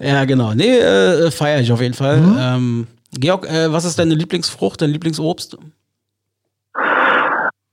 Ja, 0.00 0.24
genau. 0.24 0.54
Nee, 0.54 0.78
äh, 0.78 1.30
feiere 1.30 1.60
ich 1.60 1.70
auf 1.70 1.80
jeden 1.80 1.94
Fall. 1.94 2.20
Mhm. 2.20 2.36
Ähm, 2.38 2.86
Georg, 3.12 3.46
äh, 3.46 3.70
was 3.72 3.84
ist 3.84 3.98
deine 3.98 4.14
Lieblingsfrucht, 4.14 4.80
dein 4.80 4.90
Lieblingsobst? 4.90 5.56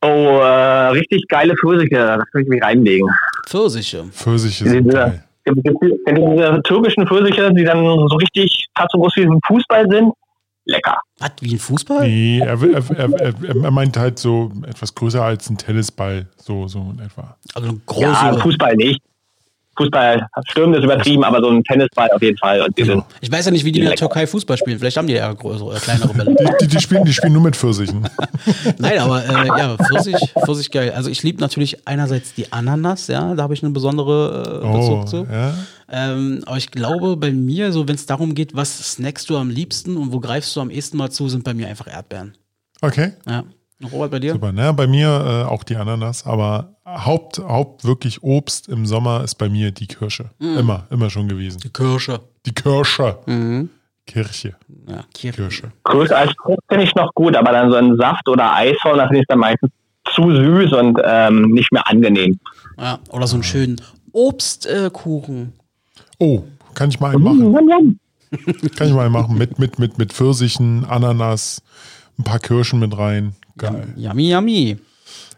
Oh, 0.04 0.40
äh, 0.42 0.90
richtig 0.90 1.26
geile 1.30 1.56
Pfirsiche, 1.56 1.96
das 1.96 2.30
kann 2.32 2.42
ich 2.42 2.48
mich 2.50 2.62
reinlegen. 2.62 3.08
Pfirsiche? 3.48 4.04
Pfirsiche 4.12 4.66
sind 4.66 4.86
diese, 4.86 4.98
geil. 4.98 5.24
Diese 5.48 6.62
türkischen 6.64 7.08
Pfirsiche, 7.08 7.54
die 7.54 7.64
dann 7.64 7.84
so 7.86 8.16
richtig 8.18 8.68
fast 8.78 8.92
so 8.92 9.00
groß 9.00 9.14
wie 9.16 9.24
ein 9.24 9.40
Fußball 9.48 9.88
sind, 9.90 10.14
lecker. 10.66 10.98
Was, 11.20 11.32
wie 11.40 11.54
ein 11.54 11.60
Fußball? 11.60 12.06
Nee, 12.06 12.40
er, 12.40 12.62
er, 12.62 12.84
er, 12.98 13.34
er, 13.64 13.72
meint 13.72 13.96
halt 13.96 14.20
so 14.20 14.52
etwas 14.68 14.94
größer 14.94 15.24
als 15.24 15.50
ein 15.50 15.58
Tennisball, 15.58 16.28
so, 16.36 16.68
so 16.68 16.94
in 16.94 17.06
etwa. 17.06 17.38
Also 17.54 17.70
ein 17.70 17.82
großer. 17.86 18.08
Ja, 18.10 18.38
Fußball 18.38 18.76
nicht. 18.76 19.02
Fußball, 19.76 20.28
Stürmen 20.50 20.76
ist 20.76 20.84
übertrieben, 20.84 21.24
aber 21.24 21.42
so 21.42 21.50
ein 21.50 21.64
Tennisball 21.64 22.10
auf 22.12 22.22
jeden 22.22 22.38
Fall. 22.38 22.62
Und 22.62 22.78
die 22.78 22.84
sind 22.84 23.04
ich 23.22 23.32
weiß 23.32 23.46
ja 23.46 23.52
nicht, 23.52 23.66
wie 23.66 23.72
die 23.72 23.80
in 23.80 23.86
der 23.88 23.96
Türkei 23.96 24.28
Fußball 24.28 24.58
spielen. 24.58 24.80
Vielleicht 24.80 24.98
haben 24.98 25.08
die 25.08 25.14
ja 25.14 25.32
größere, 25.32 25.70
oder 25.70 25.80
kleinere 25.80 26.14
Bälle. 26.14 26.36
Die, 26.36 26.48
die, 26.62 26.68
die, 26.68 26.80
spielen, 26.80 27.06
die 27.06 27.14
spielen 27.14 27.34
nur 27.34 27.42
mit 27.42 27.56
Pfirsichen. 27.56 28.08
Nein, 28.78 29.00
aber 29.00 29.24
äh, 29.24 29.48
ja, 29.48 29.78
Pfirsich, 29.78 30.34
Pfirsich 30.46 30.72
geil. 30.72 30.94
Also 30.96 31.10
ich 31.10 31.24
liebe 31.24 31.40
natürlich 31.40 31.88
einerseits 31.88 32.34
die 32.34 32.52
Ananas, 32.52 33.08
ja, 33.08 33.34
da 33.34 33.44
habe 33.44 33.54
ich 33.54 33.64
eine 33.64 33.72
besondere 33.72 34.62
äh, 34.64 34.78
Bezug 34.78 35.02
oh, 35.02 35.06
zu. 35.06 35.28
Ja? 35.32 35.54
Ähm, 35.92 36.44
aber 36.46 36.58
ich 36.58 36.72
glaube, 36.72 37.18
bei 37.18 37.32
mir, 37.32 37.72
so 37.72 37.88
wenn 37.88 37.96
es 37.96 38.06
darum 38.06 38.36
geht, 38.36 38.56
was 38.56 38.94
snackst 38.94 39.30
du 39.30 39.38
am 39.38 39.50
liebsten 39.50 39.98
und 39.98 40.12
wo 40.12 40.20
greifst 40.20 40.56
du 40.56 40.62
am 40.62 40.70
ehesten 40.70 40.98
mal 40.98 41.10
zu, 41.10 41.30
sind 41.30 41.44
bei 41.44 41.54
mir 41.54 41.68
einfach 41.68 41.88
Erdbeeren. 41.88 42.36
Okay. 42.82 43.14
Ja. 43.28 43.44
Robert, 43.92 44.12
bei 44.12 44.20
dir? 44.20 44.34
Super, 44.34 44.52
ne? 44.52 44.74
Bei 44.74 44.88
mir 44.88 45.08
äh, 45.08 45.52
auch 45.52 45.64
die 45.64 45.76
Ananas, 45.76 46.26
aber 46.26 46.76
Haupt, 46.86 47.40
Haupt 47.40 47.86
wirklich 47.86 48.24
Obst 48.24 48.68
im 48.68 48.86
Sommer 48.86 49.24
ist 49.24 49.36
bei 49.36 49.50
mir 49.50 49.72
die 49.72 49.88
Kirsche. 49.88 50.30
Mhm. 50.40 50.58
Immer, 50.58 50.88
immer 50.90 51.10
schon 51.10 51.28
gewesen. 51.28 51.60
Die 51.64 51.70
Kirsche. 51.70 52.20
Die 52.46 52.54
Kirsche. 52.54 53.18
Mhm. 53.26 53.70
Kirche. 54.06 54.56
Ja, 54.88 55.04
Kirche. 55.14 55.44
Kirsche. 55.44 55.72
Größe 55.84 56.16
als 56.16 56.34
Frucht 56.42 56.64
finde 56.68 56.84
ich 56.84 56.94
noch 56.96 57.14
gut, 57.14 57.36
aber 57.36 57.52
dann 57.52 57.72
so 57.72 57.78
ein 57.78 57.96
Saft 57.98 58.28
oder 58.28 58.54
Eisform, 58.54 58.98
da 58.98 59.08
finde 59.08 59.22
ich 59.22 59.28
dann 59.28 59.40
meistens 59.40 59.72
zu 60.14 60.30
süß 60.30 60.74
und 60.74 61.00
ähm, 61.04 61.52
nicht 61.52 61.72
mehr 61.72 61.88
angenehm. 61.88 62.40
Ja, 62.78 63.00
oder 63.10 63.28
so 63.28 63.36
einen 63.36 63.44
schönen 63.44 63.82
Obstkuchen. 64.12 65.54
Äh, 66.20 66.24
oh, 66.24 66.44
kann 66.74 66.90
ich 66.90 67.00
mal 67.00 67.16
einen 67.16 67.24
machen? 67.24 68.00
kann 68.76 68.88
ich 68.88 68.94
mal 68.94 69.06
einen 69.06 69.14
machen. 69.14 69.38
Mit, 69.38 69.60
mit, 69.60 69.80
mit, 69.80 69.98
mit 69.98 70.12
Pfirsichen, 70.12 70.86
Ananas, 70.86 71.62
ein 72.18 72.24
paar 72.24 72.40
Kirschen 72.40 72.80
mit 72.80 72.98
rein. 72.98 73.36
Geil. 73.58 73.94
Yummy, 73.96 74.32
yummy. 74.32 74.78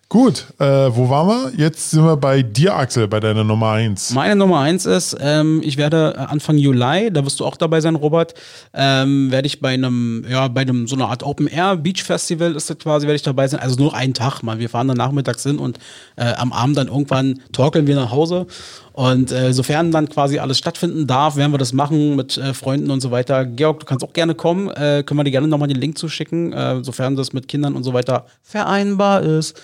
Gut, 0.07 0.45
äh, 0.59 0.65
wo 0.65 1.09
waren 1.09 1.27
wir? 1.27 1.65
Jetzt 1.65 1.89
sind 1.89 2.05
wir 2.05 2.15
bei 2.15 2.43
dir, 2.43 2.75
Axel, 2.75 3.07
bei 3.07 3.19
deiner 3.19 3.43
Nummer 3.43 3.71
1. 3.71 4.11
Meine 4.13 4.35
Nummer 4.35 4.59
1 4.59 4.85
ist, 4.85 5.17
ähm, 5.19 5.61
ich 5.63 5.77
werde 5.77 6.13
äh, 6.15 6.19
Anfang 6.19 6.57
Juli, 6.57 7.11
da 7.11 7.25
wirst 7.25 7.39
du 7.39 7.45
auch 7.45 7.57
dabei 7.57 7.81
sein, 7.81 7.95
Robert, 7.95 8.35
ähm, 8.75 9.31
werde 9.31 9.47
ich 9.47 9.61
bei 9.61 9.73
einem, 9.73 10.23
ja, 10.29 10.47
bei 10.47 10.61
einem, 10.61 10.87
so 10.87 10.95
einer 10.95 11.09
Art 11.09 11.23
Open 11.23 11.47
Air 11.47 11.77
Beach 11.77 12.03
Festival 12.03 12.55
ist 12.55 12.69
das 12.69 12.77
quasi, 12.77 13.07
werde 13.07 13.15
ich 13.15 13.23
dabei 13.23 13.47
sein. 13.47 13.59
Also 13.59 13.77
nur 13.77 13.95
einen 13.95 14.13
Tag 14.13 14.43
mal. 14.43 14.59
Wir 14.59 14.69
fahren 14.69 14.87
dann 14.87 14.97
nachmittags 14.97 15.41
hin 15.41 15.57
und 15.57 15.79
äh, 16.17 16.33
am 16.33 16.53
Abend 16.53 16.77
dann 16.77 16.87
irgendwann 16.87 17.41
torkeln 17.51 17.87
wir 17.87 17.95
nach 17.95 18.11
Hause. 18.11 18.45
Und 18.95 19.29
äh, 19.33 19.51
sofern 19.51 19.91
dann 19.91 20.07
quasi 20.07 20.39
alles 20.39 20.57
stattfinden 20.57 21.05
darf, 21.05 21.35
werden 21.35 21.51
wir 21.51 21.57
das 21.57 21.73
machen 21.73 22.15
mit 22.15 22.37
äh, 22.37 22.53
Freunden 22.53 22.91
und 22.91 23.01
so 23.01 23.11
weiter. 23.11 23.45
Georg, 23.45 23.81
du 23.81 23.85
kannst 23.85 24.05
auch 24.05 24.13
gerne 24.13 24.35
kommen. 24.35 24.69
Äh, 24.69 25.03
können 25.05 25.19
wir 25.19 25.25
dir 25.25 25.31
gerne 25.31 25.49
nochmal 25.49 25.67
den 25.67 25.75
Link 25.75 25.97
zuschicken, 25.97 26.53
äh, 26.53 26.81
sofern 26.81 27.17
das 27.17 27.33
mit 27.33 27.49
Kindern 27.49 27.75
und 27.75 27.83
so 27.83 27.91
weiter 27.91 28.25
vereinbar 28.41 29.21
ist. 29.21 29.61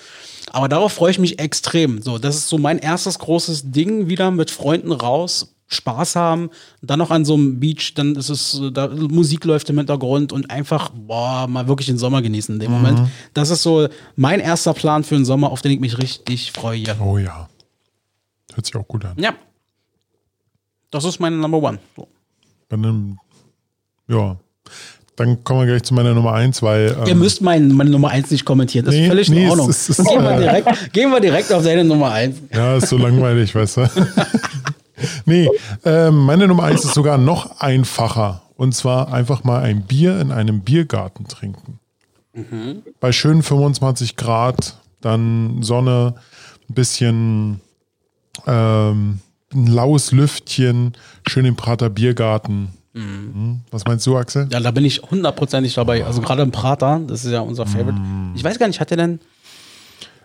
Aber 0.52 0.68
darauf 0.68 0.92
freue 0.92 1.12
ich 1.12 1.20
mich 1.20 1.40
extrem. 1.40 2.02
So, 2.02 2.18
das 2.18 2.36
ist 2.36 2.50
so 2.50 2.58
mein 2.58 2.78
erstes 2.78 3.20
großes 3.20 3.72
Ding, 3.72 4.10
wieder 4.10 4.32
mit 4.32 4.52
Freunden 4.52 4.92
raus, 4.92 5.56
Spaß 5.70 6.18
haben, 6.18 6.50
dann 6.82 7.00
noch 7.00 7.10
an 7.10 7.24
so 7.24 7.36
einem 7.36 7.62
Beach, 7.62 7.94
dann 7.96 8.18
ist 8.18 8.28
es, 8.28 8.62
da 8.74 8.90
Musik 8.90 9.46
läuft 9.46 9.70
im 9.70 9.78
Hintergrund 9.78 10.34
und 10.34 10.52
einfach, 10.52 10.90
boah, 10.90 11.48
mal 11.48 11.70
wirklich 11.70 11.88
den 11.88 11.98
Sommer 11.98 12.22
genießen 12.22 12.56
in 12.56 12.60
dem 12.60 12.72
mhm. 12.72 12.78
Moment. 12.78 13.10
Das 13.34 13.50
ist 13.50 13.64
so 13.64 13.88
mein 14.18 14.42
erster 14.42 14.74
Plan 14.74 15.06
für 15.06 15.16
den 15.16 15.24
Sommer, 15.24 15.54
auf 15.54 15.62
den 15.62 15.72
ich 15.72 15.80
mich 15.80 15.98
richtig 16.00 16.52
freue. 16.52 16.84
Oh 17.02 17.18
ja. 17.18 17.48
Hört 18.54 18.66
sich 18.66 18.76
auch 18.76 18.88
gut 18.88 19.06
an. 19.06 19.16
Ja. 19.18 19.34
Das 20.90 21.06
ist 21.06 21.20
meine 21.20 21.38
Number 21.38 21.58
One. 21.58 21.80
So. 21.96 22.08
Bei 22.70 22.76
einem, 22.76 23.18
ja. 24.08 24.38
Dann 25.16 25.44
kommen 25.44 25.62
wir 25.62 25.68
gleich 25.68 25.84
zu 25.84 25.94
meiner 25.94 26.14
Nummer 26.14 26.34
1, 26.34 26.62
weil. 26.62 26.96
Ähm, 27.00 27.08
Ihr 27.08 27.16
müsst 27.16 27.42
mein, 27.42 27.70
meine 27.70 27.90
Nummer 27.90 28.10
1 28.10 28.32
nicht 28.32 28.46
kommentieren. 28.46 28.86
Das 28.86 28.96
nee, 28.96 29.04
ist 29.04 29.10
völlig 29.10 29.30
nee, 29.30 29.44
in 29.44 29.50
Ordnung. 29.50 29.70
Ist, 29.70 29.90
ist, 29.90 30.04
gehen, 30.04 30.24
wir 30.24 30.38
direkt, 30.38 30.94
gehen 30.94 31.12
wir 31.12 31.20
direkt 31.20 31.54
auf 31.54 31.64
deine 31.64 31.84
Nummer 31.84 32.12
1. 32.12 32.38
Ja, 32.54 32.78
ist 32.78 32.88
so 32.88 32.98
langweilig, 32.98 33.54
weißt 33.54 33.78
du. 33.78 33.90
nee, 35.26 35.50
äh, 35.84 36.10
meine 36.12 36.48
Nummer 36.48 36.64
1 36.64 36.86
ist 36.86 36.94
sogar 36.94 37.18
noch 37.18 37.60
einfacher. 37.60 38.42
Und 38.56 38.74
zwar 38.74 39.14
einfach 39.14 39.44
mal 39.44 39.62
ein 39.62 39.84
Bier 39.84 40.20
in 40.20 40.32
einem 40.32 40.62
Biergarten 40.62 41.28
trinken. 41.28 41.80
Mhm. 42.34 42.84
Bei 43.00 43.12
schönen 43.12 43.44
25 43.44 44.16
Grad, 44.16 44.78
dann 45.02 45.62
Sonne, 45.62 46.16
ein 46.70 46.74
bisschen 46.74 47.62
ähm, 48.48 49.20
ein 49.54 49.68
laues 49.68 50.12
Lüftchen, 50.12 50.94
schön 51.28 51.46
im 51.46 51.56
Prater 51.56 51.90
Biergarten 51.90 52.70
Mhm. 52.94 53.62
Was 53.72 53.86
meinst 53.86 54.06
du, 54.06 54.18
Axel? 54.18 54.48
Ja, 54.52 54.60
da 54.60 54.72
bin 54.72 54.84
ich 54.84 55.02
hundertprozentig 55.02 55.74
dabei. 55.74 56.06
Also 56.06 56.22
gerade 56.22 56.42
im 56.42 56.52
Prater, 56.52 57.00
das 57.08 57.24
ist 57.24 57.32
ja 57.32 57.40
unser 57.40 57.66
Favorite. 57.66 57.94
Mhm. 57.94 58.34
Ich 58.36 58.44
weiß 58.44 58.60
gar 58.60 58.68
nicht, 58.68 58.80
hat 58.80 58.90
der 58.90 58.98
denn. 58.98 59.20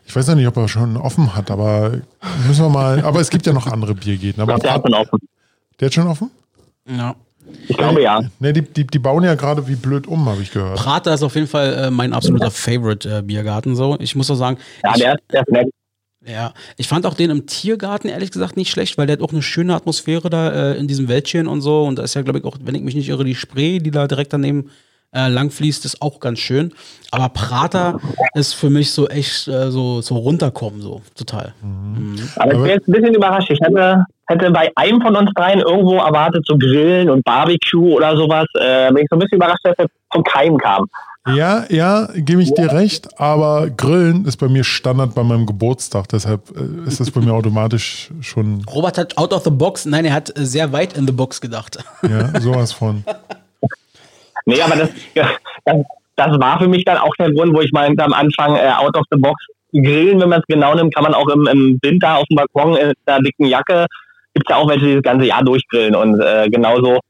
Ich 0.04 0.14
weiß 0.14 0.28
ja 0.28 0.34
nicht, 0.34 0.46
ob 0.46 0.56
er 0.56 0.68
schon 0.68 0.96
offen 0.96 1.34
hat, 1.34 1.50
aber 1.50 1.98
müssen 2.46 2.64
wir 2.64 2.68
mal. 2.68 3.02
aber 3.02 3.20
es 3.20 3.30
gibt 3.30 3.46
ja 3.46 3.52
noch 3.52 3.66
andere 3.66 3.94
Biergärten. 3.94 4.40
Aber 4.40 4.56
der 4.58 4.74
hat 4.74 4.82
schon 4.82 4.94
offen. 4.94 5.18
Der 5.80 5.86
hat 5.86 5.94
schon 5.94 6.06
offen? 6.06 6.30
Ja. 6.88 7.14
Ich 7.68 7.76
glaube 7.76 8.02
ja. 8.02 8.22
Ne, 8.40 8.52
die, 8.52 8.62
die, 8.62 8.84
die 8.86 8.98
bauen 8.98 9.22
ja 9.22 9.36
gerade 9.36 9.68
wie 9.68 9.76
blöd 9.76 10.08
um, 10.08 10.28
habe 10.28 10.42
ich 10.42 10.50
gehört. 10.50 10.78
Prater 10.78 11.14
ist 11.14 11.22
auf 11.22 11.34
jeden 11.36 11.46
Fall 11.46 11.74
äh, 11.74 11.90
mein 11.90 12.12
absoluter 12.12 12.50
Favorite 12.50 13.18
äh, 13.18 13.22
Biergarten. 13.22 13.76
So. 13.76 13.96
Ich 14.00 14.16
muss 14.16 14.30
auch 14.30 14.36
sagen. 14.36 14.58
Ja, 14.82 14.92
der, 14.94 15.16
der 15.32 15.42
ist 15.42 15.50
nett. 15.50 15.68
Ja, 16.26 16.54
ich 16.76 16.88
fand 16.88 17.06
auch 17.06 17.14
den 17.14 17.30
im 17.30 17.46
Tiergarten 17.46 18.08
ehrlich 18.08 18.32
gesagt 18.32 18.56
nicht 18.56 18.70
schlecht, 18.70 18.98
weil 18.98 19.06
der 19.06 19.14
hat 19.14 19.22
auch 19.22 19.32
eine 19.32 19.42
schöne 19.42 19.74
Atmosphäre 19.74 20.28
da 20.28 20.72
äh, 20.72 20.78
in 20.78 20.88
diesem 20.88 21.08
Wäldchen 21.08 21.46
und 21.46 21.60
so. 21.60 21.84
Und 21.84 21.98
da 21.98 22.02
ist 22.02 22.14
ja, 22.14 22.22
glaube 22.22 22.40
ich, 22.40 22.44
auch, 22.44 22.56
wenn 22.60 22.74
ich 22.74 22.82
mich 22.82 22.96
nicht 22.96 23.08
irre, 23.08 23.24
die 23.24 23.36
Spree, 23.36 23.78
die 23.78 23.92
da 23.92 24.08
direkt 24.08 24.32
daneben 24.32 24.70
äh, 25.14 25.28
langfließt, 25.28 25.84
ist 25.84 26.02
auch 26.02 26.18
ganz 26.18 26.40
schön. 26.40 26.72
Aber 27.12 27.28
Prater 27.28 28.00
ist 28.34 28.54
für 28.54 28.70
mich 28.70 28.92
so 28.92 29.08
echt 29.08 29.46
äh, 29.46 29.70
so, 29.70 30.00
so 30.00 30.16
runterkommen, 30.16 30.80
so 30.80 31.00
total. 31.14 31.54
Mhm. 31.62 32.16
Aber 32.36 32.52
ich 32.52 32.58
bin 32.58 32.70
jetzt 32.70 32.88
ein 32.88 32.92
bisschen 32.92 33.14
überrascht. 33.14 33.50
Ich 33.50 33.60
hätte, 33.60 34.04
hätte 34.26 34.50
bei 34.50 34.70
einem 34.74 35.00
von 35.00 35.14
uns 35.14 35.30
dreien 35.34 35.60
irgendwo 35.60 35.96
erwartet, 35.98 36.44
so 36.46 36.58
Grillen 36.58 37.08
und 37.08 37.24
Barbecue 37.24 37.94
oder 37.94 38.16
sowas. 38.16 38.46
Äh, 38.54 38.88
bin 38.88 39.04
ich 39.04 39.08
so 39.08 39.16
ein 39.16 39.20
bisschen 39.20 39.36
überrascht, 39.36 39.64
dass 39.64 39.78
er 39.78 39.86
von 40.12 40.24
keinem 40.24 40.58
kam. 40.58 40.86
Ja, 41.26 41.64
ja, 41.70 42.08
gebe 42.14 42.42
ich 42.42 42.54
dir 42.54 42.72
recht, 42.72 43.20
aber 43.20 43.68
Grillen 43.70 44.24
ist 44.26 44.36
bei 44.36 44.48
mir 44.48 44.62
Standard 44.62 45.14
bei 45.14 45.24
meinem 45.24 45.46
Geburtstag, 45.46 46.08
deshalb 46.08 46.42
äh, 46.56 46.88
ist 46.88 47.00
das 47.00 47.10
bei 47.10 47.20
mir 47.20 47.32
automatisch 47.32 48.10
schon. 48.20 48.62
Robert 48.72 48.96
hat 48.96 49.18
out 49.18 49.32
of 49.32 49.42
the 49.42 49.50
box, 49.50 49.86
nein, 49.86 50.04
er 50.04 50.14
hat 50.14 50.30
äh, 50.38 50.44
sehr 50.44 50.72
weit 50.72 50.96
in 50.96 51.06
the 51.06 51.12
box 51.12 51.40
gedacht. 51.40 51.78
Ja, 52.02 52.40
sowas 52.40 52.72
von. 52.72 53.04
Nee, 54.48 54.62
aber 54.62 54.76
das, 54.76 54.90
das, 55.64 55.76
das 56.14 56.38
war 56.38 56.60
für 56.60 56.68
mich 56.68 56.84
dann 56.84 56.98
auch 56.98 57.12
der 57.18 57.32
Grund, 57.32 57.52
wo 57.52 57.60
ich 57.62 57.72
meinte 57.72 58.04
am 58.04 58.12
Anfang, 58.12 58.54
äh, 58.54 58.70
out 58.78 58.96
of 58.96 59.02
the 59.10 59.18
box 59.18 59.34
grillen, 59.72 60.20
wenn 60.20 60.28
man 60.28 60.40
es 60.40 60.46
genau 60.46 60.72
nimmt, 60.74 60.94
kann 60.94 61.02
man 61.02 61.14
auch 61.14 61.28
im, 61.28 61.48
im 61.48 61.78
Winter 61.82 62.18
auf 62.18 62.24
dem 62.30 62.36
Balkon 62.36 62.76
in 62.76 62.92
einer 63.06 63.22
dicken 63.22 63.46
Jacke, 63.46 63.86
gibt 64.34 64.48
es 64.48 64.50
ja 64.50 64.56
auch 64.56 64.68
welche, 64.68 64.86
die 64.86 64.94
das 64.94 65.02
ganze 65.02 65.26
Jahr 65.26 65.42
durchgrillen 65.42 65.96
und 65.96 66.20
äh, 66.20 66.48
genauso 66.48 67.00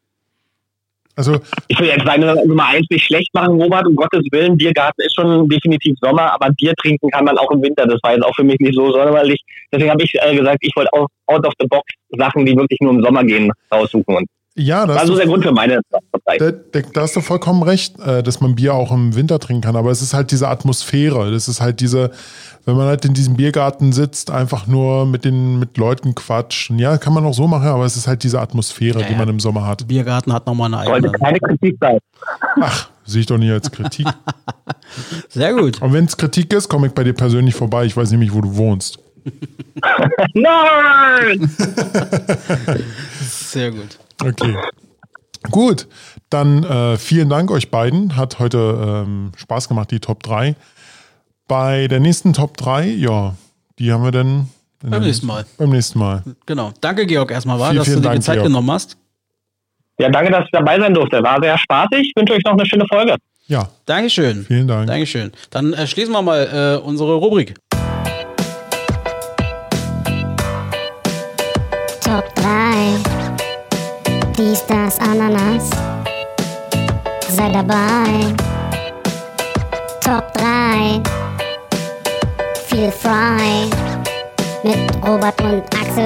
also, 1.17 1.39
ich 1.69 1.81
will 1.81 1.89
jetzt 1.89 2.05
meine 2.05 2.35
Nummer 2.47 2.67
eins 2.67 2.87
nicht 2.91 3.07
schlecht 3.07 3.33
machen, 3.33 3.61
Robert, 3.61 3.87
um 3.87 3.97
Gottes 3.97 4.23
Willen. 4.31 4.59
Biergarten 4.59 5.01
ist 5.01 5.15
schon 5.15 5.49
definitiv 5.49 5.97
Sommer, 6.01 6.33
aber 6.35 6.51
Bier 6.53 6.75
trinken 6.75 7.11
kann 7.11 7.25
man 7.25 7.39
auch 7.39 7.51
im 7.51 7.63
Winter. 7.63 7.87
Das 7.87 7.99
war 8.03 8.13
jetzt 8.13 8.25
auch 8.25 8.37
für 8.37 8.45
mich 8.45 8.61
nicht 8.61 8.75
so 8.75 8.93
sonderlich. 8.93 9.43
Deswegen 9.73 9.91
habe 9.91 10.03
ich 10.03 10.15
äh, 10.15 10.37
gesagt, 10.37 10.59
ich 10.61 10.77
wollte 10.77 10.93
auch 10.93 11.09
out 11.27 11.47
of 11.47 11.55
the 11.59 11.67
box 11.67 11.91
Sachen, 12.11 12.45
die 12.45 12.55
wirklich 12.55 12.79
nur 12.81 12.93
im 12.93 13.03
Sommer 13.03 13.25
gehen, 13.25 13.51
raussuchen. 13.73 14.15
Und 14.15 14.29
ja, 14.59 14.87
das 14.87 14.97
war 14.97 15.07
so 15.07 15.17
der 15.17 15.27
Grund 15.27 15.45
für 15.45 15.53
meine 15.53 15.81
da, 16.39 16.51
da 16.51 17.01
hast 17.01 17.15
du 17.15 17.21
vollkommen 17.21 17.63
recht, 17.63 17.99
äh, 18.01 18.23
dass 18.23 18.41
man 18.41 18.55
Bier 18.55 18.75
auch 18.75 18.93
im 18.93 19.15
Winter 19.15 19.39
trinken 19.39 19.63
kann. 19.63 19.77
Aber 19.77 19.91
es 19.91 20.03
ist 20.03 20.13
halt 20.13 20.31
diese 20.31 20.49
Atmosphäre. 20.49 21.31
Das 21.31 21.49
ist 21.49 21.61
halt 21.61 21.81
diese, 21.81 22.11
wenn 22.67 22.77
man 22.77 22.89
halt 22.89 23.05
in 23.05 23.15
diesem 23.15 23.37
Biergarten 23.37 23.93
sitzt, 23.93 24.31
einfach 24.31 24.67
nur 24.67 25.07
mit 25.07 25.25
den 25.25 25.61
mit 25.61 25.79
Leuten 25.79 26.17
quatscht. 26.17 26.73
Ja, 26.77 26.99
kann 26.99 27.15
man 27.15 27.25
auch 27.25 27.33
so 27.33 27.47
machen, 27.47 27.69
aber 27.69 27.85
es 27.85 27.97
ist 27.97 28.09
halt 28.09 28.25
diese 28.25 28.41
Atmosphäre, 28.41 29.01
ja, 29.01 29.07
die 29.07 29.15
man 29.15 29.29
im 29.29 29.39
Sommer 29.39 29.65
hat. 29.65 29.87
Biergarten 29.87 30.33
hat 30.33 30.47
nochmal 30.47 30.67
eine 30.67 30.79
eigene. 30.79 31.09
Sollte 31.09 31.19
keine 31.19 31.39
Kritik 31.39 31.77
sein. 31.81 31.99
Ach, 32.61 32.89
sehe 33.05 33.21
ich 33.21 33.27
doch 33.27 33.39
nicht 33.39 33.53
als 33.53 33.71
Kritik. 33.71 34.09
Sehr 35.29 35.55
gut. 35.55 35.81
Und 35.81 35.93
wenn 35.93 36.07
es 36.07 36.17
Kritik 36.17 36.53
ist, 36.53 36.69
komme 36.69 36.89
ich 36.89 36.93
bei 36.93 37.05
dir 37.05 37.13
persönlich 37.13 37.55
vorbei. 37.55 37.85
Ich 37.85 37.97
weiß 37.97 38.11
nämlich, 38.11 38.35
wo 38.35 38.41
du 38.41 38.57
wohnst. 38.57 38.99
Nein! 40.35 41.49
Sehr 43.21 43.71
gut. 43.71 43.99
Okay. 44.21 44.57
Gut, 45.53 45.87
dann 46.31 46.65
äh, 46.65 46.97
vielen 46.97 47.29
Dank 47.29 47.53
euch 47.53 47.71
beiden. 47.71 48.17
Hat 48.17 48.41
heute 48.41 49.05
ähm, 49.07 49.31
Spaß 49.37 49.69
gemacht, 49.69 49.93
die 49.93 50.01
Top 50.01 50.25
3. 50.25 50.57
Bei 51.49 51.87
der 51.87 52.01
nächsten 52.01 52.33
Top 52.33 52.57
3, 52.57 52.87
ja, 52.87 53.35
die 53.79 53.93
haben 53.93 54.03
wir 54.03 54.11
dann 54.11 54.49
beim 54.83 55.03
nächsten 55.03 55.27
Mal. 55.27 55.45
Beim 55.59 55.71
nächsten 55.71 55.99
Mal. 55.99 56.23
Genau. 56.45 56.73
Danke, 56.81 57.07
Georg, 57.07 57.31
erstmal, 57.31 57.59
war, 57.59 57.71
Vielen, 57.71 57.79
dass 57.79 57.87
du 57.87 57.91
vielen 57.93 58.03
dir 58.03 58.09
die 58.09 58.15
Dank, 58.15 58.25
Zeit 58.25 58.35
Georg. 58.35 58.47
genommen 58.49 58.71
hast. 58.71 58.97
Ja, 59.99 60.11
danke, 60.11 60.31
dass 60.31 60.45
ich 60.45 60.51
dabei 60.51 60.79
sein 60.79 60.93
durfte. 60.93 61.23
War 61.23 61.41
sehr 61.41 61.57
spaßig. 61.57 62.01
Ich 62.09 62.13
wünsche 62.17 62.35
euch 62.35 62.43
noch 62.45 62.53
eine 62.53 62.67
schöne 62.67 62.85
Folge. 62.87 63.17
Ja, 63.47 63.69
Dankeschön. 63.87 64.45
vielen 64.45 64.67
Dank. 64.67 64.89
Dankeschön. 64.89 65.33
Dann 65.51 65.73
äh, 65.73 65.87
schließen 65.87 66.13
wir 66.13 66.21
mal 66.21 66.79
äh, 66.83 66.85
unsere 66.85 67.15
Rubrik. 67.15 67.55
Top 72.03 72.35
3. 72.35 72.95
Dies, 74.37 74.67
das, 74.67 74.99
Ananas. 74.99 75.71
Sei 77.29 77.51
dabei. 77.53 78.35
Top 80.01 80.33
3. 80.35 81.26
Feel 82.77 82.93
frei. 82.93 83.71
Mit 84.63 84.77
Robert 85.03 85.41
und 85.41 85.63
Axel. 85.75 86.05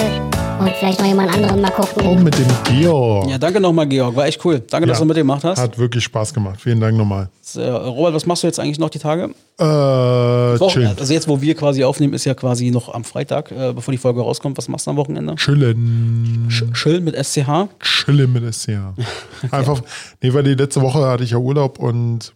Und 0.61 0.71
vielleicht 0.79 1.01
noch 1.01 1.07
jemand 1.09 1.35
anderen 1.35 1.61
mal 1.61 1.71
gucken. 1.73 2.07
Und 2.07 2.23
mit 2.23 2.39
dem 2.39 2.47
Georg. 2.79 3.29
Ja, 3.29 3.39
danke 3.39 3.59
nochmal, 3.61 3.89
Georg. 3.89 4.15
War 4.15 4.27
echt 4.27 4.45
cool. 4.45 4.61
Danke, 4.71 4.87
dass 4.87 4.99
Ja. 4.99 5.03
du 5.05 5.09
mitgemacht 5.09 5.43
hast. 5.43 5.59
Hat 5.59 5.77
wirklich 5.79 6.05
Spaß 6.05 6.33
gemacht. 6.33 6.61
Vielen 6.61 6.79
Dank 6.79 6.97
nochmal. 6.97 7.29
Äh, 7.57 7.63
Robert, 7.63 8.15
was 8.15 8.25
machst 8.25 8.45
du 8.45 8.47
jetzt 8.47 8.61
eigentlich 8.61 8.79
noch 8.79 8.89
die 8.89 9.01
Tage? 9.01 9.31
Äh, 9.59 9.65
Wochen- 9.65 10.69
chillen. 10.71 10.97
Also 10.97 11.13
jetzt, 11.13 11.27
wo 11.27 11.41
wir 11.41 11.57
quasi 11.57 11.83
aufnehmen, 11.83 12.15
ist 12.15 12.25
ja 12.25 12.35
quasi 12.35 12.71
noch 12.71 12.95
am 12.95 13.03
Freitag, 13.03 13.51
äh, 13.51 13.73
bevor 13.73 13.91
die 13.91 13.99
Folge 13.99 14.21
rauskommt. 14.21 14.57
Was 14.57 14.69
machst 14.69 14.87
du 14.87 14.93
am 14.93 14.97
Wochenende? 14.97 15.35
Chillen. 15.35 16.47
Sch 16.51 16.63
Chill 16.75 17.01
mit 17.01 17.17
SCH. 17.17 17.67
Chillen 17.81 18.33
mit 18.33 18.45
SCH. 18.55 18.95
Einfach, 19.51 19.83
nee, 20.23 20.33
weil 20.33 20.45
die 20.45 20.55
letzte 20.55 20.81
Woche 20.83 21.01
hatte 21.05 21.25
ich 21.25 21.33
ja 21.33 21.39
Urlaub 21.39 21.81
und 21.81 22.33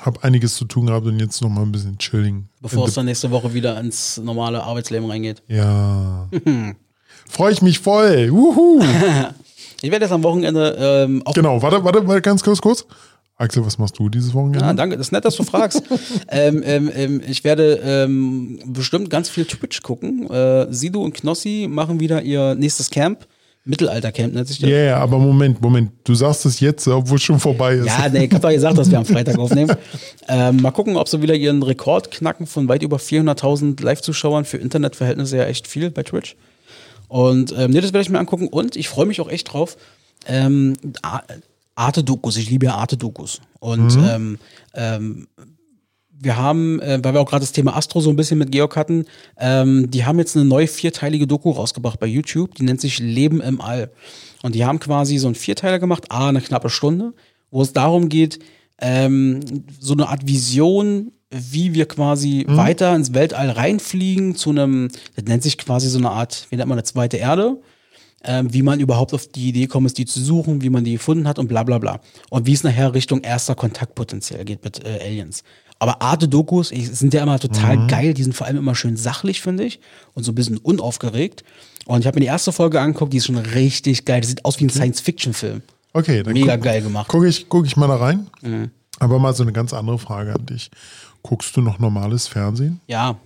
habe 0.00 0.22
einiges 0.22 0.56
zu 0.56 0.64
tun 0.64 0.86
gehabt 0.86 1.06
und 1.06 1.18
jetzt 1.18 1.40
nochmal 1.42 1.64
ein 1.64 1.72
bisschen 1.72 1.98
chilling. 1.98 2.48
Bevor 2.60 2.88
es 2.88 2.94
dann 2.94 3.06
nächste 3.06 3.30
Woche 3.30 3.54
wieder 3.54 3.78
ins 3.78 4.18
normale 4.18 4.62
Arbeitsleben 4.62 5.08
reingeht. 5.08 5.42
Ja. 5.48 6.28
Freue 7.28 7.52
ich 7.52 7.62
mich 7.62 7.78
voll. 7.78 8.30
Wuhu. 8.30 8.82
Ich 9.82 9.90
werde 9.90 10.04
jetzt 10.04 10.12
am 10.12 10.22
Wochenende 10.22 10.76
ähm, 10.78 11.22
auch. 11.24 11.32
Genau, 11.32 11.62
warte, 11.62 11.82
warte, 11.82 12.06
warte, 12.06 12.20
ganz 12.20 12.42
kurz, 12.42 12.60
kurz. 12.60 12.84
Axel, 13.36 13.64
was 13.64 13.78
machst 13.78 13.98
du 13.98 14.10
dieses 14.10 14.34
Wochenende? 14.34 14.62
Ah, 14.62 14.74
danke, 14.74 14.98
das 14.98 15.06
ist 15.06 15.12
nett, 15.12 15.24
dass 15.24 15.36
du 15.36 15.44
fragst. 15.44 15.82
ähm, 16.28 16.62
ähm, 16.62 16.90
ähm, 16.94 17.22
ich 17.26 17.42
werde 17.44 17.80
ähm, 17.82 18.58
bestimmt 18.66 19.08
ganz 19.08 19.30
viel 19.30 19.46
Twitch 19.46 19.80
gucken. 19.80 20.28
Äh, 20.28 20.70
Sido 20.70 21.02
und 21.02 21.14
Knossi 21.14 21.66
machen 21.70 21.98
wieder 22.00 22.20
ihr 22.20 22.54
nächstes 22.54 22.90
Camp. 22.90 23.26
Mittelalter-Camp 23.64 24.34
nennt 24.34 24.48
sich 24.48 24.58
Ja, 24.60 24.68
das. 24.68 24.76
yeah, 24.76 24.98
aber 24.98 25.18
Moment, 25.18 25.60
Moment. 25.60 25.92
Du 26.04 26.14
sagst 26.14 26.46
es 26.46 26.60
jetzt, 26.60 26.88
obwohl 26.88 27.16
es 27.18 27.22
schon 27.22 27.38
vorbei 27.38 27.74
ist. 27.74 27.86
Ja, 27.86 28.08
nee, 28.08 28.24
ich 28.24 28.32
hab 28.32 28.40
doch 28.40 28.50
gesagt, 28.50 28.78
dass 28.78 28.90
wir 28.90 28.98
am 28.98 29.04
Freitag 29.04 29.38
aufnehmen. 29.38 29.74
Ähm, 30.32 30.58
mal 30.62 30.70
gucken, 30.70 30.96
ob 30.96 31.08
sie 31.08 31.22
wieder 31.22 31.34
ihren 31.34 31.60
Rekord 31.64 32.12
knacken 32.12 32.46
von 32.46 32.68
weit 32.68 32.84
über 32.84 32.98
400.000 32.98 33.82
Live-Zuschauern 33.82 34.44
für 34.44 34.58
Internetverhältnisse 34.58 35.38
ja 35.38 35.44
echt 35.46 35.66
viel 35.66 35.90
bei 35.90 36.04
Twitch. 36.04 36.36
Und 37.08 37.52
ähm, 37.58 37.72
nee, 37.72 37.80
das 37.80 37.92
werde 37.92 38.02
ich 38.02 38.10
mir 38.10 38.20
angucken 38.20 38.46
und 38.46 38.76
ich 38.76 38.88
freue 38.88 39.06
mich 39.06 39.20
auch 39.20 39.28
echt 39.28 39.52
drauf. 39.52 39.76
Ähm, 40.28 40.74
Arte-Dokus, 41.74 42.36
ich 42.36 42.48
liebe 42.48 42.66
ja 42.66 42.74
Arte-Dokus. 42.76 43.40
Und 43.58 43.96
ähm, 43.96 44.38
ähm, 44.74 45.26
wir 46.22 46.36
haben, 46.36 46.80
äh, 46.80 47.00
weil 47.02 47.14
wir 47.14 47.20
auch 47.20 47.28
gerade 47.28 47.42
das 47.42 47.52
Thema 47.52 47.76
Astro 47.76 48.00
so 48.00 48.10
ein 48.10 48.16
bisschen 48.16 48.38
mit 48.38 48.52
Georg 48.52 48.76
hatten, 48.76 49.06
ähm, 49.38 49.90
die 49.90 50.04
haben 50.04 50.18
jetzt 50.18 50.36
eine 50.36 50.44
neue 50.44 50.66
vierteilige 50.66 51.26
Doku 51.26 51.50
rausgebracht 51.50 51.98
bei 51.98 52.06
YouTube, 52.06 52.54
die 52.54 52.62
nennt 52.62 52.80
sich 52.80 52.98
Leben 52.98 53.40
im 53.40 53.60
All. 53.60 53.90
Und 54.42 54.54
die 54.54 54.64
haben 54.64 54.80
quasi 54.80 55.18
so 55.18 55.28
einen 55.28 55.34
Vierteiler 55.34 55.78
gemacht, 55.78 56.10
a, 56.10 56.28
eine 56.28 56.40
knappe 56.40 56.70
Stunde, 56.70 57.14
wo 57.50 57.62
es 57.62 57.72
darum 57.72 58.08
geht, 58.08 58.38
ähm, 58.80 59.40
so 59.78 59.94
eine 59.94 60.08
Art 60.08 60.26
Vision, 60.26 61.12
wie 61.30 61.74
wir 61.74 61.86
quasi 61.86 62.44
weiter 62.48 62.94
ins 62.96 63.14
Weltall 63.14 63.50
reinfliegen, 63.50 64.34
zu 64.34 64.50
einem, 64.50 64.88
das 65.14 65.24
nennt 65.24 65.42
sich 65.42 65.58
quasi 65.58 65.88
so 65.88 65.98
eine 65.98 66.10
Art, 66.10 66.46
wie 66.50 66.56
nennt 66.56 66.68
man 66.68 66.78
eine 66.78 66.84
zweite 66.84 67.18
Erde, 67.18 67.60
ähm, 68.24 68.52
wie 68.52 68.62
man 68.62 68.80
überhaupt 68.80 69.14
auf 69.14 69.28
die 69.28 69.48
Idee 69.48 69.66
kommt, 69.66 69.86
ist, 69.86 69.98
die 69.98 70.06
zu 70.06 70.20
suchen, 70.20 70.60
wie 70.62 70.70
man 70.70 70.84
die 70.84 70.94
gefunden 70.94 71.28
hat 71.28 71.38
und 71.38 71.48
bla 71.48 71.62
bla 71.62 71.78
bla. 71.78 72.00
Und 72.30 72.46
wie 72.46 72.52
es 72.52 72.64
nachher 72.64 72.94
Richtung 72.94 73.20
erster 73.20 73.54
Kontakt 73.54 73.94
potenziell 73.94 74.44
geht 74.44 74.64
mit 74.64 74.84
äh, 74.84 74.98
Aliens. 75.00 75.44
Aber 75.80 76.02
Arte-Dokus 76.02 76.68
sind 76.68 77.14
ja 77.14 77.22
immer 77.22 77.38
total 77.40 77.86
geil, 77.86 78.12
die 78.12 78.22
sind 78.22 78.34
vor 78.34 78.46
allem 78.46 78.58
immer 78.58 78.74
schön 78.74 78.98
sachlich, 78.98 79.40
finde 79.40 79.64
ich, 79.64 79.80
und 80.12 80.24
so 80.24 80.32
ein 80.32 80.34
bisschen 80.34 80.58
unaufgeregt. 80.58 81.42
Und 81.86 82.00
ich 82.00 82.06
habe 82.06 82.16
mir 82.16 82.20
die 82.20 82.26
erste 82.26 82.52
Folge 82.52 82.78
angeguckt, 82.80 83.14
die 83.14 83.16
ist 83.16 83.26
schon 83.26 83.38
richtig 83.38 84.04
geil. 84.04 84.20
Die 84.20 84.28
sieht 84.28 84.44
aus 84.44 84.60
wie 84.60 84.64
ein 84.64 84.70
Science-Fiction-Film. 84.70 85.62
Okay, 85.94 86.22
dann 86.22 86.34
Mega 86.34 86.56
guck, 86.56 86.64
geil 86.64 86.82
gemacht. 86.82 87.08
gucke 87.08 87.26
ich, 87.26 87.48
guck 87.48 87.66
ich 87.66 87.76
mal 87.78 87.88
da 87.88 87.96
rein. 87.96 88.26
Aber 88.98 89.18
mal 89.18 89.34
so 89.34 89.42
eine 89.42 89.52
ganz 89.52 89.72
andere 89.72 89.98
Frage 89.98 90.34
an 90.34 90.44
dich. 90.44 90.70
Guckst 91.22 91.56
du 91.56 91.62
noch 91.62 91.78
normales 91.78 92.28
Fernsehen? 92.28 92.80
Ja. 92.86 93.18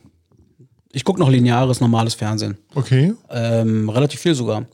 Ich 0.92 1.02
gucke 1.04 1.18
noch 1.18 1.28
lineares, 1.28 1.80
normales 1.80 2.14
Fernsehen. 2.14 2.56
Okay. 2.76 3.14
Ähm, 3.30 3.88
relativ 3.88 4.20
viel 4.20 4.36
sogar. 4.36 4.64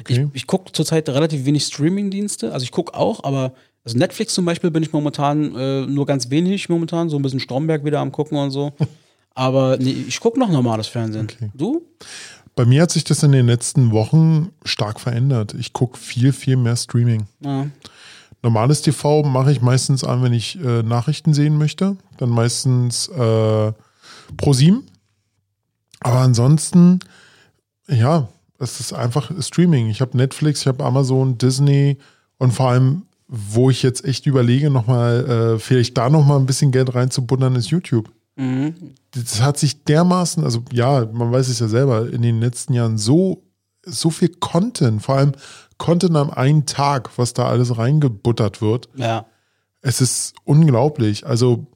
Okay. 0.00 0.28
Ich, 0.32 0.42
ich 0.42 0.46
gucke 0.48 0.72
zurzeit 0.72 1.08
relativ 1.08 1.44
wenig 1.44 1.64
Streaming-Dienste. 1.64 2.52
Also 2.52 2.64
ich 2.64 2.72
gucke 2.72 2.94
auch, 2.94 3.22
aber 3.22 3.52
also 3.84 3.98
Netflix 3.98 4.34
zum 4.34 4.44
Beispiel 4.44 4.70
bin 4.70 4.82
ich 4.82 4.92
momentan 4.92 5.54
äh, 5.54 5.86
nur 5.86 6.06
ganz 6.06 6.30
wenig 6.30 6.68
momentan, 6.68 7.08
so 7.08 7.16
ein 7.16 7.22
bisschen 7.22 7.40
Stromberg 7.40 7.84
wieder 7.84 8.00
am 8.00 8.12
gucken 8.12 8.38
und 8.38 8.50
so. 8.50 8.72
Aber 9.34 9.76
nee, 9.78 10.04
ich 10.08 10.20
gucke 10.20 10.38
noch 10.38 10.48
normales 10.48 10.86
Fernsehen. 10.86 11.28
Okay. 11.30 11.50
Du? 11.54 11.82
Bei 12.56 12.64
mir 12.64 12.82
hat 12.82 12.92
sich 12.92 13.02
das 13.02 13.22
in 13.22 13.32
den 13.32 13.46
letzten 13.46 13.90
Wochen 13.90 14.50
stark 14.64 15.00
verändert. 15.00 15.54
Ich 15.54 15.72
gucke 15.72 15.98
viel, 15.98 16.32
viel 16.32 16.56
mehr 16.56 16.76
Streaming. 16.76 17.26
Ja. 17.40 17.66
Normales 18.42 18.82
TV 18.82 19.22
mache 19.24 19.50
ich 19.50 19.60
meistens 19.60 20.04
an, 20.04 20.22
wenn 20.22 20.32
ich 20.32 20.62
äh, 20.62 20.82
Nachrichten 20.82 21.34
sehen 21.34 21.58
möchte. 21.58 21.96
Dann 22.18 22.28
meistens 22.28 23.08
äh, 23.08 23.72
Pro7. 24.36 24.82
Aber 26.00 26.18
ansonsten, 26.18 27.00
ja, 27.88 28.28
es 28.58 28.78
ist 28.80 28.92
einfach 28.92 29.30
Streaming. 29.40 29.88
Ich 29.88 30.00
habe 30.00 30.16
Netflix, 30.16 30.60
ich 30.60 30.66
habe 30.66 30.84
Amazon, 30.84 31.38
Disney 31.38 31.98
und 32.38 32.52
vor 32.52 32.68
allem, 32.68 33.02
wo 33.26 33.70
ich 33.70 33.82
jetzt 33.82 34.04
echt 34.04 34.26
überlege, 34.26 34.70
nochmal, 34.70 35.54
äh, 35.54 35.58
vielleicht 35.58 35.96
da 35.96 36.10
nochmal 36.10 36.38
ein 36.38 36.46
bisschen 36.46 36.72
Geld 36.72 36.94
reinzubuttern, 36.94 37.56
ist 37.56 37.70
YouTube. 37.70 38.10
Das 39.12 39.40
hat 39.40 39.58
sich 39.58 39.84
dermaßen, 39.84 40.44
also 40.44 40.64
ja, 40.72 41.06
man 41.12 41.32
weiß 41.32 41.48
es 41.48 41.60
ja 41.60 41.68
selber, 41.68 42.10
in 42.10 42.22
den 42.22 42.40
letzten 42.40 42.74
Jahren 42.74 42.98
so, 42.98 43.44
so 43.84 44.10
viel 44.10 44.28
Content, 44.28 45.02
vor 45.02 45.16
allem 45.16 45.32
Content 45.78 46.16
am 46.16 46.30
einen 46.30 46.66
Tag, 46.66 47.10
was 47.16 47.32
da 47.32 47.46
alles 47.46 47.78
reingebuttert 47.78 48.60
wird. 48.60 48.88
Ja. 48.96 49.26
Es 49.80 50.00
ist 50.00 50.34
unglaublich. 50.44 51.26
Also, 51.26 51.66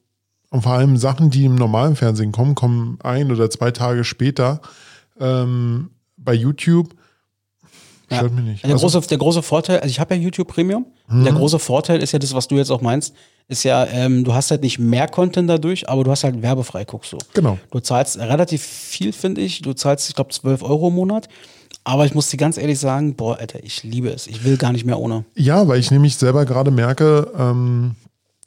und 0.49 0.63
vor 0.63 0.73
allem 0.73 0.97
Sachen, 0.97 1.29
die 1.29 1.45
im 1.45 1.55
normalen 1.55 1.95
Fernsehen 1.95 2.31
kommen, 2.31 2.55
kommen 2.55 2.97
ein 3.03 3.31
oder 3.31 3.49
zwei 3.49 3.71
Tage 3.71 4.03
später 4.03 4.61
ähm, 5.19 5.91
bei 6.17 6.33
YouTube. 6.33 6.95
Ja. 8.09 8.17
Stört 8.17 8.33
mich 8.33 8.45
nicht. 8.45 8.63
Der, 8.63 8.71
Also, 8.71 8.87
große, 8.87 9.07
der 9.07 9.17
große 9.17 9.41
Vorteil, 9.43 9.79
also 9.79 9.89
ich 9.89 9.99
habe 9.99 10.15
ja 10.15 10.21
YouTube 10.21 10.47
Premium. 10.47 10.85
Der 11.11 11.33
große 11.33 11.57
Vorteil 11.59 12.03
ist 12.03 12.11
ja 12.11 12.19
das, 12.19 12.33
was 12.35 12.47
du 12.47 12.55
jetzt 12.55 12.69
auch 12.69 12.81
meinst, 12.81 13.15
ist 13.47 13.63
ja, 13.63 13.85
ähm, 13.85 14.23
du 14.23 14.33
hast 14.35 14.51
halt 14.51 14.61
nicht 14.61 14.77
mehr 14.77 15.07
Content 15.07 15.49
dadurch, 15.49 15.89
aber 15.89 16.03
du 16.03 16.11
hast 16.11 16.23
halt 16.23 16.41
werbefrei, 16.43 16.85
guckst 16.85 17.13
du. 17.13 17.17
Genau. 17.33 17.57
Du 17.71 17.79
zahlst 17.79 18.19
relativ 18.19 18.61
viel, 18.61 19.11
finde 19.11 19.41
ich. 19.41 19.63
Du 19.63 19.73
zahlst, 19.73 20.07
ich 20.07 20.15
glaube, 20.15 20.29
12 20.31 20.61
Euro 20.61 20.89
im 20.89 20.95
Monat. 20.95 21.27
Aber 21.83 22.05
ich 22.05 22.13
muss 22.13 22.29
dir 22.29 22.37
ganz 22.37 22.57
ehrlich 22.57 22.77
sagen, 22.77 23.15
boah, 23.15 23.39
Alter, 23.39 23.63
ich 23.63 23.83
liebe 23.83 24.09
es. 24.09 24.27
Ich 24.27 24.43
will 24.43 24.57
gar 24.57 24.71
nicht 24.71 24.85
mehr 24.85 24.99
ohne. 24.99 25.25
Ja, 25.35 25.67
weil 25.67 25.79
ich 25.79 25.89
nämlich 25.89 26.15
selber 26.17 26.45
gerade 26.45 26.69
merke, 26.69 27.31
ähm, 27.35 27.95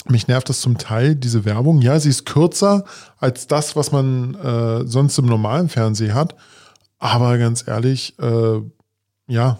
mich 0.08 0.28
nervt 0.28 0.48
das 0.48 0.60
zum 0.60 0.78
Teil, 0.78 1.16
diese 1.16 1.44
Werbung. 1.44 1.80
Ja, 1.82 1.98
sie 1.98 2.10
ist 2.10 2.24
kürzer 2.24 2.84
als 3.18 3.48
das, 3.48 3.74
was 3.74 3.90
man 3.90 4.34
äh, 4.36 4.86
sonst 4.86 5.18
im 5.18 5.26
normalen 5.26 5.68
Fernsehen 5.68 6.14
hat. 6.14 6.36
Aber 7.00 7.38
ganz 7.38 7.64
ehrlich, 7.66 8.16
äh, 8.20 8.60
ja, 9.32 9.58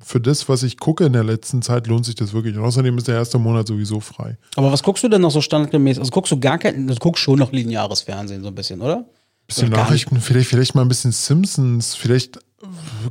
für 0.00 0.20
das, 0.20 0.48
was 0.48 0.62
ich 0.62 0.78
gucke 0.78 1.06
in 1.06 1.12
der 1.12 1.24
letzten 1.24 1.62
Zeit, 1.62 1.86
lohnt 1.86 2.04
sich 2.04 2.14
das 2.14 2.32
wirklich. 2.32 2.56
Und 2.56 2.62
außerdem 2.62 2.96
ist 2.98 3.08
der 3.08 3.16
erste 3.16 3.38
Monat 3.38 3.66
sowieso 3.66 4.00
frei. 4.00 4.36
Aber 4.54 4.70
was 4.70 4.82
guckst 4.82 5.02
du 5.02 5.08
denn 5.08 5.22
noch 5.22 5.30
so 5.30 5.40
standardgemäß? 5.40 5.98
Also 5.98 6.10
guckst 6.10 6.30
du 6.30 6.38
gar 6.38 6.58
kein, 6.58 6.86
du 6.86 6.94
guckst 6.96 7.22
schon 7.22 7.38
noch 7.38 7.50
lineares 7.52 8.02
Fernsehen 8.02 8.42
so 8.42 8.48
ein 8.48 8.54
bisschen, 8.54 8.80
oder? 8.80 9.04
Bisschen 9.46 9.68
Oder 9.68 9.78
Nachrichten, 9.78 10.20
vielleicht, 10.20 10.48
vielleicht 10.48 10.74
mal 10.74 10.82
ein 10.82 10.88
bisschen 10.88 11.10
Simpsons, 11.10 11.94
vielleicht 11.94 12.38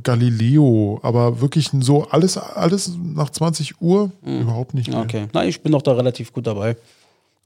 Galileo, 0.02 1.00
aber 1.02 1.40
wirklich 1.40 1.70
so 1.80 2.04
alles, 2.04 2.36
alles 2.36 2.92
nach 2.96 3.30
20 3.30 3.80
Uhr 3.80 4.12
überhaupt 4.22 4.74
nicht 4.74 4.88
mehr. 4.88 4.98
Mhm. 4.98 5.04
Okay. 5.04 5.26
Na, 5.32 5.44
ich 5.44 5.62
bin 5.62 5.72
doch 5.72 5.82
da 5.82 5.92
relativ 5.92 6.32
gut 6.32 6.46
dabei. 6.46 6.76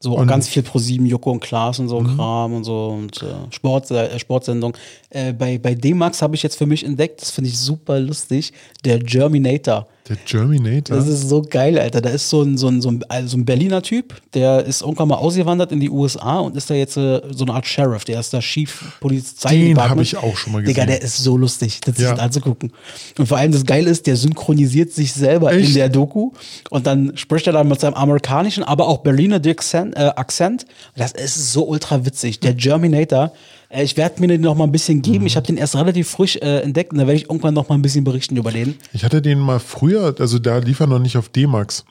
So 0.02 0.14
Und- 0.16 0.24
Mhm. 0.24 0.28
ganz 0.28 0.48
viel 0.48 0.64
pro 0.64 0.80
sieben, 0.80 1.06
Joko 1.06 1.30
und 1.30 1.38
Klaas 1.40 1.78
und 1.78 1.88
so 1.88 1.98
ein 1.98 2.16
Kram 2.16 2.54
und 2.54 2.64
so 2.64 2.88
und 2.88 3.22
äh, 3.22 3.26
Sport, 3.50 3.88
äh, 3.92 4.18
Sportsendung. 4.18 4.76
Äh, 5.10 5.32
bei, 5.32 5.58
bei 5.58 5.76
D-Max 5.76 6.20
habe 6.22 6.34
ich 6.34 6.42
jetzt 6.42 6.56
für 6.58 6.66
mich 6.66 6.84
entdeckt, 6.84 7.22
das 7.22 7.30
finde 7.30 7.50
ich 7.50 7.56
super 7.58 8.00
lustig, 8.00 8.52
der 8.84 8.98
Germinator. 8.98 9.86
Der 10.08 10.16
Germinator. 10.26 10.96
Das 10.96 11.06
ist 11.06 11.28
so 11.28 11.42
geil, 11.42 11.78
Alter. 11.78 12.00
Da 12.00 12.10
ist 12.10 12.28
so 12.28 12.42
ein, 12.42 12.58
so 12.58 12.66
ein, 12.66 12.80
so 12.82 12.90
ein, 12.90 13.04
also 13.08 13.36
ein 13.36 13.44
Berliner 13.44 13.82
Typ, 13.82 14.20
der 14.34 14.64
ist 14.64 14.82
irgendwann 14.82 15.06
mal 15.08 15.14
ausgewandert 15.14 15.70
in 15.70 15.78
die 15.78 15.90
USA 15.90 16.40
und 16.40 16.56
ist 16.56 16.68
da 16.70 16.74
jetzt 16.74 16.96
äh, 16.96 17.20
so 17.30 17.44
eine 17.44 17.54
Art 17.54 17.66
Sheriff, 17.66 18.04
der 18.04 18.18
ist 18.18 18.34
da 18.34 18.40
Chief 18.40 18.98
Polizei. 19.00 19.50
Den 19.56 19.78
hab 19.78 20.00
ich 20.00 20.16
auch 20.16 20.36
schon 20.36 20.54
mal 20.54 20.62
Digga, 20.62 20.84
gesehen. 20.84 20.98
der 20.98 21.02
ist 21.02 21.18
so 21.18 21.36
lustig, 21.36 21.80
das 21.82 21.98
Ja. 21.98 22.14
anzugucken. 22.14 22.72
Und 23.16 23.26
vor 23.28 23.38
allem 23.38 23.52
das 23.52 23.64
Geile 23.64 23.90
ist, 23.90 24.08
der 24.08 24.16
synchronisiert 24.16 24.90
sich 24.92 25.12
selber 25.12 25.52
in 25.52 25.60
Echt? 25.60 25.76
der 25.76 25.88
Doku 25.88 26.32
und 26.70 26.86
dann 26.88 27.16
spricht 27.16 27.46
er 27.46 27.52
dann 27.52 27.68
mit 27.68 27.78
seinem 27.80 27.94
amerikanischen, 27.94 28.64
aber 28.64 28.88
auch 28.88 28.98
Berliner 28.98 29.40
Akzent. 29.46 29.96
Äh, 29.96 30.10
Akzent. 30.16 30.66
Das 30.96 31.12
ist 31.12 31.52
so 31.52 31.68
ultra 31.68 32.04
witzig. 32.04 32.40
Der 32.40 32.54
Germinator. 32.54 33.32
Äh, 33.72 33.84
ich 33.84 33.96
werde 33.96 34.20
mir 34.20 34.28
den 34.28 34.40
noch 34.42 34.54
mal 34.54 34.64
ein 34.64 34.72
bisschen 34.72 34.98
Mhm. 34.98 35.02
geben. 35.02 35.26
Ich 35.26 35.36
habe 35.36 35.46
den 35.46 35.56
erst 35.56 35.74
relativ 35.76 36.08
frisch 36.10 36.36
äh, 36.36 36.60
entdeckt 36.60 36.92
und 36.92 36.98
da 36.98 37.06
werde 37.06 37.16
ich 37.18 37.28
irgendwann 37.28 37.54
noch 37.54 37.68
mal 37.68 37.74
ein 37.76 37.82
bisschen 37.82 38.04
berichten 38.04 38.36
über 38.36 38.52
den. 38.52 38.76
Ich 38.92 39.04
hatte 39.04 39.22
den 39.22 39.38
mal 39.38 39.58
früher, 39.60 40.14
also 40.18 40.38
da 40.38 40.58
lief 40.58 40.80
er 40.80 40.86
noch 40.86 40.98
nicht 40.98 41.16
auf 41.16 41.28
D-Max. 41.28 41.84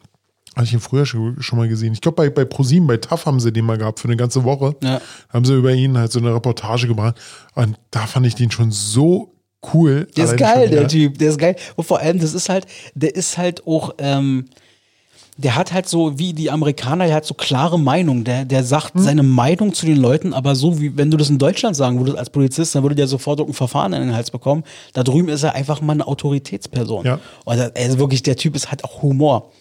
Hatte 0.56 0.66
ich 0.66 0.74
ihn 0.74 0.80
früher 0.82 1.06
schon, 1.06 1.42
schon 1.42 1.58
mal 1.58 1.70
gesehen. 1.70 1.94
Ich 1.94 2.02
glaube, 2.02 2.16
bei, 2.18 2.30
bei 2.30 2.44
ProSieben, 2.44 2.86
bei 2.86 2.98
TAF 2.98 3.26
haben 3.26 3.40
sie 3.40 3.54
den 3.54 3.64
mal 3.66 3.78
gehabt 3.78 4.02
für 4.02 4.10
eine 4.10 4.18
ganze 4.18 4.44
Woche. 4.44 4.76
Ja. 4.84 5.00
Haben 5.30 5.46
sie 5.46 5.56
über 5.56 5.72
ihn 5.72 5.98
halt 5.98 6.12
so 6.12 6.20
eine 6.20 6.36
Reportage 6.36 6.88
gemacht. 6.88 7.16
Und 7.56 7.78
da 7.90 8.06
fand 8.06 8.28
ich 8.28 8.36
den 8.36 8.52
schon 8.52 8.70
so 8.70 9.34
cool. 9.74 10.08
Der 10.18 10.26
ist 10.26 10.36
geil, 10.38 10.64
schon, 10.64 10.72
der 10.72 10.82
ja. 10.82 10.88
Typ. 10.90 11.18
Der 11.20 11.30
ist 11.30 11.38
geil. 11.40 11.56
Und 11.78 11.86
vor 11.86 12.00
allem, 12.00 12.20
das 12.20 12.34
ist 12.34 12.50
halt, 12.50 12.66
der 12.96 13.16
ist 13.16 13.38
halt 13.38 13.66
auch, 13.66 13.96
ähm, 13.98 14.46
der 15.44 15.56
hat 15.56 15.74
halt 15.74 15.88
so, 15.90 16.18
wie 16.20 16.34
die 16.34 16.52
Amerikaner, 16.52 17.06
der 17.08 17.16
hat 17.16 17.26
so 17.26 17.34
klare 17.34 17.80
Meinung. 17.80 18.24
Der, 18.24 18.46
der 18.46 18.64
sagt 18.64 18.94
Hm. 18.94 19.02
seine 19.02 19.24
Meinung 19.24 19.74
zu 19.74 19.86
den 19.86 19.98
Leuten, 19.98 20.34
aber 20.34 20.56
so 20.56 20.80
wie, 20.80 20.96
wenn 20.98 21.10
du 21.10 21.18
das 21.18 21.30
in 21.30 21.38
Deutschland 21.38 21.76
sagen 21.76 22.00
würdest 22.00 22.18
als 22.18 22.30
Polizist, 22.30 22.76
dann 22.76 22.84
würde 22.84 22.96
der 22.96 23.08
sofort 23.08 23.40
ein 23.40 23.54
Verfahren 23.54 23.94
in 23.94 24.02
den 24.02 24.14
Hals 24.14 24.32
bekommen. 24.32 24.64
Da 24.94 25.04
drüben 25.04 25.30
ist 25.30 25.44
er 25.44 25.56
einfach 25.56 25.82
mal 25.82 25.94
eine 25.94 26.08
Autoritätsperson. 26.08 27.06
Ja. 27.06 27.20
Und 27.46 27.58
das, 27.58 27.76
also 27.76 28.00
wirklich, 28.00 28.24
der 28.24 28.36
Typ 28.36 28.56
ist 28.56 28.70
halt 28.72 28.84
auch 28.84 29.02
Humor. 29.02 29.52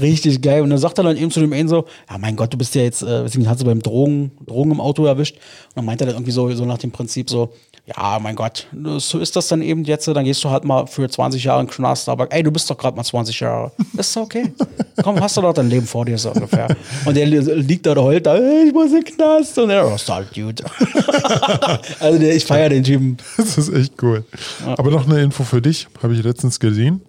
Richtig 0.00 0.40
geil. 0.42 0.62
Und 0.62 0.70
dann 0.70 0.78
sagt 0.78 0.98
er 0.98 1.04
dann 1.04 1.16
eben 1.16 1.30
zu 1.30 1.40
dem 1.40 1.52
einen 1.52 1.68
so, 1.68 1.84
ja 2.10 2.18
mein 2.18 2.36
Gott, 2.36 2.52
du 2.52 2.58
bist 2.58 2.74
ja 2.74 2.82
jetzt, 2.82 3.02
äh, 3.02 3.22
deswegen 3.24 3.48
hat 3.48 3.58
sie 3.58 3.64
beim 3.64 3.82
Drogen, 3.82 4.32
Drogen 4.46 4.70
im 4.72 4.80
Auto 4.80 5.04
erwischt. 5.04 5.36
Und 5.36 5.76
dann 5.76 5.84
meint 5.84 6.00
er 6.00 6.06
dann 6.06 6.16
irgendwie 6.16 6.32
so, 6.32 6.50
so 6.54 6.64
nach 6.64 6.78
dem 6.78 6.90
Prinzip 6.90 7.28
so, 7.28 7.50
ja, 7.86 8.18
mein 8.18 8.34
Gott, 8.34 8.66
so 8.96 9.18
ist 9.18 9.36
das 9.36 9.48
dann 9.48 9.60
eben 9.60 9.84
jetzt, 9.84 10.08
dann 10.08 10.24
gehst 10.24 10.42
du 10.42 10.48
halt 10.48 10.64
mal 10.64 10.86
für 10.86 11.06
20 11.08 11.44
Jahre 11.44 11.60
in 11.60 11.66
den 11.66 11.72
Knast, 11.72 12.08
aber 12.08 12.32
ey, 12.32 12.42
du 12.42 12.50
bist 12.50 12.70
doch 12.70 12.78
gerade 12.78 12.96
mal 12.96 13.04
20 13.04 13.38
Jahre. 13.40 13.72
Das 13.92 14.08
ist 14.08 14.16
okay. 14.16 14.54
Komm, 15.02 15.20
hast 15.20 15.36
du 15.36 15.42
doch 15.42 15.52
dein 15.52 15.68
Leben 15.68 15.86
vor 15.86 16.06
dir, 16.06 16.16
so 16.16 16.30
ungefähr. 16.30 16.66
Und 17.04 17.14
der 17.14 17.26
li- 17.26 17.38
liegt 17.60 17.84
da 17.84 17.92
und 17.92 17.98
heult 17.98 18.26
ich 18.26 18.72
muss 18.72 18.86
in 18.92 19.02
den 19.02 19.04
Knast. 19.04 19.58
Und 19.58 19.68
er, 19.68 19.86
oh, 19.86 19.94
ist 19.96 20.08
halt 20.08 20.32
gut. 20.32 20.62
also 22.00 22.18
der, 22.18 22.34
ich 22.34 22.46
feiere 22.46 22.70
den 22.70 22.84
Typen. 22.84 23.18
Das 23.36 23.58
ist 23.58 23.72
echt 23.72 24.02
cool. 24.02 24.24
Aber 24.64 24.90
noch 24.90 25.06
eine 25.06 25.20
Info 25.20 25.44
für 25.44 25.60
dich, 25.60 25.86
habe 26.02 26.14
ich 26.14 26.22
letztens 26.22 26.60
gesehen. 26.60 27.02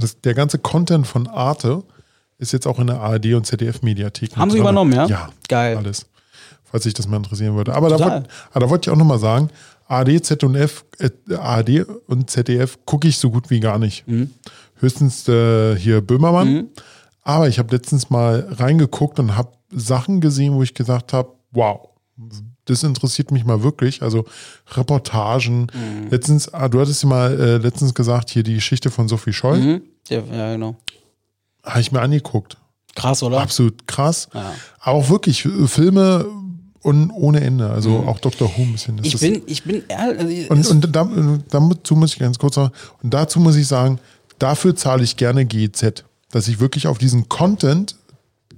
Das, 0.00 0.20
der 0.20 0.34
ganze 0.34 0.58
Content 0.58 1.06
von 1.06 1.28
Arte 1.28 1.82
ist 2.38 2.52
jetzt 2.52 2.66
auch 2.66 2.78
in 2.80 2.88
der 2.88 3.00
ARD 3.00 3.34
und 3.34 3.46
ZDF-Mediathek. 3.46 4.36
Haben 4.36 4.50
sie 4.50 4.58
übernommen, 4.58 4.92
ja? 4.92 5.06
Ja, 5.06 5.28
Geil. 5.48 5.76
Alles. 5.76 6.06
Falls 6.64 6.84
sich 6.84 6.94
das 6.94 7.06
mal 7.06 7.16
interessieren 7.18 7.54
würde. 7.56 7.74
Aber 7.74 7.88
da, 7.88 7.96
Total. 7.96 8.22
aber 8.52 8.60
da 8.60 8.70
wollte 8.70 8.88
ich 8.88 8.92
auch 8.94 8.98
nochmal 8.98 9.18
sagen, 9.18 9.50
ARD, 9.90 10.24
ZDF, 10.24 10.84
äh, 10.98 11.10
ARD 11.34 11.86
und 12.06 12.30
ZDF 12.30 12.78
gucke 12.84 13.08
ich 13.08 13.18
so 13.18 13.30
gut 13.30 13.50
wie 13.50 13.60
gar 13.60 13.78
nicht. 13.78 14.06
Mhm. 14.06 14.30
Höchstens 14.76 15.28
äh, 15.28 15.76
hier 15.76 16.00
Böhmermann. 16.00 16.68
Aber 17.22 17.48
ich 17.48 17.58
habe 17.58 17.74
letztens 17.74 18.08
mal 18.08 18.46
reingeguckt 18.50 19.18
und 19.18 19.36
habe 19.36 19.52
Sachen 19.70 20.20
gesehen, 20.20 20.54
wo 20.54 20.62
ich 20.62 20.74
gesagt 20.74 21.12
habe, 21.12 21.32
wow, 21.50 21.88
das 22.64 22.82
interessiert 22.82 23.30
mich 23.30 23.44
mal 23.44 23.62
wirklich. 23.62 24.02
Also 24.02 24.24
Reportagen. 24.68 25.62
Mhm. 25.62 26.08
Letztens, 26.10 26.52
ah, 26.54 26.68
du 26.68 26.80
hattest 26.80 27.02
ja 27.02 27.08
mal 27.08 27.38
äh, 27.38 27.56
letztens 27.58 27.92
gesagt, 27.92 28.30
hier 28.30 28.42
die 28.42 28.54
Geschichte 28.54 28.90
von 28.90 29.08
Sophie 29.08 29.32
Scholl. 29.32 29.58
Mhm. 29.58 29.82
Ja, 30.08 30.22
ja, 30.32 30.52
genau. 30.52 30.76
Habe 31.64 31.80
ich 31.80 31.92
mir 31.92 32.00
angeguckt. 32.00 32.56
Krass, 32.94 33.22
oder? 33.22 33.40
Absolut 33.40 33.86
krass. 33.86 34.28
Ja. 34.32 34.54
Aber 34.80 34.98
auch 34.98 35.10
wirklich 35.10 35.44
äh, 35.44 35.66
Filme 35.66 36.26
und 36.82 37.10
ohne 37.10 37.40
Ende. 37.40 37.70
Also 37.70 38.04
auch 38.06 38.18
Dr. 38.20 38.50
Who 38.56 38.62
ein 38.62 38.72
bisschen. 38.72 38.96
Das 38.96 39.04
Mhm. 39.04 39.08
Ich 39.08 39.14
ist- 39.14 39.20
bin, 39.20 39.42
ich 39.46 39.64
bin 39.64 39.82
ehrlich. 39.88 40.50
und, 40.50 40.66
und 40.68 40.94
da, 40.96 41.08
dazu 41.50 41.96
muss 41.96 42.12
ich 42.14 42.18
ganz 42.18 42.38
kurz 42.38 42.54
sagen, 42.54 42.72
und 43.02 43.12
dazu 43.12 43.38
muss 43.40 43.56
ich 43.56 43.66
sagen, 43.66 43.98
dafür 44.38 44.74
zahle 44.76 45.02
ich 45.04 45.16
gerne 45.16 45.44
GEZ, 45.44 46.04
dass 46.30 46.48
ich 46.48 46.60
wirklich 46.60 46.86
auf 46.86 46.98
diesen 46.98 47.28
Content 47.28 47.96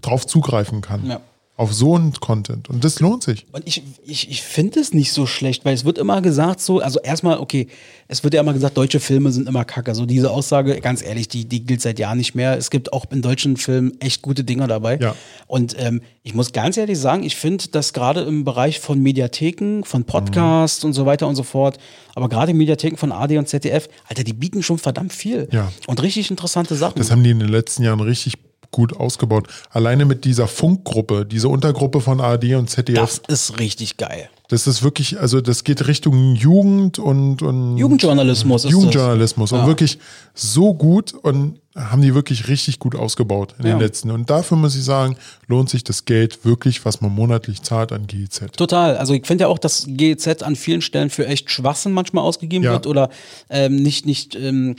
drauf 0.03 0.27
zugreifen 0.27 0.81
kann. 0.81 1.07
Ja. 1.07 1.21
Auf 1.55 1.75
so 1.75 1.95
einen 1.97 2.15
Content. 2.15 2.71
Und 2.71 2.83
das 2.83 2.99
lohnt 3.01 3.23
sich. 3.23 3.47
Und 3.53 3.67
ich, 3.67 3.83
ich, 4.05 4.31
ich 4.31 4.41
finde 4.41 4.81
es 4.81 4.95
nicht 4.95 5.13
so 5.13 5.27
schlecht, 5.27 5.67
weil 5.67 5.75
es 5.75 5.85
wird 5.85 5.99
immer 5.99 6.23
gesagt 6.23 6.61
so, 6.61 6.81
also 6.81 6.99
erstmal, 6.99 7.39
okay, 7.39 7.69
es 8.09 8.25
wird 8.25 8.33
ja 8.33 8.41
immer 8.41 8.55
gesagt, 8.55 8.79
deutsche 8.79 9.01
Filme 9.01 9.31
sind 9.33 9.47
immer 9.47 9.67
kacke. 9.67 9.95
So 9.95 10.07
diese 10.07 10.31
Aussage, 10.31 10.81
ganz 10.81 11.03
ehrlich, 11.03 11.29
die, 11.29 11.45
die 11.45 11.65
gilt 11.65 11.83
seit 11.83 11.99
Jahren 11.99 12.17
nicht 12.17 12.35
mehr. 12.35 12.57
Es 12.57 12.71
gibt 12.71 12.95
auch 12.95 13.05
in 13.11 13.21
deutschen 13.21 13.59
Filmen 13.59 14.01
echt 14.01 14.23
gute 14.23 14.45
Dinger 14.45 14.67
dabei. 14.67 14.99
Ja. 14.99 15.15
Und 15.47 15.77
ähm, 15.79 16.01
ich 16.23 16.35
muss 16.35 16.53
ganz 16.53 16.79
ehrlich 16.79 16.99
sagen, 16.99 17.23
ich 17.23 17.37
finde, 17.37 17.69
dass 17.69 17.93
gerade 17.93 18.23
im 18.23 18.45
Bereich 18.45 18.81
von 18.81 18.99
Mediatheken, 19.01 19.85
von 19.85 20.05
Podcasts 20.05 20.83
und 20.85 20.95
so 20.95 21.05
weiter 21.05 21.29
und 21.29 21.37
so 21.37 21.43
fort, 21.43 21.79
aber 22.15 22.31
gerade 22.31 22.55
Mediatheken 22.55 22.97
von 22.97 23.13
AD 23.13 23.37
und 23.37 23.47
ZDF, 23.47 23.91
Alter, 24.09 24.25
die 24.25 24.33
bieten 24.33 24.63
schon 24.63 24.79
verdammt 24.79 25.13
viel. 25.13 25.49
Ja. 25.53 25.71
Und 25.87 26.03
richtig 26.03 26.31
interessante 26.31 26.77
Sachen. 26.77 26.99
Das 26.99 27.11
haben 27.11 27.23
die 27.23 27.31
in 27.31 27.41
den 27.41 27.51
letzten 27.51 27.83
Jahren 27.83 28.01
richtig 28.01 28.39
gut 28.73 28.97
ausgebaut. 28.97 29.47
Alleine 29.71 30.05
mit 30.05 30.25
dieser 30.25 30.49
Funkgruppe, 30.49 31.25
diese 31.25 31.49
Untergruppe 31.49 32.01
von 32.01 32.21
ARD 32.21 32.55
und 32.57 32.69
ZDF. 32.69 32.99
das 33.01 33.21
ist 33.29 33.61
richtig 33.61 33.97
geil. 33.99 34.29
Das 34.49 34.67
ist 34.67 34.83
wirklich, 34.83 35.19
also 35.21 35.41
das 35.41 35.63
geht 35.65 35.87
Richtung 35.87 36.35
Jugend 36.35 36.99
und, 36.99 37.41
und 37.43 37.79
Jugendjournalismus 37.79 38.65
ist 38.65 38.71
Jugendjournalismus 38.73 39.51
das. 39.51 39.59
und 39.61 39.65
Ja. 39.65 39.69
wirklich 39.69 39.99
so 40.35 40.75
gut 40.75 41.15
und 41.15 41.61
haben 41.75 42.03
die 42.03 42.15
wirklich 42.15 42.49
richtig 42.49 42.79
gut 42.79 42.95
ausgebaut 42.95 43.55
in 43.59 43.65
Ja. 43.67 43.73
den 43.75 43.81
letzten. 43.81 44.11
Und 44.11 44.29
dafür 44.29 44.59
muss 44.59 44.77
ich 44.77 44.85
sagen, 44.85 45.17
lohnt 45.47 45.71
sich 45.71 45.83
das 45.83 46.05
Geld 46.05 46.45
wirklich, 46.45 46.85
was 46.85 47.01
man 47.01 47.11
monatlich 47.13 47.63
zahlt 47.63 47.93
an 47.93 48.07
GEZ. 48.07 48.43
Total. 48.57 48.97
Also 48.99 49.15
ich 49.15 49.27
finde 49.27 49.43
ja 49.43 49.49
auch, 49.49 49.59
dass 49.59 49.85
GEZ 49.87 50.43
an 50.43 50.55
vielen 50.55 50.83
Stellen 50.83 51.09
für 51.09 51.27
echt 51.27 51.51
Schwachsinn 51.51 51.93
manchmal 51.93 52.25
ausgegeben 52.25 52.65
Ja. 52.65 52.73
wird 52.73 52.87
oder 52.87 53.09
ähm, 53.49 53.77
nicht, 53.77 54.05
nicht, 54.05 54.35
ähm, 54.35 54.77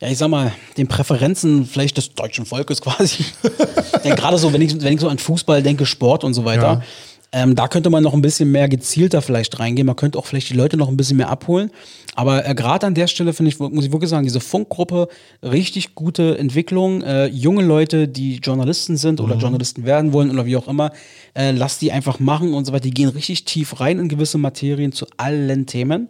ja, 0.00 0.08
ich 0.08 0.18
sag 0.18 0.28
mal, 0.28 0.52
den 0.76 0.88
Präferenzen 0.88 1.64
vielleicht 1.64 1.96
des 1.96 2.12
deutschen 2.14 2.44
Volkes 2.44 2.80
quasi. 2.82 3.24
ja, 4.04 4.14
Gerade 4.14 4.36
so, 4.36 4.52
wenn 4.52 4.60
ich, 4.60 4.78
wenn 4.82 4.92
ich 4.94 5.00
so 5.00 5.08
an 5.08 5.18
Fußball 5.18 5.62
denke, 5.62 5.86
Sport 5.86 6.22
und 6.24 6.34
so 6.34 6.44
weiter. 6.44 6.62
Ja. 6.62 6.82
Ähm, 7.36 7.54
da 7.54 7.68
könnte 7.68 7.90
man 7.90 8.02
noch 8.02 8.14
ein 8.14 8.22
bisschen 8.22 8.50
mehr 8.50 8.66
gezielter 8.66 9.20
vielleicht 9.20 9.58
reingehen. 9.60 9.86
Man 9.86 9.94
könnte 9.94 10.18
auch 10.18 10.24
vielleicht 10.24 10.48
die 10.48 10.54
Leute 10.54 10.78
noch 10.78 10.88
ein 10.88 10.96
bisschen 10.96 11.18
mehr 11.18 11.28
abholen. 11.28 11.70
Aber 12.14 12.48
äh, 12.48 12.54
gerade 12.54 12.86
an 12.86 12.94
der 12.94 13.08
Stelle 13.08 13.34
finde 13.34 13.50
ich, 13.50 13.58
muss 13.58 13.84
ich 13.84 13.92
wirklich 13.92 14.08
sagen, 14.08 14.24
diese 14.24 14.40
Funkgruppe, 14.40 15.08
richtig 15.42 15.94
gute 15.94 16.38
Entwicklung. 16.38 17.02
Äh, 17.02 17.26
junge 17.26 17.62
Leute, 17.62 18.08
die 18.08 18.36
Journalisten 18.36 18.96
sind 18.96 19.20
oder 19.20 19.36
Journalisten 19.36 19.84
werden 19.84 20.14
wollen 20.14 20.30
oder 20.30 20.46
wie 20.46 20.56
auch 20.56 20.66
immer, 20.66 20.92
äh, 21.34 21.50
lass 21.50 21.78
die 21.78 21.92
einfach 21.92 22.20
machen 22.20 22.54
und 22.54 22.64
so 22.64 22.72
weiter. 22.72 22.84
Die 22.84 22.90
gehen 22.90 23.10
richtig 23.10 23.44
tief 23.44 23.80
rein 23.80 23.98
in 23.98 24.08
gewisse 24.08 24.38
Materien 24.38 24.92
zu 24.92 25.06
allen 25.18 25.66
Themen 25.66 26.08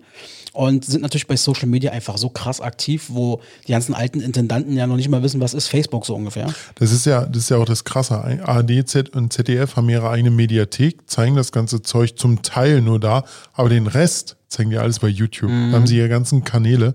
und 0.56 0.84
sind 0.84 1.02
natürlich 1.02 1.26
bei 1.26 1.36
Social 1.36 1.68
Media 1.68 1.92
einfach 1.92 2.16
so 2.16 2.28
krass 2.28 2.60
aktiv, 2.60 3.06
wo 3.08 3.40
die 3.66 3.72
ganzen 3.72 3.94
alten 3.94 4.20
Intendanten 4.20 4.74
ja 4.74 4.86
noch 4.86 4.96
nicht 4.96 5.08
mal 5.08 5.22
wissen, 5.22 5.40
was 5.40 5.54
ist 5.54 5.68
Facebook 5.68 6.06
so 6.06 6.14
ungefähr. 6.14 6.52
Das 6.76 6.92
ist 6.92 7.06
ja, 7.06 7.26
das 7.26 7.44
ist 7.44 7.50
ja 7.50 7.58
auch 7.58 7.66
das 7.66 7.84
Krasse. 7.84 8.14
ARD 8.44 8.88
Z 8.88 9.10
und 9.10 9.32
ZDF 9.32 9.76
haben 9.76 9.88
ihre 9.88 10.08
eigene 10.08 10.30
Mediathek, 10.30 11.08
zeigen 11.10 11.36
das 11.36 11.52
ganze 11.52 11.82
Zeug 11.82 12.16
zum 12.16 12.42
Teil 12.42 12.80
nur 12.80 12.98
da, 12.98 13.24
aber 13.52 13.68
den 13.68 13.86
Rest 13.86 14.36
zeigen 14.48 14.70
die 14.70 14.78
alles 14.78 15.00
bei 15.00 15.08
YouTube. 15.08 15.50
Da 15.50 15.76
haben 15.76 15.86
sie 15.86 15.98
ihre 15.98 16.08
ganzen 16.08 16.44
Kanäle. 16.44 16.94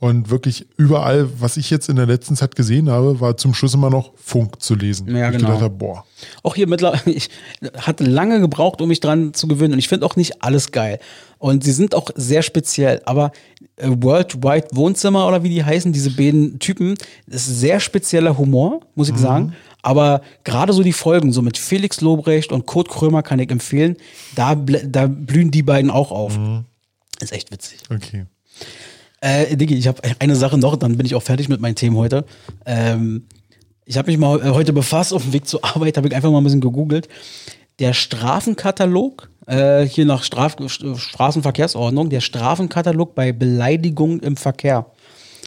Und 0.00 0.30
wirklich 0.30 0.66
überall, 0.78 1.28
was 1.40 1.58
ich 1.58 1.68
jetzt 1.68 1.90
in 1.90 1.96
der 1.96 2.06
letzten 2.06 2.34
Zeit 2.34 2.56
gesehen 2.56 2.88
habe, 2.88 3.20
war 3.20 3.36
zum 3.36 3.52
Schluss 3.52 3.74
immer 3.74 3.90
noch 3.90 4.12
Funk 4.16 4.62
zu 4.62 4.74
lesen. 4.74 5.14
Ja, 5.14 5.26
ich 5.26 5.36
genau. 5.36 5.48
gedacht 5.48 5.62
habe, 5.62 5.74
boah. 5.74 6.04
Auch 6.42 6.54
hier 6.54 6.66
mittlerweile, 6.66 7.02
ich 7.14 7.28
hatte 7.76 8.04
lange 8.04 8.40
gebraucht, 8.40 8.80
um 8.80 8.88
mich 8.88 9.00
dran 9.00 9.34
zu 9.34 9.46
gewöhnen. 9.46 9.74
Und 9.74 9.78
ich 9.78 9.88
finde 9.88 10.06
auch 10.06 10.16
nicht 10.16 10.42
alles 10.42 10.72
geil. 10.72 11.00
Und 11.36 11.64
sie 11.64 11.72
sind 11.72 11.94
auch 11.94 12.08
sehr 12.14 12.40
speziell. 12.40 13.02
Aber 13.04 13.32
äh, 13.76 13.90
Worldwide 13.90 14.68
Wohnzimmer 14.72 15.28
oder 15.28 15.42
wie 15.42 15.50
die 15.50 15.64
heißen, 15.64 15.92
diese 15.92 16.10
beiden 16.10 16.58
Typen, 16.58 16.94
das 17.26 17.46
ist 17.46 17.60
sehr 17.60 17.78
spezieller 17.78 18.38
Humor, 18.38 18.80
muss 18.94 19.10
ich 19.10 19.18
sagen. 19.18 19.54
Aber 19.82 20.22
gerade 20.44 20.72
so 20.72 20.82
die 20.82 20.94
Folgen, 20.94 21.30
so 21.30 21.42
mit 21.42 21.58
Felix 21.58 22.00
Lobrecht 22.00 22.52
und 22.52 22.64
Kurt 22.64 22.88
Krömer 22.88 23.22
kann 23.22 23.38
ich 23.38 23.50
empfehlen, 23.50 23.96
da, 24.34 24.54
da 24.54 25.06
blühen 25.06 25.50
die 25.50 25.62
beiden 25.62 25.90
auch 25.90 26.10
auf. 26.10 26.38
Ist 27.20 27.32
echt 27.32 27.52
witzig. 27.52 27.80
Okay. 27.90 28.24
Äh, 29.20 29.56
Diggi, 29.56 29.74
ich 29.74 29.86
habe 29.86 30.00
eine 30.18 30.34
Sache 30.34 30.56
noch, 30.56 30.76
dann 30.76 30.96
bin 30.96 31.04
ich 31.04 31.14
auch 31.14 31.22
fertig 31.22 31.48
mit 31.48 31.60
meinen 31.60 31.74
Themen 31.74 31.96
heute. 31.96 32.24
Ähm, 32.64 33.26
ich 33.84 33.98
habe 33.98 34.10
mich 34.10 34.18
mal 34.18 34.40
äh, 34.40 34.50
heute 34.50 34.72
befasst, 34.72 35.12
auf 35.12 35.22
dem 35.24 35.32
Weg 35.32 35.46
zur 35.46 35.64
Arbeit, 35.64 35.96
habe 35.96 36.08
ich 36.08 36.14
einfach 36.14 36.30
mal 36.30 36.38
ein 36.38 36.44
bisschen 36.44 36.60
gegoogelt. 36.60 37.08
Der 37.80 37.92
Strafenkatalog, 37.92 39.28
äh, 39.46 39.82
hier 39.84 40.06
nach 40.06 40.22
Straf 40.22 40.56
St- 40.56 40.96
Straßenverkehrsordnung, 40.96 42.08
der 42.08 42.20
Strafenkatalog 42.20 43.14
bei 43.14 43.32
Beleidigung 43.32 44.20
im 44.20 44.36
Verkehr. 44.36 44.86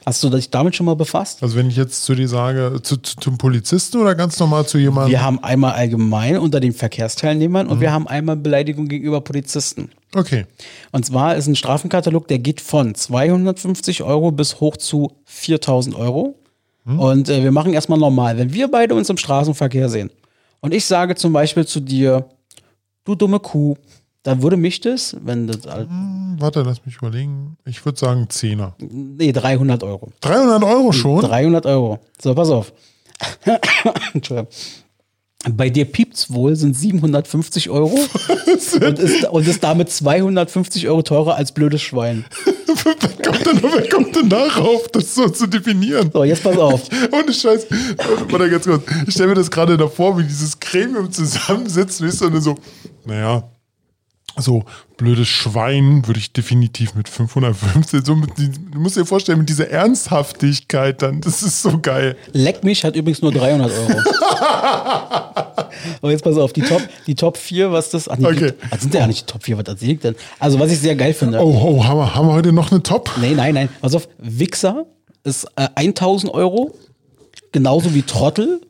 Hast 0.06 0.24
du 0.24 0.30
dich 0.30 0.50
damit 0.50 0.76
schon 0.76 0.86
mal 0.86 0.96
befasst? 0.96 1.42
Also 1.44 1.56
wenn 1.56 1.70
ich 1.70 1.78
jetzt 1.78 2.04
zu 2.04 2.14
dir 2.16 2.28
sage, 2.28 2.80
zu, 2.84 2.98
zu, 2.98 3.16
zum 3.16 3.38
Polizisten 3.38 3.98
oder 4.02 4.16
ganz 4.16 4.40
normal 4.40 4.66
zu 4.66 4.78
jemandem? 4.78 5.12
Wir 5.12 5.24
haben 5.24 5.42
einmal 5.44 5.74
allgemein 5.74 6.38
unter 6.38 6.60
den 6.60 6.74
Verkehrsteilnehmern 6.74 7.68
und 7.68 7.80
wir 7.80 7.92
haben 7.92 8.08
einmal 8.08 8.36
Beleidigung 8.36 8.88
gegenüber 8.88 9.22
Polizisten. 9.22 9.90
Okay. 10.14 10.46
Und 10.92 11.06
zwar 11.06 11.36
ist 11.36 11.48
ein 11.48 11.56
Strafenkatalog, 11.56 12.28
der 12.28 12.40
geht 12.40 12.62
von 12.62 12.96
250 12.96 14.04
Euro 14.04 14.32
bis 14.32 14.60
hoch 14.60 14.78
zu 14.78 15.14
4000 15.26 15.96
Euro. 15.96 16.36
Und 16.86 17.30
äh, 17.30 17.44
wir 17.44 17.52
machen 17.52 17.74
erstmal 17.74 17.98
normal. 17.98 18.38
Wenn 18.38 18.54
wir 18.54 18.70
beide 18.70 18.94
uns 18.94 19.10
im 19.10 19.18
Straßenverkehr 19.18 19.88
sehen 19.88 20.10
und 20.60 20.74
ich 20.74 20.86
sage 20.86 21.16
zum 21.16 21.32
Beispiel 21.32 21.66
zu 21.66 21.80
dir, 21.80 22.26
du 23.06 23.16
dumme 23.16 23.40
Kuh, 23.40 23.78
dann 24.24 24.42
würde 24.42 24.58
mich 24.58 24.80
das, 24.82 25.16
wenn 25.22 25.48
das, 25.48 25.66
Hm, 25.66 26.36
Warte, 26.40 26.62
lass 26.64 26.86
mich 26.86 26.98
überlegen. 26.98 27.58
Ich 27.66 27.86
würde 27.86 28.00
sagen 28.00 28.28
Zehner. 28.30 28.76
nee, 28.80 29.32
300 29.32 29.84
Euro. 29.84 30.12
300 30.22 30.64
Euro 30.64 30.92
schon? 30.92 31.22
300 31.22 31.66
Euro. 31.66 32.00
So, 32.22 32.34
pass 32.34 32.50
auf. 32.50 32.74
Entschuldigung. 34.14 34.48
Bei 35.52 35.70
dir 35.70 35.84
piept's 35.84 36.32
wohl, 36.32 36.56
sind 36.56 36.74
750 36.74 37.70
Euro 37.70 37.94
und 38.30 39.00
ist, 39.00 39.26
und 39.26 39.46
ist 39.48 39.62
damit 39.62 39.90
250 39.90 40.88
Euro 40.88 41.02
teurer 41.02 41.36
als 41.36 41.52
blödes 41.52 41.82
Schwein. 41.82 42.24
wer, 42.66 42.96
kommt 42.96 43.46
denn, 43.46 43.62
wer 43.62 43.90
kommt 43.90 44.16
denn 44.16 44.30
darauf, 44.30 44.88
das 44.94 45.14
so 45.16 45.28
zu 45.28 45.48
definieren? 45.48 46.10
So, 46.14 46.24
jetzt 46.24 46.44
pass 46.44 46.58
auf. 46.58 46.84
Ohne 47.12 47.34
Scheiß. 47.34 47.68
Warte 48.30 48.50
ganz 48.50 48.66
kurz. 48.66 48.84
Ich 49.06 49.14
stelle 49.14 49.30
mir 49.30 49.36
das 49.36 49.52
gerade 49.52 49.76
davor, 49.76 50.18
wie 50.18 50.24
dieses 50.24 50.58
Gremium 50.58 51.12
zusammensitzt, 51.12 52.02
weißt 52.02 52.22
du, 52.22 52.26
und 52.28 52.42
so, 52.42 52.56
naja, 53.06 53.44
so 54.38 54.64
blödes 54.98 55.28
Schwein 55.28 56.08
würde 56.08 56.20
ich 56.20 56.34
definitiv 56.34 56.96
mit 56.96 57.10
550, 57.10 58.06
so 58.06 58.16
mit, 58.16 58.32
du 58.38 58.80
musst 58.80 58.96
dir 58.98 59.06
vorstellen, 59.06 59.40
mit 59.40 59.50
dieser 59.50 59.70
Ernsthaftigkeit 59.70 61.02
dann, 61.02 61.22
das 61.22 61.44
ist 61.44 61.62
so 61.62 61.80
geil. 61.80 62.16
Leck 62.32 62.64
mich 62.64 62.84
hat 62.84 62.96
übrigens 62.96 63.22
nur 63.22 63.32
300 63.32 63.72
Euro. 63.72 64.00
Aber 66.02 66.12
jetzt 66.12 66.24
pass 66.24 66.38
auf, 66.38 66.54
die 66.54 66.62
Top, 66.62 66.82
die 67.08 67.16
Top 67.16 67.38
4, 67.38 67.72
was 67.72 67.90
das. 67.90 68.08
Ach, 68.10 68.18
nee, 68.18 68.28
Okay. 68.28 68.52
die, 68.52 68.70
das 68.70 68.82
sind 68.82 68.94
ja 68.94 69.08
nicht 69.08 69.28
die 69.28 69.32
Top 69.32 69.44
4, 69.44 69.58
was 69.58 69.66
erzähle 69.66 69.94
ich 69.94 70.00
denn? 70.00 70.16
Also, 70.40 70.60
was 70.60 70.72
ich 70.72 70.80
sehr 70.80 70.96
geil 70.96 71.14
finde. 71.14 71.40
Oh, 71.40 71.78
oh 71.80 71.84
haben, 71.86 71.98
wir, 72.00 72.16
haben 72.16 72.28
wir 72.28 72.34
heute 72.34 72.54
noch 72.54 72.72
eine 72.72 72.82
Top? 72.84 73.12
Nee, 73.20 73.34
nein, 73.36 73.54
nein. 73.54 73.70
Pass 73.82 73.94
auf, 73.96 74.08
Wichser 74.18 74.86
ist 75.24 75.46
äh, 75.56 75.68
1000 75.76 76.34
Euro. 76.34 76.74
Genauso 77.52 77.94
wie 77.94 78.02
Trottel. 78.04 78.62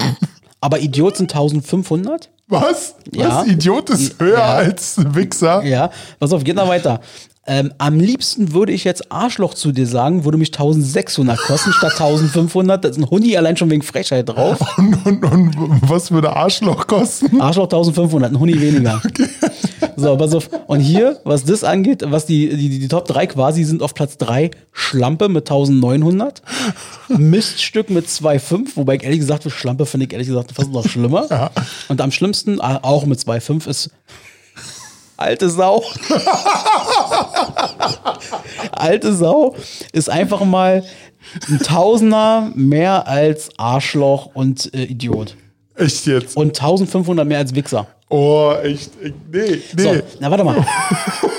Aber 0.60 0.80
Idiot 0.80 1.16
sind 1.16 1.32
1500. 1.32 2.30
Was? 2.62 2.94
Ja. 3.12 3.28
Was? 3.40 3.46
Idiot 3.46 3.90
ist 3.90 4.20
höher 4.20 4.38
Ja. 4.38 4.54
als 4.54 4.96
Wichser? 5.14 5.62
Ja, 5.64 5.90
pass 6.18 6.32
auf, 6.32 6.42
geht 6.44 6.56
noch 6.56 6.68
weiter. 6.68 7.00
Ähm, 7.46 7.74
am 7.76 8.00
liebsten 8.00 8.54
würde 8.54 8.72
ich 8.72 8.84
jetzt 8.84 9.12
Arschloch 9.12 9.52
zu 9.52 9.72
dir 9.72 9.86
sagen, 9.86 10.24
würde 10.24 10.38
mich 10.38 10.48
1600 10.48 11.38
kosten 11.38 11.72
statt 11.72 11.92
1500. 11.92 12.82
Da 12.82 12.88
ist 12.88 12.96
ein 12.96 13.10
Huni 13.10 13.36
allein 13.36 13.56
schon 13.56 13.70
wegen 13.70 13.82
Frechheit 13.82 14.28
drauf. 14.28 14.58
Und, 14.76 15.06
und, 15.06 15.24
und 15.24 15.80
was 15.88 16.10
würde 16.10 16.34
Arschloch 16.34 16.86
kosten? 16.86 17.40
Arschloch 17.40 17.64
1500, 17.64 18.32
ein 18.32 18.40
Huni 18.40 18.60
weniger. 18.60 19.00
So, 19.96 20.16
pass 20.16 20.34
auf. 20.34 20.50
Und 20.66 20.80
hier, 20.80 21.20
was 21.24 21.44
das 21.44 21.62
angeht, 21.62 22.02
was 22.04 22.26
die, 22.26 22.48
die, 22.56 22.80
die 22.80 22.88
Top 22.88 23.04
3 23.06 23.28
quasi 23.28 23.62
sind 23.62 23.80
auf 23.80 23.94
Platz 23.94 24.18
3, 24.18 24.50
Schlampe 24.72 25.28
mit 25.28 25.48
1900, 25.48 26.42
Miststück 27.08 27.90
mit 27.90 28.06
2,5, 28.06 28.70
wobei 28.74 28.96
ich 28.96 29.04
ehrlich 29.04 29.20
gesagt, 29.20 29.48
Schlampe 29.50 29.86
finde 29.86 30.06
ich 30.06 30.12
ehrlich 30.12 30.26
gesagt 30.26 30.52
fast 30.52 30.72
noch 30.72 30.88
schlimmer. 30.88 31.50
Und 31.88 32.00
am 32.00 32.10
schlimmsten, 32.10 32.58
äh, 32.58 32.78
auch 32.82 33.06
mit 33.06 33.20
2,5, 33.20 33.68
ist 33.68 33.90
alte 35.24 35.48
Sau. 35.48 35.82
alte 38.72 39.14
Sau 39.14 39.56
ist 39.92 40.10
einfach 40.10 40.44
mal 40.44 40.84
ein 41.48 41.58
Tausender 41.60 42.50
mehr 42.54 43.08
als 43.08 43.48
Arschloch 43.56 44.30
und 44.34 44.72
äh, 44.74 44.84
Idiot. 44.84 45.36
Echt 45.76 46.06
jetzt? 46.06 46.36
Und 46.36 46.60
1500 46.60 47.26
mehr 47.26 47.38
als 47.38 47.54
Wichser. 47.54 47.86
Oh, 48.10 48.52
echt? 48.62 48.92
Nee, 49.02 49.60
nee. 49.76 49.82
So, 49.82 49.96
na 50.20 50.30
warte 50.30 50.44
mal. 50.44 50.64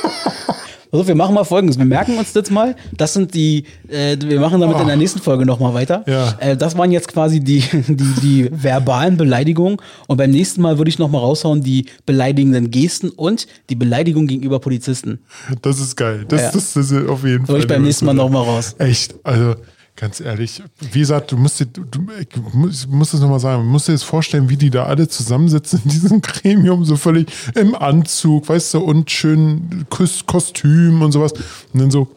Also 0.96 1.08
wir 1.08 1.16
machen 1.16 1.36
mal 1.36 1.44
folgendes. 1.44 1.78
Wir 1.78 1.86
merken 1.86 2.18
uns 2.18 2.34
jetzt 2.34 2.52
mal, 2.52 2.76
das 2.96 3.14
sind 3.14 3.34
die, 3.34 3.66
äh, 3.90 4.18
wir 4.20 4.40
machen 4.40 4.62
damit 4.62 4.80
in 4.80 4.88
der 4.88 4.96
nächsten 4.96 5.20
Folge 5.20 5.46
nochmal 5.46 5.74
weiter. 5.74 6.04
Ja. 6.08 6.36
Äh, 6.40 6.56
das 6.56 6.78
waren 6.78 6.92
jetzt 6.92 7.08
quasi 7.10 7.40
die, 7.40 7.60
die, 7.88 8.14
die 8.22 8.50
verbalen 8.52 9.18
Beleidigungen. 9.18 9.78
Und 10.08 10.18
beim 10.18 10.32
nächsten 10.32 10.62
Mal 10.62 10.78
würde 10.78 10.90
ich 10.90 11.00
nochmal 11.00 11.22
raushauen, 11.22 11.62
die 11.62 11.86
beleidigenden 12.06 12.72
Gesten 12.72 13.10
und 13.10 13.48
die 13.70 13.76
Beleidigung 13.76 14.28
gegenüber 14.28 14.60
Polizisten. 14.60 15.20
Das 15.62 15.80
ist 15.80 15.96
geil. 15.96 16.26
Das, 16.28 16.42
Ja. 16.42 16.52
das, 16.52 16.74
das 16.74 16.92
ist 16.92 17.08
auf 17.10 17.24
jeden 17.24 17.46
Fall. 17.46 17.56
Soll 17.56 17.60
ich 17.60 17.68
beim 17.68 17.84
nächsten 17.84 18.06
Mal 18.06 18.14
nochmal 18.14 18.44
raus. 18.44 18.76
Echt, 18.78 19.16
also 19.24 19.56
ganz 19.96 20.20
ehrlich, 20.20 20.62
wie 20.92 21.00
gesagt, 21.00 21.32
du 21.32 21.38
musst 21.38 21.60
dir, 21.60 21.68
du, 21.68 22.08
ich 22.20 22.88
muss, 22.88 23.12
das 23.12 23.22
nochmal 23.22 23.40
sagen, 23.40 23.64
du 23.64 23.70
musst 23.70 23.88
dir 23.88 23.94
jetzt 23.94 24.04
vorstellen, 24.04 24.50
wie 24.50 24.58
die 24.58 24.70
da 24.70 24.86
alle 24.86 25.08
zusammensitzen 25.08 25.82
in 25.86 25.90
diesem 25.90 26.22
Gremium, 26.22 26.84
so 26.86 26.98
völlig 26.98 27.28
im 27.56 27.76
Anzug, 27.76 28.50
weißt 28.50 28.74
du, 28.74 28.80
und 28.80 29.10
schön 29.10 29.86
Kos- 29.90 30.26
Kostüm 30.26 31.02
und 31.02 31.12
sowas. 31.12 31.32
Und 31.74 31.80
dann 31.82 31.92
so, 31.92 32.08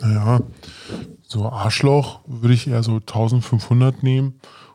naja, 0.00 0.40
so 1.22 1.46
Arschloch 1.48 2.20
würde 2.26 2.54
ich 2.54 2.66
eher 2.68 2.82
so 2.82 2.96
1500 2.96 4.02
nehmen. 4.02 4.34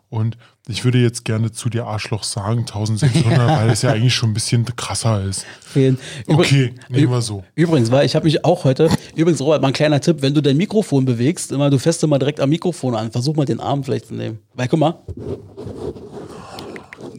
Und 0.09 0.37
ich 0.67 0.83
würde 0.85 0.97
jetzt 0.97 1.23
gerne 1.23 1.51
zu 1.51 1.69
dir 1.69 1.85
Arschloch 1.85 2.23
sagen, 2.23 2.61
1600, 2.61 3.47
weil 3.59 3.69
es 3.69 3.83
ja 3.83 3.91
eigentlich 3.91 4.15
schon 4.15 4.31
ein 4.31 4.33
bisschen 4.33 4.65
krasser 4.75 5.23
ist. 5.23 5.45
Fehlen. 5.61 5.99
Okay, 6.27 6.73
nehmen 6.89 7.11
wir 7.11 7.21
so. 7.21 7.43
Übrigens, 7.53 7.91
weil 7.91 8.05
ich 8.05 8.15
habe 8.15 8.25
mich 8.25 8.43
auch 8.43 8.63
heute, 8.63 8.89
übrigens, 9.15 9.39
Robert, 9.41 9.61
mal 9.61 9.67
ein 9.67 9.73
kleiner 9.73 10.01
Tipp, 10.01 10.21
wenn 10.21 10.33
du 10.33 10.41
dein 10.41 10.57
Mikrofon 10.57 11.05
bewegst, 11.05 11.51
immer, 11.51 11.69
du 11.69 11.77
fährst 11.77 12.03
immer 12.03 12.17
direkt 12.17 12.39
am 12.39 12.49
Mikrofon 12.49 12.95
an. 12.95 13.11
Versuch 13.11 13.35
mal 13.35 13.45
den 13.45 13.59
Arm 13.59 13.83
vielleicht 13.83 14.07
zu 14.07 14.15
nehmen. 14.15 14.39
Weil, 14.55 14.67
guck 14.67 14.79
mal. 14.79 14.99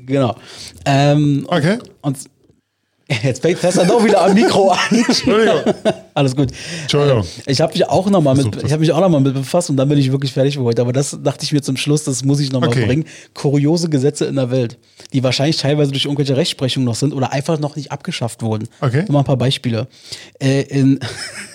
Genau. 0.06 0.34
Ähm, 0.84 1.46
Okay. 1.48 1.78
und 2.02 2.18
jetzt 3.22 3.42
fängt 3.42 3.62
du 3.62 3.68
doch 3.86 4.04
wieder 4.04 4.22
am 4.22 4.34
Mikro 4.34 4.70
an. 4.70 4.78
Entschuldigung. 4.90 5.74
Alles 6.14 6.36
gut. 6.36 6.50
Entschuldigung. 6.82 7.24
Äh, 7.46 7.52
Ich 7.52 7.60
habe 7.60 7.72
mich 7.72 7.86
auch 7.88 8.08
noch 8.10 8.20
mal 8.20 8.34
mit, 8.34 8.62
ich 8.62 8.78
mich 8.78 8.92
auch 8.92 9.00
noch 9.00 9.08
mal 9.08 9.20
mit 9.20 9.34
befasst 9.34 9.70
und 9.70 9.76
dann 9.76 9.88
bin 9.88 9.98
ich 9.98 10.10
wirklich 10.12 10.32
fertig 10.32 10.54
für 10.54 10.62
heute. 10.62 10.82
Aber 10.82 10.92
das 10.92 11.18
dachte 11.22 11.44
ich 11.44 11.52
mir 11.52 11.62
zum 11.62 11.76
Schluss, 11.76 12.04
das 12.04 12.24
muss 12.24 12.40
ich 12.40 12.52
noch 12.52 12.60
mal 12.60 12.68
Okay. 12.68 12.86
bringen. 12.86 13.04
Kuriose 13.34 13.88
Gesetze 13.88 14.26
in 14.26 14.36
der 14.36 14.50
Welt, 14.50 14.78
die 15.12 15.22
wahrscheinlich 15.22 15.56
teilweise 15.56 15.90
durch 15.90 16.04
irgendwelche 16.04 16.36
Rechtsprechungen 16.36 16.84
noch 16.84 16.94
sind 16.94 17.12
oder 17.12 17.32
einfach 17.32 17.58
noch 17.58 17.76
nicht 17.76 17.90
abgeschafft 17.92 18.42
wurden. 18.42 18.68
Okay. 18.80 19.02
Nur 19.08 19.12
mal 19.14 19.18
ein 19.20 19.24
paar 19.24 19.36
Beispiele. 19.36 19.88
Äh, 20.38 20.62
in, 20.62 21.00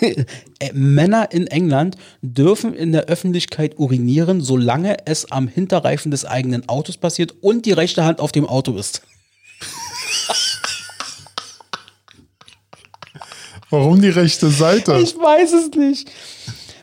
äh, 0.00 0.72
Männer 0.72 1.28
in 1.32 1.46
England 1.46 1.96
dürfen 2.22 2.74
in 2.74 2.92
der 2.92 3.04
Öffentlichkeit 3.06 3.78
urinieren, 3.78 4.40
solange 4.40 4.96
es 5.06 5.30
am 5.30 5.48
Hinterreifen 5.48 6.10
des 6.10 6.24
eigenen 6.24 6.68
Autos 6.68 6.96
passiert 6.96 7.34
und 7.40 7.66
die 7.66 7.72
rechte 7.72 8.04
Hand 8.04 8.20
auf 8.20 8.32
dem 8.32 8.46
Auto 8.46 8.76
ist. 8.76 9.02
Warum 13.70 14.00
die 14.00 14.08
rechte 14.08 14.48
Seite? 14.48 14.98
Ich 14.98 15.16
weiß 15.16 15.52
es 15.52 15.70
nicht. 15.76 16.10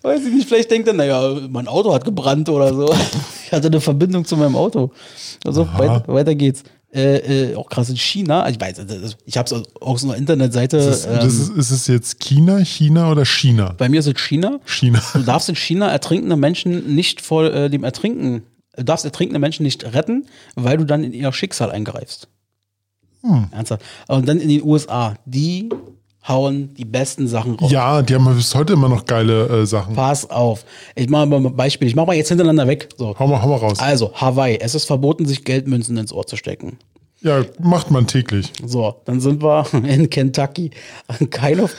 Weiß 0.02 0.26
ich 0.26 0.34
nicht, 0.34 0.48
vielleicht 0.50 0.70
denkt 0.70 0.88
er, 0.88 0.94
naja, 0.94 1.40
mein 1.50 1.68
Auto 1.70 1.94
hat 1.94 2.04
gebrannt 2.04 2.50
oder 2.50 2.74
so. 2.74 2.94
Ich 3.46 3.56
hatte 3.56 3.68
eine 3.68 3.82
Verbindung 3.82 4.26
zu 4.26 4.36
meinem 4.36 4.56
Auto. 4.56 4.92
Also 5.46 5.68
weiter, 5.78 6.04
weiter 6.08 6.34
geht's. 6.34 6.64
Äh, 6.92 7.52
äh, 7.52 7.56
auch 7.56 7.70
krass 7.70 7.90
in 7.90 7.98
China. 7.98 8.50
Ich 8.50 8.60
weiß, 8.60 8.82
ich 9.26 9.38
habe 9.38 9.46
es 9.46 9.64
auf 9.80 10.00
so 10.00 10.08
einer 10.08 10.18
Internetseite. 10.18 10.78
ist, 10.78 11.06
ähm, 11.06 11.16
das 11.16 11.34
ist, 11.34 11.50
ist 11.50 11.72
es 11.72 11.88
jetzt 11.88 12.20
China, 12.20 12.64
China 12.64 13.12
oder 13.12 13.26
China? 13.26 13.74
bei 13.78 13.90
mir 13.90 14.00
ist 14.00 14.08
es 14.08 14.20
China. 14.20 14.60
China. 14.66 15.02
Du 15.14 15.24
darfst 15.24 15.50
in 15.50 15.56
China 15.56 15.92
ertrinkende 15.92 16.36
Menschen 16.36 16.94
nicht 16.94 17.22
vor 17.22 17.46
äh, 17.46 17.70
dem 17.70 17.84
Ertrinken, 17.84 18.44
du 18.76 18.84
darfst 18.84 19.06
ertrinkende 19.06 19.40
Menschen 19.40 19.64
nicht 19.64 19.84
retten, 19.94 20.26
weil 20.56 20.78
du 20.78 20.86
dann 20.86 21.04
in 21.04 21.14
ihr 21.14 21.32
Schicksal 21.32 21.72
eingreifst. 21.72 22.28
Hm. 23.22 23.48
Ernsthaft. 23.52 23.84
Und 24.08 24.28
dann 24.28 24.40
in 24.40 24.50
den 24.50 24.64
USA, 24.64 25.16
die 25.26 25.70
hauen 26.28 26.74
die 26.76 26.86
besten 26.86 27.28
Sachen 27.28 27.56
raus. 27.56 27.72
Ja, 27.72 28.02
die 28.02 28.16
haben 28.16 28.26
bis 28.36 28.56
heute 28.56 28.74
immer 28.74 28.90
noch 28.90 29.06
geile 29.06 29.48
äh, 29.48 29.66
Sachen. 29.66 29.96
Pass 29.96 30.30
auf. 30.30 30.66
Ich 30.96 31.10
mache 31.10 31.26
mal 31.26 31.46
ein 31.46 31.56
Beispiel. 31.56 31.88
Ich 31.88 31.96
mache 31.96 32.08
mal 32.08 32.16
jetzt 32.16 32.30
hintereinander 32.30 32.68
weg. 32.68 32.90
So. 32.98 33.16
Hau 33.18 33.28
mal, 33.28 33.42
hau 33.42 33.48
mal 33.50 33.58
raus. 33.58 33.80
Also, 33.80 34.12
Hawaii. 34.14 34.58
Es 34.60 34.76
ist 34.76 34.86
verboten, 34.86 35.26
sich 35.26 35.44
Geldmünzen 35.44 35.98
ins 35.98 36.14
Ohr 36.14 36.26
zu 36.26 36.38
stecken. 36.38 36.78
Ja, 37.24 37.46
macht 37.62 37.90
man 37.90 38.06
täglich. 38.06 38.52
So, 38.66 38.96
dann 39.06 39.22
sind 39.22 39.42
wir 39.42 39.66
in 39.88 40.10
Kentucky. 40.10 40.72
Keine, 41.30 41.70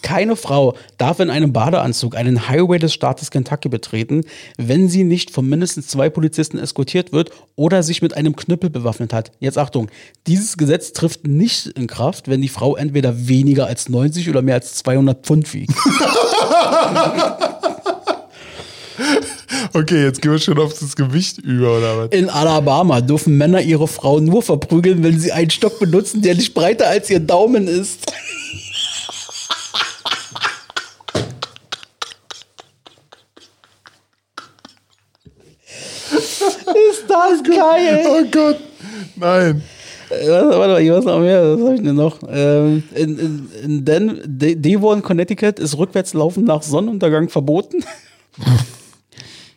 keine 0.00 0.34
Frau 0.34 0.74
darf 0.96 1.20
in 1.20 1.28
einem 1.28 1.52
Badeanzug 1.52 2.16
einen 2.16 2.48
Highway 2.48 2.78
des 2.78 2.94
Staates 2.94 3.30
Kentucky 3.30 3.68
betreten, 3.68 4.24
wenn 4.56 4.88
sie 4.88 5.04
nicht 5.04 5.30
von 5.30 5.46
mindestens 5.46 5.88
zwei 5.88 6.08
Polizisten 6.08 6.58
eskortiert 6.58 7.12
wird 7.12 7.30
oder 7.54 7.82
sich 7.82 8.00
mit 8.00 8.16
einem 8.16 8.34
Knüppel 8.34 8.70
bewaffnet 8.70 9.12
hat. 9.12 9.30
Jetzt 9.40 9.58
Achtung, 9.58 9.90
dieses 10.26 10.56
Gesetz 10.56 10.94
trifft 10.94 11.26
nicht 11.26 11.66
in 11.66 11.86
Kraft, 11.86 12.28
wenn 12.28 12.40
die 12.40 12.48
Frau 12.48 12.74
entweder 12.74 13.28
weniger 13.28 13.66
als 13.66 13.90
90 13.90 14.30
oder 14.30 14.40
mehr 14.40 14.54
als 14.54 14.76
200 14.76 15.22
Pfund 15.22 15.52
wiegt. 15.52 15.74
Okay, 19.72 20.04
jetzt 20.04 20.22
gehen 20.22 20.32
wir 20.32 20.38
schon 20.38 20.58
auf 20.58 20.78
das 20.78 20.96
Gewicht 20.96 21.38
über, 21.38 21.78
oder 21.78 21.98
was? 21.98 22.10
In 22.10 22.28
Alabama 22.28 23.00
dürfen 23.00 23.36
Männer 23.36 23.60
ihre 23.60 23.88
Frau 23.88 24.20
nur 24.20 24.42
verprügeln, 24.42 25.02
wenn 25.02 25.18
sie 25.18 25.32
einen 25.32 25.50
Stock 25.50 25.78
benutzen, 25.78 26.22
der 26.22 26.34
nicht 26.34 26.54
breiter 26.54 26.88
als 26.88 27.10
ihr 27.10 27.20
Daumen 27.20 27.68
ist. 27.68 28.06
ist 36.90 37.04
das 37.08 37.42
geil? 37.42 38.04
Oh 38.06 38.24
Gott, 38.30 38.60
nein. 39.16 39.62
Äh, 40.10 40.28
Warte, 40.30 40.58
warte, 40.58 40.82
ich 40.82 40.90
weiß 40.90 41.04
noch 41.04 41.20
mehr, 41.20 41.42
was 41.54 41.60
habe 41.60 41.74
ich 41.74 41.82
denn 41.82 41.94
noch? 41.94 42.18
Ähm, 42.30 42.82
in 42.94 43.18
in, 43.18 43.48
in 43.62 43.84
Den 43.84 44.20
De 44.24 44.54
Devon, 44.54 45.02
Connecticut 45.02 45.58
ist 45.58 45.76
Rückwärtslaufen 45.76 46.44
nach 46.44 46.62
Sonnenuntergang 46.62 47.28
verboten. 47.28 47.84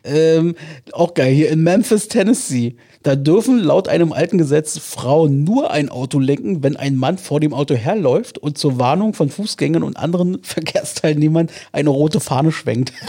ähm, 0.04 0.54
auch 0.92 1.14
geil, 1.14 1.32
hier 1.32 1.50
in 1.50 1.62
Memphis, 1.62 2.08
Tennessee. 2.08 2.76
Da 3.02 3.16
dürfen 3.16 3.58
laut 3.58 3.88
einem 3.88 4.12
alten 4.12 4.38
Gesetz 4.38 4.78
Frauen 4.78 5.44
nur 5.44 5.70
ein 5.70 5.88
Auto 5.88 6.18
lenken, 6.18 6.62
wenn 6.62 6.76
ein 6.76 6.96
Mann 6.96 7.18
vor 7.18 7.40
dem 7.40 7.52
Auto 7.52 7.74
herläuft 7.74 8.38
und 8.38 8.58
zur 8.58 8.78
Warnung 8.78 9.14
von 9.14 9.28
Fußgängern 9.28 9.82
und 9.82 9.96
anderen 9.96 10.38
Verkehrsteilnehmern 10.42 11.48
eine 11.72 11.90
rote 11.90 12.20
Fahne 12.20 12.52
schwenkt. 12.52 12.92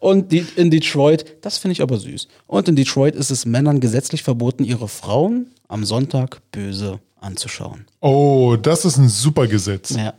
Und 0.00 0.32
die, 0.32 0.46
in 0.56 0.70
Detroit, 0.70 1.26
das 1.42 1.58
finde 1.58 1.72
ich 1.72 1.82
aber 1.82 1.98
süß. 1.98 2.26
Und 2.46 2.68
in 2.70 2.74
Detroit 2.74 3.14
ist 3.14 3.30
es 3.30 3.44
Männern 3.44 3.80
gesetzlich 3.80 4.22
verboten, 4.22 4.64
ihre 4.64 4.88
Frauen 4.88 5.48
am 5.68 5.84
Sonntag 5.84 6.40
böse 6.52 7.00
anzuschauen. 7.20 7.84
Oh, 8.00 8.56
das 8.60 8.86
ist 8.86 8.96
ein 8.96 9.10
super 9.10 9.46
Gesetz. 9.46 9.90
Ja, 9.90 10.14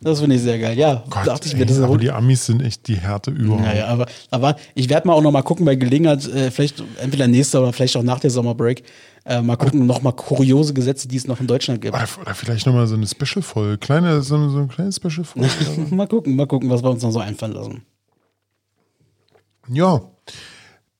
das 0.00 0.20
finde 0.20 0.36
ich 0.36 0.42
sehr 0.42 0.58
geil. 0.58 0.76
Ja, 0.78 1.04
Gott, 1.08 1.26
dachte 1.26 1.48
ich 1.48 1.56
mir, 1.56 1.66
das 1.66 1.80
aber 1.80 1.98
die 1.98 2.10
Amis 2.10 2.46
sind 2.46 2.62
echt 2.62 2.86
die 2.88 2.96
Härte 2.96 3.30
überhaupt. 3.30 3.64
ja, 3.64 3.74
ja, 3.74 3.86
aber, 3.86 4.06
aber 4.30 4.56
ich 4.74 4.88
werde 4.88 5.06
mal 5.06 5.14
auch 5.14 5.22
noch 5.22 5.32
mal 5.32 5.42
gucken 5.42 5.64
bei 5.64 5.74
Gelegenheit, 5.74 6.26
äh, 6.28 6.50
vielleicht 6.50 6.82
entweder 7.00 7.26
nächste 7.26 7.60
oder 7.60 7.72
vielleicht 7.72 7.96
auch 7.96 8.02
nach 8.02 8.20
der 8.20 8.30
Sommerbreak, 8.30 8.82
äh, 9.24 9.40
mal 9.40 9.56
gucken, 9.56 9.86
noch 9.86 10.02
mal 10.02 10.12
kuriose 10.12 10.74
Gesetze, 10.74 11.08
die 11.08 11.16
es 11.16 11.26
noch 11.26 11.40
in 11.40 11.46
Deutschland 11.46 11.80
gibt. 11.80 11.94
Oder, 11.94 12.06
oder 12.20 12.34
vielleicht 12.34 12.66
nochmal 12.66 12.86
so 12.86 12.94
eine 12.94 13.06
Special-Folge. 13.06 13.78
Kleine, 13.78 14.22
so, 14.22 14.48
so 14.48 14.58
eine 14.58 14.68
kleine 14.68 14.92
Special-Folge. 14.92 15.48
mal 15.94 16.08
gucken, 16.08 16.36
mal 16.36 16.46
gucken, 16.46 16.70
was 16.70 16.82
wir 16.82 16.90
uns 16.90 17.02
noch 17.02 17.12
so 17.12 17.20
einfallen 17.20 17.52
lassen. 17.52 17.82
ja, 19.68 20.02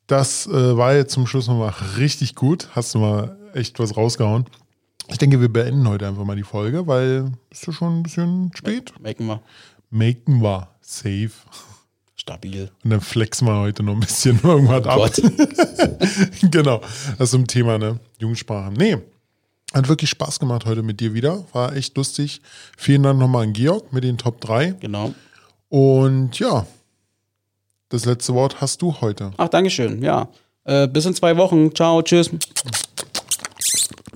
das 0.07 0.47
äh, 0.47 0.77
war 0.77 0.95
jetzt 0.95 1.13
zum 1.13 1.27
Schluss 1.27 1.49
nochmal 1.49 1.75
richtig 1.97 2.35
gut. 2.35 2.69
Hast 2.73 2.95
du 2.95 2.99
mal 2.99 3.37
echt 3.55 3.79
was 3.79 3.97
rausgehauen. 3.97 4.47
Ich 5.09 5.19
denke, 5.19 5.41
wir 5.41 5.53
beenden 5.53 5.89
heute 5.89 6.07
einfach 6.07 6.25
mal 6.25 6.37
die 6.37 6.43
Folge, 6.43 6.87
weil 6.87 7.33
ist 7.51 7.67
ja 7.67 7.73
schon 7.73 7.99
ein 7.99 8.03
bisschen 8.03 8.51
spät. 8.55 8.93
Merken 9.01 9.27
wir. 9.27 9.43
Maken 9.91 10.41
wir 10.41 10.69
safe. 10.81 11.33
Stabil. 12.15 12.71
Und 12.85 12.91
dann 12.91 13.01
flexen 13.01 13.47
wir 13.49 13.59
heute 13.59 13.83
noch 13.83 13.95
ein 13.95 14.01
bisschen 14.01 14.39
irgendwas 14.45 14.87
ab. 14.87 14.97
Gott. 14.97 15.21
genau, 16.51 16.79
das 17.19 17.21
ist 17.21 17.31
so 17.33 17.39
ein 17.39 17.47
Thema, 17.47 17.79
ne? 17.79 17.99
Jugendsprache. 18.19 18.73
Nee, 18.73 18.99
hat 19.75 19.89
wirklich 19.89 20.11
Spaß 20.11 20.39
gemacht 20.39 20.67
heute 20.67 20.83
mit 20.83 21.01
dir 21.01 21.15
wieder. 21.15 21.45
War 21.53 21.75
echt 21.75 21.97
lustig. 21.97 22.43
Vielen 22.77 23.03
Dank 23.03 23.19
nochmal 23.19 23.45
an 23.45 23.53
Georg 23.53 23.93
mit 23.93 24.05
den 24.05 24.19
Top 24.19 24.41
3. 24.41 24.77
Genau. 24.81 25.15
Und 25.69 26.39
ja, 26.39 26.67
das 27.89 28.05
letzte 28.05 28.35
Wort 28.35 28.61
hast 28.61 28.83
du 28.83 29.01
heute. 29.01 29.33
Ach, 29.37 29.49
Dankeschön. 29.49 30.03
Ja. 30.03 30.29
Äh, 30.65 30.87
bis 30.89 31.07
in 31.07 31.15
zwei 31.15 31.37
Wochen. 31.37 31.75
Ciao, 31.75 32.03
tschüss. 32.03 32.31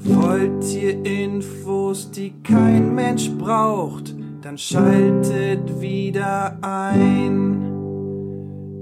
Wollt 0.09 0.65
ihr 0.75 1.05
Infos, 1.05 2.11
die 2.11 2.33
kein 2.43 2.95
Mensch 2.95 3.31
braucht, 3.31 4.15
dann 4.43 4.57
schaltet 4.57 5.81
wieder 5.81 6.59
ein. 6.63 7.63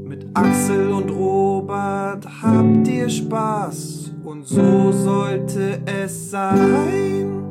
Mit 0.06 0.26
Axel 0.34 0.92
und 0.92 1.10
Robert 1.10 2.26
habt 2.42 2.86
ihr 2.88 3.08
Spaß 3.08 4.12
und 4.24 4.46
so 4.46 4.92
sollte 4.92 5.80
es 5.86 6.30
sein. 6.30 7.42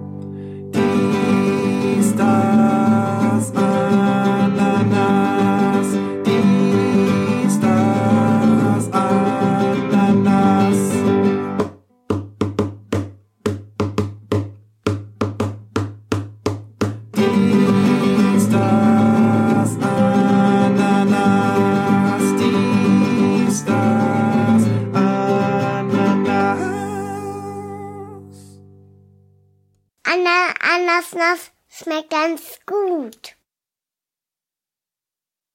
Dies, 0.74 2.16
das, 2.16 3.52
Ananas. 3.56 4.23
Schmeckt 31.84 32.10
ganz 32.10 32.60
gut. 32.66 33.36